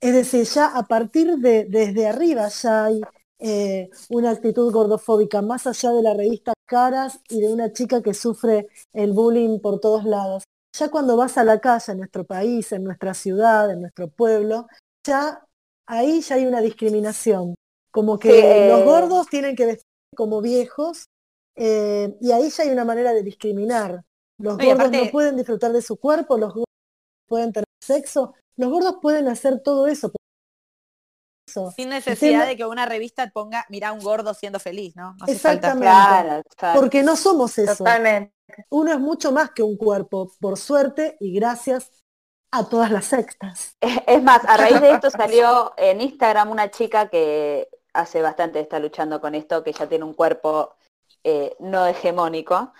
es 0.00 0.14
decir, 0.14 0.44
ya 0.44 0.66
a 0.66 0.86
partir 0.86 1.36
de 1.38 1.64
desde 1.64 2.06
arriba 2.06 2.48
ya 2.48 2.86
hay 2.86 3.00
eh, 3.40 3.90
una 4.10 4.30
actitud 4.30 4.72
gordofóbica, 4.72 5.42
más 5.42 5.66
allá 5.66 5.90
de 5.92 6.02
la 6.02 6.14
revista 6.14 6.52
Caras 6.66 7.20
y 7.28 7.40
de 7.40 7.52
una 7.52 7.72
chica 7.72 8.00
que 8.02 8.14
sufre 8.14 8.68
el 8.92 9.12
bullying 9.12 9.58
por 9.60 9.80
todos 9.80 10.04
lados. 10.04 10.44
Ya 10.78 10.88
cuando 10.88 11.16
vas 11.16 11.36
a 11.36 11.42
la 11.44 11.60
calle 11.60 11.92
en 11.92 11.98
nuestro 11.98 12.24
país, 12.24 12.70
en 12.72 12.84
nuestra 12.84 13.12
ciudad, 13.14 13.70
en 13.70 13.80
nuestro 13.80 14.08
pueblo, 14.08 14.68
ya 15.04 15.44
ahí 15.86 16.20
ya 16.20 16.36
hay 16.36 16.46
una 16.46 16.60
discriminación. 16.60 17.56
Como 17.90 18.18
que 18.20 18.30
Sí, 18.30 18.68
los 18.68 18.84
gordos 18.84 19.26
tienen 19.26 19.56
que 19.56 19.66
vestir 19.66 19.86
como 20.14 20.40
viejos 20.40 21.06
eh, 21.56 22.16
y 22.20 22.30
ahí 22.30 22.50
ya 22.50 22.62
hay 22.62 22.70
una 22.70 22.84
manera 22.84 23.12
de 23.12 23.22
discriminar. 23.24 24.04
Los 24.38 24.56
gordos 24.58 24.74
aparte- 24.74 25.04
no 25.06 25.10
pueden 25.10 25.36
disfrutar 25.36 25.72
de 25.72 25.82
su 25.82 25.96
cuerpo, 25.96 26.38
los 26.38 26.50
gordos 26.50 26.66
pueden 27.26 27.52
tener 27.52 27.66
sexo, 27.82 28.34
los 28.56 28.70
gordos 28.70 28.96
pueden 29.02 29.26
hacer 29.28 29.60
todo 29.60 29.88
eso. 29.88 30.12
Eso. 31.50 31.72
Sin 31.72 31.88
necesidad 31.88 32.46
de 32.46 32.56
que 32.56 32.64
una 32.64 32.86
revista 32.86 33.28
ponga, 33.30 33.66
mira 33.68 33.92
un 33.92 34.00
gordo 34.00 34.34
siendo 34.34 34.60
feliz, 34.60 34.94
¿no? 34.96 35.14
No 35.14 35.24
hace 35.24 35.38
falta. 35.38 35.68
Exactamente. 35.68 35.86
Claro, 35.86 36.42
claro. 36.56 36.80
Porque 36.80 37.02
no 37.02 37.16
somos 37.16 37.58
eso. 37.58 37.76
Totalmente. 37.76 38.34
Uno 38.68 38.92
es 38.92 39.00
mucho 39.00 39.32
más 39.32 39.50
que 39.50 39.62
un 39.62 39.76
cuerpo, 39.76 40.32
por 40.40 40.58
suerte 40.58 41.16
y 41.20 41.34
gracias 41.34 41.90
a 42.50 42.68
todas 42.68 42.90
las 42.90 43.06
sectas. 43.06 43.76
Es 43.80 44.00
es 44.06 44.22
más, 44.22 44.44
a 44.44 44.56
raíz 44.56 44.80
de 44.80 44.92
esto 44.92 45.10
salió 45.10 45.72
en 45.76 46.00
Instagram 46.00 46.50
una 46.50 46.70
chica 46.70 47.08
que 47.08 47.68
hace 47.92 48.22
bastante 48.22 48.60
está 48.60 48.78
luchando 48.78 49.20
con 49.20 49.34
esto, 49.34 49.62
que 49.62 49.72
ya 49.72 49.88
tiene 49.88 50.04
un 50.04 50.14
cuerpo 50.14 50.76
eh, 51.24 51.56
no 51.60 51.86
hegemónico, 51.86 52.72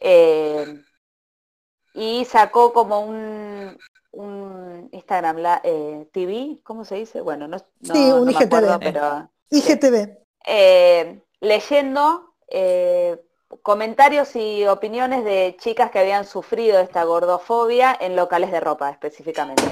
eh, 0.00 0.82
y 1.94 2.24
sacó 2.24 2.72
como 2.72 3.00
un, 3.00 3.78
un 4.14 4.88
Instagram 4.92 5.38
la- 5.38 5.60
eh, 5.64 6.08
TV, 6.12 6.58
¿cómo 6.62 6.84
se 6.84 6.96
dice? 6.96 7.20
Bueno, 7.20 7.46
no, 7.48 7.56
no, 7.80 7.94
Sí, 7.94 7.98
un 8.12 8.20
no 8.20 8.24
me 8.26 8.30
IGTV. 8.32 8.46
acuerdo, 8.46 8.80
pero 8.80 9.28
IGTV. 9.50 10.18
eh, 10.46 11.20
leyendo 11.40 12.34
eh, 12.48 13.18
comentarios 13.62 14.34
y 14.36 14.66
opiniones 14.66 15.24
de 15.24 15.56
chicas 15.58 15.90
que 15.90 15.98
habían 15.98 16.24
sufrido 16.26 16.78
esta 16.80 17.04
gordofobia 17.04 17.96
en 18.00 18.16
locales 18.16 18.50
de 18.50 18.60
ropa 18.60 18.90
específicamente. 18.90 19.62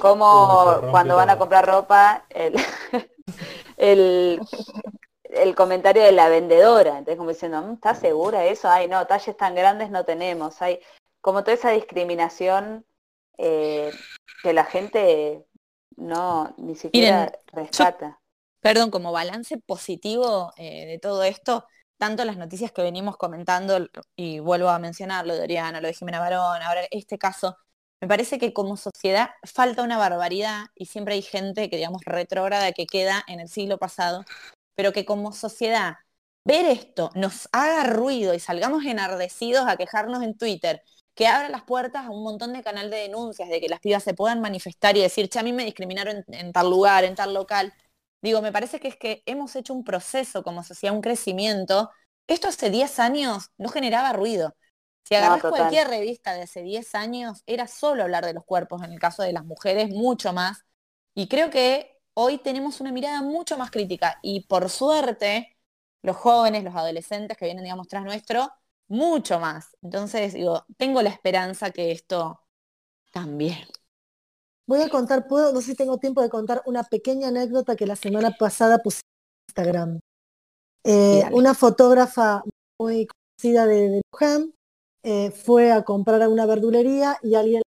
Como 0.00 0.80
cuando 0.90 1.16
van 1.16 1.30
a 1.30 1.38
comprar 1.38 1.66
ropa, 1.66 2.24
el, 2.30 2.54
el, 3.76 4.42
el 5.24 5.54
comentario 5.54 6.02
de 6.02 6.12
la 6.12 6.28
vendedora, 6.28 6.90
entonces 6.98 7.16
como 7.16 7.30
diciendo, 7.30 7.62
"Mm, 7.62 7.74
¿estás 7.74 7.98
segura 7.98 8.40
de 8.40 8.50
eso? 8.50 8.68
Ay, 8.68 8.88
no, 8.88 9.06
talles 9.06 9.36
tan 9.36 9.54
grandes 9.54 9.90
no 9.90 10.04
tenemos. 10.04 10.60
Hay 10.62 10.80
como 11.20 11.42
toda 11.42 11.54
esa 11.54 11.70
discriminación 11.70 12.84
eh, 13.38 13.90
que 14.42 14.52
la 14.52 14.64
gente 14.64 15.46
no 15.96 16.54
ni 16.58 16.74
siquiera 16.74 17.32
rescata. 17.52 18.20
Perdón, 18.60 18.90
como 18.90 19.12
balance 19.12 19.58
positivo 19.58 20.52
eh, 20.56 20.86
de 20.86 20.98
todo 20.98 21.22
esto, 21.22 21.66
tanto 21.98 22.24
las 22.24 22.36
noticias 22.36 22.72
que 22.72 22.82
venimos 22.82 23.16
comentando, 23.16 23.88
y 24.16 24.38
vuelvo 24.38 24.68
a 24.68 24.78
mencionar 24.78 25.26
lo 25.26 25.34
de 25.34 25.42
Oriana, 25.42 25.80
lo 25.80 25.88
de 25.88 25.94
Jimena 25.94 26.18
Barón, 26.18 26.62
ahora 26.62 26.82
este 26.90 27.18
caso, 27.18 27.56
me 28.00 28.08
parece 28.08 28.38
que 28.38 28.52
como 28.52 28.76
sociedad 28.76 29.30
falta 29.44 29.82
una 29.82 29.98
barbaridad 29.98 30.66
y 30.74 30.86
siempre 30.86 31.14
hay 31.14 31.22
gente 31.22 31.70
que, 31.70 31.76
digamos, 31.76 32.02
retrógrada 32.04 32.72
que 32.72 32.86
queda 32.86 33.24
en 33.28 33.40
el 33.40 33.48
siglo 33.48 33.78
pasado, 33.78 34.24
pero 34.74 34.92
que 34.92 35.04
como 35.04 35.32
sociedad 35.32 35.96
ver 36.44 36.66
esto 36.66 37.10
nos 37.14 37.48
haga 37.52 37.84
ruido 37.84 38.34
y 38.34 38.40
salgamos 38.40 38.84
enardecidos 38.84 39.66
a 39.66 39.76
quejarnos 39.76 40.22
en 40.22 40.36
Twitter, 40.36 40.82
que 41.14 41.26
abra 41.26 41.48
las 41.48 41.62
puertas 41.62 42.06
a 42.06 42.10
un 42.10 42.22
montón 42.24 42.52
de 42.52 42.62
canal 42.62 42.90
de 42.90 42.98
denuncias, 42.98 43.48
de 43.48 43.60
que 43.60 43.68
las 43.68 43.80
pibas 43.80 44.02
se 44.02 44.14
puedan 44.14 44.40
manifestar 44.40 44.96
y 44.96 45.00
decir, 45.02 45.28
che, 45.28 45.38
a 45.38 45.42
mí 45.42 45.52
me 45.52 45.64
discriminaron 45.64 46.24
en, 46.28 46.34
en 46.34 46.52
tal 46.52 46.70
lugar, 46.70 47.04
en 47.04 47.14
tal 47.14 47.34
local. 47.34 47.72
Digo, 48.22 48.42
me 48.42 48.52
parece 48.52 48.80
que 48.80 48.88
es 48.88 48.96
que 48.96 49.22
hemos 49.26 49.54
hecho 49.56 49.74
un 49.74 49.84
proceso 49.84 50.42
como 50.42 50.62
sociedad, 50.64 50.94
un 50.94 51.02
crecimiento. 51.02 51.90
Esto 52.26 52.48
hace 52.48 52.70
10 52.70 52.98
años 52.98 53.50
no 53.58 53.68
generaba 53.68 54.12
ruido. 54.12 54.54
Si 55.04 55.14
agarras 55.14 55.42
cualquier 55.42 55.88
revista 55.88 56.32
de 56.32 56.42
hace 56.42 56.62
10 56.62 56.94
años, 56.94 57.42
era 57.46 57.66
solo 57.66 58.02
hablar 58.02 58.24
de 58.24 58.32
los 58.32 58.44
cuerpos, 58.44 58.82
en 58.82 58.92
el 58.92 58.98
caso 58.98 59.22
de 59.22 59.32
las 59.34 59.44
mujeres, 59.44 59.90
mucho 59.90 60.32
más. 60.32 60.64
Y 61.14 61.28
creo 61.28 61.50
que 61.50 61.98
hoy 62.14 62.38
tenemos 62.38 62.80
una 62.80 62.90
mirada 62.92 63.20
mucho 63.22 63.58
más 63.58 63.70
crítica. 63.70 64.18
Y 64.22 64.46
por 64.46 64.70
suerte, 64.70 65.58
los 66.02 66.16
jóvenes, 66.16 66.64
los 66.64 66.74
adolescentes 66.74 67.36
que 67.36 67.44
vienen, 67.44 67.64
digamos, 67.64 67.88
tras 67.88 68.04
nuestro, 68.04 68.50
mucho 68.94 69.40
más. 69.40 69.76
Entonces, 69.82 70.34
digo, 70.34 70.64
tengo 70.76 71.02
la 71.02 71.10
esperanza 71.10 71.70
que 71.70 71.92
esto 71.92 72.40
cambie. 73.12 73.66
Voy 74.66 74.80
a 74.80 74.88
contar, 74.88 75.28
puedo, 75.28 75.52
no 75.52 75.60
sé 75.60 75.72
si 75.72 75.74
tengo 75.76 75.98
tiempo 75.98 76.22
de 76.22 76.30
contar 76.30 76.62
una 76.66 76.84
pequeña 76.84 77.28
anécdota 77.28 77.76
que 77.76 77.86
la 77.86 77.96
semana 77.96 78.30
pasada 78.38 78.78
puse 78.78 79.00
en 79.00 79.50
Instagram. 79.50 80.00
Eh, 80.84 81.24
una 81.32 81.54
fotógrafa 81.54 82.42
muy 82.80 83.06
conocida 83.06 83.66
de, 83.66 83.88
de 83.90 84.02
Luján 84.12 84.54
eh, 85.02 85.30
fue 85.30 85.72
a 85.72 85.82
comprar 85.84 86.22
a 86.22 86.28
una 86.28 86.46
verdulería 86.46 87.18
y 87.22 87.34
alguien, 87.34 87.62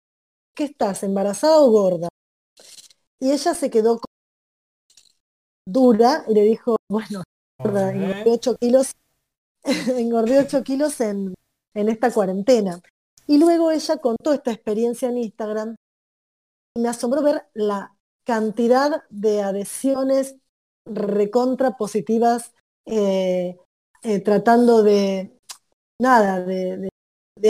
¿qué 0.55 0.65
estás, 0.65 1.03
embarazada 1.03 1.59
o 1.59 1.69
gorda? 1.71 2.07
Y 3.19 3.31
ella 3.31 3.53
se 3.53 3.69
quedó 3.69 3.99
con- 3.99 4.05
dura 5.67 6.23
y 6.27 6.33
le 6.33 6.41
dijo, 6.43 6.77
bueno, 6.89 7.23
gorda, 7.59 7.89
Ok. 7.89 7.95
engordé 7.95 8.31
8 8.31 8.55
kilos, 8.57 8.91
engordé 9.97 10.39
8 10.39 10.63
kilos 10.63 11.01
en, 11.01 11.33
en 11.73 11.89
esta 11.89 12.11
cuarentena. 12.11 12.81
Y 13.27 13.37
luego 13.39 13.71
ella 13.71 13.97
contó 13.97 14.33
esta 14.33 14.51
experiencia 14.51 15.09
en 15.09 15.17
Instagram 15.17 15.75
y 16.75 16.81
me 16.81 16.89
asombró 16.89 17.23
ver 17.23 17.47
la 17.53 17.95
cantidad 18.25 19.03
de 19.09 19.41
adhesiones 19.41 20.35
recontra 20.85 21.77
positivas 21.77 22.53
eh, 22.85 23.57
eh, 24.03 24.19
tratando 24.19 24.83
de 24.83 25.39
nada, 25.99 26.41
de, 26.41 26.89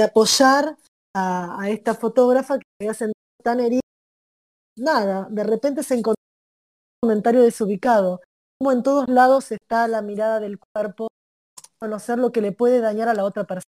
apoyar 0.01 0.77
a, 1.13 1.61
a 1.61 1.69
esta 1.69 1.95
fotógrafa 1.95 2.57
que 2.59 2.65
había 2.79 2.93
sentido 2.93 3.13
tan 3.43 3.59
herida. 3.59 3.81
Nada, 4.77 5.27
de 5.29 5.43
repente 5.43 5.83
se 5.83 5.95
encontró 5.95 6.21
un 7.01 7.09
comentario 7.09 7.41
desubicado. 7.41 8.21
Como 8.57 8.71
en 8.71 8.83
todos 8.83 9.09
lados 9.09 9.51
está 9.51 9.87
la 9.87 10.01
mirada 10.01 10.39
del 10.39 10.59
cuerpo, 10.59 11.09
conocer 11.79 12.17
lo 12.17 12.31
que 12.31 12.41
le 12.41 12.51
puede 12.51 12.79
dañar 12.81 13.07
a 13.09 13.13
la 13.13 13.23
otra 13.23 13.43
persona. 13.43 13.71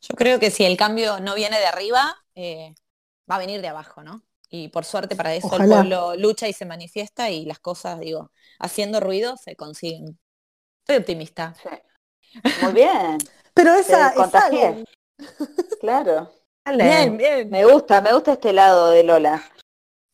Yo 0.00 0.14
creo 0.16 0.38
que 0.38 0.50
si 0.50 0.64
el 0.64 0.76
cambio 0.76 1.20
no 1.20 1.34
viene 1.34 1.58
de 1.58 1.66
arriba, 1.66 2.14
eh, 2.34 2.74
va 3.30 3.36
a 3.36 3.38
venir 3.38 3.60
de 3.62 3.68
abajo, 3.68 4.02
¿no? 4.02 4.22
Y 4.50 4.68
por 4.68 4.84
suerte 4.84 5.16
para 5.16 5.34
eso 5.34 5.46
Ojalá. 5.46 5.64
el 5.64 5.70
pueblo 5.70 6.14
lucha 6.16 6.46
y 6.46 6.52
se 6.52 6.66
manifiesta 6.66 7.30
y 7.30 7.44
las 7.46 7.58
cosas, 7.58 7.98
digo, 8.00 8.30
haciendo 8.58 9.00
ruido 9.00 9.36
se 9.36 9.56
consiguen. 9.56 10.18
Estoy 10.80 10.96
optimista. 10.96 11.54
Sí. 11.62 12.40
Muy 12.62 12.72
bien. 12.72 13.18
Pero 13.54 13.74
esa. 13.74 14.08
Ale, 14.34 14.84
Claro. 15.80 16.32
Bien, 16.66 17.16
bien. 17.16 17.50
Me 17.50 17.64
gusta, 17.64 18.00
me 18.00 18.12
gusta 18.12 18.32
este 18.32 18.52
lado 18.52 18.90
de 18.90 19.04
Lola. 19.04 19.42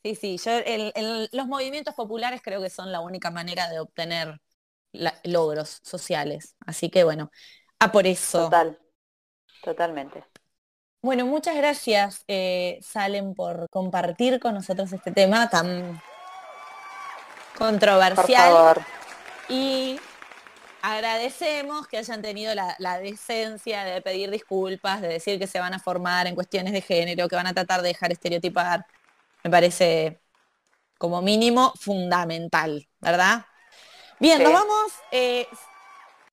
Sí, 0.03 0.15
sí, 0.15 0.39
yo 0.39 0.53
el- 0.53 0.93
el- 0.95 1.29
los 1.33 1.47
movimientos 1.47 1.95
populares 1.95 2.41
creo 2.43 2.61
que 2.63 2.71
son 2.71 2.91
la 2.93 3.01
única 3.01 3.31
manera 3.31 3.69
de 3.69 3.81
obtener 3.81 4.41
la- 4.93 5.19
logros 5.25 5.81
sociales. 5.83 6.57
Así 6.67 6.91
que 6.91 7.05
bueno, 7.05 7.31
a 7.79 7.93
por 7.93 8.07
eso. 8.07 8.45
Total. 8.45 8.79
Totalmente. 9.63 10.25
Bueno, 11.03 11.25
muchas 11.27 11.57
gracias, 11.57 12.25
eh, 12.29 12.79
Salen, 12.83 13.35
por 13.35 13.69
compartir 13.71 14.39
con 14.39 14.55
nosotros 14.55 14.93
este 14.93 15.13
tema 15.13 15.49
tan 15.49 16.01
Por 17.55 17.59
controversial. 17.59 18.53
favor. 18.53 18.83
Y 19.49 19.99
agradecemos 20.83 21.87
que 21.89 21.99
hayan 21.99 22.23
tenido 22.23 22.55
la, 22.55 22.75
la 22.79 22.99
decencia 22.99 23.85
de 23.85 24.03
pedir 24.03 24.31
disculpas, 24.31 25.01
de 25.01 25.09
decir 25.09 25.39
que 25.39 25.47
se 25.47 25.61
van 25.61 25.75
a 25.75 25.79
formar 25.79 26.27
en 26.27 26.35
cuestiones 26.35 26.73
de 26.73 26.83
género, 26.83 27.29
que 27.29 27.37
van 27.37 27.47
a 27.47 27.55
tratar 27.55 27.83
de 27.83 27.89
dejar 27.89 28.13
estereotipar. 28.13 28.87
Me 29.43 29.51
parece 29.51 30.21
como 30.99 31.23
mínimo 31.23 31.73
fundamental, 31.81 32.89
¿verdad? 33.01 33.47
Bien, 34.21 34.39
Sí. 34.39 34.45
nos 34.45 34.53
vamos. 34.53 34.93
eh, 35.13 35.47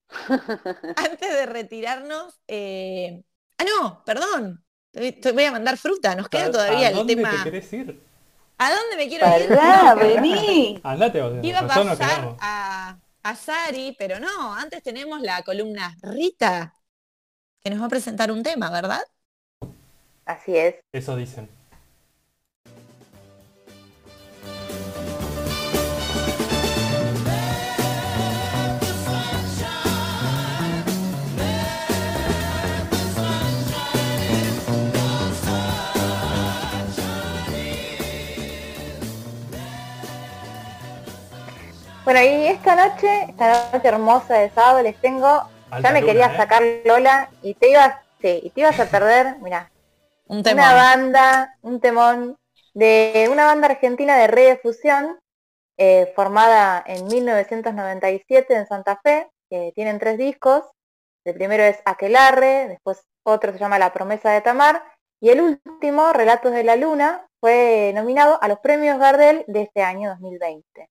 antes 0.95 1.33
de 1.33 1.45
retirarnos. 1.45 2.33
eh, 2.47 3.23
ah, 3.57 3.63
no, 3.63 4.03
perdón. 4.05 4.63
Te 4.91 5.11
te 5.11 5.31
voy 5.31 5.43
a 5.45 5.51
mandar 5.51 5.77
fruta. 5.77 6.15
Nos 6.15 6.29
queda 6.29 6.45
¿A- 6.45 6.51
todavía 6.51 6.87
¿A 6.87 6.89
el 6.89 6.95
dónde 6.95 7.15
tema. 7.15 7.31
te 7.31 7.43
querés 7.43 7.73
ir? 7.73 8.01
¿A 8.57 8.71
dónde 8.71 8.95
me 8.97 9.07
quiero 9.07 9.27
ir? 9.39 9.47
Pará, 9.49 9.95
vení. 9.99 10.79
Andate 10.83 11.21
vos. 11.21 11.33
Iba 11.43 11.59
a 11.59 11.67
pasar 11.67 12.35
a, 12.39 12.97
a 13.23 13.35
Sari, 13.35 13.95
pero 13.99 14.19
no, 14.19 14.53
antes 14.55 14.81
tenemos 14.83 15.21
la 15.21 15.43
columna 15.43 15.95
Rita, 16.01 16.73
que 17.61 17.69
nos 17.69 17.81
va 17.81 17.85
a 17.85 17.89
presentar 17.89 18.31
un 18.31 18.43
tema, 18.43 18.71
¿verdad? 18.71 19.01
Así 20.25 20.55
es. 20.57 20.75
Eso 20.91 21.15
dicen. 21.15 21.49
Bueno, 42.07 42.21
y 42.21 42.47
esta 42.47 42.73
noche, 42.73 43.23
esta 43.27 43.69
noche 43.73 43.85
hermosa 43.85 44.35
de 44.35 44.49
sábado, 44.51 44.81
les 44.81 44.95
tengo, 45.01 45.27
Alta 45.69 45.89
ya 45.89 45.91
me 45.91 45.99
luna, 45.99 46.13
querías 46.13 46.33
¿eh? 46.35 46.37
sacar 46.37 46.63
Lola 46.85 47.29
y 47.41 47.53
te 47.53 47.69
ibas, 47.69 47.95
sí, 48.21 48.39
y 48.43 48.49
te 48.49 48.61
ibas 48.61 48.79
a 48.79 48.85
perder, 48.85 49.35
mira, 49.41 49.69
Un 50.27 50.37
una 50.37 50.73
banda, 50.73 51.57
un 51.63 51.81
temón 51.81 52.37
de 52.73 53.27
una 53.29 53.43
banda 53.43 53.67
argentina 53.67 54.15
de 54.15 54.27
reggae 54.27 54.55
fusión 54.55 55.19
eh, 55.75 56.13
formada 56.15 56.81
en 56.87 57.07
1997 57.07 58.55
en 58.55 58.67
Santa 58.67 59.01
Fe, 59.03 59.29
que 59.49 59.73
tienen 59.75 59.99
tres 59.99 60.17
discos. 60.17 60.63
El 61.25 61.33
primero 61.33 61.63
es 61.63 61.77
Aquelarre, 61.83 62.69
después 62.69 63.03
otro 63.23 63.51
se 63.51 63.59
llama 63.59 63.79
La 63.79 63.91
promesa 63.91 64.31
de 64.31 64.39
Tamar 64.39 64.81
y 65.19 65.31
el 65.31 65.41
último, 65.41 66.13
Relatos 66.13 66.53
de 66.53 66.63
la 66.63 66.77
Luna, 66.77 67.27
fue 67.41 67.91
nominado 67.93 68.41
a 68.41 68.47
los 68.47 68.59
premios 68.59 68.97
Gardel 68.97 69.43
de 69.47 69.63
este 69.63 69.81
año 69.81 70.11
2020. 70.11 70.87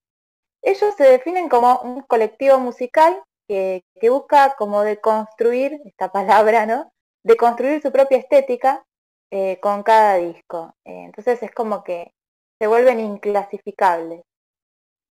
Ellos 0.67 0.97
se 0.97 1.05
definen 1.05 1.49
como 1.49 1.79
un 1.83 2.03
colectivo 2.03 2.59
musical 2.59 3.23
que, 3.47 3.85
busca 4.11 4.57
como 4.59 4.83
deconstruir, 4.83 5.81
esta 5.85 6.11
palabra, 6.11 6.67
¿no? 6.67 6.93
Deconstruir 7.25 7.81
su 7.81 7.93
propia 7.93 8.19
estética 8.19 8.85
eh, 9.31 9.61
con 9.61 9.85
cada 9.85 10.17
disco. 10.17 10.75
Eh, 10.85 11.05
entonces 11.05 11.41
es 11.45 11.53
como 11.53 11.85
que 11.85 12.13
se 12.59 12.67
vuelven 12.67 12.99
inclasificables. 12.99 14.23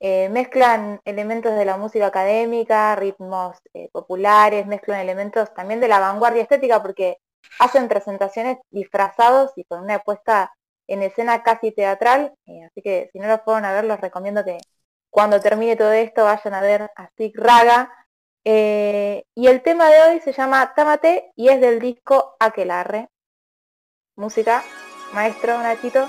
Eh, 0.02 0.28
mezclan 0.30 1.00
elementos 1.06 1.56
de 1.56 1.64
la 1.64 1.78
música 1.78 2.08
académica, 2.08 2.96
ritmos 2.98 3.58
populares, 3.94 4.68
mezclan 4.68 5.00
elementos 5.00 5.54
también 5.54 5.80
de 5.80 5.88
la 5.88 6.00
vanguardia 6.00 6.44
estética 6.44 6.82
porque 6.82 7.20
hacen 7.60 7.88
presentaciones 7.88 8.58
disfrazados 8.72 9.54
y 9.56 9.64
con 9.64 9.82
una 9.84 10.00
puesta 10.00 10.54
en 10.88 11.02
escena 11.02 11.44
casi 11.44 11.72
teatral. 11.72 12.34
así 12.68 12.82
que 12.82 13.10
si 13.14 13.20
no 13.20 13.28
lo 13.30 13.40
fueron 13.40 13.64
a 13.64 13.74
ver, 13.74 13.86
los 13.86 14.02
recomiendo 14.02 14.44
que 14.44 14.58
cuando 15.16 15.40
termine 15.40 15.78
todo 15.78 15.94
esto 15.94 16.26
vayan 16.26 16.54
a 16.54 16.60
ver 16.60 16.92
a 16.94 17.10
Sig 17.16 17.32
Raga. 17.38 17.90
Eh, 18.44 19.24
y 19.34 19.48
el 19.48 19.64
tema 19.64 19.88
de 19.88 20.02
hoy 20.02 20.20
se 20.20 20.34
llama 20.34 20.74
Támate 20.76 21.32
y 21.38 21.48
es 21.48 21.62
del 21.62 21.80
disco 21.80 22.36
Aquelarre. 22.38 23.08
Música, 24.18 24.62
maestro 25.14 25.58
Nachito. 25.60 26.06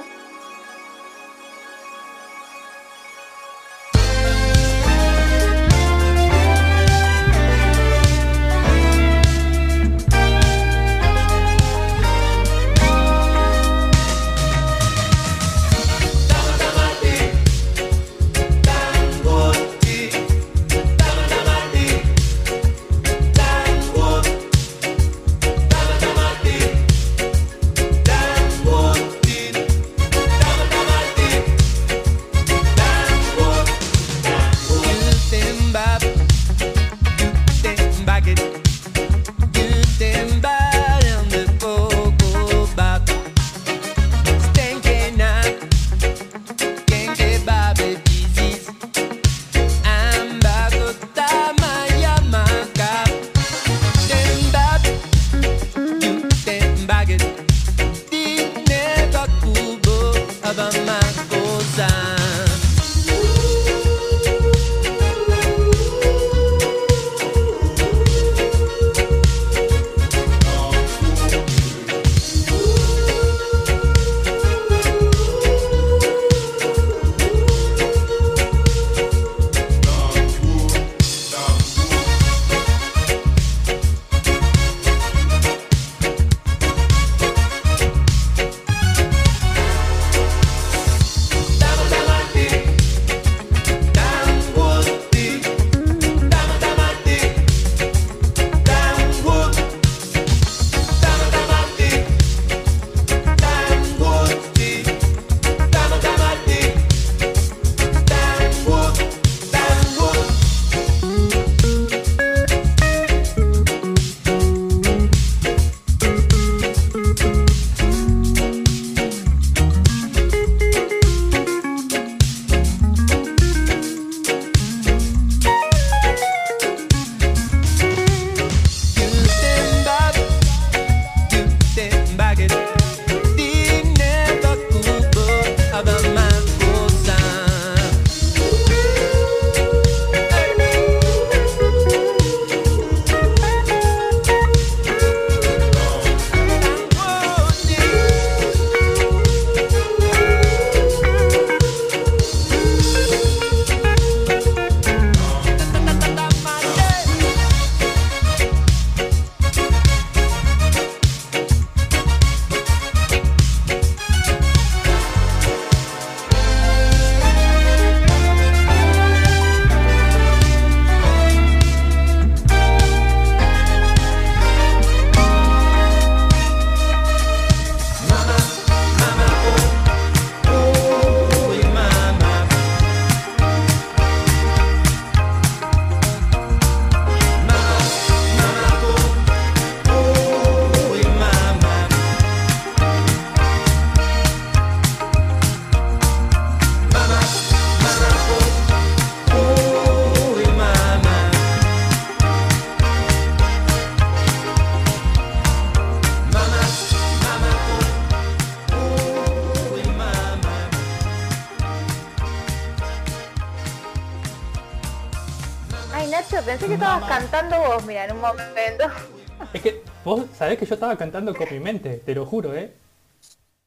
Sabés 220.36 220.58
que 220.58 220.66
yo 220.66 220.74
estaba 220.74 220.96
cantando 220.96 221.34
con 221.34 221.48
mi 221.50 221.58
mente, 221.58 221.96
te 221.98 222.14
lo 222.14 222.26
juro, 222.26 222.54
¿eh? 222.54 222.72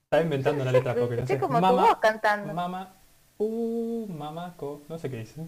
Estaba 0.03 0.23
inventando 0.23 0.63
la 0.63 0.71
letra 0.71 0.95
porque 0.95 1.17
no 1.17 1.27
sé. 1.27 1.39
como 1.39 1.59
tu 1.59 1.75
voz 1.75 1.97
cantando. 1.99 2.53
Mamá, 2.53 2.93
uh, 3.37 4.07
mamá, 4.07 4.53
co, 4.57 4.81
no 4.87 4.97
sé 4.97 5.09
qué 5.09 5.17
dice. 5.17 5.41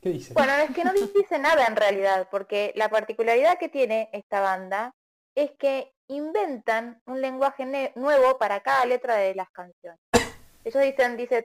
¿Qué 0.00 0.10
dice? 0.10 0.34
Bueno, 0.34 0.52
es 0.54 0.70
que 0.72 0.84
no 0.84 0.92
dice 0.92 1.38
nada 1.38 1.66
en 1.66 1.76
realidad, 1.76 2.28
porque 2.30 2.72
la 2.76 2.88
particularidad 2.88 3.58
que 3.58 3.68
tiene 3.68 4.08
esta 4.12 4.40
banda 4.40 4.94
es 5.34 5.52
que 5.52 5.92
inventan 6.08 7.00
un 7.06 7.20
lenguaje 7.20 7.92
nuevo 7.94 8.38
para 8.38 8.60
cada 8.60 8.84
letra 8.84 9.16
de 9.16 9.34
las 9.34 9.50
canciones. 9.50 10.00
Ellos 10.64 10.82
dicen, 10.82 11.16
dice, 11.16 11.42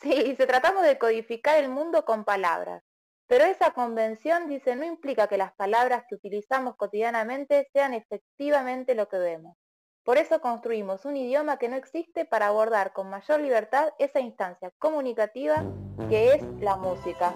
sí, 0.00 0.22
dice, 0.24 0.46
tratamos 0.46 0.82
de 0.82 0.98
codificar 0.98 1.58
el 1.58 1.68
mundo 1.68 2.04
con 2.04 2.24
palabras, 2.24 2.82
pero 3.26 3.44
esa 3.44 3.72
convención, 3.72 4.48
dice, 4.48 4.76
no 4.76 4.84
implica 4.84 5.26
que 5.26 5.38
las 5.38 5.52
palabras 5.54 6.04
que 6.08 6.14
utilizamos 6.14 6.76
cotidianamente 6.76 7.68
sean 7.72 7.94
efectivamente 7.94 8.94
lo 8.94 9.08
que 9.08 9.18
vemos. 9.18 9.56
Por 10.04 10.18
eso 10.18 10.40
construimos 10.40 11.04
un 11.04 11.16
idioma 11.16 11.58
que 11.58 11.68
no 11.68 11.76
existe 11.76 12.24
para 12.24 12.48
abordar 12.48 12.92
con 12.92 13.08
mayor 13.08 13.40
libertad 13.40 13.90
esa 13.98 14.18
instancia 14.18 14.72
comunicativa 14.78 15.64
que 16.08 16.34
es 16.34 16.42
la 16.60 16.76
música. 16.76 17.34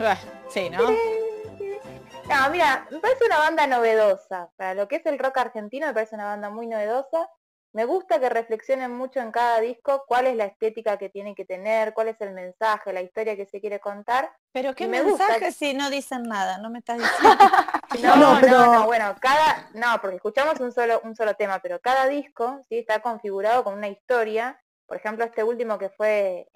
Ah, 0.00 0.18
Sí, 0.48 0.68
¿no? 0.70 0.90
No, 2.28 2.50
mira, 2.50 2.86
me 2.90 2.98
parece 2.98 3.24
una 3.24 3.38
banda 3.38 3.66
novedosa. 3.66 4.50
Para 4.56 4.74
lo 4.74 4.88
que 4.88 4.96
es 4.96 5.06
el 5.06 5.18
rock 5.18 5.38
argentino 5.38 5.86
me 5.86 5.94
parece 5.94 6.14
una 6.14 6.26
banda 6.26 6.50
muy 6.50 6.66
novedosa. 6.66 7.28
Me 7.78 7.84
gusta 7.84 8.18
que 8.18 8.28
reflexionen 8.28 8.90
mucho 8.90 9.20
en 9.20 9.30
cada 9.30 9.60
disco 9.60 10.02
cuál 10.08 10.26
es 10.26 10.34
la 10.34 10.46
estética 10.46 10.98
que 10.98 11.10
tiene 11.10 11.36
que 11.36 11.44
tener, 11.44 11.94
cuál 11.94 12.08
es 12.08 12.20
el 12.20 12.32
mensaje, 12.32 12.92
la 12.92 13.02
historia 13.02 13.36
que 13.36 13.46
se 13.46 13.60
quiere 13.60 13.78
contar. 13.78 14.32
Pero 14.50 14.74
qué 14.74 14.88
me 14.88 15.00
gusta 15.00 15.18
mensaje 15.28 15.38
que- 15.46 15.52
si 15.52 15.74
no 15.74 15.88
dicen 15.88 16.24
nada, 16.24 16.58
no 16.58 16.70
me 16.70 16.80
estás 16.80 16.98
diciendo. 16.98 17.38
No, 18.02 18.16
No, 18.16 18.34
no, 18.34 18.40
pero- 18.40 18.72
no, 18.72 18.86
bueno, 18.86 19.14
cada, 19.20 19.70
no, 19.74 20.00
porque 20.00 20.16
escuchamos 20.16 20.58
un 20.58 20.72
solo, 20.72 21.00
un 21.04 21.14
solo 21.14 21.34
tema, 21.34 21.60
pero 21.60 21.78
cada 21.78 22.06
disco 22.08 22.60
sí 22.68 22.78
está 22.78 23.00
configurado 23.00 23.62
con 23.62 23.74
una 23.74 23.86
historia. 23.86 24.60
Por 24.84 24.96
ejemplo, 24.96 25.24
este 25.24 25.44
último 25.44 25.78
que 25.78 25.88
fue 25.90 26.48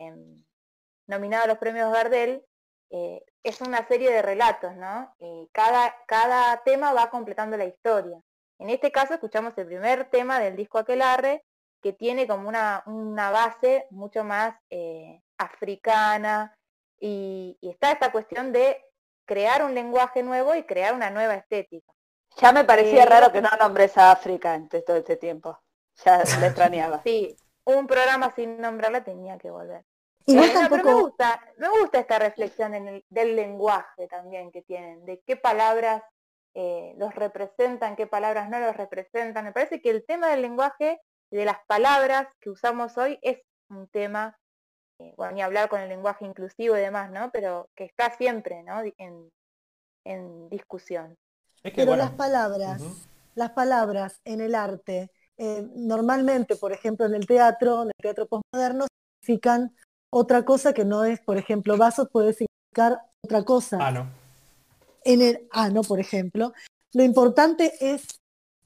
nominado 1.07 1.45
a 1.45 1.47
los 1.47 1.59
premios 1.59 1.93
Gardel, 1.93 2.45
eh, 2.91 3.25
es 3.45 3.61
una 3.61 3.87
serie 3.87 4.11
de 4.11 4.23
relatos, 4.23 4.75
¿no? 4.75 5.15
Y 5.21 5.49
cada, 5.53 5.95
cada 6.09 6.61
tema 6.65 6.93
va 6.93 7.11
completando 7.11 7.57
la 7.57 7.67
historia. 7.67 8.19
En 8.63 8.71
este 8.71 8.93
caso 8.93 9.15
escuchamos 9.15 9.57
el 9.59 9.67
primer 9.67 10.09
tema 10.11 10.39
del 10.41 10.57
disco 10.57 10.79
Aquelarre, 10.79 11.45
que 11.83 11.93
tiene 11.93 12.27
como 12.29 12.49
una, 12.49 12.83
una 12.87 13.31
base 13.31 13.87
mucho 13.91 14.25
más 14.25 14.55
eh, 14.71 15.21
africana, 15.37 16.57
y, 17.01 17.59
y 17.61 17.71
está 17.71 17.91
esta 17.91 18.13
cuestión 18.13 18.53
de 18.53 18.81
crear 19.25 19.65
un 19.65 19.75
lenguaje 19.75 20.23
nuevo 20.23 20.55
y 20.55 20.63
crear 20.65 20.95
una 20.95 21.11
nueva 21.11 21.35
estética. 21.35 21.93
Ya 22.41 22.53
me 22.53 22.65
parecía 22.65 23.05
Eh, 23.05 23.07
raro 23.07 23.33
que 23.33 23.41
no 23.41 23.49
nombres 23.59 23.97
a 23.97 24.13
África 24.13 24.55
en 24.55 24.69
todo 24.69 24.97
este 24.97 25.17
tiempo. 25.17 25.59
Ya 26.05 26.19
le 26.41 26.47
extrañaba. 26.47 27.03
Sí, 27.05 27.37
un 27.65 27.87
programa 27.87 28.33
sin 28.35 28.61
nombrarla 28.61 29.05
tenía 29.05 29.39
que 29.39 29.51
volver. 29.51 29.85
Igual 30.27 30.51
Eh, 30.51 30.55
no, 30.55 30.69
pero 30.71 30.85
me 30.85 30.95
gusta, 30.95 31.41
me 31.59 31.69
gusta 31.69 31.99
esta 32.01 32.19
reflexión 32.19 32.75
en 32.75 32.89
el- 32.89 33.05
del 33.09 33.37
lenguaje 33.37 34.07
también 34.09 34.51
que 34.53 34.63
tienen, 34.63 35.05
de 35.05 35.21
qué 35.27 35.37
palabras 35.37 36.03
eh, 36.55 36.95
los 36.99 37.15
representan, 37.15 37.97
qué 37.97 38.07
palabras 38.07 38.49
no 38.49 38.61
los 38.61 38.77
representan. 38.77 39.45
Me 39.45 39.53
parece 39.53 39.81
que 39.81 39.91
el 39.91 40.05
tema 40.05 40.29
del 40.29 40.43
lenguaje 40.43 41.01
y 41.31 41.37
de 41.37 41.45
las 41.45 41.59
palabras 41.67 42.29
que 42.41 42.51
usamos 42.51 42.99
hoy 42.99 43.19
es 43.23 43.41
un 43.71 43.89
tema, 43.89 44.39
eh, 44.99 45.15
bueno, 45.17 45.33
ni 45.33 45.43
hablar 45.43 45.69
con 45.69 45.81
el 45.81 45.89
lenguaje 45.89 46.27
inclusivo 46.27 46.77
y 46.77 46.81
demás, 46.81 47.11
¿no? 47.11 47.31
Pero 47.31 47.71
que 47.75 47.85
está 47.85 48.11
siempre, 48.17 48.63
¿no? 48.63 48.83
En, 48.99 49.31
en 50.05 50.49
discusión. 50.51 51.17
Es 51.63 51.73
que, 51.73 51.83
pero 51.83 51.93
bueno, 51.93 52.05
las 52.05 52.13
palabras, 52.13 52.83
las 53.35 53.51
palabras 53.53 54.21
en 54.25 54.41
el 54.41 54.55
arte, 54.55 55.11
eh, 55.39 55.67
normalmente, 55.75 56.57
por 56.57 56.73
ejemplo, 56.73 57.07
en 57.07 57.15
el 57.15 57.27
teatro, 57.27 57.83
en 57.83 57.89
el 57.89 58.03
teatro 58.03 58.27
postmoderno, 58.27 58.87
significan 59.23 59.75
otra 60.11 60.45
cosa 60.45 60.75
que 60.75 60.85
no 60.85 61.05
es, 61.05 61.21
por 61.21 61.39
ejemplo, 61.39 61.79
vasos 61.79 62.09
puede 62.11 62.35
significar 62.35 63.01
otra 63.25 63.43
cosa. 63.45 63.79
Ah, 63.81 63.91
no. 63.91 64.22
En 65.05 65.23
el 65.23 65.49
ano, 65.51 65.83
por 65.83 66.01
ejemplo, 66.01 66.53
lo 66.93 67.03
importante 67.03 67.73
es 67.81 68.07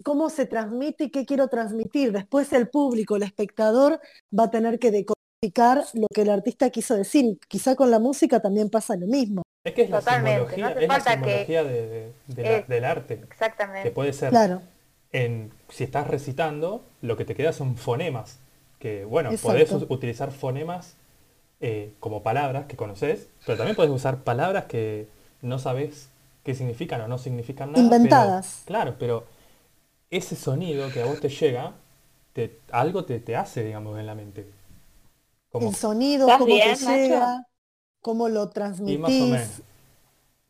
cómo 0.04 0.28
se 0.30 0.46
transmite 0.46 1.04
y 1.04 1.10
qué 1.10 1.24
quiero 1.24 1.48
transmitir. 1.48 2.12
Después 2.12 2.52
el 2.52 2.68
público, 2.68 3.16
el 3.16 3.22
espectador, 3.22 4.00
va 4.36 4.44
a 4.44 4.50
tener 4.50 4.78
que 4.78 4.90
decodificar 4.90 5.84
lo 5.94 6.06
que 6.12 6.22
el 6.22 6.30
artista 6.30 6.70
quiso 6.70 6.94
decir. 6.96 7.38
Quizá 7.48 7.76
con 7.76 7.90
la 7.90 7.98
música 7.98 8.40
también 8.40 8.68
pasa 8.70 8.96
lo 8.96 9.06
mismo. 9.06 9.42
Es 9.64 9.74
que 9.74 9.82
es 9.82 9.90
la 9.90 9.98
Totalmente, 10.00 10.54
simbología, 10.54 10.64
no 10.64 10.70
hace 10.70 10.82
es 10.82 10.88
la 10.88 10.94
falta 10.94 11.22
que- 11.22 11.62
de- 11.62 11.64
de- 11.64 12.12
de 12.28 12.42
la- 12.42 12.56
es- 12.58 12.68
del 12.68 12.84
arte. 12.84 13.16
Que 13.18 13.24
Exactamente. 13.24 13.90
puede 13.90 14.12
ser 14.12 14.30
Claro, 14.30 14.62
en 15.12 15.50
si 15.70 15.84
estás 15.84 16.06
recitando, 16.06 16.84
lo 17.00 17.16
que 17.16 17.24
te 17.24 17.34
queda 17.34 17.52
son 17.52 17.76
fonemas. 17.76 18.38
Que 18.78 19.04
bueno, 19.04 19.30
Exacto. 19.30 19.48
podés 19.78 19.90
utilizar 19.90 20.30
fonemas 20.32 20.96
eh, 21.60 21.94
como 22.00 22.22
palabras 22.22 22.66
que 22.66 22.76
conoces, 22.76 23.28
pero 23.46 23.56
también 23.56 23.76
podés 23.76 23.90
usar 23.90 24.22
palabras 24.24 24.66
que 24.66 25.08
no 25.40 25.58
sabes 25.58 26.10
qué 26.46 26.54
significan 26.54 27.00
o 27.00 27.08
no 27.08 27.18
significan 27.18 27.72
nada. 27.72 27.82
pero- 27.82 27.96
Inventadas. 27.96 28.62
claro, 28.66 28.94
pero 29.00 29.24
ese 30.10 30.36
sonido 30.36 30.88
que 30.92 31.02
a 31.02 31.06
vos 31.06 31.18
te 31.20 31.28
llega, 31.28 31.72
te, 32.32 32.60
algo 32.70 33.04
te, 33.04 33.18
te 33.18 33.34
hace, 33.34 33.64
digamos, 33.64 33.98
en 33.98 34.06
la 34.06 34.14
mente. 34.14 34.48
Como, 35.50 35.70
el 35.70 35.74
sonido, 35.74 36.26
¿Estás 36.28 36.38
cómo 36.38 36.54
bien, 36.54 36.76
te 36.78 36.84
Nacho? 36.84 36.96
llega, 36.96 37.46
cómo 38.00 38.28
lo 38.28 38.34
y 38.34 38.38
más 38.38 38.48
o 38.48 38.50
transmitís. 38.52 39.20
menos. 39.28 39.62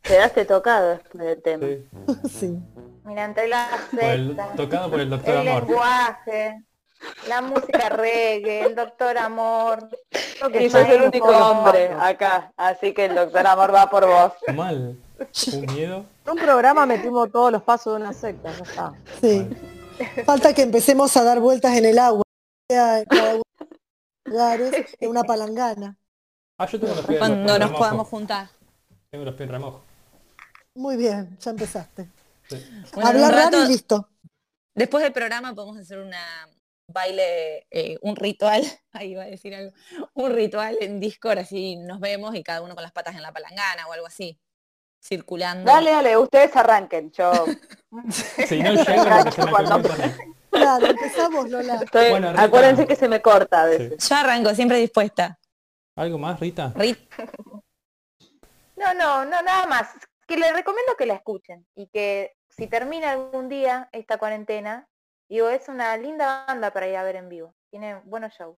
Quedaste 0.02 0.44
tocado 0.44 0.90
después 0.90 1.24
del 1.24 1.42
tema. 1.42 1.66
sí. 1.66 2.28
Sí. 2.28 2.58
Mira, 3.04 3.24
entre 3.24 3.48
la 3.48 3.68
Por 3.90 4.02
el- 4.04 4.26
secta, 4.36 4.52
tocado 4.56 4.90
por 4.90 5.00
el 5.00 5.08
doctor 5.08 5.34
el 5.36 5.48
Amor. 5.48 5.62
lenguaje, 5.66 6.62
la 7.28 7.40
música 7.40 7.88
reggae, 7.88 8.62
el 8.66 8.74
doctor 8.74 9.16
amor. 9.16 9.88
que 10.52 10.64
Y 10.64 10.68
sos 10.70 10.86
el 10.88 11.02
único 11.02 11.28
hombre 11.28 11.90
acá, 11.98 12.52
así 12.56 12.92
que 12.92 13.06
el 13.06 13.14
doctor 13.14 13.46
Amor 13.46 13.72
va 13.74 13.88
por 13.88 14.06
vos. 14.06 14.32
Mal. 14.54 14.98
Un 15.54 15.74
miedo. 15.74 16.06
En 16.24 16.32
un 16.32 16.38
programa 16.38 16.84
metimos 16.86 17.30
todos 17.32 17.50
los 17.52 17.62
pasos 17.62 17.94
de 17.94 18.00
una 18.04 18.12
secta, 18.12 18.52
ya 18.52 18.62
está. 18.64 18.92
Sí. 19.20 19.48
Falta 20.24 20.52
que 20.52 20.62
empecemos 20.62 21.16
a 21.16 21.24
dar 21.24 21.40
vueltas 21.40 21.74
en 21.76 21.84
el 21.86 21.98
agua. 21.98 22.22
en 22.68 23.04
los 23.10 24.72
una 25.00 25.22
palangana. 25.24 25.96
Ah, 26.58 26.66
yo 26.66 26.80
tengo 26.80 26.94
los 26.94 27.06
pies, 27.06 27.06
los 27.06 27.06
pies 27.06 27.18
Cuando 27.18 27.36
en 27.38 27.46
nos 27.46 27.58
remojo. 27.58 27.78
podamos 27.78 28.08
juntar. 28.08 28.48
Tengo 29.10 29.24
los 29.24 29.34
pies 29.34 29.46
en 29.48 29.52
remojo. 29.52 29.84
Muy 30.74 30.96
bien, 30.96 31.38
ya 31.38 31.50
empezaste. 31.50 32.10
Sí. 32.48 32.62
Bueno, 32.94 33.08
Hablar 33.08 33.34
rato- 33.34 33.64
y 33.64 33.68
listo. 33.68 34.08
Después 34.74 35.02
del 35.02 35.12
programa 35.12 35.54
podemos 35.54 35.78
hacer 35.78 35.98
una 35.98 36.20
baile, 36.92 37.66
eh, 37.70 37.96
un 38.02 38.14
ritual, 38.16 38.62
ahí 38.92 39.12
iba 39.12 39.22
a 39.22 39.26
decir 39.26 39.54
algo, 39.54 39.72
un 40.14 40.32
ritual 40.32 40.76
en 40.80 41.00
Discord, 41.00 41.38
así 41.38 41.76
nos 41.76 41.98
vemos 42.00 42.34
y 42.34 42.42
cada 42.42 42.60
uno 42.62 42.74
con 42.74 42.82
las 42.82 42.92
patas 42.92 43.14
en 43.16 43.22
la 43.22 43.32
palangana 43.32 43.86
o 43.88 43.92
algo 43.92 44.06
así, 44.06 44.38
circulando. 45.02 45.70
Dale, 45.70 45.90
dale, 45.90 46.16
ustedes 46.16 46.54
arranquen. 46.56 47.10
Yo 47.12 47.32
Si 48.48 48.62
no 48.62 48.72
llego, 48.74 49.04
Cuando-. 49.50 49.88
Claro, 50.50 50.86
empezamos, 50.86 51.50
Lola. 51.50 51.74
estoy, 51.82 52.10
Bueno, 52.10 52.30
Rita. 52.30 52.42
acuérdense 52.44 52.86
que 52.86 52.96
se 52.96 53.08
me 53.08 53.20
corta 53.20 53.62
a 53.62 53.66
veces. 53.66 54.08
Yo 54.08 54.14
arranco, 54.16 54.54
siempre 54.54 54.78
dispuesta. 54.78 55.38
¿Algo 55.96 56.18
más, 56.18 56.40
Rita? 56.40 56.72
Rit- 56.74 57.08
No, 58.76 58.92
no, 58.94 59.24
no, 59.24 59.42
nada 59.42 59.66
más. 59.66 59.88
Que 60.26 60.36
les 60.36 60.52
recomiendo 60.52 60.96
que 60.96 61.06
la 61.06 61.14
escuchen 61.14 61.66
y 61.74 61.86
que 61.88 62.34
si 62.50 62.66
termina 62.66 63.10
algún 63.12 63.48
día 63.48 63.88
esta 63.92 64.18
cuarentena, 64.18 64.86
digo, 65.28 65.48
es 65.48 65.68
una 65.68 65.96
linda 65.96 66.44
banda 66.46 66.70
para 66.72 66.88
ir 66.88 66.96
a 66.96 67.02
ver 67.02 67.16
en 67.16 67.28
vivo. 67.28 67.54
Tiene 67.70 67.96
buenos 68.04 68.32
shows. 68.34 68.56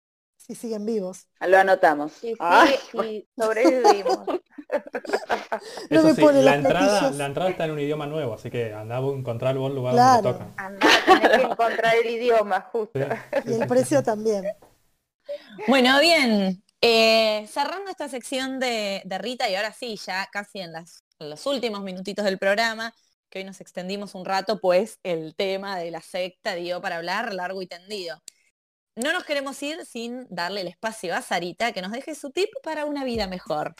Si 0.47 0.55
siguen 0.55 0.86
vivos. 0.86 1.27
Lo 1.40 1.59
anotamos. 1.59 2.12
Sí, 2.12 2.35
sí, 2.35 2.36
Ay, 2.39 2.77
y 2.93 3.28
sobrevivimos. 3.36 4.27
No 5.90 6.01
Eso 6.01 6.02
me 6.02 6.14
sí, 6.14 6.20
pone 6.20 6.43
la 6.43 6.55
entrada, 6.55 6.86
platillos. 7.01 7.16
la 7.16 7.27
entrada 7.27 7.51
está 7.51 7.64
en 7.64 7.70
un 7.73 7.81
idioma 7.81 8.06
nuevo, 8.06 8.35
así 8.35 8.51
que 8.51 8.73
andá 8.74 8.97
a 8.98 9.01
encontrar 9.01 9.56
vos 9.56 9.73
lugar 9.73 9.94
Claro. 9.94 10.23
donde 10.23 10.39
tocan. 10.39 10.55
Andá, 10.56 10.89
tenés 11.05 11.31
que 11.39 11.43
encontrar 11.43 11.94
el 11.97 12.10
idioma, 12.10 12.60
justo. 12.73 13.18
Y 13.44 13.52
el 13.52 13.66
precio 13.66 14.02
también. 14.02 14.44
Bueno, 15.66 15.98
bien, 16.01 16.62
eh, 16.81 17.47
cerrando 17.48 17.90
esta 17.90 18.09
sección 18.09 18.59
de, 18.60 19.02
de 19.05 19.18
Rita 19.18 19.48
y 19.48 19.55
ahora 19.55 19.73
sí, 19.73 19.97
ya 20.05 20.27
casi 20.32 20.60
en, 20.60 20.73
las, 20.73 21.05
en 21.18 21.31
los 21.31 21.47
últimos 21.47 21.82
minutitos 21.82 22.24
del 22.24 22.39
programa, 22.39 22.94
que 23.28 23.40
hoy 23.40 23.44
nos 23.44 23.60
extendimos 23.60 24.14
un 24.14 24.24
rato, 24.24 24.60
pues 24.60 24.98
el 25.02 25.35
tema 25.35 25.78
de 25.78 25.90
la 25.90 26.01
secta 26.01 26.55
dio 26.55 26.81
para 26.81 26.97
hablar 26.97 27.35
largo 27.35 27.62
y 27.62 27.66
tendido. 27.66 28.23
No 28.98 29.12
nos 29.12 29.24
queremos 29.24 29.62
ir 29.62 29.85
sin 29.85 30.27
darle 30.31 30.62
el 30.62 30.68
espacio 30.68 31.14
a 31.14 31.20
Sarita 31.20 31.73
que 31.73 31.82
nos 31.82 31.93
deje 31.93 32.14
su 32.14 32.31
tip 32.31 32.48
para 32.62 32.86
una 32.86 33.05
vida 33.05 33.27
mejor. 33.27 33.74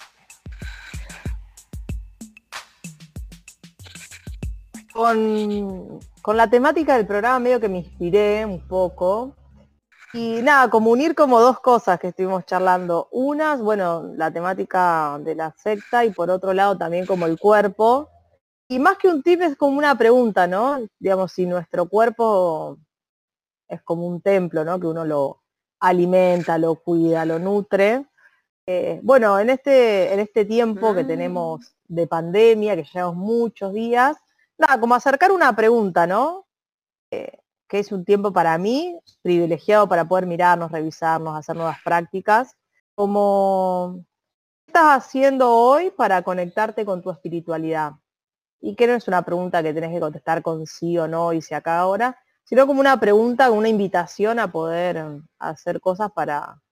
Con, 4.93 6.01
con 6.21 6.37
la 6.37 6.51
temática 6.51 6.99
del 6.99 7.07
programa 7.07 7.39
medio 7.39 7.61
que 7.61 7.71
me 7.71 7.79
inspiré 7.79 8.45
un 8.45 8.61
poco. 8.69 9.35
Y 10.13 10.43
nada, 10.43 10.69
como 10.69 10.91
unir 10.91 11.15
como 11.15 11.41
dos 11.41 11.61
cosas 11.61 11.99
que 11.99 12.09
estuvimos 12.09 12.45
charlando. 12.45 13.09
Unas, 13.11 13.63
bueno, 13.63 14.13
la 14.17 14.31
temática 14.31 15.19
de 15.21 15.35
la 15.35 15.55
secta 15.57 16.05
y 16.05 16.11
por 16.11 16.29
otro 16.29 16.53
lado 16.53 16.77
también 16.77 17.07
como 17.07 17.25
el 17.25 17.39
cuerpo. 17.39 18.11
Y 18.69 18.79
más 18.79 18.99
que 18.99 19.09
un 19.09 19.23
tip 19.23 19.41
es 19.41 19.57
como 19.57 19.79
una 19.79 19.97
pregunta, 19.97 20.47
¿no? 20.47 20.79
Digamos, 20.99 21.33
si 21.33 21.47
nuestro 21.47 21.89
cuerpo 21.89 22.77
es 23.69 23.83
como 23.83 24.07
un 24.07 24.21
templo, 24.21 24.65
¿no? 24.65 24.79
Que 24.79 24.87
uno 24.87 25.05
lo 25.05 25.43
alimenta, 25.81 26.59
lo 26.59 26.77
cuida, 26.77 27.25
lo 27.25 27.39
nutre. 27.39 28.07
Eh, 28.67 29.01
bueno, 29.03 29.39
en 29.39 29.51
este, 29.51 30.13
en 30.13 30.21
este 30.21 30.45
tiempo 30.45 30.95
que 30.95 31.05
Mm. 31.05 31.07
tenemos 31.07 31.77
de 31.87 32.07
pandemia, 32.07 32.75
que 32.77 32.85
llevamos 32.85 33.17
muchos 33.17 33.73
días, 33.73 34.17
nada, 34.59 34.81
como 34.81 34.95
acercar 34.95 35.31
una 35.33 35.55
pregunta, 35.55 36.07
¿no? 36.07 36.47
Eh, 37.11 37.39
que 37.69 37.81
es 37.81 37.93
un 37.93 38.05
tiempo 38.05 38.33
para 38.33 38.57
mí 38.59 38.99
privilegiado 39.23 39.89
para 39.89 40.05
poder 40.05 40.27
mirarnos, 40.27 40.71
revisarnos, 40.73 41.37
hacer 41.37 41.57
nuevas 41.57 41.79
prácticas, 41.85 42.57
como 42.95 44.05
¿qué 44.67 44.73
estás 44.73 45.05
haciendo 45.05 45.53
hoy 45.53 45.91
para 45.91 46.23
conectarte 46.23 46.85
con 46.85 47.03
tu 47.03 47.11
espiritualidad? 47.11 47.93
Y 48.61 48.75
que 48.75 48.87
no 48.87 48.95
es 48.95 49.07
una 49.09 49.23
pregunta 49.23 49.63
que 49.63 49.75
tenés 49.75 49.93
que 49.93 50.01
contestar 50.01 50.43
con 50.43 50.67
sí 50.67 50.97
o 50.99 51.07
no 51.07 51.33
y 51.33 51.43
si 51.43 51.55
acá 51.55 51.79
ahora, 51.79 52.19
sino 52.47 52.65
como 52.67 52.79
una 52.81 52.99
pregunta, 52.99 53.51
una 53.51 53.69
invitación 53.69 54.39
a 54.39 54.51
poder 54.51 55.05
hacer 55.39 55.81
cosas 55.81 56.13
para 56.13 56.63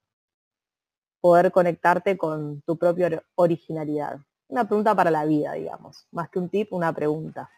poder 1.21 1.51
conectarte 1.51 2.17
con 2.17 2.63
tu 2.63 2.79
propia 2.79 3.07
or- 3.07 3.27
originalidad. 3.35 4.19
Una 4.49 4.65
pregunta 4.67 4.95
para 4.95 5.11
la 5.11 5.25
vida, 5.25 5.53
digamos, 5.55 6.07
más 6.13 6.29
que 6.31 6.39
un 6.39 6.49
tip, 6.49 6.73
una 6.73 6.93
pregunta. 6.93 7.51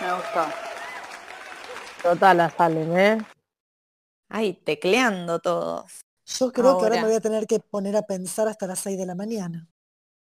Me 0.00 0.12
gustó. 0.14 0.44
Total, 2.02 2.36
la 2.36 2.50
salen, 2.50 2.98
¿eh? 2.98 3.18
Ay, 4.28 4.52
tecleando 4.52 5.38
todos. 5.40 6.02
Yo 6.26 6.52
creo 6.52 6.78
que 6.78 6.84
ahora 6.84 6.96
me 6.96 7.08
voy 7.08 7.14
a 7.14 7.20
tener 7.20 7.46
que 7.46 7.58
poner 7.58 7.96
a 7.96 8.02
pensar 8.02 8.46
hasta 8.48 8.66
las 8.66 8.78
6 8.80 8.96
de 8.98 9.06
la 9.06 9.14
mañana. 9.14 9.66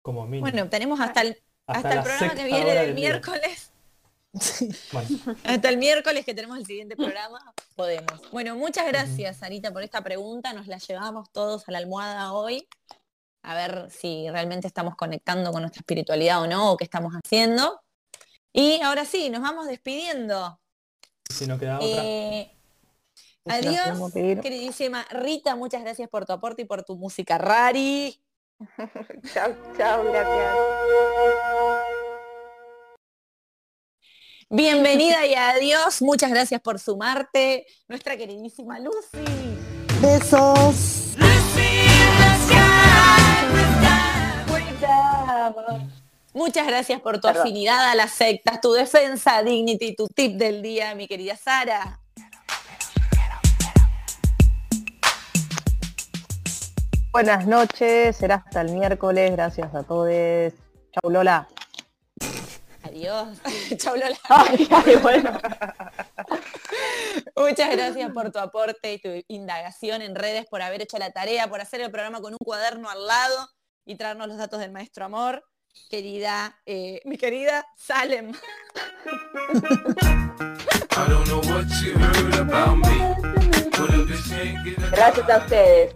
Como 0.02 0.26
mínimo. 0.26 0.50
Bueno, 0.50 0.70
tenemos 0.70 1.00
hasta 1.00 1.22
el, 1.22 1.44
hasta 1.68 1.94
el 1.94 2.02
programa 2.04 2.34
que 2.36 2.46
viene 2.46 2.74
del 2.74 2.94
miércoles. 2.96 3.67
Sí. 4.40 4.70
Bueno, 4.92 5.10
Hasta 5.44 5.70
el 5.70 5.78
miércoles 5.78 6.26
que 6.26 6.34
tenemos 6.34 6.58
el 6.58 6.66
siguiente 6.66 6.96
programa, 6.96 7.40
podemos. 7.76 8.32
Bueno, 8.32 8.56
muchas 8.56 8.88
gracias, 8.88 9.38
Sarita, 9.38 9.72
por 9.72 9.84
esta 9.84 10.04
pregunta. 10.04 10.54
Nos 10.54 10.68
la 10.68 10.78
llevamos 10.78 11.32
todos 11.32 11.68
a 11.68 11.72
la 11.72 11.78
almohada 11.78 12.34
hoy. 12.34 12.68
A 13.44 13.56
ver 13.56 13.90
si 13.90 14.30
realmente 14.30 14.68
estamos 14.68 14.96
conectando 14.96 15.52
con 15.52 15.62
nuestra 15.62 15.80
espiritualidad 15.80 16.42
o 16.42 16.48
no, 16.48 16.72
o 16.72 16.78
qué 16.78 16.84
estamos 16.84 17.14
haciendo. 17.14 17.82
Y 18.52 18.82
ahora 18.82 19.06
sí, 19.06 19.30
nos 19.30 19.42
vamos 19.42 19.68
despidiendo. 19.68 20.60
si 21.30 21.48
no 21.48 21.58
queda 21.58 21.78
otra. 21.78 22.04
Eh, 22.04 22.52
adiós, 23.46 24.12
queridísima 24.14 25.06
Rita, 25.12 25.56
muchas 25.56 25.82
gracias 25.82 26.10
por 26.10 26.26
tu 26.26 26.34
aporte 26.34 26.64
y 26.64 26.66
por 26.66 26.84
tu 26.84 26.98
música 26.98 27.38
rari. 27.38 28.22
Chao, 29.34 29.56
chao, 29.78 30.04
gracias. 30.04 30.56
Bienvenida 34.50 35.26
y 35.26 35.36
adiós, 35.36 36.02
muchas 36.02 36.30
gracias 36.30 36.62
por 36.62 36.80
sumarte, 36.80 37.66
nuestra 37.90 38.16
queridísima 38.16 38.80
Lucy. 38.80 39.18
Besos. 40.02 41.18
Muchas 46.34 46.66
gracias 46.66 47.02
por 47.02 47.16
tu 47.16 47.28
Perdón. 47.28 47.42
afinidad 47.42 47.90
a 47.90 47.96
las 47.96 48.12
sectas, 48.12 48.62
tu 48.62 48.72
defensa, 48.72 49.44
dignity, 49.44 49.94
tu 49.94 50.08
tip 50.08 50.38
del 50.38 50.62
día, 50.62 50.96
mi 50.96 51.10
querida 51.10 51.36
Sara. 51.36 52.00
Buenas 57.12 57.46
noches, 57.46 58.16
será 58.16 58.36
hasta 58.36 58.62
el 58.62 58.72
miércoles, 58.72 59.30
gracias 59.32 59.76
a 59.76 59.84
todos. 59.84 60.54
Chau 60.94 61.12
Lola. 61.12 61.50
Adiós. 62.88 63.38
Chau, 63.78 63.96
Lola. 63.96 64.18
Ay, 64.30 64.68
ay, 64.72 64.96
bueno. 64.98 65.32
Muchas 67.36 67.72
gracias 67.72 68.12
por 68.12 68.32
tu 68.32 68.40
aporte 68.40 68.94
y 68.94 69.00
tu 69.00 69.10
indagación 69.28 70.02
en 70.02 70.16
redes, 70.16 70.46
por 70.48 70.62
haber 70.62 70.82
hecho 70.82 70.98
la 70.98 71.12
tarea, 71.12 71.50
por 71.50 71.62
hacer 71.62 71.82
el 71.82 71.92
programa 71.92 72.22
con 72.22 72.34
un 72.34 72.40
cuaderno 72.44 72.90
al 72.90 73.06
lado 73.06 73.50
y 73.86 73.96
traernos 73.96 74.28
los 74.28 74.38
datos 74.38 74.60
del 74.60 74.72
maestro 74.72 75.06
amor. 75.06 75.44
Querida, 75.90 76.60
eh, 76.66 77.02
mi 77.06 77.18
querida 77.18 77.66
Salem. 77.76 78.34
Gracias 84.92 85.30
a 85.30 85.38
ustedes. 85.38 85.96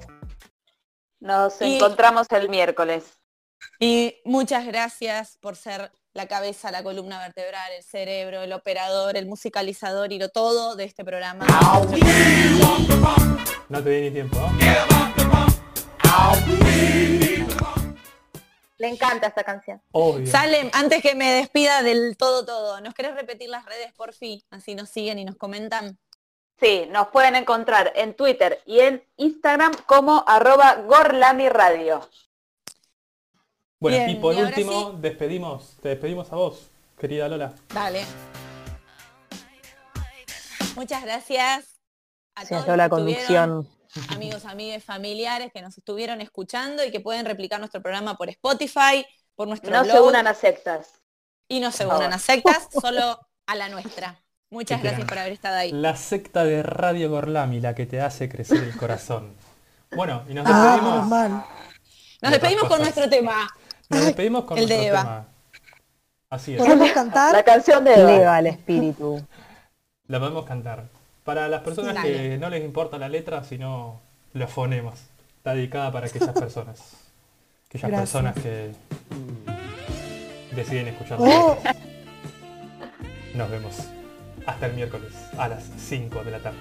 Nos 1.19 1.61
Y- 1.61 1.75
encontramos 1.75 2.27
el 2.31 2.49
miércoles. 2.49 3.19
Y 3.79 4.15
muchas 4.25 4.65
gracias 4.65 5.37
por 5.37 5.55
ser 5.55 5.91
la 6.13 6.27
cabeza, 6.27 6.71
la 6.71 6.83
columna 6.83 7.19
vertebral, 7.19 7.71
el 7.73 7.83
cerebro, 7.83 8.41
el 8.41 8.51
operador, 8.53 9.15
el 9.15 9.25
musicalizador 9.25 10.11
y 10.11 10.19
lo 10.19 10.29
todo 10.29 10.75
de 10.75 10.83
este 10.83 11.05
programa. 11.05 11.45
No 13.69 13.81
te 13.83 13.89
di 13.89 14.01
ni 14.01 14.11
tiempo. 14.11 14.37
Le 18.77 18.87
encanta 18.87 19.27
esta 19.27 19.43
canción. 19.43 19.81
Obvio. 19.91 20.25
Salem, 20.25 20.69
antes 20.73 21.01
que 21.01 21.15
me 21.15 21.31
despida 21.31 21.83
del 21.83 22.17
todo 22.17 22.45
todo, 22.45 22.81
¿nos 22.81 22.93
querés 22.93 23.13
repetir 23.13 23.49
las 23.49 23.63
redes 23.65 23.93
por 23.93 24.13
fin? 24.13 24.41
Así 24.49 24.75
nos 24.75 24.89
siguen 24.89 25.19
y 25.19 25.25
nos 25.25 25.35
comentan. 25.35 25.99
Sí, 26.59 26.87
nos 26.89 27.07
pueden 27.07 27.35
encontrar 27.35 27.91
en 27.95 28.15
Twitter 28.15 28.61
y 28.65 28.79
en 28.79 29.03
Instagram 29.17 29.73
como 29.85 30.23
arroba 30.27 30.75
Gorlami 30.75 31.47
Radio. 31.49 32.01
Bueno, 33.81 33.97
Bien, 33.97 34.09
y 34.11 34.15
por 34.15 34.35
y 34.35 34.41
último, 34.41 34.91
despedimos, 34.99 35.75
te 35.81 35.89
despedimos 35.89 36.31
a 36.31 36.35
vos, 36.35 36.69
querida 36.99 37.27
Lola. 37.27 37.53
Dale. 37.73 38.05
Muchas 40.75 41.03
gracias 41.03 41.81
a 42.35 42.45
todos 42.45 42.77
la 42.77 42.89
conducción. 42.89 43.67
amigos, 44.09 44.45
amigas, 44.45 44.83
familiares 44.83 45.51
que 45.51 45.61
nos 45.63 45.75
estuvieron 45.77 46.21
escuchando 46.21 46.85
y 46.85 46.91
que 46.91 46.99
pueden 46.99 47.25
replicar 47.25 47.59
nuestro 47.59 47.81
programa 47.81 48.15
por 48.17 48.29
Spotify, 48.29 49.03
por 49.35 49.47
nuestro 49.47 49.71
No 49.71 49.83
blog 49.83 49.95
se 49.95 50.01
unan 50.01 50.27
a 50.27 50.33
sectas. 50.35 51.01
y 51.47 51.59
no 51.59 51.71
se 51.71 51.85
unan 51.87 52.13
a 52.13 52.19
sectas, 52.19 52.67
solo 52.81 53.19
a 53.47 53.55
la 53.55 53.67
nuestra. 53.67 54.23
Muchas 54.51 54.83
gracias 54.83 55.07
por 55.07 55.17
haber 55.17 55.33
estado 55.33 55.55
ahí. 55.57 55.71
La 55.71 55.95
secta 55.95 56.43
de 56.43 56.61
Radio 56.61 57.09
Gorlami, 57.09 57.59
la 57.61 57.73
que 57.73 57.87
te 57.87 57.99
hace 57.99 58.29
crecer 58.29 58.59
el 58.63 58.77
corazón. 58.77 59.33
Bueno, 59.95 60.23
y 60.29 60.35
nos 60.35 60.45
Ah, 60.47 60.73
despedimos. 60.73 61.07
mal. 61.07 61.31
Nos 62.21 62.31
de 62.31 62.37
despedimos 62.37 62.69
con 62.69 62.79
nuestro 62.79 63.09
tema. 63.09 63.47
Nos 63.91 64.05
despedimos 64.05 64.45
con 64.45 64.57
el 64.57 64.67
de 64.67 64.75
nuestro 64.75 64.93
Eva. 64.93 65.01
tema. 65.03 65.25
Así 66.29 66.53
es, 66.55 66.59
¿Podemos 66.59 66.91
cantar? 66.91 67.33
La 67.33 67.43
canción 67.43 67.83
de 67.83 67.93
Eva. 67.93 68.39
El 68.39 68.47
espíritu. 68.47 69.21
la 70.07 70.19
podemos 70.19 70.45
cantar. 70.45 70.85
Para 71.23 71.47
las 71.47 71.61
personas 71.61 71.93
Dale. 71.93 72.11
que 72.13 72.37
no 72.37 72.49
les 72.49 72.63
importa 72.63 72.97
la 72.97 73.07
letra, 73.09 73.43
sino 73.43 74.01
los 74.33 74.49
fonemas. 74.49 75.09
Está 75.37 75.53
dedicada 75.53 75.91
para 75.91 76.07
aquellas 76.07 76.29
personas. 76.33 76.79
Aquellas 77.67 77.89
Gracias. 77.91 78.11
personas 78.11 78.35
que 78.43 78.71
deciden 80.55 80.87
escuchar. 80.89 81.17
Oh, 81.21 81.57
Nos 83.35 83.49
vemos 83.49 83.75
hasta 84.45 84.65
el 84.65 84.73
miércoles 84.73 85.13
a 85.37 85.47
las 85.47 85.63
5 85.77 86.23
de 86.23 86.31
la 86.31 86.39
tarde. 86.39 86.57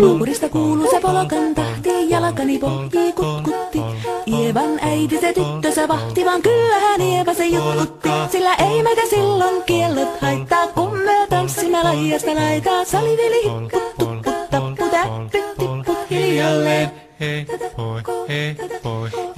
Nuorista 0.00 0.48
kuuluu 0.48 0.90
se 0.90 1.00
polokan 1.00 1.54
tahti, 1.54 2.10
jalkani 2.10 2.58
pohjii 2.58 3.12
kutkutti. 3.12 3.80
Ievan 4.26 4.78
äiti 4.82 5.20
se 5.20 5.32
tyttönsä 5.32 5.88
vahti, 5.88 6.24
vaan 6.24 6.42
kyllähän 6.42 7.00
Ieva 7.00 7.34
se 7.34 7.46
jutkutti. 7.46 8.08
Sillä 8.30 8.54
ei 8.54 8.82
meitä 8.82 9.02
silloin 9.10 9.62
kiellot 9.62 10.20
haittaa, 10.20 10.66
kun 10.66 10.98
me 10.98 11.26
tanssimme 11.28 11.82
laijasta 11.82 12.34
laitaa. 12.34 12.84
Saliveli 12.84 13.44
hipput, 13.44 13.98
tupput, 13.98 14.50
tapput, 14.50 14.94
äppyt, 14.94 15.56
tipput 15.58 16.10
hiljalleen. 16.10 16.90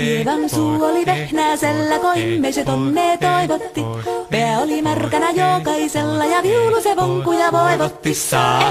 Ievan 0.00 0.48
suu 0.48 0.84
oli 0.84 1.06
vehnäisellä, 1.06 1.98
koimme 1.98 2.52
se 2.52 2.64
tonne 2.64 3.18
toivotti. 3.20 3.84
Pää 4.32 4.58
oli 4.58 4.82
märkänä 4.82 5.30
jokaisella 5.30 6.24
ja 6.24 6.42
viulu 6.42 6.80
se 6.80 6.96
vonkuja 6.96 7.52
voivotti. 7.52 8.12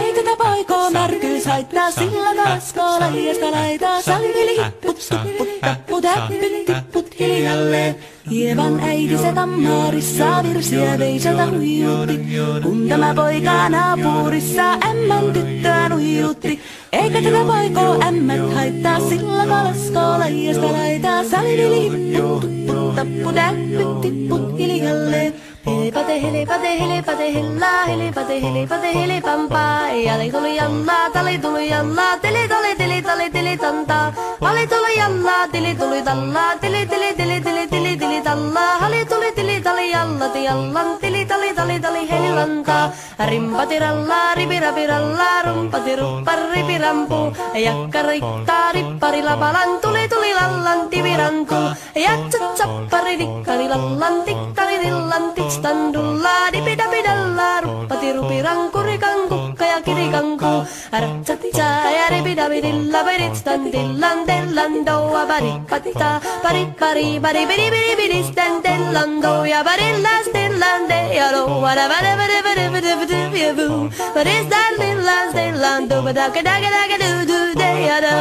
Ei 0.03 0.13
tätä 0.13 0.43
poikoo 0.43 0.89
märkyys 0.89 1.45
haittaa, 1.45 1.91
sillä 1.91 2.35
kalaskoo 2.35 2.99
laijasta 2.99 3.51
laitaa. 3.51 4.01
Salivili 4.01 4.65
hipput, 4.65 5.07
tupput, 5.09 5.61
tapput, 5.61 6.05
äppyt, 6.05 6.65
tipput 6.65 7.19
hiljalleen. 7.19 7.95
Ievan 8.31 8.79
äiti 8.79 9.17
se 9.17 9.31
kammarissa 9.35 10.43
virsiä 10.43 10.99
veiseltä 10.99 11.47
huijutti. 11.47 12.19
Kun 12.63 12.89
tämä 12.89 13.13
poika 13.15 13.69
naapurissa 13.69 14.71
ämmän 14.89 15.33
tyttöä 15.33 15.89
nuijutti. 15.89 16.61
Eikä 16.91 17.21
tätä 17.21 17.45
poikoo 17.47 18.01
ämmät 18.07 18.53
haittaa, 18.53 18.99
sillä 19.09 19.45
kalaskoo 19.45 20.19
laijasta 20.19 20.71
laitaa. 20.71 21.23
Salivili 21.23 21.81
hipput, 21.81 22.41
tupput, 22.41 22.95
tapput, 22.95 23.37
äppyt, 23.37 24.01
tipput 24.01 24.57
hiljalleen. 24.57 25.33
Hele 25.63 25.91
pate 25.91 26.15
hele 26.19 26.43
pate 26.43 26.71
hele 26.79 27.03
pate 27.03 27.27
hella 27.33 27.85
hele 27.85 28.11
pate 28.11 28.35
hele 28.41 28.65
pate 28.65 28.89
hele 28.97 29.21
pampa 29.21 29.93
Yale 29.93 30.31
dolu 30.33 30.49
yalla 30.57 30.97
tale 31.13 31.37
dolu 31.37 31.61
yalla 31.61 32.17
tele 32.19 32.47
dole 32.47 32.73
tele 32.79 33.01
tale 33.03 33.29
tele 33.29 33.57
tanta 33.57 34.11
Hale 34.41 34.65
yalla 34.97 35.35
tele 35.51 35.75
dolu 35.77 36.01
dalla 36.03 36.57
tele 36.59 36.85
tele 36.87 37.13
tele 37.13 37.37
tele 37.45 37.67
tele 37.69 37.95
tele 37.95 38.19
dalla 38.23 38.65
Hale 38.81 39.05
dolu 39.05 39.29
tele 39.35 39.61
tale 39.61 39.85
yalla 39.93 40.31
te 40.33 40.41
yallan 40.47 40.99
tele 40.99 41.25
tale 41.29 41.53
tale 41.53 41.79
tale 41.79 42.01
hele 42.09 42.31
lanta 42.37 42.91
Rimpati 43.29 43.77
ralla 43.77 44.33
ribira 44.33 44.71
piralla 44.73 45.45
rumpati 45.45 45.93
rupparri 45.93 46.63
pirampu 46.65 47.19
Yakkarittari 47.53 48.81
parilla 48.97 49.37
palan 49.37 49.77
tuli 49.81 50.09
tuli 50.09 50.33
lallanti 50.33 50.99
virantu 51.05 51.61
Yatsatsappari 51.93 53.13
dikkali 53.21 53.67
lallanti 53.69 54.33
kali 54.57 54.77
rillanti 54.81 55.50
standulla 55.55 56.35
dipi 56.53 56.73
dapi 56.81 56.99
dalla 57.07 57.49
ruppati 57.63 58.09
rupi 58.15 58.37
ranku 58.47 58.79
rikanku 58.89 59.39
kaya 59.59 59.77
kiri 59.85 60.07
kanku 60.15 60.53
aratsatsa 60.97 61.69
ya 61.97 62.05
ripi 62.13 62.33
dapi 62.39 62.59
dilla 62.65 62.99
bari 63.07 63.27
standillan 63.41 64.17
dellando 64.29 64.97
abari 65.21 65.53
patita 65.71 66.11
pari 66.43 66.63
pari 66.81 67.07
bari 67.25 67.43
biri 67.51 67.67
biri 67.75 67.93
biri 67.99 68.19
standillando 68.31 69.33
ya 69.53 69.59
bari 69.67 69.89
las 70.05 70.27
dillande 70.35 70.99
ya 71.19 71.27
lo 71.35 71.43
wara 71.65 71.85
bari 71.93 72.11
bari 72.21 72.37
bari 72.47 72.65
bari 72.75 72.93
bari 73.01 73.21
bari 73.33 73.67
bari 74.15 74.35
standillas 74.47 75.29
dillando 75.39 75.97
badaka 76.07 76.41
daga 76.49 76.69
daga 76.77 76.95
do 77.03 77.11
do 77.29 77.39
de 77.61 77.71
ya 77.89 77.97
do 78.05 78.15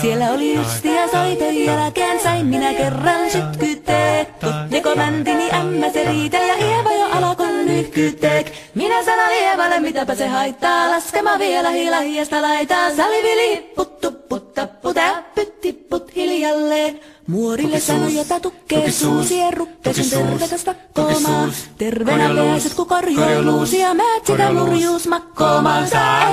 Siellä 0.00 0.30
oli 0.30 0.58
lysti 0.58 0.94
ja 0.94 1.08
soita, 1.08 1.44
jälkeen 1.44 2.22
sain 2.22 2.46
minä 2.46 2.74
kerran 2.74 3.30
sytkyteet. 3.30 4.28
Neko 4.70 4.94
mäntini 4.94 5.50
ämmä 5.52 5.90
se 5.90 6.04
riitä 6.04 6.36
ja 6.36 6.54
Eeva 6.54 6.92
jo 6.92 7.06
alako 7.18 7.45
nyhkytek. 7.66 8.52
Minä 8.74 9.04
sana 9.04 9.26
hievalle, 9.26 9.80
mitäpä 9.80 10.14
se 10.14 10.26
haittaa, 10.26 10.90
laskema 10.90 11.38
vielä 11.38 11.70
hilahiesta 11.70 12.42
laitaan. 12.42 12.96
Salivili 12.96 13.56
hipput, 13.56 14.00
putta, 14.28 14.66
puta, 14.66 15.22
pytti, 15.34 15.72
put 15.72 16.14
hiljalleen. 16.16 17.00
Muorille 17.26 17.80
sanoja 17.80 18.40
tukkee 18.42 18.90
suusien 18.90 19.52
rukkesin 19.52 20.10
tervekäs 20.10 20.64
takkoomaan. 20.64 21.52
Terveenä 21.78 22.34
pääset 22.34 22.74
ku 22.74 22.84
korjoluus 22.84 23.72
ja 23.72 23.94
määt 23.94 24.26
sitä 24.26 24.52
lurjuus 24.52 25.06
makkoomaan. 25.08 25.84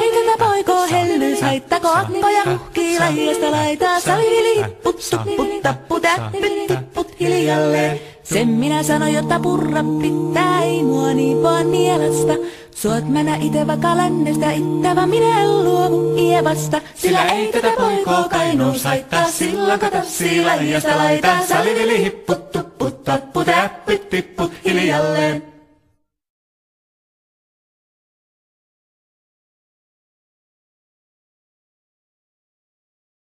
Ei 0.02 0.12
tätä 0.12 0.46
poikoo 0.46 0.88
hellyys 0.92 1.42
haittako 1.42 1.88
appoja 1.88 2.44
hukkii 2.52 3.00
lähiestä 3.00 3.52
laitaa. 3.52 4.00
Salivili 4.00 4.66
hipput, 4.66 4.96
putta, 5.38 5.74
puta, 5.88 6.10
pytti, 6.42 6.74
put 6.94 7.20
hiljalleen. 7.20 8.00
Sen 8.24 8.48
minä 8.48 8.84
sanoin, 8.84 9.14
jotta 9.14 9.40
purra 9.40 9.84
pitää, 10.02 10.64
ei 10.64 10.84
mua 10.84 11.14
niin 11.14 11.44
vaan 11.44 11.72
nielasta. 11.72 12.34
Suot 12.76 13.10
mänä 13.10 13.36
ite 13.36 13.68
vaikka 13.68 13.98
lännestä, 13.98 14.52
ittävä 14.52 15.06
minä 15.06 15.42
en 15.42 15.64
luovu 15.64 16.16
Ievasta. 16.18 16.82
Sillä 16.96 17.26
ei 17.26 17.52
tätä 17.52 17.72
poikoo 17.78 18.30
kainous 18.30 18.84
haittaa, 18.84 19.28
silloin 19.28 19.80
kato 19.80 19.98
sillä 20.04 20.54
hiasta 20.54 20.98
laitaa. 20.98 21.46
Salivili 21.46 22.04
hipput, 22.04 22.52
tupput, 22.52 23.04
tappu, 23.04 23.46
täppit, 23.46 24.10
tipput 24.10 24.52
hiljalleen. 24.66 25.53